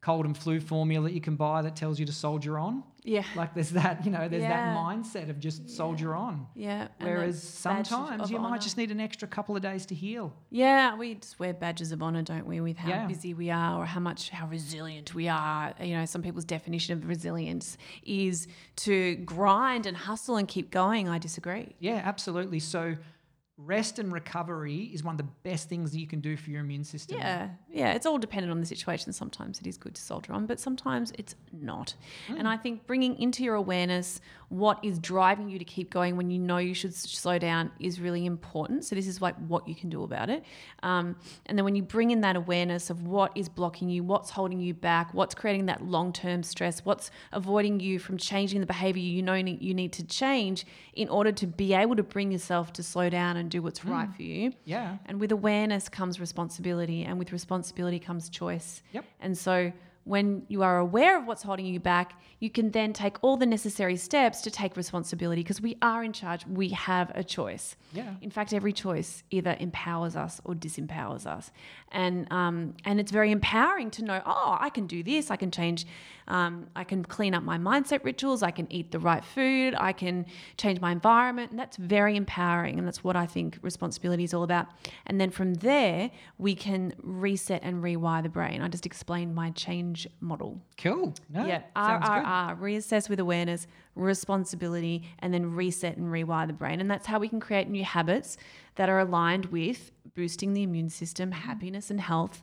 cold 0.00 0.24
and 0.26 0.36
flu 0.38 0.60
formula 0.60 1.08
that 1.08 1.12
you 1.14 1.20
can 1.20 1.34
buy 1.34 1.60
that 1.62 1.74
tells 1.74 1.98
you 1.98 2.06
to 2.06 2.12
soldier 2.12 2.56
on. 2.58 2.84
Yeah. 3.02 3.24
Like 3.34 3.52
there's 3.54 3.70
that, 3.70 4.04
you 4.04 4.12
know, 4.12 4.28
there's 4.28 4.42
Yeah. 4.44 4.74
that 4.74 4.76
mindset 4.76 5.28
of 5.28 5.40
just 5.40 5.68
soldier 5.70 6.14
on. 6.14 6.46
Yeah. 6.54 6.88
Whereas 7.00 7.42
sometimes 7.42 8.30
you 8.30 8.36
honour. 8.38 8.50
might 8.50 8.60
just 8.60 8.76
need 8.76 8.90
an 8.92 9.00
extra 9.00 9.26
couple 9.26 9.56
of 9.56 9.62
days 9.62 9.86
to 9.86 9.94
heal. 9.96 10.32
Yeah, 10.50 10.94
we 10.96 11.14
just 11.16 11.40
wear 11.40 11.52
badges 11.52 11.90
of 11.90 12.00
honor, 12.02 12.22
don't 12.22 12.46
we, 12.46 12.60
with 12.60 12.76
how 12.76 12.88
Yeah. 12.90 13.06
busy 13.06 13.34
we 13.34 13.50
are 13.50 13.80
or 13.82 13.86
how 13.86 13.98
much 14.00 14.30
how 14.30 14.46
resilient 14.46 15.14
we 15.14 15.26
are. 15.26 15.74
You 15.80 15.94
know, 15.96 16.04
some 16.04 16.22
people's 16.22 16.44
definition 16.44 16.96
of 16.96 17.08
resilience 17.08 17.76
is 18.04 18.46
to 18.76 19.16
grind 19.16 19.86
and 19.86 19.96
hustle 19.96 20.36
and 20.36 20.46
keep 20.46 20.70
going. 20.70 21.08
I 21.08 21.18
disagree. 21.18 21.74
Yeah, 21.80 22.02
absolutely. 22.04 22.60
So 22.60 22.94
rest 23.56 23.98
and 23.98 24.12
recovery 24.12 24.82
is 24.94 25.02
one 25.02 25.14
of 25.14 25.18
the 25.18 25.26
best 25.42 25.68
things 25.68 25.90
that 25.90 25.98
you 25.98 26.06
can 26.06 26.20
do 26.20 26.36
for 26.36 26.50
your 26.50 26.60
immune 26.60 26.84
system. 26.84 27.18
Yeah, 27.18 27.48
yeah, 27.70 27.92
it's 27.92 28.06
all 28.06 28.18
dependent 28.18 28.50
on 28.50 28.60
the 28.60 28.66
situation. 28.66 29.12
Sometimes 29.12 29.60
it 29.60 29.66
is 29.66 29.76
good 29.76 29.94
to 29.94 30.00
soldier 30.00 30.32
on, 30.32 30.46
but 30.46 30.58
sometimes 30.58 31.12
it's 31.18 31.34
not. 31.52 31.94
Hmm. 32.26 32.36
And 32.38 32.48
I 32.48 32.56
think 32.56 32.86
bringing 32.86 33.20
into 33.20 33.42
your 33.44 33.56
awareness 33.56 34.20
what 34.48 34.82
is 34.82 34.98
driving 34.98 35.50
you 35.50 35.58
to 35.58 35.64
keep 35.64 35.90
going 35.90 36.16
when 36.16 36.30
you 36.30 36.38
know 36.38 36.56
you 36.56 36.72
should 36.72 36.94
slow 36.94 37.38
down 37.38 37.70
is 37.78 38.00
really 38.00 38.24
important. 38.24 38.86
So 38.86 38.94
this 38.94 39.06
is 39.06 39.20
like 39.20 39.36
what 39.46 39.68
you 39.68 39.74
can 39.74 39.90
do 39.90 40.02
about 40.02 40.30
it. 40.30 40.42
Um, 40.82 41.16
and 41.44 41.58
then 41.58 41.66
when 41.66 41.76
you 41.76 41.82
bring 41.82 42.10
in 42.10 42.22
that 42.22 42.34
awareness 42.34 42.88
of 42.88 43.02
what 43.02 43.30
is 43.34 43.50
blocking 43.50 43.90
you, 43.90 44.02
what's 44.02 44.30
holding 44.30 44.58
you 44.58 44.72
back, 44.72 45.12
what's 45.12 45.34
creating 45.34 45.66
that 45.66 45.84
long-term 45.84 46.42
stress, 46.44 46.82
what's 46.86 47.10
avoiding 47.32 47.78
you 47.80 47.98
from 47.98 48.16
changing 48.16 48.60
the 48.60 48.66
behavior 48.66 49.02
you 49.02 49.22
know 49.22 49.34
you 49.34 49.74
need 49.74 49.92
to 49.92 50.04
change 50.04 50.64
in 50.94 51.10
order 51.10 51.30
to 51.30 51.46
be 51.46 51.74
able 51.74 51.96
to 51.96 52.02
bring 52.02 52.32
yourself 52.32 52.72
to 52.72 52.82
slow 52.82 53.10
down 53.10 53.36
and 53.36 53.50
do 53.50 53.60
what's 53.60 53.84
right 53.84 54.08
for 54.16 54.22
you. 54.22 54.54
Yeah. 54.64 54.96
And 55.04 55.20
with 55.20 55.30
awareness 55.30 55.90
comes 55.90 56.18
responsibility, 56.18 57.04
and 57.04 57.18
with 57.18 57.32
responsibility 57.32 57.57
comes 57.98 58.28
choice. 58.28 58.82
Yep. 58.92 59.04
And 59.20 59.36
so 59.36 59.72
when 60.08 60.42
you 60.48 60.62
are 60.62 60.78
aware 60.78 61.18
of 61.18 61.26
what's 61.26 61.42
holding 61.42 61.66
you 61.66 61.78
back, 61.78 62.18
you 62.40 62.48
can 62.48 62.70
then 62.70 62.92
take 62.94 63.16
all 63.20 63.36
the 63.36 63.44
necessary 63.44 63.96
steps 63.96 64.40
to 64.40 64.50
take 64.50 64.74
responsibility 64.76 65.42
because 65.42 65.60
we 65.60 65.76
are 65.82 66.02
in 66.02 66.12
charge. 66.14 66.46
We 66.46 66.70
have 66.70 67.12
a 67.14 67.22
choice. 67.22 67.76
Yeah. 67.92 68.14
In 68.22 68.30
fact, 68.30 68.54
every 68.54 68.72
choice 68.72 69.22
either 69.30 69.54
empowers 69.60 70.16
us 70.16 70.40
or 70.44 70.54
disempowers 70.54 71.26
us, 71.26 71.50
and 71.92 72.30
um, 72.32 72.74
and 72.84 73.00
it's 73.00 73.12
very 73.12 73.30
empowering 73.32 73.90
to 73.92 74.04
know. 74.04 74.22
Oh, 74.24 74.56
I 74.58 74.70
can 74.70 74.86
do 74.86 75.02
this. 75.02 75.30
I 75.30 75.36
can 75.36 75.50
change. 75.50 75.86
Um, 76.28 76.68
I 76.76 76.84
can 76.84 77.04
clean 77.04 77.34
up 77.34 77.42
my 77.42 77.58
mindset 77.58 78.04
rituals. 78.04 78.42
I 78.42 78.50
can 78.50 78.70
eat 78.70 78.92
the 78.92 78.98
right 78.98 79.24
food. 79.24 79.74
I 79.78 79.92
can 79.92 80.26
change 80.58 80.80
my 80.80 80.92
environment, 80.92 81.50
and 81.50 81.58
that's 81.58 81.76
very 81.78 82.16
empowering. 82.16 82.78
And 82.78 82.86
that's 82.86 83.02
what 83.02 83.16
I 83.16 83.26
think 83.26 83.58
responsibility 83.62 84.24
is 84.24 84.34
all 84.34 84.42
about. 84.42 84.66
And 85.06 85.20
then 85.20 85.30
from 85.30 85.54
there, 85.54 86.10
we 86.36 86.54
can 86.54 86.92
reset 87.02 87.62
and 87.62 87.82
rewire 87.82 88.22
the 88.22 88.28
brain. 88.28 88.60
I 88.60 88.68
just 88.68 88.84
explained 88.86 89.34
my 89.34 89.50
change 89.50 90.06
model. 90.20 90.60
Cool. 90.76 91.14
No, 91.30 91.46
Yeah. 91.46 91.62
RRR, 91.74 92.60
reassess 92.60 93.08
with 93.08 93.20
awareness, 93.20 93.66
responsibility, 93.94 95.08
and 95.20 95.32
then 95.32 95.54
reset 95.54 95.96
and 95.96 96.06
rewire 96.12 96.46
the 96.46 96.52
brain. 96.52 96.80
And 96.80 96.90
that's 96.90 97.06
how 97.06 97.18
we 97.18 97.28
can 97.28 97.40
create 97.40 97.68
new 97.68 97.84
habits 97.84 98.36
that 98.74 98.88
are 98.88 98.98
aligned 98.98 99.46
with 99.46 99.90
boosting 100.14 100.52
the 100.52 100.62
immune 100.62 100.88
system, 100.90 101.32
happiness, 101.32 101.90
and 101.90 102.00
health. 102.00 102.42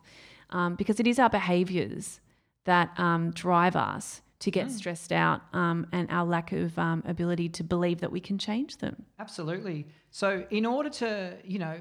Um, 0.52 0.76
because 0.76 1.00
it 1.00 1.08
is 1.08 1.18
our 1.20 1.30
behaviors 1.30 2.20
that 2.66 2.98
um, 3.00 3.32
drive 3.32 3.76
us 3.76 4.22
to 4.40 4.52
get 4.52 4.70
stressed 4.70 5.12
out 5.12 5.42
um, 5.54 5.88
and 5.92 6.10
our 6.12 6.26
lack 6.26 6.52
of 6.52 6.78
um, 6.78 7.02
ability 7.08 7.50
to 7.50 7.64
believe 7.64 8.02
that 8.02 8.12
we 8.12 8.20
can 8.20 8.38
change 8.38 8.78
them. 8.78 9.04
Absolutely. 9.18 9.88
So, 10.12 10.46
in 10.50 10.66
order 10.66 10.90
to, 10.90 11.38
you 11.44 11.58
know, 11.58 11.78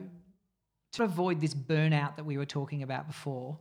to 0.93 1.03
avoid 1.03 1.41
this 1.41 1.55
burnout 1.55 2.17
that 2.17 2.25
we 2.25 2.39
were 2.39 2.47
talking 2.47 2.83
about 2.83 3.07
before, 3.07 3.59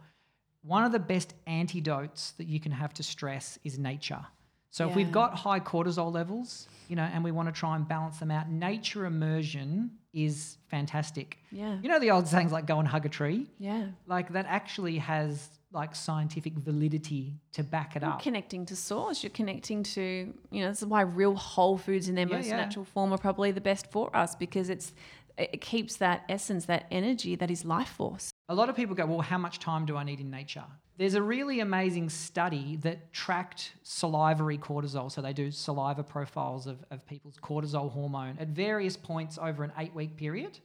one 0.61 0.83
of 0.85 0.91
the 0.91 0.99
best 0.99 1.33
antidotes 1.47 2.31
that 2.37 2.47
you 2.47 2.59
can 2.59 2.71
have 2.71 2.93
to 2.93 3.03
stress 3.03 3.59
is 3.63 3.77
nature. 3.77 4.25
So, 4.69 4.89
if 4.89 4.95
we've 4.95 5.11
got 5.11 5.35
high 5.35 5.59
cortisol 5.59 6.11
levels, 6.11 6.67
you 6.87 6.95
know, 6.95 7.03
and 7.03 7.23
we 7.23 7.31
want 7.31 7.47
to 7.47 7.51
try 7.51 7.75
and 7.75 7.87
balance 7.87 8.17
them 8.17 8.31
out, 8.31 8.49
nature 8.49 9.05
immersion 9.05 9.91
is 10.13 10.57
fantastic. 10.67 11.37
Yeah. 11.51 11.77
You 11.81 11.89
know 11.89 11.99
the 11.99 12.11
old 12.11 12.27
sayings 12.27 12.51
like 12.51 12.65
go 12.65 12.79
and 12.79 12.87
hug 12.87 13.05
a 13.05 13.09
tree? 13.09 13.47
Yeah. 13.59 13.87
Like 14.07 14.31
that 14.33 14.45
actually 14.47 14.97
has 14.99 15.49
like 15.73 15.95
scientific 15.95 16.53
validity 16.53 17.33
to 17.53 17.63
back 17.63 17.95
it 17.95 18.01
You're 18.03 18.11
up. 18.11 18.21
connecting 18.21 18.65
to 18.67 18.75
source. 18.75 19.23
You're 19.23 19.31
connecting 19.31 19.83
to, 19.83 20.33
you 20.51 20.61
know, 20.63 20.69
this 20.69 20.81
is 20.81 20.87
why 20.87 21.01
real 21.01 21.35
whole 21.35 21.77
foods 21.77 22.09
in 22.09 22.15
their 22.15 22.27
Yeah, 22.27 22.35
most 22.37 22.47
yeah. 22.47 22.57
natural 22.57 22.85
form 22.85 23.11
are 23.13 23.17
probably 23.17 23.51
the 23.51 23.61
best 23.61 23.91
for 23.91 24.15
us 24.15 24.35
because 24.35 24.69
it's 24.69 24.93
it 25.35 25.61
keeps 25.61 25.95
that 25.97 26.23
essence, 26.29 26.65
that 26.65 26.85
energy 26.91 27.35
that 27.35 27.49
is 27.49 27.65
life 27.65 27.89
force. 27.89 28.29
A 28.49 28.53
lot 28.55 28.69
of 28.69 28.75
people 28.75 28.93
go, 28.93 29.05
well, 29.07 29.21
how 29.21 29.39
much 29.39 29.57
time 29.57 29.83
do 29.87 29.97
I 29.97 30.03
need 30.03 30.19
in 30.19 30.29
nature? 30.29 30.63
There's 30.97 31.15
a 31.15 31.23
really 31.23 31.59
amazing 31.59 32.09
study 32.11 32.75
that 32.83 33.11
tracked 33.13 33.73
salivary 33.81 34.59
cortisol. 34.59 35.11
So 35.11 35.23
they 35.23 35.33
do 35.33 35.49
saliva 35.49 36.03
profiles 36.03 36.67
of, 36.67 36.85
of 36.91 37.03
people's 37.07 37.37
cortisol 37.37 37.91
hormone 37.91 38.37
at 38.39 38.49
various 38.49 38.95
points 38.95 39.39
over 39.41 39.63
an 39.63 39.71
eight 39.79 39.95
week 39.95 40.17
period 40.17 40.59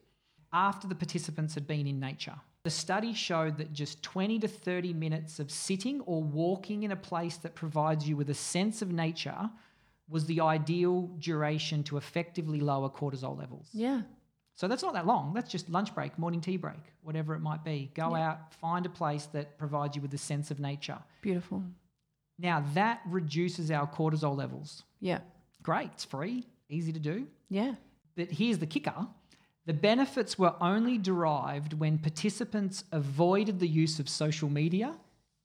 after 0.52 0.86
the 0.86 0.94
participants 0.94 1.54
had 1.54 1.66
been 1.66 1.86
in 1.86 1.98
nature. 1.98 2.34
The 2.68 2.72
study 2.72 3.14
showed 3.14 3.56
that 3.56 3.72
just 3.72 4.02
20 4.02 4.40
to 4.40 4.46
30 4.46 4.92
minutes 4.92 5.38
of 5.38 5.50
sitting 5.50 6.02
or 6.02 6.22
walking 6.22 6.82
in 6.82 6.92
a 6.92 6.96
place 6.96 7.38
that 7.38 7.54
provides 7.54 8.06
you 8.06 8.14
with 8.14 8.28
a 8.28 8.34
sense 8.34 8.82
of 8.82 8.92
nature 8.92 9.48
was 10.06 10.26
the 10.26 10.42
ideal 10.42 11.06
duration 11.18 11.82
to 11.84 11.96
effectively 11.96 12.60
lower 12.60 12.90
cortisol 12.90 13.38
levels. 13.38 13.70
Yeah. 13.72 14.02
So 14.54 14.68
that's 14.68 14.82
not 14.82 14.92
that 14.92 15.06
long. 15.06 15.32
That's 15.32 15.50
just 15.50 15.70
lunch 15.70 15.94
break, 15.94 16.18
morning 16.18 16.42
tea 16.42 16.58
break, 16.58 16.92
whatever 17.00 17.34
it 17.34 17.40
might 17.40 17.64
be. 17.64 17.90
Go 17.94 18.14
out, 18.14 18.52
find 18.52 18.84
a 18.84 18.90
place 18.90 19.24
that 19.32 19.56
provides 19.56 19.96
you 19.96 20.02
with 20.02 20.12
a 20.12 20.18
sense 20.18 20.50
of 20.50 20.60
nature. 20.60 20.98
Beautiful. 21.22 21.64
Now 22.38 22.62
that 22.74 23.00
reduces 23.06 23.70
our 23.70 23.86
cortisol 23.86 24.36
levels. 24.36 24.82
Yeah. 25.00 25.20
Great, 25.62 25.88
it's 25.94 26.04
free, 26.04 26.44
easy 26.68 26.92
to 26.92 27.00
do. 27.00 27.28
Yeah. 27.48 27.76
But 28.14 28.30
here's 28.30 28.58
the 28.58 28.66
kicker 28.66 29.06
the 29.68 29.74
benefits 29.74 30.38
were 30.38 30.54
only 30.62 30.96
derived 30.96 31.74
when 31.74 31.98
participants 31.98 32.84
avoided 32.90 33.60
the 33.60 33.68
use 33.68 33.98
of 33.98 34.08
social 34.08 34.48
media, 34.48 34.94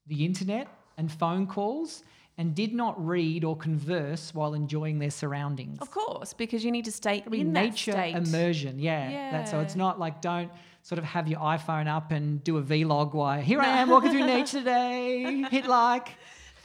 the 0.07 0.23
internet, 0.23 0.69
and 0.97 1.11
phone 1.11 1.45
calls, 1.45 2.05
and 2.37 2.55
did 2.55 2.73
not 2.73 2.95
read 3.05 3.43
or 3.43 3.57
converse 3.57 4.33
while 4.33 4.53
enjoying 4.53 4.97
their 4.97 5.09
surroundings. 5.09 5.77
Of 5.81 5.91
course, 5.91 6.31
because 6.31 6.63
you 6.63 6.71
need 6.71 6.85
to 6.85 6.91
stay 6.93 7.21
I 7.25 7.29
mean, 7.29 7.47
in 7.47 7.51
nature 7.51 7.91
that 7.91 8.11
state. 8.11 8.15
immersion. 8.15 8.79
Yeah. 8.79 9.31
That, 9.31 9.49
so 9.49 9.59
it's 9.59 9.75
not 9.75 9.99
like 9.99 10.21
don't 10.21 10.49
sort 10.83 10.99
of 10.99 11.03
have 11.03 11.27
your 11.27 11.41
iPhone 11.41 11.87
up 11.87 12.13
and 12.13 12.41
do 12.45 12.57
a 12.57 12.63
vlog 12.63 13.13
while 13.13 13.41
here 13.41 13.59
I 13.59 13.81
am 13.81 13.89
walking 13.89 14.11
through 14.11 14.25
nature 14.25 14.59
today. 14.59 15.43
Hit 15.51 15.65
like. 15.65 16.07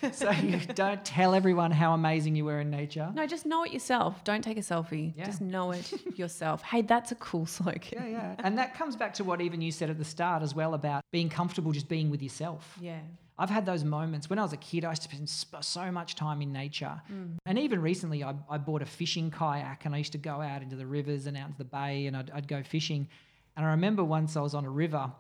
So 0.13 0.31
you 0.31 0.59
don't 0.75 1.05
tell 1.05 1.35
everyone 1.35 1.71
how 1.71 1.93
amazing 1.93 2.37
you 2.37 2.45
were 2.45 2.61
in 2.61 2.71
nature. 2.71 3.11
No, 3.15 3.27
just 3.27 3.47
know 3.47 3.65
it 3.65 3.73
yourself. 3.73 4.23
Don't 4.25 4.43
take 4.43 4.57
a 4.57 4.61
selfie. 4.61 5.13
Yeah. 5.17 5.25
Just 5.25 5.41
know 5.41 5.73
it 5.73 5.93
yourself. 6.19 6.63
Hey, 6.63 6.83
that's 6.83 7.13
a 7.13 7.15
cool 7.17 7.47
slogan. 7.47 7.83
Yeah, 7.93 8.07
yeah. 8.07 8.35
And 8.39 8.59
that 8.59 8.75
comes 8.75 8.97
back 8.97 9.15
to 9.15 9.25
what 9.25 9.41
even 9.41 9.61
you 9.61 9.73
said 9.73 9.91
at 9.91 9.99
the 9.99 10.05
start 10.05 10.43
as 10.43 10.55
well 10.55 10.75
about 10.75 11.03
being 11.13 11.29
comfortable 11.29 11.73
just 11.73 11.89
being 11.89 12.11
with 12.11 12.23
yourself. 12.23 12.77
Yeah. 12.81 13.01
I've 13.39 13.51
had 13.51 13.67
those 13.67 13.85
moments 13.85 14.29
when 14.29 14.39
I 14.39 14.43
was 14.43 14.53
a 14.53 14.57
kid. 14.57 14.85
I 14.85 14.91
used 14.91 15.03
to 15.03 15.09
spend 15.09 15.29
sp- 15.31 15.63
so 15.63 15.93
much 15.93 16.17
time 16.17 16.43
in 16.43 16.53
nature, 16.53 17.01
mm. 17.13 17.35
and 17.47 17.57
even 17.57 17.81
recently, 17.81 18.25
I, 18.25 18.35
I 18.51 18.59
bought 18.59 18.83
a 18.83 18.87
fishing 18.87 19.31
kayak, 19.31 19.85
and 19.85 19.95
I 19.95 19.99
used 19.99 20.11
to 20.13 20.19
go 20.19 20.41
out 20.41 20.61
into 20.61 20.75
the 20.75 20.87
rivers 20.87 21.27
and 21.27 21.37
out 21.37 21.47
into 21.47 21.59
the 21.59 21.65
bay, 21.65 22.07
and 22.07 22.17
I'd, 22.17 22.33
I'd 22.33 22.49
go 22.49 22.65
fishing. 22.65 23.07
And 23.57 23.65
I 23.65 23.71
remember 23.71 24.03
once 24.03 24.37
I 24.37 24.41
was 24.41 24.55
on 24.55 24.65
a 24.65 24.71
river, 24.71 25.13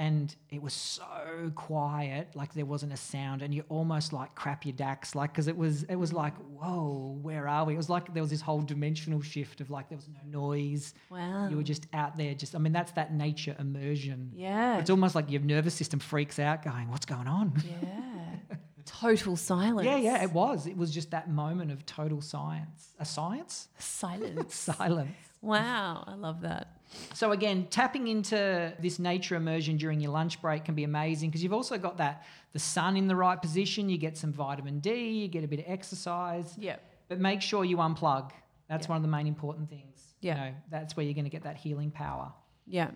and 0.00 0.34
it 0.48 0.62
was 0.62 0.72
so 0.72 1.52
quiet, 1.54 2.34
like 2.34 2.54
there 2.54 2.64
wasn't 2.64 2.90
a 2.90 2.96
sound, 2.96 3.42
and 3.42 3.54
you 3.54 3.64
almost 3.68 4.14
like 4.14 4.34
crap 4.34 4.64
your 4.64 4.72
dacks, 4.72 5.14
like 5.14 5.30
because 5.30 5.46
it 5.46 5.58
was 5.58 5.82
it 5.84 5.96
was 5.96 6.10
like 6.10 6.34
whoa, 6.38 7.18
where 7.20 7.46
are 7.46 7.66
we? 7.66 7.74
It 7.74 7.76
was 7.76 7.90
like 7.90 8.14
there 8.14 8.22
was 8.22 8.30
this 8.30 8.40
whole 8.40 8.62
dimensional 8.62 9.20
shift 9.20 9.60
of 9.60 9.68
like 9.68 9.90
there 9.90 9.98
was 9.98 10.08
no 10.08 10.40
noise. 10.40 10.94
Wow. 11.10 11.48
You 11.50 11.56
were 11.56 11.62
just 11.62 11.86
out 11.92 12.16
there, 12.16 12.34
just 12.34 12.54
I 12.54 12.58
mean 12.58 12.72
that's 12.72 12.92
that 12.92 13.12
nature 13.12 13.54
immersion. 13.58 14.32
yeah. 14.34 14.78
It's 14.78 14.88
almost 14.88 15.14
like 15.14 15.30
your 15.30 15.42
nervous 15.42 15.74
system 15.74 16.00
freaks 16.00 16.38
out, 16.38 16.64
going, 16.64 16.90
"What's 16.90 17.04
going 17.04 17.26
on?" 17.26 17.62
yeah. 17.70 18.56
Total 18.86 19.36
silence. 19.36 19.84
Yeah, 19.84 19.98
yeah, 19.98 20.22
it 20.22 20.32
was. 20.32 20.66
It 20.66 20.78
was 20.78 20.90
just 20.90 21.10
that 21.10 21.30
moment 21.30 21.70
of 21.70 21.84
total 21.84 22.22
science. 22.22 22.94
A 22.98 23.04
science? 23.04 23.68
Silence. 23.78 24.54
Silence. 24.78 25.14
wow. 25.42 26.04
I 26.06 26.14
love 26.14 26.40
that. 26.40 26.79
So 27.14 27.32
again, 27.32 27.66
tapping 27.70 28.08
into 28.08 28.72
this 28.80 28.98
nature 28.98 29.36
immersion 29.36 29.76
during 29.76 30.00
your 30.00 30.10
lunch 30.12 30.40
break 30.40 30.64
can 30.64 30.74
be 30.74 30.84
amazing 30.84 31.30
because 31.30 31.42
you've 31.42 31.52
also 31.52 31.78
got 31.78 31.98
that 31.98 32.24
the 32.52 32.58
sun 32.58 32.96
in 32.96 33.06
the 33.06 33.14
right 33.16 33.40
position, 33.40 33.88
you 33.88 33.96
get 33.96 34.16
some 34.16 34.32
vitamin 34.32 34.80
D, 34.80 35.10
you 35.10 35.28
get 35.28 35.44
a 35.44 35.48
bit 35.48 35.60
of 35.60 35.66
exercise. 35.68 36.54
Yeah. 36.58 36.76
But 37.08 37.20
make 37.20 37.42
sure 37.42 37.64
you 37.64 37.76
unplug. 37.76 38.30
That's 38.68 38.86
Yeah. 38.86 38.90
one 38.90 38.96
of 38.96 39.02
the 39.02 39.08
main 39.08 39.26
important 39.26 39.68
things. 39.68 40.14
Yeah. 40.20 40.34
You 40.34 40.50
know, 40.50 40.56
that's 40.70 40.96
where 40.96 41.04
you're 41.04 41.14
going 41.14 41.24
to 41.24 41.30
get 41.30 41.42
that 41.44 41.56
healing 41.56 41.90
power. 41.90 42.32
Yeah. 42.66 42.90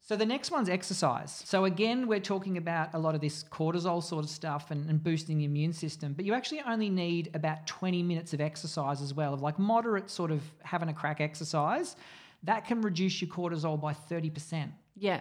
So 0.00 0.16
the 0.16 0.26
next 0.26 0.50
one's 0.50 0.68
exercise. 0.68 1.42
So 1.46 1.64
again, 1.64 2.06
we're 2.06 2.20
talking 2.20 2.58
about 2.58 2.92
a 2.92 2.98
lot 2.98 3.14
of 3.14 3.22
this 3.22 3.42
cortisol 3.44 4.02
sort 4.02 4.22
of 4.24 4.30
stuff 4.30 4.70
and, 4.70 4.88
and 4.90 5.02
boosting 5.02 5.38
the 5.38 5.44
immune 5.46 5.72
system, 5.72 6.12
but 6.12 6.26
you 6.26 6.34
actually 6.34 6.60
only 6.60 6.90
need 6.90 7.30
about 7.32 7.66
20 7.66 8.02
minutes 8.02 8.34
of 8.34 8.40
exercise 8.42 9.00
as 9.00 9.14
well, 9.14 9.32
of 9.32 9.40
like 9.40 9.58
moderate 9.58 10.10
sort 10.10 10.30
of 10.30 10.42
having 10.62 10.90
a 10.90 10.92
crack 10.92 11.22
exercise. 11.22 11.96
That 12.44 12.66
can 12.66 12.80
reduce 12.82 13.20
your 13.20 13.30
cortisol 13.30 13.80
by 13.80 13.94
30%, 13.94 14.70
Yeah. 14.96 15.20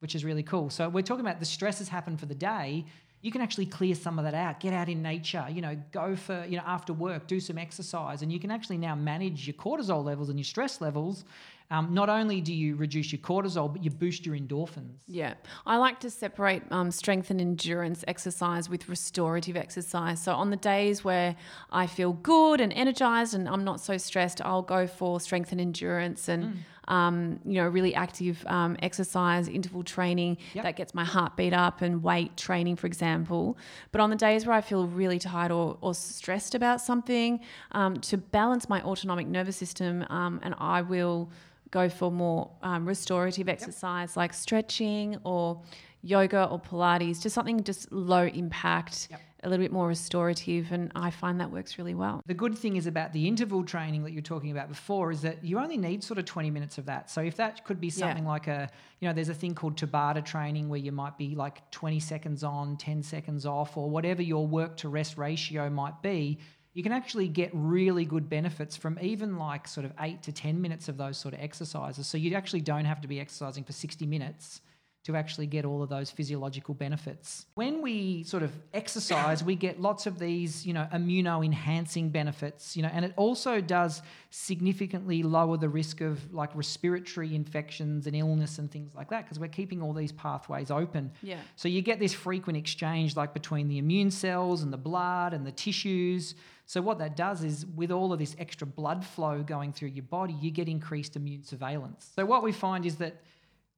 which 0.00 0.14
is 0.14 0.24
really 0.24 0.42
cool. 0.42 0.70
So 0.70 0.88
we're 0.88 1.02
talking 1.02 1.24
about 1.24 1.38
the 1.40 1.46
stresses 1.46 1.88
happen 1.88 2.16
for 2.16 2.26
the 2.26 2.34
day. 2.34 2.84
You 3.20 3.30
can 3.30 3.40
actually 3.40 3.66
clear 3.66 3.94
some 3.94 4.18
of 4.18 4.24
that 4.24 4.34
out. 4.34 4.60
Get 4.60 4.74
out 4.74 4.88
in 4.88 5.02
nature, 5.02 5.46
you 5.50 5.62
know, 5.62 5.76
go 5.92 6.14
for, 6.16 6.44
you 6.46 6.56
know, 6.58 6.64
after 6.66 6.92
work, 6.92 7.26
do 7.26 7.40
some 7.40 7.56
exercise, 7.56 8.20
and 8.22 8.30
you 8.32 8.38
can 8.38 8.50
actually 8.50 8.76
now 8.78 8.94
manage 8.94 9.46
your 9.46 9.54
cortisol 9.54 10.04
levels 10.04 10.28
and 10.28 10.38
your 10.38 10.44
stress 10.44 10.80
levels. 10.80 11.24
Um, 11.70 11.94
not 11.94 12.08
only 12.08 12.40
do 12.40 12.52
you 12.54 12.76
reduce 12.76 13.10
your 13.10 13.20
cortisol, 13.20 13.72
but 13.72 13.82
you 13.82 13.90
boost 13.90 14.26
your 14.26 14.36
endorphins. 14.36 14.98
Yeah. 15.06 15.34
I 15.66 15.78
like 15.78 15.98
to 16.00 16.10
separate 16.10 16.62
um, 16.70 16.90
strength 16.90 17.30
and 17.30 17.40
endurance 17.40 18.04
exercise 18.06 18.68
with 18.68 18.88
restorative 18.88 19.56
exercise. 19.56 20.22
So 20.22 20.34
on 20.34 20.50
the 20.50 20.56
days 20.56 21.04
where 21.04 21.34
I 21.72 21.86
feel 21.86 22.12
good 22.12 22.60
and 22.60 22.72
energized 22.72 23.34
and 23.34 23.48
I'm 23.48 23.64
not 23.64 23.80
so 23.80 23.96
stressed, 23.96 24.42
I'll 24.42 24.62
go 24.62 24.86
for 24.86 25.20
strength 25.20 25.52
and 25.52 25.60
endurance 25.60 26.28
and, 26.28 26.64
um, 26.86 27.40
you 27.46 27.54
know, 27.54 27.66
really 27.66 27.94
active 27.94 28.44
um, 28.46 28.76
exercise, 28.82 29.48
interval 29.48 29.82
training 29.82 30.36
Yep. 30.52 30.64
that 30.64 30.76
gets 30.76 30.94
my 30.94 31.04
heartbeat 31.04 31.54
up 31.54 31.80
and 31.80 32.02
weight 32.02 32.36
training, 32.36 32.76
for 32.76 32.86
example. 32.86 33.56
But 33.90 34.02
on 34.02 34.10
the 34.10 34.16
days 34.16 34.46
where 34.46 34.54
I 34.54 34.60
feel 34.60 34.86
really 34.86 35.18
tired 35.18 35.50
or, 35.50 35.78
or 35.80 35.94
stressed 35.94 36.54
about 36.54 36.82
something, 36.82 37.40
um, 37.72 37.96
to 38.00 38.18
balance 38.18 38.68
my 38.68 38.82
autonomic 38.82 39.26
nervous 39.26 39.56
system, 39.56 40.04
um, 40.10 40.40
and 40.42 40.54
I 40.58 40.82
will 40.82 41.30
go 41.74 41.88
for 41.88 42.10
more 42.10 42.50
um, 42.62 42.86
restorative 42.86 43.48
exercise 43.48 44.16
like 44.16 44.32
stretching 44.32 45.18
or 45.24 45.60
yoga 46.02 46.44
or 46.50 46.60
Pilates, 46.60 47.20
just 47.22 47.34
something 47.34 47.62
just 47.64 47.90
low 47.90 48.24
impact, 48.26 49.08
Yep. 49.10 49.20
a 49.42 49.48
little 49.48 49.64
bit 49.64 49.72
more 49.72 49.88
restorative. 49.88 50.70
And 50.70 50.92
I 50.94 51.10
find 51.10 51.40
that 51.40 51.50
works 51.50 51.78
really 51.78 51.94
well. 51.94 52.20
The 52.26 52.34
good 52.34 52.56
thing 52.56 52.76
is 52.76 52.86
about 52.86 53.12
the 53.14 53.26
interval 53.26 53.64
training 53.64 54.04
that 54.04 54.12
you're 54.12 54.22
talking 54.34 54.50
about 54.50 54.68
before 54.68 55.10
is 55.10 55.22
that 55.22 55.42
you 55.42 55.58
only 55.58 55.78
need 55.78 56.04
sort 56.04 56.18
of 56.18 56.26
20 56.26 56.50
minutes 56.50 56.76
of 56.78 56.84
that. 56.86 57.10
So 57.10 57.22
if 57.22 57.36
that 57.36 57.64
could 57.64 57.80
be 57.80 57.86
Yeah. 57.88 57.92
something 58.02 58.26
like 58.26 58.46
a, 58.48 58.68
you 59.00 59.08
know, 59.08 59.14
there's 59.14 59.30
a 59.30 59.34
thing 59.42 59.54
called 59.54 59.76
Tabata 59.76 60.22
training 60.24 60.68
where 60.68 60.78
you 60.86 60.92
might 60.92 61.16
be 61.18 61.34
like 61.34 61.68
20 61.70 61.98
seconds 62.00 62.44
on, 62.44 62.76
10 62.76 63.02
seconds 63.02 63.44
off, 63.46 63.76
or 63.76 63.88
whatever 63.90 64.22
your 64.22 64.46
work 64.46 64.76
to 64.82 64.88
rest 64.90 65.16
ratio 65.18 65.68
might 65.70 66.00
be, 66.02 66.38
you 66.74 66.82
can 66.82 66.92
actually 66.92 67.28
get 67.28 67.50
really 67.52 68.04
good 68.04 68.28
benefits 68.28 68.76
from 68.76 68.98
even 69.00 69.38
like 69.38 69.66
sort 69.66 69.86
of 69.86 69.92
eight 70.00 70.22
to 70.24 70.32
10 70.32 70.60
minutes 70.60 70.88
of 70.88 70.96
those 70.96 71.16
sort 71.16 71.32
of 71.32 71.40
exercises. 71.40 72.06
So 72.06 72.18
you 72.18 72.34
actually 72.34 72.60
don't 72.60 72.84
have 72.84 73.00
to 73.00 73.08
be 73.08 73.20
exercising 73.20 73.64
for 73.64 73.72
60 73.72 74.04
minutes 74.06 74.60
to 75.04 75.14
actually 75.14 75.46
get 75.46 75.66
all 75.66 75.82
of 75.82 75.90
those 75.90 76.10
physiological 76.10 76.72
benefits. 76.72 77.44
When 77.56 77.82
we 77.82 78.24
sort 78.24 78.42
of 78.42 78.50
exercise, 78.72 79.44
we 79.44 79.54
get 79.54 79.78
lots 79.78 80.06
of 80.06 80.18
these, 80.18 80.64
you 80.66 80.72
know, 80.72 80.88
immuno 80.94 81.44
enhancing 81.44 82.08
benefits, 82.08 82.74
you 82.74 82.82
know, 82.82 82.88
and 82.90 83.04
it 83.04 83.12
also 83.16 83.60
does 83.60 84.00
significantly 84.30 85.22
lower 85.22 85.58
the 85.58 85.68
risk 85.68 86.00
of 86.00 86.32
like 86.32 86.54
respiratory 86.56 87.34
infections 87.34 88.06
and 88.06 88.16
illness 88.16 88.58
and 88.58 88.70
things 88.70 88.94
like 88.94 89.10
that 89.10 89.24
because 89.24 89.38
we're 89.38 89.46
keeping 89.46 89.82
all 89.82 89.92
these 89.92 90.12
pathways 90.12 90.70
open. 90.70 91.12
Yeah. 91.22 91.38
So 91.54 91.68
you 91.68 91.82
get 91.82 91.98
this 91.98 92.14
frequent 92.14 92.56
exchange 92.56 93.14
like 93.14 93.34
between 93.34 93.68
the 93.68 93.76
immune 93.76 94.10
cells 94.10 94.62
and 94.62 94.72
the 94.72 94.78
blood 94.78 95.34
and 95.34 95.46
the 95.46 95.52
tissues. 95.52 96.34
So 96.66 96.80
what 96.80 96.98
that 96.98 97.14
does 97.16 97.44
is 97.44 97.66
with 97.66 97.90
all 97.90 98.12
of 98.12 98.18
this 98.18 98.34
extra 98.38 98.66
blood 98.66 99.04
flow 99.04 99.42
going 99.42 99.72
through 99.72 99.88
your 99.90 100.04
body, 100.04 100.32
you 100.40 100.50
get 100.50 100.68
increased 100.68 101.14
immune 101.16 101.42
surveillance. 101.44 102.10
So 102.16 102.24
what 102.24 102.42
we 102.42 102.52
find 102.52 102.86
is 102.86 102.96
that 102.96 103.20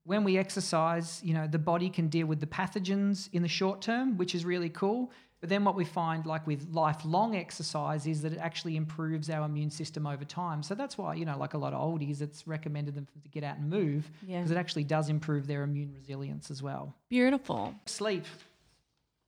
when 0.04 0.22
we 0.22 0.38
exercise, 0.38 1.20
you 1.24 1.34
know, 1.34 1.48
the 1.48 1.58
body 1.58 1.90
can 1.90 2.06
deal 2.08 2.26
with 2.28 2.38
the 2.38 2.46
pathogens 2.46 3.28
in 3.32 3.42
the 3.42 3.48
short 3.48 3.80
term, 3.82 4.16
which 4.16 4.36
is 4.36 4.44
really 4.44 4.68
cool. 4.70 5.10
But 5.40 5.50
then 5.50 5.64
what 5.64 5.74
we 5.74 5.84
find, 5.84 6.24
like 6.24 6.46
with 6.46 6.68
lifelong 6.70 7.36
exercise, 7.36 8.06
is 8.06 8.22
that 8.22 8.32
it 8.32 8.38
actually 8.38 8.76
improves 8.76 9.28
our 9.28 9.44
immune 9.44 9.70
system 9.70 10.06
over 10.06 10.24
time. 10.24 10.62
So 10.62 10.74
that's 10.74 10.96
why, 10.96 11.14
you 11.14 11.24
know, 11.26 11.36
like 11.36 11.54
a 11.54 11.58
lot 11.58 11.74
of 11.74 11.80
oldies, 11.82 12.22
it's 12.22 12.46
recommended 12.46 12.94
them 12.94 13.06
to 13.22 13.28
get 13.28 13.44
out 13.44 13.58
and 13.58 13.68
move 13.68 14.08
Yeah. 14.26 14.38
because 14.38 14.50
it 14.52 14.56
actually 14.56 14.84
does 14.84 15.08
improve 15.10 15.46
their 15.46 15.62
immune 15.64 15.92
resilience 15.92 16.50
as 16.50 16.62
well. 16.62 16.94
Beautiful. 17.10 17.74
Sleep, 17.84 18.24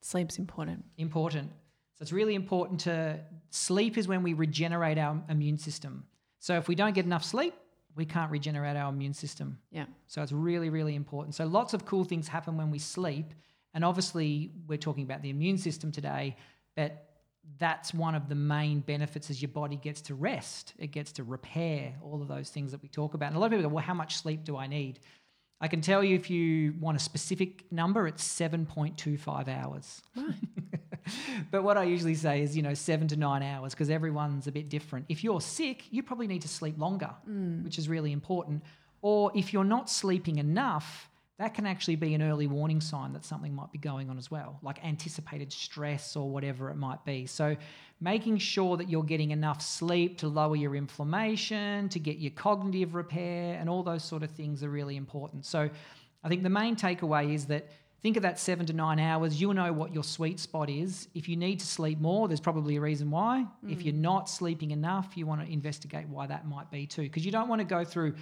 Sleep's 0.00 0.38
important. 0.38 0.84
important. 0.96 1.50
So 1.98 2.02
it's 2.02 2.12
really 2.12 2.36
important 2.36 2.78
to 2.80 3.18
sleep 3.50 3.98
is 3.98 4.06
when 4.06 4.22
we 4.22 4.32
regenerate 4.32 4.98
our 4.98 5.20
immune 5.28 5.58
system. 5.58 6.04
So 6.38 6.56
if 6.56 6.68
we 6.68 6.76
don't 6.76 6.94
get 6.94 7.04
enough 7.04 7.24
sleep, 7.24 7.54
we 7.96 8.04
can't 8.04 8.30
regenerate 8.30 8.76
our 8.76 8.88
immune 8.88 9.14
system. 9.14 9.58
Yeah. 9.72 9.86
So 10.06 10.22
it's 10.22 10.30
really, 10.30 10.70
really 10.70 10.94
important. 10.94 11.34
So 11.34 11.44
lots 11.44 11.74
of 11.74 11.84
cool 11.84 12.04
things 12.04 12.28
happen 12.28 12.56
when 12.56 12.70
we 12.70 12.78
sleep. 12.78 13.34
And 13.74 13.84
obviously, 13.84 14.52
we're 14.68 14.78
talking 14.78 15.02
about 15.02 15.22
the 15.22 15.30
immune 15.30 15.58
system 15.58 15.90
today, 15.90 16.36
but 16.76 17.08
that's 17.58 17.92
one 17.92 18.14
of 18.14 18.28
the 18.28 18.36
main 18.36 18.78
benefits 18.78 19.28
as 19.28 19.42
your 19.42 19.48
body 19.48 19.74
gets 19.74 20.00
to 20.02 20.14
rest. 20.14 20.74
It 20.78 20.92
gets 20.92 21.10
to 21.12 21.24
repair 21.24 21.94
all 22.00 22.22
of 22.22 22.28
those 22.28 22.50
things 22.50 22.70
that 22.70 22.80
we 22.80 22.88
talk 22.88 23.14
about. 23.14 23.26
And 23.26 23.36
a 23.36 23.40
lot 23.40 23.46
of 23.46 23.52
people 23.52 23.68
go, 23.68 23.74
well, 23.74 23.84
how 23.84 23.94
much 23.94 24.18
sleep 24.18 24.44
do 24.44 24.56
I 24.56 24.68
need? 24.68 25.00
I 25.60 25.66
can 25.66 25.80
tell 25.80 26.04
you 26.04 26.14
if 26.14 26.30
you 26.30 26.74
want 26.78 26.96
a 26.96 27.00
specific 27.00 27.64
number, 27.72 28.06
it's 28.06 28.22
7.25 28.22 29.48
hours. 29.48 30.02
Right. 30.14 30.34
but 31.50 31.62
what 31.62 31.76
I 31.76 31.84
usually 31.84 32.14
say 32.14 32.42
is, 32.42 32.56
you 32.56 32.62
know, 32.62 32.74
seven 32.74 33.08
to 33.08 33.16
nine 33.16 33.42
hours 33.42 33.74
because 33.74 33.90
everyone's 33.90 34.46
a 34.46 34.52
bit 34.52 34.68
different. 34.68 35.06
If 35.08 35.24
you're 35.24 35.40
sick, 35.40 35.84
you 35.90 36.02
probably 36.02 36.26
need 36.26 36.42
to 36.42 36.48
sleep 36.48 36.78
longer, 36.78 37.10
mm. 37.28 37.64
which 37.64 37.78
is 37.78 37.88
really 37.88 38.12
important. 38.12 38.62
Or 39.02 39.30
if 39.34 39.52
you're 39.52 39.64
not 39.64 39.88
sleeping 39.88 40.38
enough, 40.38 41.08
that 41.38 41.54
can 41.54 41.66
actually 41.66 41.94
be 41.94 42.14
an 42.14 42.22
early 42.22 42.48
warning 42.48 42.80
sign 42.80 43.12
that 43.12 43.24
something 43.24 43.54
might 43.54 43.70
be 43.70 43.78
going 43.78 44.10
on 44.10 44.18
as 44.18 44.28
well, 44.28 44.58
like 44.62 44.84
anticipated 44.84 45.52
stress 45.52 46.16
or 46.16 46.28
whatever 46.28 46.68
it 46.68 46.76
might 46.76 47.04
be. 47.04 47.26
So, 47.26 47.56
making 48.00 48.38
sure 48.38 48.76
that 48.76 48.88
you're 48.88 49.04
getting 49.04 49.30
enough 49.30 49.60
sleep 49.62 50.18
to 50.18 50.28
lower 50.28 50.56
your 50.56 50.74
inflammation, 50.74 51.88
to 51.90 51.98
get 52.00 52.18
your 52.18 52.32
cognitive 52.32 52.94
repair, 52.94 53.56
and 53.58 53.68
all 53.68 53.84
those 53.84 54.04
sort 54.04 54.22
of 54.24 54.30
things 54.32 54.64
are 54.64 54.70
really 54.70 54.96
important. 54.96 55.46
So, 55.46 55.70
I 56.24 56.28
think 56.28 56.42
the 56.42 56.50
main 56.50 56.74
takeaway 56.74 57.32
is 57.32 57.46
that 57.46 57.68
think 58.02 58.16
of 58.16 58.22
that 58.22 58.38
seven 58.38 58.66
to 58.66 58.72
nine 58.72 58.98
hours. 58.98 59.40
You'll 59.40 59.54
know 59.54 59.72
what 59.72 59.92
your 59.92 60.04
sweet 60.04 60.38
spot 60.40 60.70
is. 60.70 61.08
If 61.14 61.28
you 61.28 61.36
need 61.36 61.60
to 61.60 61.66
sleep 61.66 62.00
more, 62.00 62.28
there's 62.28 62.40
probably 62.40 62.76
a 62.76 62.80
reason 62.80 63.10
why. 63.10 63.46
If 63.68 63.82
you're 63.82 63.94
not 63.94 64.28
sleeping 64.28 64.70
enough, 64.70 65.16
you 65.16 65.26
want 65.26 65.44
to 65.44 65.52
investigate 65.52 66.08
why 66.08 66.26
that 66.26 66.46
might 66.46 66.70
be 66.70 66.86
too, 66.86 67.02
because 67.02 67.24
you 67.24 67.32
don't 67.32 67.48
want 67.48 67.60
to 67.60 67.64
go 67.64 67.84
through 67.84 68.14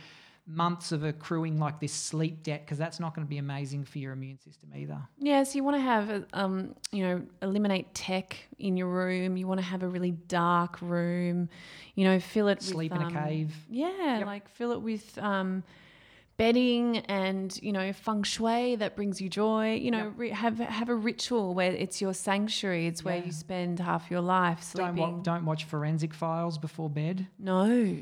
months 0.49 0.93
of 0.93 1.03
accruing 1.03 1.59
like 1.59 1.81
this 1.81 1.93
sleep 1.93 2.45
debt 2.45 2.65
because 2.65 2.79
that's 2.79 3.01
not 3.01 3.15
going 3.15 3.27
to 3.27 3.29
be 3.29 3.39
amazing 3.39 3.85
for 3.85 3.99
your 3.99 4.13
immune 4.13 4.39
system 4.39 4.71
either. 4.77 4.97
Yeah, 5.19 5.43
so 5.43 5.57
you 5.57 5.65
want 5.65 5.77
to 5.77 5.81
have, 5.81 6.25
um, 6.33 6.77
you 6.93 7.03
know, 7.03 7.23
eliminate 7.43 7.93
tech 7.95 8.37
in 8.59 8.77
your 8.77 8.87
room. 8.87 9.37
You 9.37 9.49
want 9.49 9.59
to 9.59 9.67
have 9.67 9.83
a 9.83 9.89
really 9.89 10.13
dark 10.13 10.81
room. 10.81 11.49
You 11.97 12.05
know, 12.05 12.21
fill 12.21 12.47
it 12.49 12.63
Sleep 12.63 12.93
with, 12.93 13.01
in 13.01 13.07
a 13.07 13.19
um, 13.19 13.25
cave. 13.27 13.55
Yeah, 13.69 14.19
Yep. 14.19 14.27
like 14.27 14.49
fill 14.51 14.71
it 14.73 14.81
with 14.81 15.19
um, 15.19 15.65
bedding 16.37 16.99
and 16.99 17.59
you 17.63 17.73
know 17.73 17.93
feng 17.93 18.23
shui 18.23 18.77
that 18.77 18.97
brings 18.97 19.21
you 19.21 19.29
joy. 19.29 19.75
You 19.75 19.91
know, 19.91 20.13
Yep. 20.19 20.33
have 20.33 20.59
have 20.59 20.89
a 20.89 20.95
ritual 20.95 21.55
where 21.55 21.73
it's 21.73 22.01
your 22.01 22.15
sanctuary. 22.15 22.87
It's 22.87 23.05
where 23.05 23.19
you 23.25 23.33
spend 23.33 23.81
half 23.81 24.11
your 24.11 24.21
life 24.21 24.63
sleeping. 24.63 24.97
Don't, 24.97 25.17
wa- 25.17 25.23
don't 25.23 25.45
watch 25.45 25.65
forensic 25.65 26.13
files 26.15 26.59
before 26.59 26.91
bed. 26.91 27.27
no, 27.39 27.97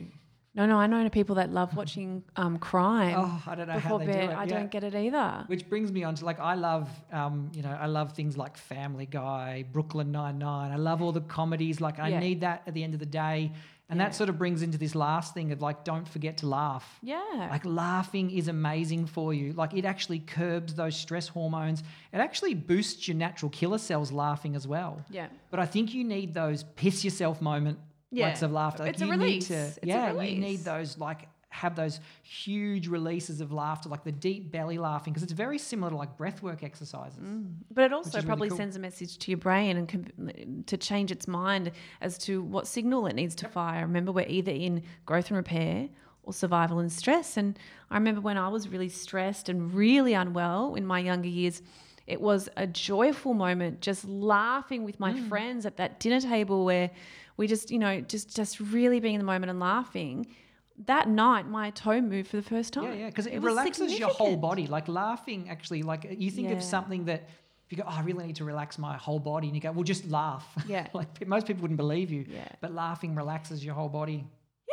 no, 0.57 0.67
no. 0.67 0.77
I 0.79 0.87
know 0.87 1.09
people 1.09 1.35
that 1.37 1.51
love 1.53 1.77
watching 1.77 2.23
um, 2.37 2.59
crime 2.59 3.17
Oh, 3.19 3.43
I 3.47 3.55
don't 3.57 3.67
know 3.67 3.73
how 3.75 3.81
before 3.81 3.99
they 4.01 4.07
bed. 4.07 4.27
do 4.27 4.33
it. 4.33 4.35
I 4.37 4.45
yeah. 4.45 4.55
don't 4.57 4.71
get 4.71 4.85
it 4.85 4.95
either. 4.95 5.45
Which 5.49 5.69
brings 5.69 5.91
me 5.91 6.05
on 6.05 6.15
to 6.15 6.25
like 6.25 6.39
I 6.39 6.55
love, 6.55 6.89
um, 7.13 7.51
you 7.55 7.63
know, 7.63 7.77
I 7.81 7.87
love 7.87 8.13
things 8.13 8.37
like 8.37 8.57
Family 8.57 9.07
Guy, 9.07 9.65
Brooklyn 9.73 10.13
Nine 10.13 10.39
Nine. 10.39 10.71
I 10.71 10.77
love 10.77 11.03
all 11.03 11.11
the 11.13 11.23
comedies. 11.23 11.81
Like 11.81 11.99
I 11.99 12.09
Yeah. 12.09 12.21
need 12.21 12.41
that 12.43 12.63
at 12.69 12.75
the 12.75 12.85
end 12.85 12.95
of 12.95 13.01
the 13.01 13.07
day, 13.07 13.51
and 13.91 13.99
Yeah. 13.99 14.07
that 14.07 14.15
sort 14.15 14.29
of 14.31 14.39
brings 14.39 14.63
into 14.63 14.79
this 14.79 14.95
last 14.95 15.35
thing 15.35 15.53
of 15.53 15.61
like, 15.61 15.85
don't 15.85 16.09
forget 16.09 16.39
to 16.39 16.47
laugh. 16.47 16.99
Yeah. 17.03 17.49
Like 17.51 17.65
laughing 17.65 18.31
is 18.31 18.49
amazing 18.49 19.07
for 19.07 19.35
you. 19.35 19.53
Like 19.53 19.75
it 19.75 19.85
actually 19.85 20.21
curbs 20.21 20.75
those 20.75 20.97
stress 20.97 21.29
hormones. 21.29 21.83
It 22.13 22.19
actually 22.19 22.55
boosts 22.55 23.07
your 23.07 23.17
natural 23.17 23.51
killer 23.51 23.79
cells 23.79 24.11
laughing 24.11 24.57
as 24.57 24.67
well. 24.67 25.05
yeah. 25.11 25.29
But 25.51 25.61
I 25.61 25.67
think 25.67 25.93
you 25.95 26.03
need 26.05 26.33
those 26.35 26.63
piss 26.63 27.05
yourself 27.05 27.41
moment 27.43 27.79
Yeah. 28.11 28.33
of 28.43 28.53
laughter. 28.53 28.85
Like 28.85 28.95
It's 28.95 29.03
a 29.03 29.07
you 29.07 29.11
release. 29.11 29.51
need 29.51 29.57
to, 29.57 29.63
It's 29.67 29.79
a 29.83 29.87
yeah, 29.87 30.13
you 30.23 30.39
need 30.41 30.61
those 30.61 30.97
like 30.99 31.29
have 31.55 31.77
those 31.77 32.01
huge 32.25 32.89
releases 32.89 33.41
of 33.41 33.53
laughter, 33.53 33.89
like 33.89 34.03
the 34.03 34.11
deep 34.11 34.51
belly 34.51 34.77
laughing, 34.77 35.13
because 35.13 35.23
it's 35.23 35.33
very 35.33 35.57
similar 35.59 35.91
to 35.91 35.97
like 35.97 36.19
breathwork 36.19 36.65
exercises. 36.65 37.19
But 37.71 37.85
it 37.85 37.93
also 37.93 38.09
is 38.09 38.15
really 38.17 38.27
probably 38.27 38.49
cool. 38.49 38.57
sends 38.57 38.75
a 38.75 38.81
message 38.81 39.19
to 39.19 39.31
your 39.31 39.39
brain 39.39 39.77
and 39.77 39.89
can, 39.89 40.65
to 40.67 40.77
change 40.77 41.13
its 41.13 41.29
mind 41.29 41.71
as 42.01 42.19
to 42.19 42.43
what 42.43 42.67
signal 42.67 43.07
it 43.07 43.15
needs 43.15 43.37
to 43.37 43.49
fire. 43.49 43.83
Remember, 43.83 44.11
we're 44.11 44.27
either 44.27 44.51
in 44.51 44.83
growth 45.07 45.29
and 45.29 45.37
repair 45.37 45.89
or 46.25 46.33
survival 46.33 46.81
and 46.81 46.91
stress. 46.91 47.37
And 47.37 47.57
I 47.89 47.95
remember 47.99 48.21
when 48.21 48.37
I 48.37 48.49
was 48.49 48.69
really 48.69 48.89
stressed 48.89 49.49
and 49.49 49.73
really 49.73 50.13
unwell 50.15 50.75
in 50.75 50.85
my 50.85 50.99
younger 50.99 51.29
years, 51.29 51.63
it 52.09 52.21
was 52.21 52.49
a 52.57 52.67
joyful 52.67 53.33
moment 53.33 53.81
just 53.81 54.05
laughing 54.07 54.83
with 54.85 54.99
my 54.99 55.13
Mm. 55.13 55.29
friends 55.29 55.67
at 55.67 55.77
that 55.77 56.01
dinner 56.01 56.21
table 56.21 56.65
where 56.65 56.91
we 57.37 57.47
just, 57.47 57.71
you 57.71 57.79
know, 57.79 58.01
just 58.01 58.35
just 58.35 58.59
really 58.59 58.99
being 59.01 59.15
in 59.15 59.21
the 59.21 59.25
moment 59.25 59.51
and 59.51 59.61
laughing. 59.61 60.27
That 60.87 61.09
night, 61.09 61.47
my 61.49 61.71
toe 61.71 62.01
moved 62.01 62.29
for 62.31 62.37
the 62.37 62.43
first 62.43 62.73
time. 62.73 62.85
Yeah, 62.85 62.93
yeah, 62.95 63.07
because 63.09 63.27
it, 63.27 63.35
was 63.41 63.45
relaxes 63.45 63.99
your 63.99 64.09
whole 64.09 64.37
body. 64.37 64.67
Like 64.67 64.89
laughing, 64.89 65.49
actually, 65.49 65.83
like 65.83 66.05
uh, 66.05 66.09
you 66.11 66.31
think 66.31 66.49
Yeah. 66.51 66.57
of 66.57 66.63
something 66.63 67.05
that 67.05 67.29
if 67.67 67.71
you 67.73 67.79
go, 67.79 67.85
oh, 67.87 67.93
I 67.97 68.03
really 68.03 68.27
need 68.27 68.37
to 68.37 68.45
relax 68.45 68.77
my 68.79 68.97
whole 68.97 69.21
body, 69.21 69.47
and 69.47 69.55
you 69.57 69.63
go, 69.63 69.71
well, 69.73 69.85
just 69.85 70.07
laugh. 70.11 70.47
Yeah. 70.69 70.89
like 70.93 71.27
most 71.27 71.47
people 71.47 71.63
wouldn't 71.63 71.79
believe 71.79 72.11
you, 72.11 72.25
Yeah. 72.29 72.49
but 72.61 72.73
laughing 72.75 73.15
relaxes 73.15 73.65
your 73.65 73.75
whole 73.75 73.89
body. 73.89 74.27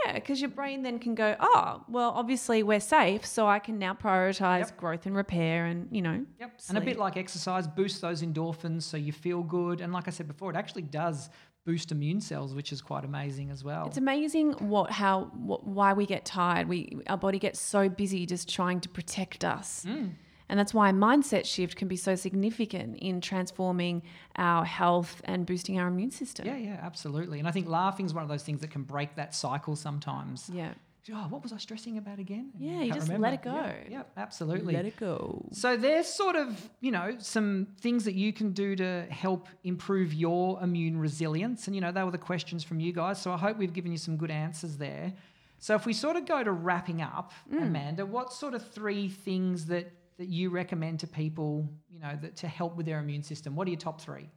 Yeah, 0.06 0.14
because 0.14 0.42
your 0.42 0.50
brain 0.50 0.82
then 0.82 0.98
can 0.98 1.14
go, 1.14 1.36
oh, 1.40 1.84
well, 1.88 2.10
obviously 2.16 2.64
we're 2.64 2.80
safe, 2.80 3.24
so 3.24 3.48
I 3.48 3.60
can 3.60 3.78
now 3.78 3.94
prioritize 3.94 4.60
Yep. 4.70 4.78
growth 4.78 5.06
and 5.06 5.16
repair 5.16 5.66
and, 5.66 5.88
you 5.92 6.02
know, 6.02 6.26
Yep. 6.40 6.62
And 6.70 6.78
a 6.80 6.82
bit 6.82 6.98
like 6.98 7.16
exercise 7.18 7.68
boosts 7.68 8.00
those 8.00 8.24
endorphins 8.24 8.82
so 8.82 8.98
you 8.98 9.12
feel 9.14 9.44
good. 9.44 9.80
And 9.82 9.94
like 9.94 10.08
I 10.08 10.12
said 10.12 10.28
before, 10.28 10.50
it 10.50 10.56
actually 10.58 10.82
does 10.84 11.30
boost 11.66 11.92
immune 11.92 12.22
cells, 12.22 12.56
which 12.56 12.72
is 12.72 12.82
quite 12.82 13.06
amazing 13.06 13.52
as 13.52 13.64
well. 13.64 13.86
it's 13.86 13.98
amazing 13.98 14.54
what, 14.54 14.92
how, 14.92 15.32
what, 15.36 15.66
why 15.66 15.94
we 15.94 16.06
get 16.06 16.26
tired. 16.26 16.68
We, 16.68 16.98
our 17.08 17.18
body 17.18 17.40
gets 17.40 17.60
so 17.60 17.88
busy 17.88 18.26
just 18.26 18.50
trying 18.50 18.80
to 18.82 18.90
protect 18.90 19.46
us. 19.46 19.86
Mm. 19.88 20.12
And 20.50 20.60
that's 20.60 20.74
why 20.74 20.90
a 20.90 20.94
mindset 20.94 21.46
shift 21.46 21.78
can 21.78 21.88
be 21.88 21.96
so 21.96 22.16
significant 22.16 22.98
in 22.98 23.22
transforming 23.22 24.02
our 24.36 24.66
health 24.66 25.22
and 25.24 25.46
boosting 25.46 25.80
our 25.80 25.88
immune 25.88 26.12
system. 26.12 26.46
yeah, 26.46 26.58
yeah, 26.58 26.80
absolutely. 26.82 27.40
And 27.40 27.48
I 27.48 27.52
think 27.52 27.70
laughing 27.70 28.06
is 28.06 28.14
one 28.14 28.24
of 28.24 28.30
those 28.30 28.44
things 28.44 28.60
that 28.60 28.70
can 28.70 28.84
break 28.84 29.16
that 29.16 29.34
cycle 29.34 29.78
sometimes. 29.78 30.50
Yeah. 30.54 30.74
Oh, 31.12 31.26
what 31.30 31.42
was 31.42 31.52
I 31.52 31.58
stressing 31.58 31.98
about 31.98 32.20
again? 32.20 32.52
And 32.54 32.64
Yeah, 32.64 32.82
you 32.84 32.94
just 32.94 33.10
let 33.10 33.34
it 33.34 33.42
go. 33.42 33.54
Yeah, 33.54 33.74
yeah, 33.90 34.04
absolutely. 34.18 34.74
Let 34.74 34.86
it 34.86 34.98
go. 34.98 35.48
So 35.52 35.76
there's 35.76 36.08
sort 36.08 36.36
of, 36.36 36.70
you 36.80 36.92
know, 36.92 37.16
some 37.18 37.68
things 37.80 38.06
that 38.06 38.14
you 38.14 38.32
can 38.32 38.52
do 38.52 38.76
to 38.76 39.06
help 39.10 39.48
improve 39.64 40.14
your 40.14 40.62
immune 40.62 40.98
resilience. 40.98 41.66
And, 41.68 41.76
you 41.76 41.82
know, 41.82 41.92
they 41.92 42.04
were 42.04 42.12
the 42.12 42.18
questions 42.20 42.64
from 42.64 42.80
you 42.80 42.94
guys. 42.94 43.20
So 43.20 43.32
I 43.32 43.38
hope 43.38 43.58
we've 43.58 43.74
given 43.74 43.92
you 43.92 43.98
some 43.98 44.16
good 44.16 44.30
answers 44.32 44.78
there. 44.78 45.14
So 45.58 45.76
if 45.76 45.86
we 45.86 45.94
sort 45.94 46.16
of 46.18 46.26
go 46.26 46.44
to 46.44 46.52
wrapping 46.52 47.02
up, 47.02 47.34
Mm. 47.52 47.64
Amanda, 47.64 48.06
what 48.06 48.32
sort 48.32 48.54
of 48.54 48.68
three 48.72 49.10
things 49.10 49.66
that, 49.68 49.92
that 50.18 50.28
you 50.28 50.50
recommend 50.52 51.00
to 51.00 51.08
people, 51.08 51.68
you 51.92 52.00
know, 52.00 52.18
that 52.22 52.36
to 52.38 52.48
help 52.48 52.76
with 52.76 52.86
their 52.86 53.00
immune 53.00 53.24
system? 53.24 53.56
What 53.56 53.68
are 53.68 53.72
your 53.72 53.80
top 53.80 54.02
three? 54.02 54.30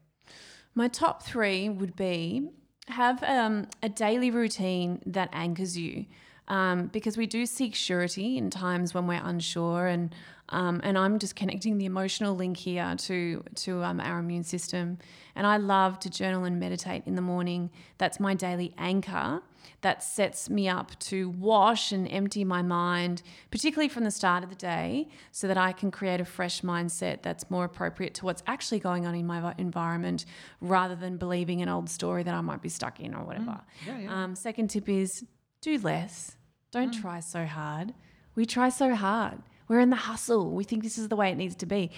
My 0.74 0.88
top 0.88 1.22
three 1.22 1.68
would 1.68 1.94
be 1.94 2.48
have 2.88 3.22
um, 3.22 3.68
a 3.82 3.88
daily 3.88 4.30
routine 4.30 5.02
that 5.06 5.28
anchors 5.32 5.76
you. 5.78 6.06
Um, 6.46 6.88
because 6.88 7.16
we 7.16 7.26
do 7.26 7.46
seek 7.46 7.74
surety 7.74 8.36
in 8.36 8.50
times 8.50 8.92
when 8.92 9.06
we're 9.06 9.22
unsure, 9.24 9.86
and 9.86 10.14
um, 10.50 10.80
and 10.84 10.98
I'm 10.98 11.18
just 11.18 11.36
connecting 11.36 11.78
the 11.78 11.86
emotional 11.86 12.36
link 12.36 12.58
here 12.58 12.94
to 12.96 13.42
to 13.54 13.82
um, 13.82 14.00
our 14.00 14.18
immune 14.18 14.44
system. 14.44 14.98
And 15.34 15.46
I 15.46 15.56
love 15.56 15.98
to 16.00 16.10
journal 16.10 16.44
and 16.44 16.60
meditate 16.60 17.04
in 17.06 17.14
the 17.14 17.22
morning. 17.22 17.70
That's 17.98 18.20
my 18.20 18.34
daily 18.34 18.74
anchor 18.76 19.42
that 19.80 20.02
sets 20.02 20.48
me 20.48 20.68
up 20.68 20.98
to 20.98 21.30
wash 21.30 21.92
and 21.92 22.08
empty 22.10 22.44
my 22.44 22.62
mind, 22.62 23.22
particularly 23.50 23.88
from 23.88 24.04
the 24.04 24.10
start 24.10 24.42
of 24.42 24.50
the 24.50 24.56
day, 24.56 25.08
so 25.30 25.46
that 25.46 25.58
I 25.58 25.72
can 25.72 25.90
create 25.90 26.20
a 26.20 26.24
fresh 26.24 26.62
mindset 26.62 27.22
that's 27.22 27.50
more 27.50 27.64
appropriate 27.64 28.14
to 28.14 28.24
what's 28.24 28.42
actually 28.46 28.80
going 28.80 29.06
on 29.06 29.14
in 29.14 29.26
my 29.26 29.54
environment 29.58 30.24
rather 30.60 30.94
than 30.94 31.16
believing 31.16 31.60
an 31.62 31.68
old 31.68 31.90
story 31.90 32.22
that 32.22 32.34
I 32.34 32.40
might 32.40 32.62
be 32.62 32.68
stuck 32.68 33.00
in 33.00 33.14
or 33.14 33.24
whatever. 33.24 33.60
Yeah, 33.86 33.98
yeah. 33.98 34.24
Um, 34.24 34.34
second 34.34 34.68
tip 34.68 34.88
is 34.88 35.24
do 35.64 35.78
less. 35.78 36.36
Don't 36.72 36.92
try 36.92 37.20
so 37.20 37.46
hard. 37.46 37.94
We 38.34 38.44
try 38.44 38.68
so 38.68 38.94
hard. 38.94 39.38
We're 39.66 39.80
in 39.80 39.90
the 39.90 39.96
hustle. 39.96 40.50
We 40.50 40.62
think 40.64 40.82
this 40.82 40.98
is 40.98 41.08
the 41.08 41.16
way 41.16 41.30
it 41.30 41.36
needs 41.36 41.56
to 41.56 41.66
be. 41.66 41.90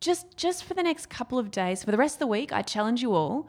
Just 0.00 0.36
just 0.36 0.64
for 0.64 0.74
the 0.74 0.82
next 0.82 1.08
couple 1.08 1.38
of 1.38 1.50
days, 1.50 1.82
for 1.82 1.90
the 1.90 1.96
rest 1.96 2.16
of 2.16 2.18
the 2.18 2.26
week, 2.26 2.52
I 2.52 2.60
challenge 2.60 3.00
you 3.00 3.14
all, 3.14 3.48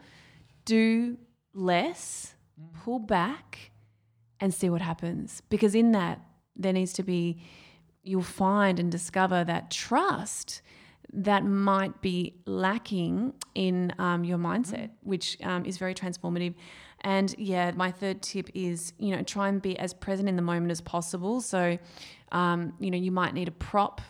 do 0.64 1.18
less, 1.52 2.34
pull 2.82 2.98
back 2.98 3.72
and 4.40 4.54
see 4.54 4.70
what 4.70 4.80
happens. 4.80 5.42
Because 5.50 5.74
in 5.74 5.92
that 5.92 6.20
there 6.54 6.72
needs 6.72 6.94
to 6.94 7.02
be 7.02 7.42
you'll 8.02 8.22
find 8.22 8.78
and 8.78 8.90
discover 8.90 9.44
that 9.44 9.70
trust 9.70 10.62
that 11.12 11.44
might 11.44 12.00
be 12.00 12.34
lacking 12.46 13.34
in 13.54 13.92
um, 13.98 14.24
your 14.24 14.38
mindset, 14.38 14.90
which 15.02 15.36
um, 15.42 15.66
is 15.66 15.76
very 15.76 15.94
transformative. 15.94 16.54
And 17.06 17.32
yeah, 17.38 17.70
my 17.70 17.92
third 17.92 18.20
tip 18.20 18.50
is 18.52 18.92
you 18.98 19.14
know 19.14 19.22
try 19.22 19.48
and 19.48 19.62
be 19.62 19.78
as 19.78 19.94
present 19.94 20.28
in 20.28 20.34
the 20.34 20.42
moment 20.42 20.72
as 20.72 20.80
possible. 20.80 21.40
So, 21.40 21.78
um, 22.32 22.74
you 22.80 22.90
know, 22.90 22.98
you 22.98 23.12
might 23.12 23.32
need 23.32 23.46
a 23.46 23.52
prop 23.52 24.00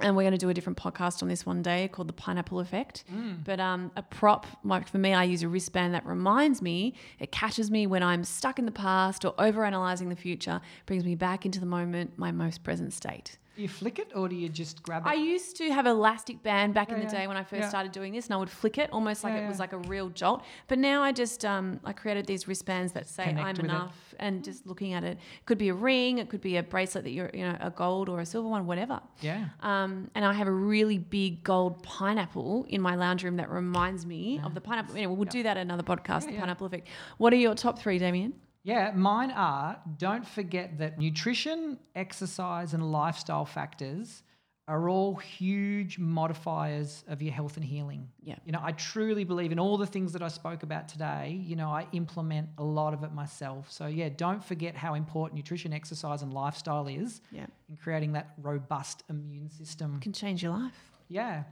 and 0.00 0.16
we're 0.16 0.22
going 0.22 0.32
to 0.32 0.38
do 0.38 0.48
a 0.48 0.54
different 0.54 0.78
podcast 0.78 1.22
on 1.22 1.28
this 1.28 1.44
one 1.44 1.62
day 1.62 1.88
called 1.88 2.08
the 2.08 2.12
pineapple 2.14 2.60
effect. 2.60 3.04
But 3.44 3.60
um, 3.60 3.90
a 3.96 4.02
prop, 4.02 4.46
like 4.64 4.88
for 4.88 4.98
me, 4.98 5.12
I 5.14 5.24
use 5.24 5.42
a 5.42 5.48
wristband 5.48 5.94
that 5.94 6.06
reminds 6.06 6.62
me, 6.62 6.94
it 7.18 7.32
catches 7.32 7.70
me 7.70 7.86
when 7.86 8.02
I'm 8.02 8.24
stuck 8.24 8.58
in 8.58 8.66
the 8.66 8.72
past 8.72 9.24
or 9.24 9.32
overanalyzing 9.34 10.08
the 10.08 10.16
future, 10.16 10.60
brings 10.86 11.04
me 11.04 11.14
back 11.14 11.44
into 11.44 11.60
the 11.60 11.66
moment, 11.66 12.18
my 12.18 12.32
most 12.32 12.62
present 12.62 12.92
state. 12.92 13.38
Do 13.60 13.64
you 13.64 13.68
flick 13.68 13.98
it 13.98 14.12
or 14.14 14.26
do 14.26 14.34
you 14.34 14.48
just 14.48 14.82
grab 14.82 15.04
it? 15.04 15.10
I 15.10 15.12
used 15.12 15.54
to 15.58 15.70
have 15.70 15.84
elastic 15.84 16.42
band 16.42 16.72
back 16.72 16.88
in 16.88 16.96
the 16.96 17.02
yeah, 17.02 17.10
day 17.10 17.26
when 17.26 17.36
I 17.36 17.44
first 17.44 17.64
yeah. 17.64 17.68
started 17.68 17.92
doing 17.92 18.14
this, 18.14 18.24
and 18.24 18.32
I 18.32 18.38
would 18.38 18.48
flick 18.48 18.78
it 18.78 18.88
almost 18.90 19.22
like 19.22 19.34
Yeah, 19.34 19.44
it 19.44 19.48
was 19.48 19.58
like 19.58 19.74
a 19.74 19.78
real 19.80 20.08
jolt. 20.08 20.42
But 20.66 20.78
now 20.78 21.02
I 21.02 21.12
just 21.12 21.44
um, 21.44 21.78
I 21.84 21.92
created 21.92 22.24
these 22.24 22.48
wristbands 22.48 22.94
that 22.94 23.06
say 23.06 23.24
Connect 23.24 23.46
I'm 23.46 23.56
with 23.56 23.58
it. 23.58 23.64
enough, 23.64 24.14
and 24.18 24.42
just 24.42 24.66
looking 24.66 24.94
at 24.94 25.04
it 25.04 25.18
could 25.44 25.58
be 25.58 25.68
a 25.68 25.74
ring, 25.74 26.16
it 26.16 26.30
could 26.30 26.40
be 26.40 26.56
a 26.56 26.62
bracelet 26.62 27.04
that 27.04 27.10
you're 27.10 27.30
you 27.34 27.44
know 27.44 27.54
a 27.60 27.68
gold 27.68 28.08
or 28.08 28.20
a 28.20 28.24
silver 28.24 28.48
one, 28.48 28.64
whatever. 28.64 28.98
yeah. 29.20 29.48
Um, 29.60 30.10
and 30.14 30.24
I 30.24 30.32
have 30.32 30.48
a 30.48 30.52
really 30.52 30.96
big 30.96 31.44
gold 31.44 31.82
pineapple 31.82 32.64
in 32.70 32.80
my 32.80 32.94
lounge 32.94 33.24
room 33.24 33.36
that 33.36 33.50
reminds 33.50 34.06
me 34.06 34.40
of 34.42 34.54
the 34.54 34.62
pineapple. 34.62 34.96
Anyway, 34.96 35.14
we'll 35.14 35.26
do 35.26 35.42
that 35.42 35.58
in 35.58 35.70
another 35.70 35.82
podcast, 35.82 36.24
the 36.24 36.32
yeah. 36.32 36.40
pineapple 36.40 36.66
effect. 36.66 36.88
What 37.18 37.34
are 37.34 37.36
your 37.36 37.54
top 37.54 37.78
three, 37.78 37.98
Damien? 37.98 38.32
Yeah, 38.62 38.92
mine 38.94 39.30
are 39.30 39.78
don't 39.96 40.26
forget 40.26 40.78
that 40.78 40.98
nutrition, 40.98 41.78
exercise, 41.94 42.74
and 42.74 42.92
lifestyle 42.92 43.44
factors 43.46 44.22
are 44.68 44.88
all 44.88 45.16
huge 45.16 45.98
modifiers 45.98 47.02
of 47.08 47.20
your 47.20 47.32
health 47.32 47.56
and 47.56 47.64
healing. 47.64 48.08
Yeah. 48.22 48.36
You 48.44 48.52
know, 48.52 48.60
I 48.62 48.70
truly 48.72 49.24
believe 49.24 49.50
in 49.50 49.58
all 49.58 49.76
the 49.78 49.86
things 49.86 50.12
that 50.12 50.22
I 50.22 50.28
spoke 50.28 50.62
about 50.62 50.88
today. 50.88 51.42
You 51.44 51.56
know, 51.56 51.70
I 51.70 51.88
implement 51.92 52.50
a 52.58 52.62
lot 52.62 52.94
of 52.94 53.02
it 53.02 53.12
myself. 53.12 53.72
So, 53.72 53.86
yeah, 53.88 54.10
don't 54.10 54.44
forget 54.44 54.76
how 54.76 54.94
important 54.94 55.36
nutrition, 55.36 55.72
exercise, 55.72 56.22
and 56.22 56.32
lifestyle 56.32 56.86
is 56.86 57.20
Yeah, 57.32 57.46
in 57.68 57.76
creating 57.78 58.12
that 58.12 58.34
robust 58.40 59.02
immune 59.10 59.50
system. 59.50 59.98
can 60.00 60.12
change 60.12 60.40
your 60.42 60.52
life. 60.52 60.92
Yeah. 61.08 61.44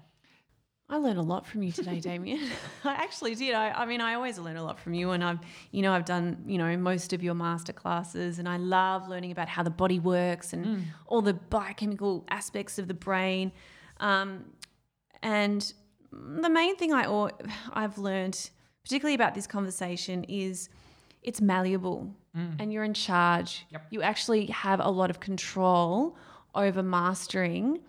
I 0.90 0.96
learned 0.96 1.18
a 1.18 1.22
lot 1.22 1.46
from 1.46 1.62
you 1.62 1.70
today, 1.70 2.00
Damien. 2.08 2.40
I 2.84 2.94
actually 2.94 3.34
did. 3.34 3.54
I, 3.54 3.70
I 3.70 3.84
mean, 3.84 4.00
I 4.00 4.14
always 4.14 4.38
learn 4.38 4.56
a 4.56 4.64
lot 4.64 4.80
from 4.80 4.94
you, 4.94 5.10
and 5.10 5.22
I've, 5.22 5.38
you 5.70 5.82
know, 5.82 5.92
I've 5.92 6.04
done, 6.04 6.44
you 6.46 6.58
know, 6.58 6.76
most 6.76 7.12
of 7.12 7.22
your 7.22 7.34
master 7.34 7.72
classes, 7.72 8.38
and 8.38 8.48
I 8.48 8.56
love 8.56 9.08
learning 9.08 9.32
about 9.32 9.48
how 9.48 9.62
the 9.62 9.70
body 9.70 10.00
works 10.00 10.52
and 10.52 10.84
all 11.06 11.20
the 11.20 11.34
biochemical 11.34 12.24
aspects 12.30 12.78
of 12.78 12.88
the 12.88 12.94
brain. 12.94 13.52
Um, 14.00 14.44
and 15.22 15.72
the 16.10 16.48
main 16.48 16.76
thing 16.76 16.92
I 16.92 17.30
I've 17.72 17.98
learned, 17.98 18.50
particularly 18.82 19.14
about 19.14 19.34
this 19.34 19.46
conversation, 19.46 20.24
is 20.24 20.70
it's 21.22 21.40
malleable, 21.40 22.14
and 22.34 22.72
you're 22.72 22.84
in 22.84 22.94
charge. 22.94 23.66
Yep. 23.70 23.86
You 23.90 24.02
actually 24.02 24.46
have 24.46 24.80
a 24.80 24.88
lot 24.88 25.10
of 25.10 25.18
control 25.18 26.16
over 26.54 26.82
mastering 26.82 27.80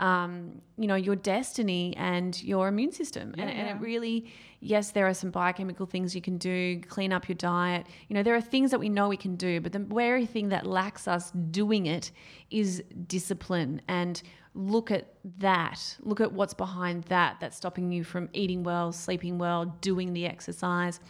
um, 0.00 0.60
you 0.76 0.86
know, 0.86 0.94
your 0.94 1.16
destiny 1.16 1.94
and 1.96 2.40
your 2.42 2.68
immune 2.68 2.92
system. 2.92 3.34
and, 3.36 3.50
and 3.50 3.58
yeah. 3.58 3.74
it 3.74 3.80
really, 3.80 4.32
yes, 4.60 4.92
there 4.92 5.06
are 5.06 5.14
some 5.14 5.30
biochemical 5.30 5.86
things 5.86 6.14
you 6.14 6.22
can 6.22 6.38
do, 6.38 6.80
clean 6.82 7.12
up 7.12 7.28
your 7.28 7.36
diet. 7.36 7.86
You 8.08 8.14
know, 8.14 8.22
there 8.22 8.34
are 8.34 8.40
things 8.40 8.70
that 8.70 8.78
we 8.78 8.88
know 8.88 9.08
we 9.08 9.16
can 9.16 9.36
do, 9.36 9.60
but 9.60 9.72
the 9.72 9.80
very 9.80 10.26
thing 10.26 10.48
that 10.50 10.66
lacks 10.66 11.08
us 11.08 11.30
doing 11.50 11.86
it 11.86 12.12
is 12.50 12.82
discipline. 13.06 13.82
And 13.88 14.22
look 14.54 14.90
at 14.90 15.14
that. 15.38 15.96
Look 16.00 16.20
at 16.20 16.32
what's 16.32 16.54
behind 16.54 17.04
that 17.04 17.38
that's 17.40 17.56
stopping 17.56 17.92
you 17.92 18.04
from 18.04 18.28
eating 18.32 18.62
well, 18.62 18.92
sleeping 18.92 19.38
well, 19.38 19.66
doing 19.80 20.12
the 20.12 20.26
exercise. 20.26 21.00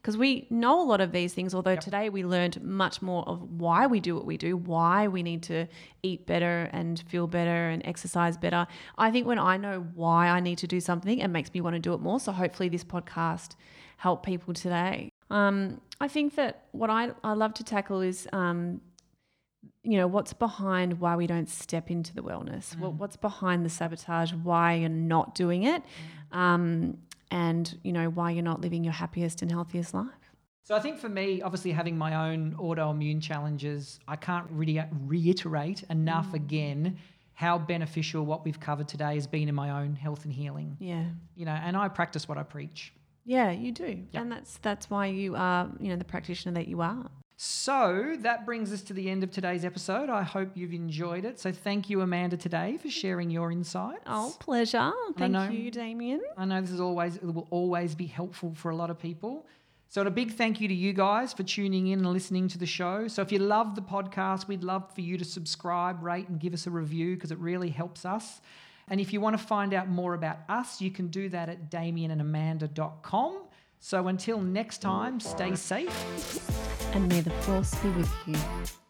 Because 0.00 0.16
we 0.16 0.46
know 0.48 0.80
a 0.80 0.84
lot 0.84 1.00
of 1.00 1.12
these 1.12 1.34
things, 1.34 1.54
although 1.54 1.76
today 1.76 2.08
we 2.08 2.24
learned 2.24 2.62
much 2.62 3.02
more 3.02 3.28
of 3.28 3.42
why 3.50 3.86
we 3.86 4.00
do 4.00 4.14
what 4.14 4.24
we 4.24 4.36
do, 4.36 4.56
why 4.56 5.08
we 5.08 5.22
need 5.22 5.42
to 5.44 5.66
eat 6.02 6.26
better 6.26 6.70
and 6.72 7.02
feel 7.08 7.26
better 7.26 7.68
and 7.68 7.84
exercise 7.84 8.36
better. 8.36 8.66
I 8.96 9.10
think 9.10 9.26
when 9.26 9.38
I 9.38 9.56
know 9.56 9.86
why 9.94 10.28
I 10.28 10.40
need 10.40 10.58
to 10.58 10.66
do 10.66 10.80
something, 10.80 11.18
it 11.18 11.28
makes 11.28 11.52
me 11.52 11.60
want 11.60 11.74
to 11.74 11.80
do 11.80 11.94
it 11.94 12.00
more. 12.00 12.20
So 12.20 12.32
hopefully 12.32 12.68
this 12.68 12.84
podcast 12.84 13.56
helped 13.96 14.24
people 14.24 14.54
today. 14.54 15.10
Um, 15.30 15.80
I 16.00 16.08
think 16.08 16.36
that 16.36 16.66
what 16.72 16.90
I, 16.90 17.10
I 17.24 17.32
love 17.32 17.54
to 17.54 17.64
tackle 17.64 18.00
is 18.00 18.28
um, 18.32 18.80
you 19.82 19.96
know 19.96 20.06
what's 20.06 20.32
behind 20.32 21.00
why 21.00 21.16
we 21.16 21.26
don't 21.26 21.48
step 21.48 21.90
into 21.90 22.14
the 22.14 22.20
wellness 22.20 22.78
what, 22.78 22.94
what's 22.94 23.16
behind 23.16 23.64
the 23.64 23.70
sabotage 23.70 24.32
why 24.32 24.74
you're 24.74 24.88
not 24.88 25.34
doing 25.34 25.62
it 25.64 25.82
um, 26.32 26.98
and 27.30 27.78
you 27.82 27.92
know 27.92 28.08
why 28.10 28.30
you're 28.30 28.42
not 28.42 28.60
living 28.60 28.84
your 28.84 28.92
happiest 28.92 29.42
and 29.42 29.50
healthiest 29.50 29.94
life. 29.94 30.06
So 30.62 30.74
I 30.74 30.80
think 30.80 30.98
for 30.98 31.08
me, 31.08 31.40
obviously 31.40 31.72
having 31.72 31.96
my 31.96 32.30
own 32.30 32.54
autoimmune 32.58 33.22
challenges, 33.22 34.00
I 34.06 34.16
can't 34.16 34.46
really 34.50 34.82
reiterate 35.06 35.82
enough 35.88 36.32
mm. 36.32 36.34
again 36.34 36.98
how 37.32 37.56
beneficial 37.56 38.26
what 38.26 38.44
we've 38.44 38.60
covered 38.60 38.88
today 38.88 39.14
has 39.14 39.26
been 39.26 39.48
in 39.48 39.54
my 39.54 39.82
own 39.82 39.94
health 39.94 40.24
and 40.24 40.32
healing. 40.32 40.76
yeah. 40.80 41.04
You 41.36 41.46
know, 41.46 41.52
and 41.52 41.76
I 41.76 41.88
practice 41.88 42.28
what 42.28 42.36
I 42.36 42.42
preach. 42.42 42.92
yeah 43.24 43.50
you 43.50 43.72
do. 43.72 44.04
And 44.12 44.30
that's 44.30 44.58
that's 44.58 44.90
why 44.90 45.06
you 45.06 45.36
are 45.36 45.70
you 45.80 45.88
know 45.88 45.96
the 45.96 46.04
practitioner 46.04 46.54
that 46.54 46.68
you 46.68 46.80
are 46.80 47.08
So 47.40 48.16
that 48.22 48.44
brings 48.44 48.72
us 48.72 48.82
to 48.82 48.92
the 48.92 49.08
end 49.08 49.22
of 49.22 49.30
today's 49.30 49.64
episode. 49.64 50.10
I 50.10 50.24
hope 50.24 50.56
you've 50.56 50.72
enjoyed 50.72 51.24
it. 51.24 51.38
So 51.38 51.52
thank 51.52 51.88
you, 51.88 52.00
Amanda, 52.00 52.36
today 52.36 52.78
for 52.78 52.90
sharing 52.90 53.30
your 53.30 53.52
insights. 53.52 54.02
oh 54.08 54.34
pleasure 54.40 54.90
thank 55.16 55.32
know. 55.32 55.48
you 55.48 55.70
damien 55.70 56.20
I 56.36 56.44
know 56.46 56.60
this 56.60 56.72
is 56.72 56.80
always 56.80 57.14
it 57.14 57.32
will 57.32 57.46
always 57.50 57.94
be 57.94 58.06
helpful 58.06 58.54
for 58.56 58.70
a 58.72 58.74
lot 58.76 58.90
of 58.90 58.98
people. 58.98 59.46
So 59.88 60.02
a 60.02 60.10
big 60.10 60.32
thank 60.32 60.60
you 60.60 60.66
to 60.66 60.74
you 60.74 60.92
guys 60.92 61.32
for 61.32 61.44
tuning 61.44 61.86
in 61.86 62.00
and 62.00 62.12
listening 62.12 62.48
to 62.48 62.58
the 62.58 62.66
show. 62.66 63.06
So 63.06 63.22
if 63.22 63.30
you 63.30 63.38
love 63.38 63.76
the 63.76 63.82
podcast, 63.82 64.48
we'd 64.48 64.64
love 64.64 64.92
for 64.92 65.00
you 65.00 65.16
to 65.16 65.24
subscribe, 65.24 66.02
rate, 66.02 66.28
and 66.28 66.40
give 66.40 66.52
us 66.52 66.66
a 66.66 66.70
review 66.70 67.14
because 67.14 67.30
it 67.30 67.38
really 67.38 67.70
helps 67.70 68.04
us. 68.04 68.40
And 68.88 69.00
if 69.00 69.12
you 69.12 69.20
want 69.20 69.38
to 69.38 69.44
find 69.44 69.74
out 69.74 69.88
more 69.88 70.14
about 70.14 70.38
us, 70.48 70.80
you 70.80 70.90
can 70.90 71.06
do 71.06 71.28
that 71.28 71.48
at 71.48 71.70
damienandamanda.com. 71.70 73.42
So 73.80 74.08
until 74.08 74.40
next 74.40 74.78
time, 74.82 75.20
stay 75.20 75.54
safe. 75.54 75.94
and 76.94 77.08
may 77.08 77.20
the 77.20 77.30
force 77.30 77.74
be 77.76 77.88
with 77.90 78.12
you 78.26 78.87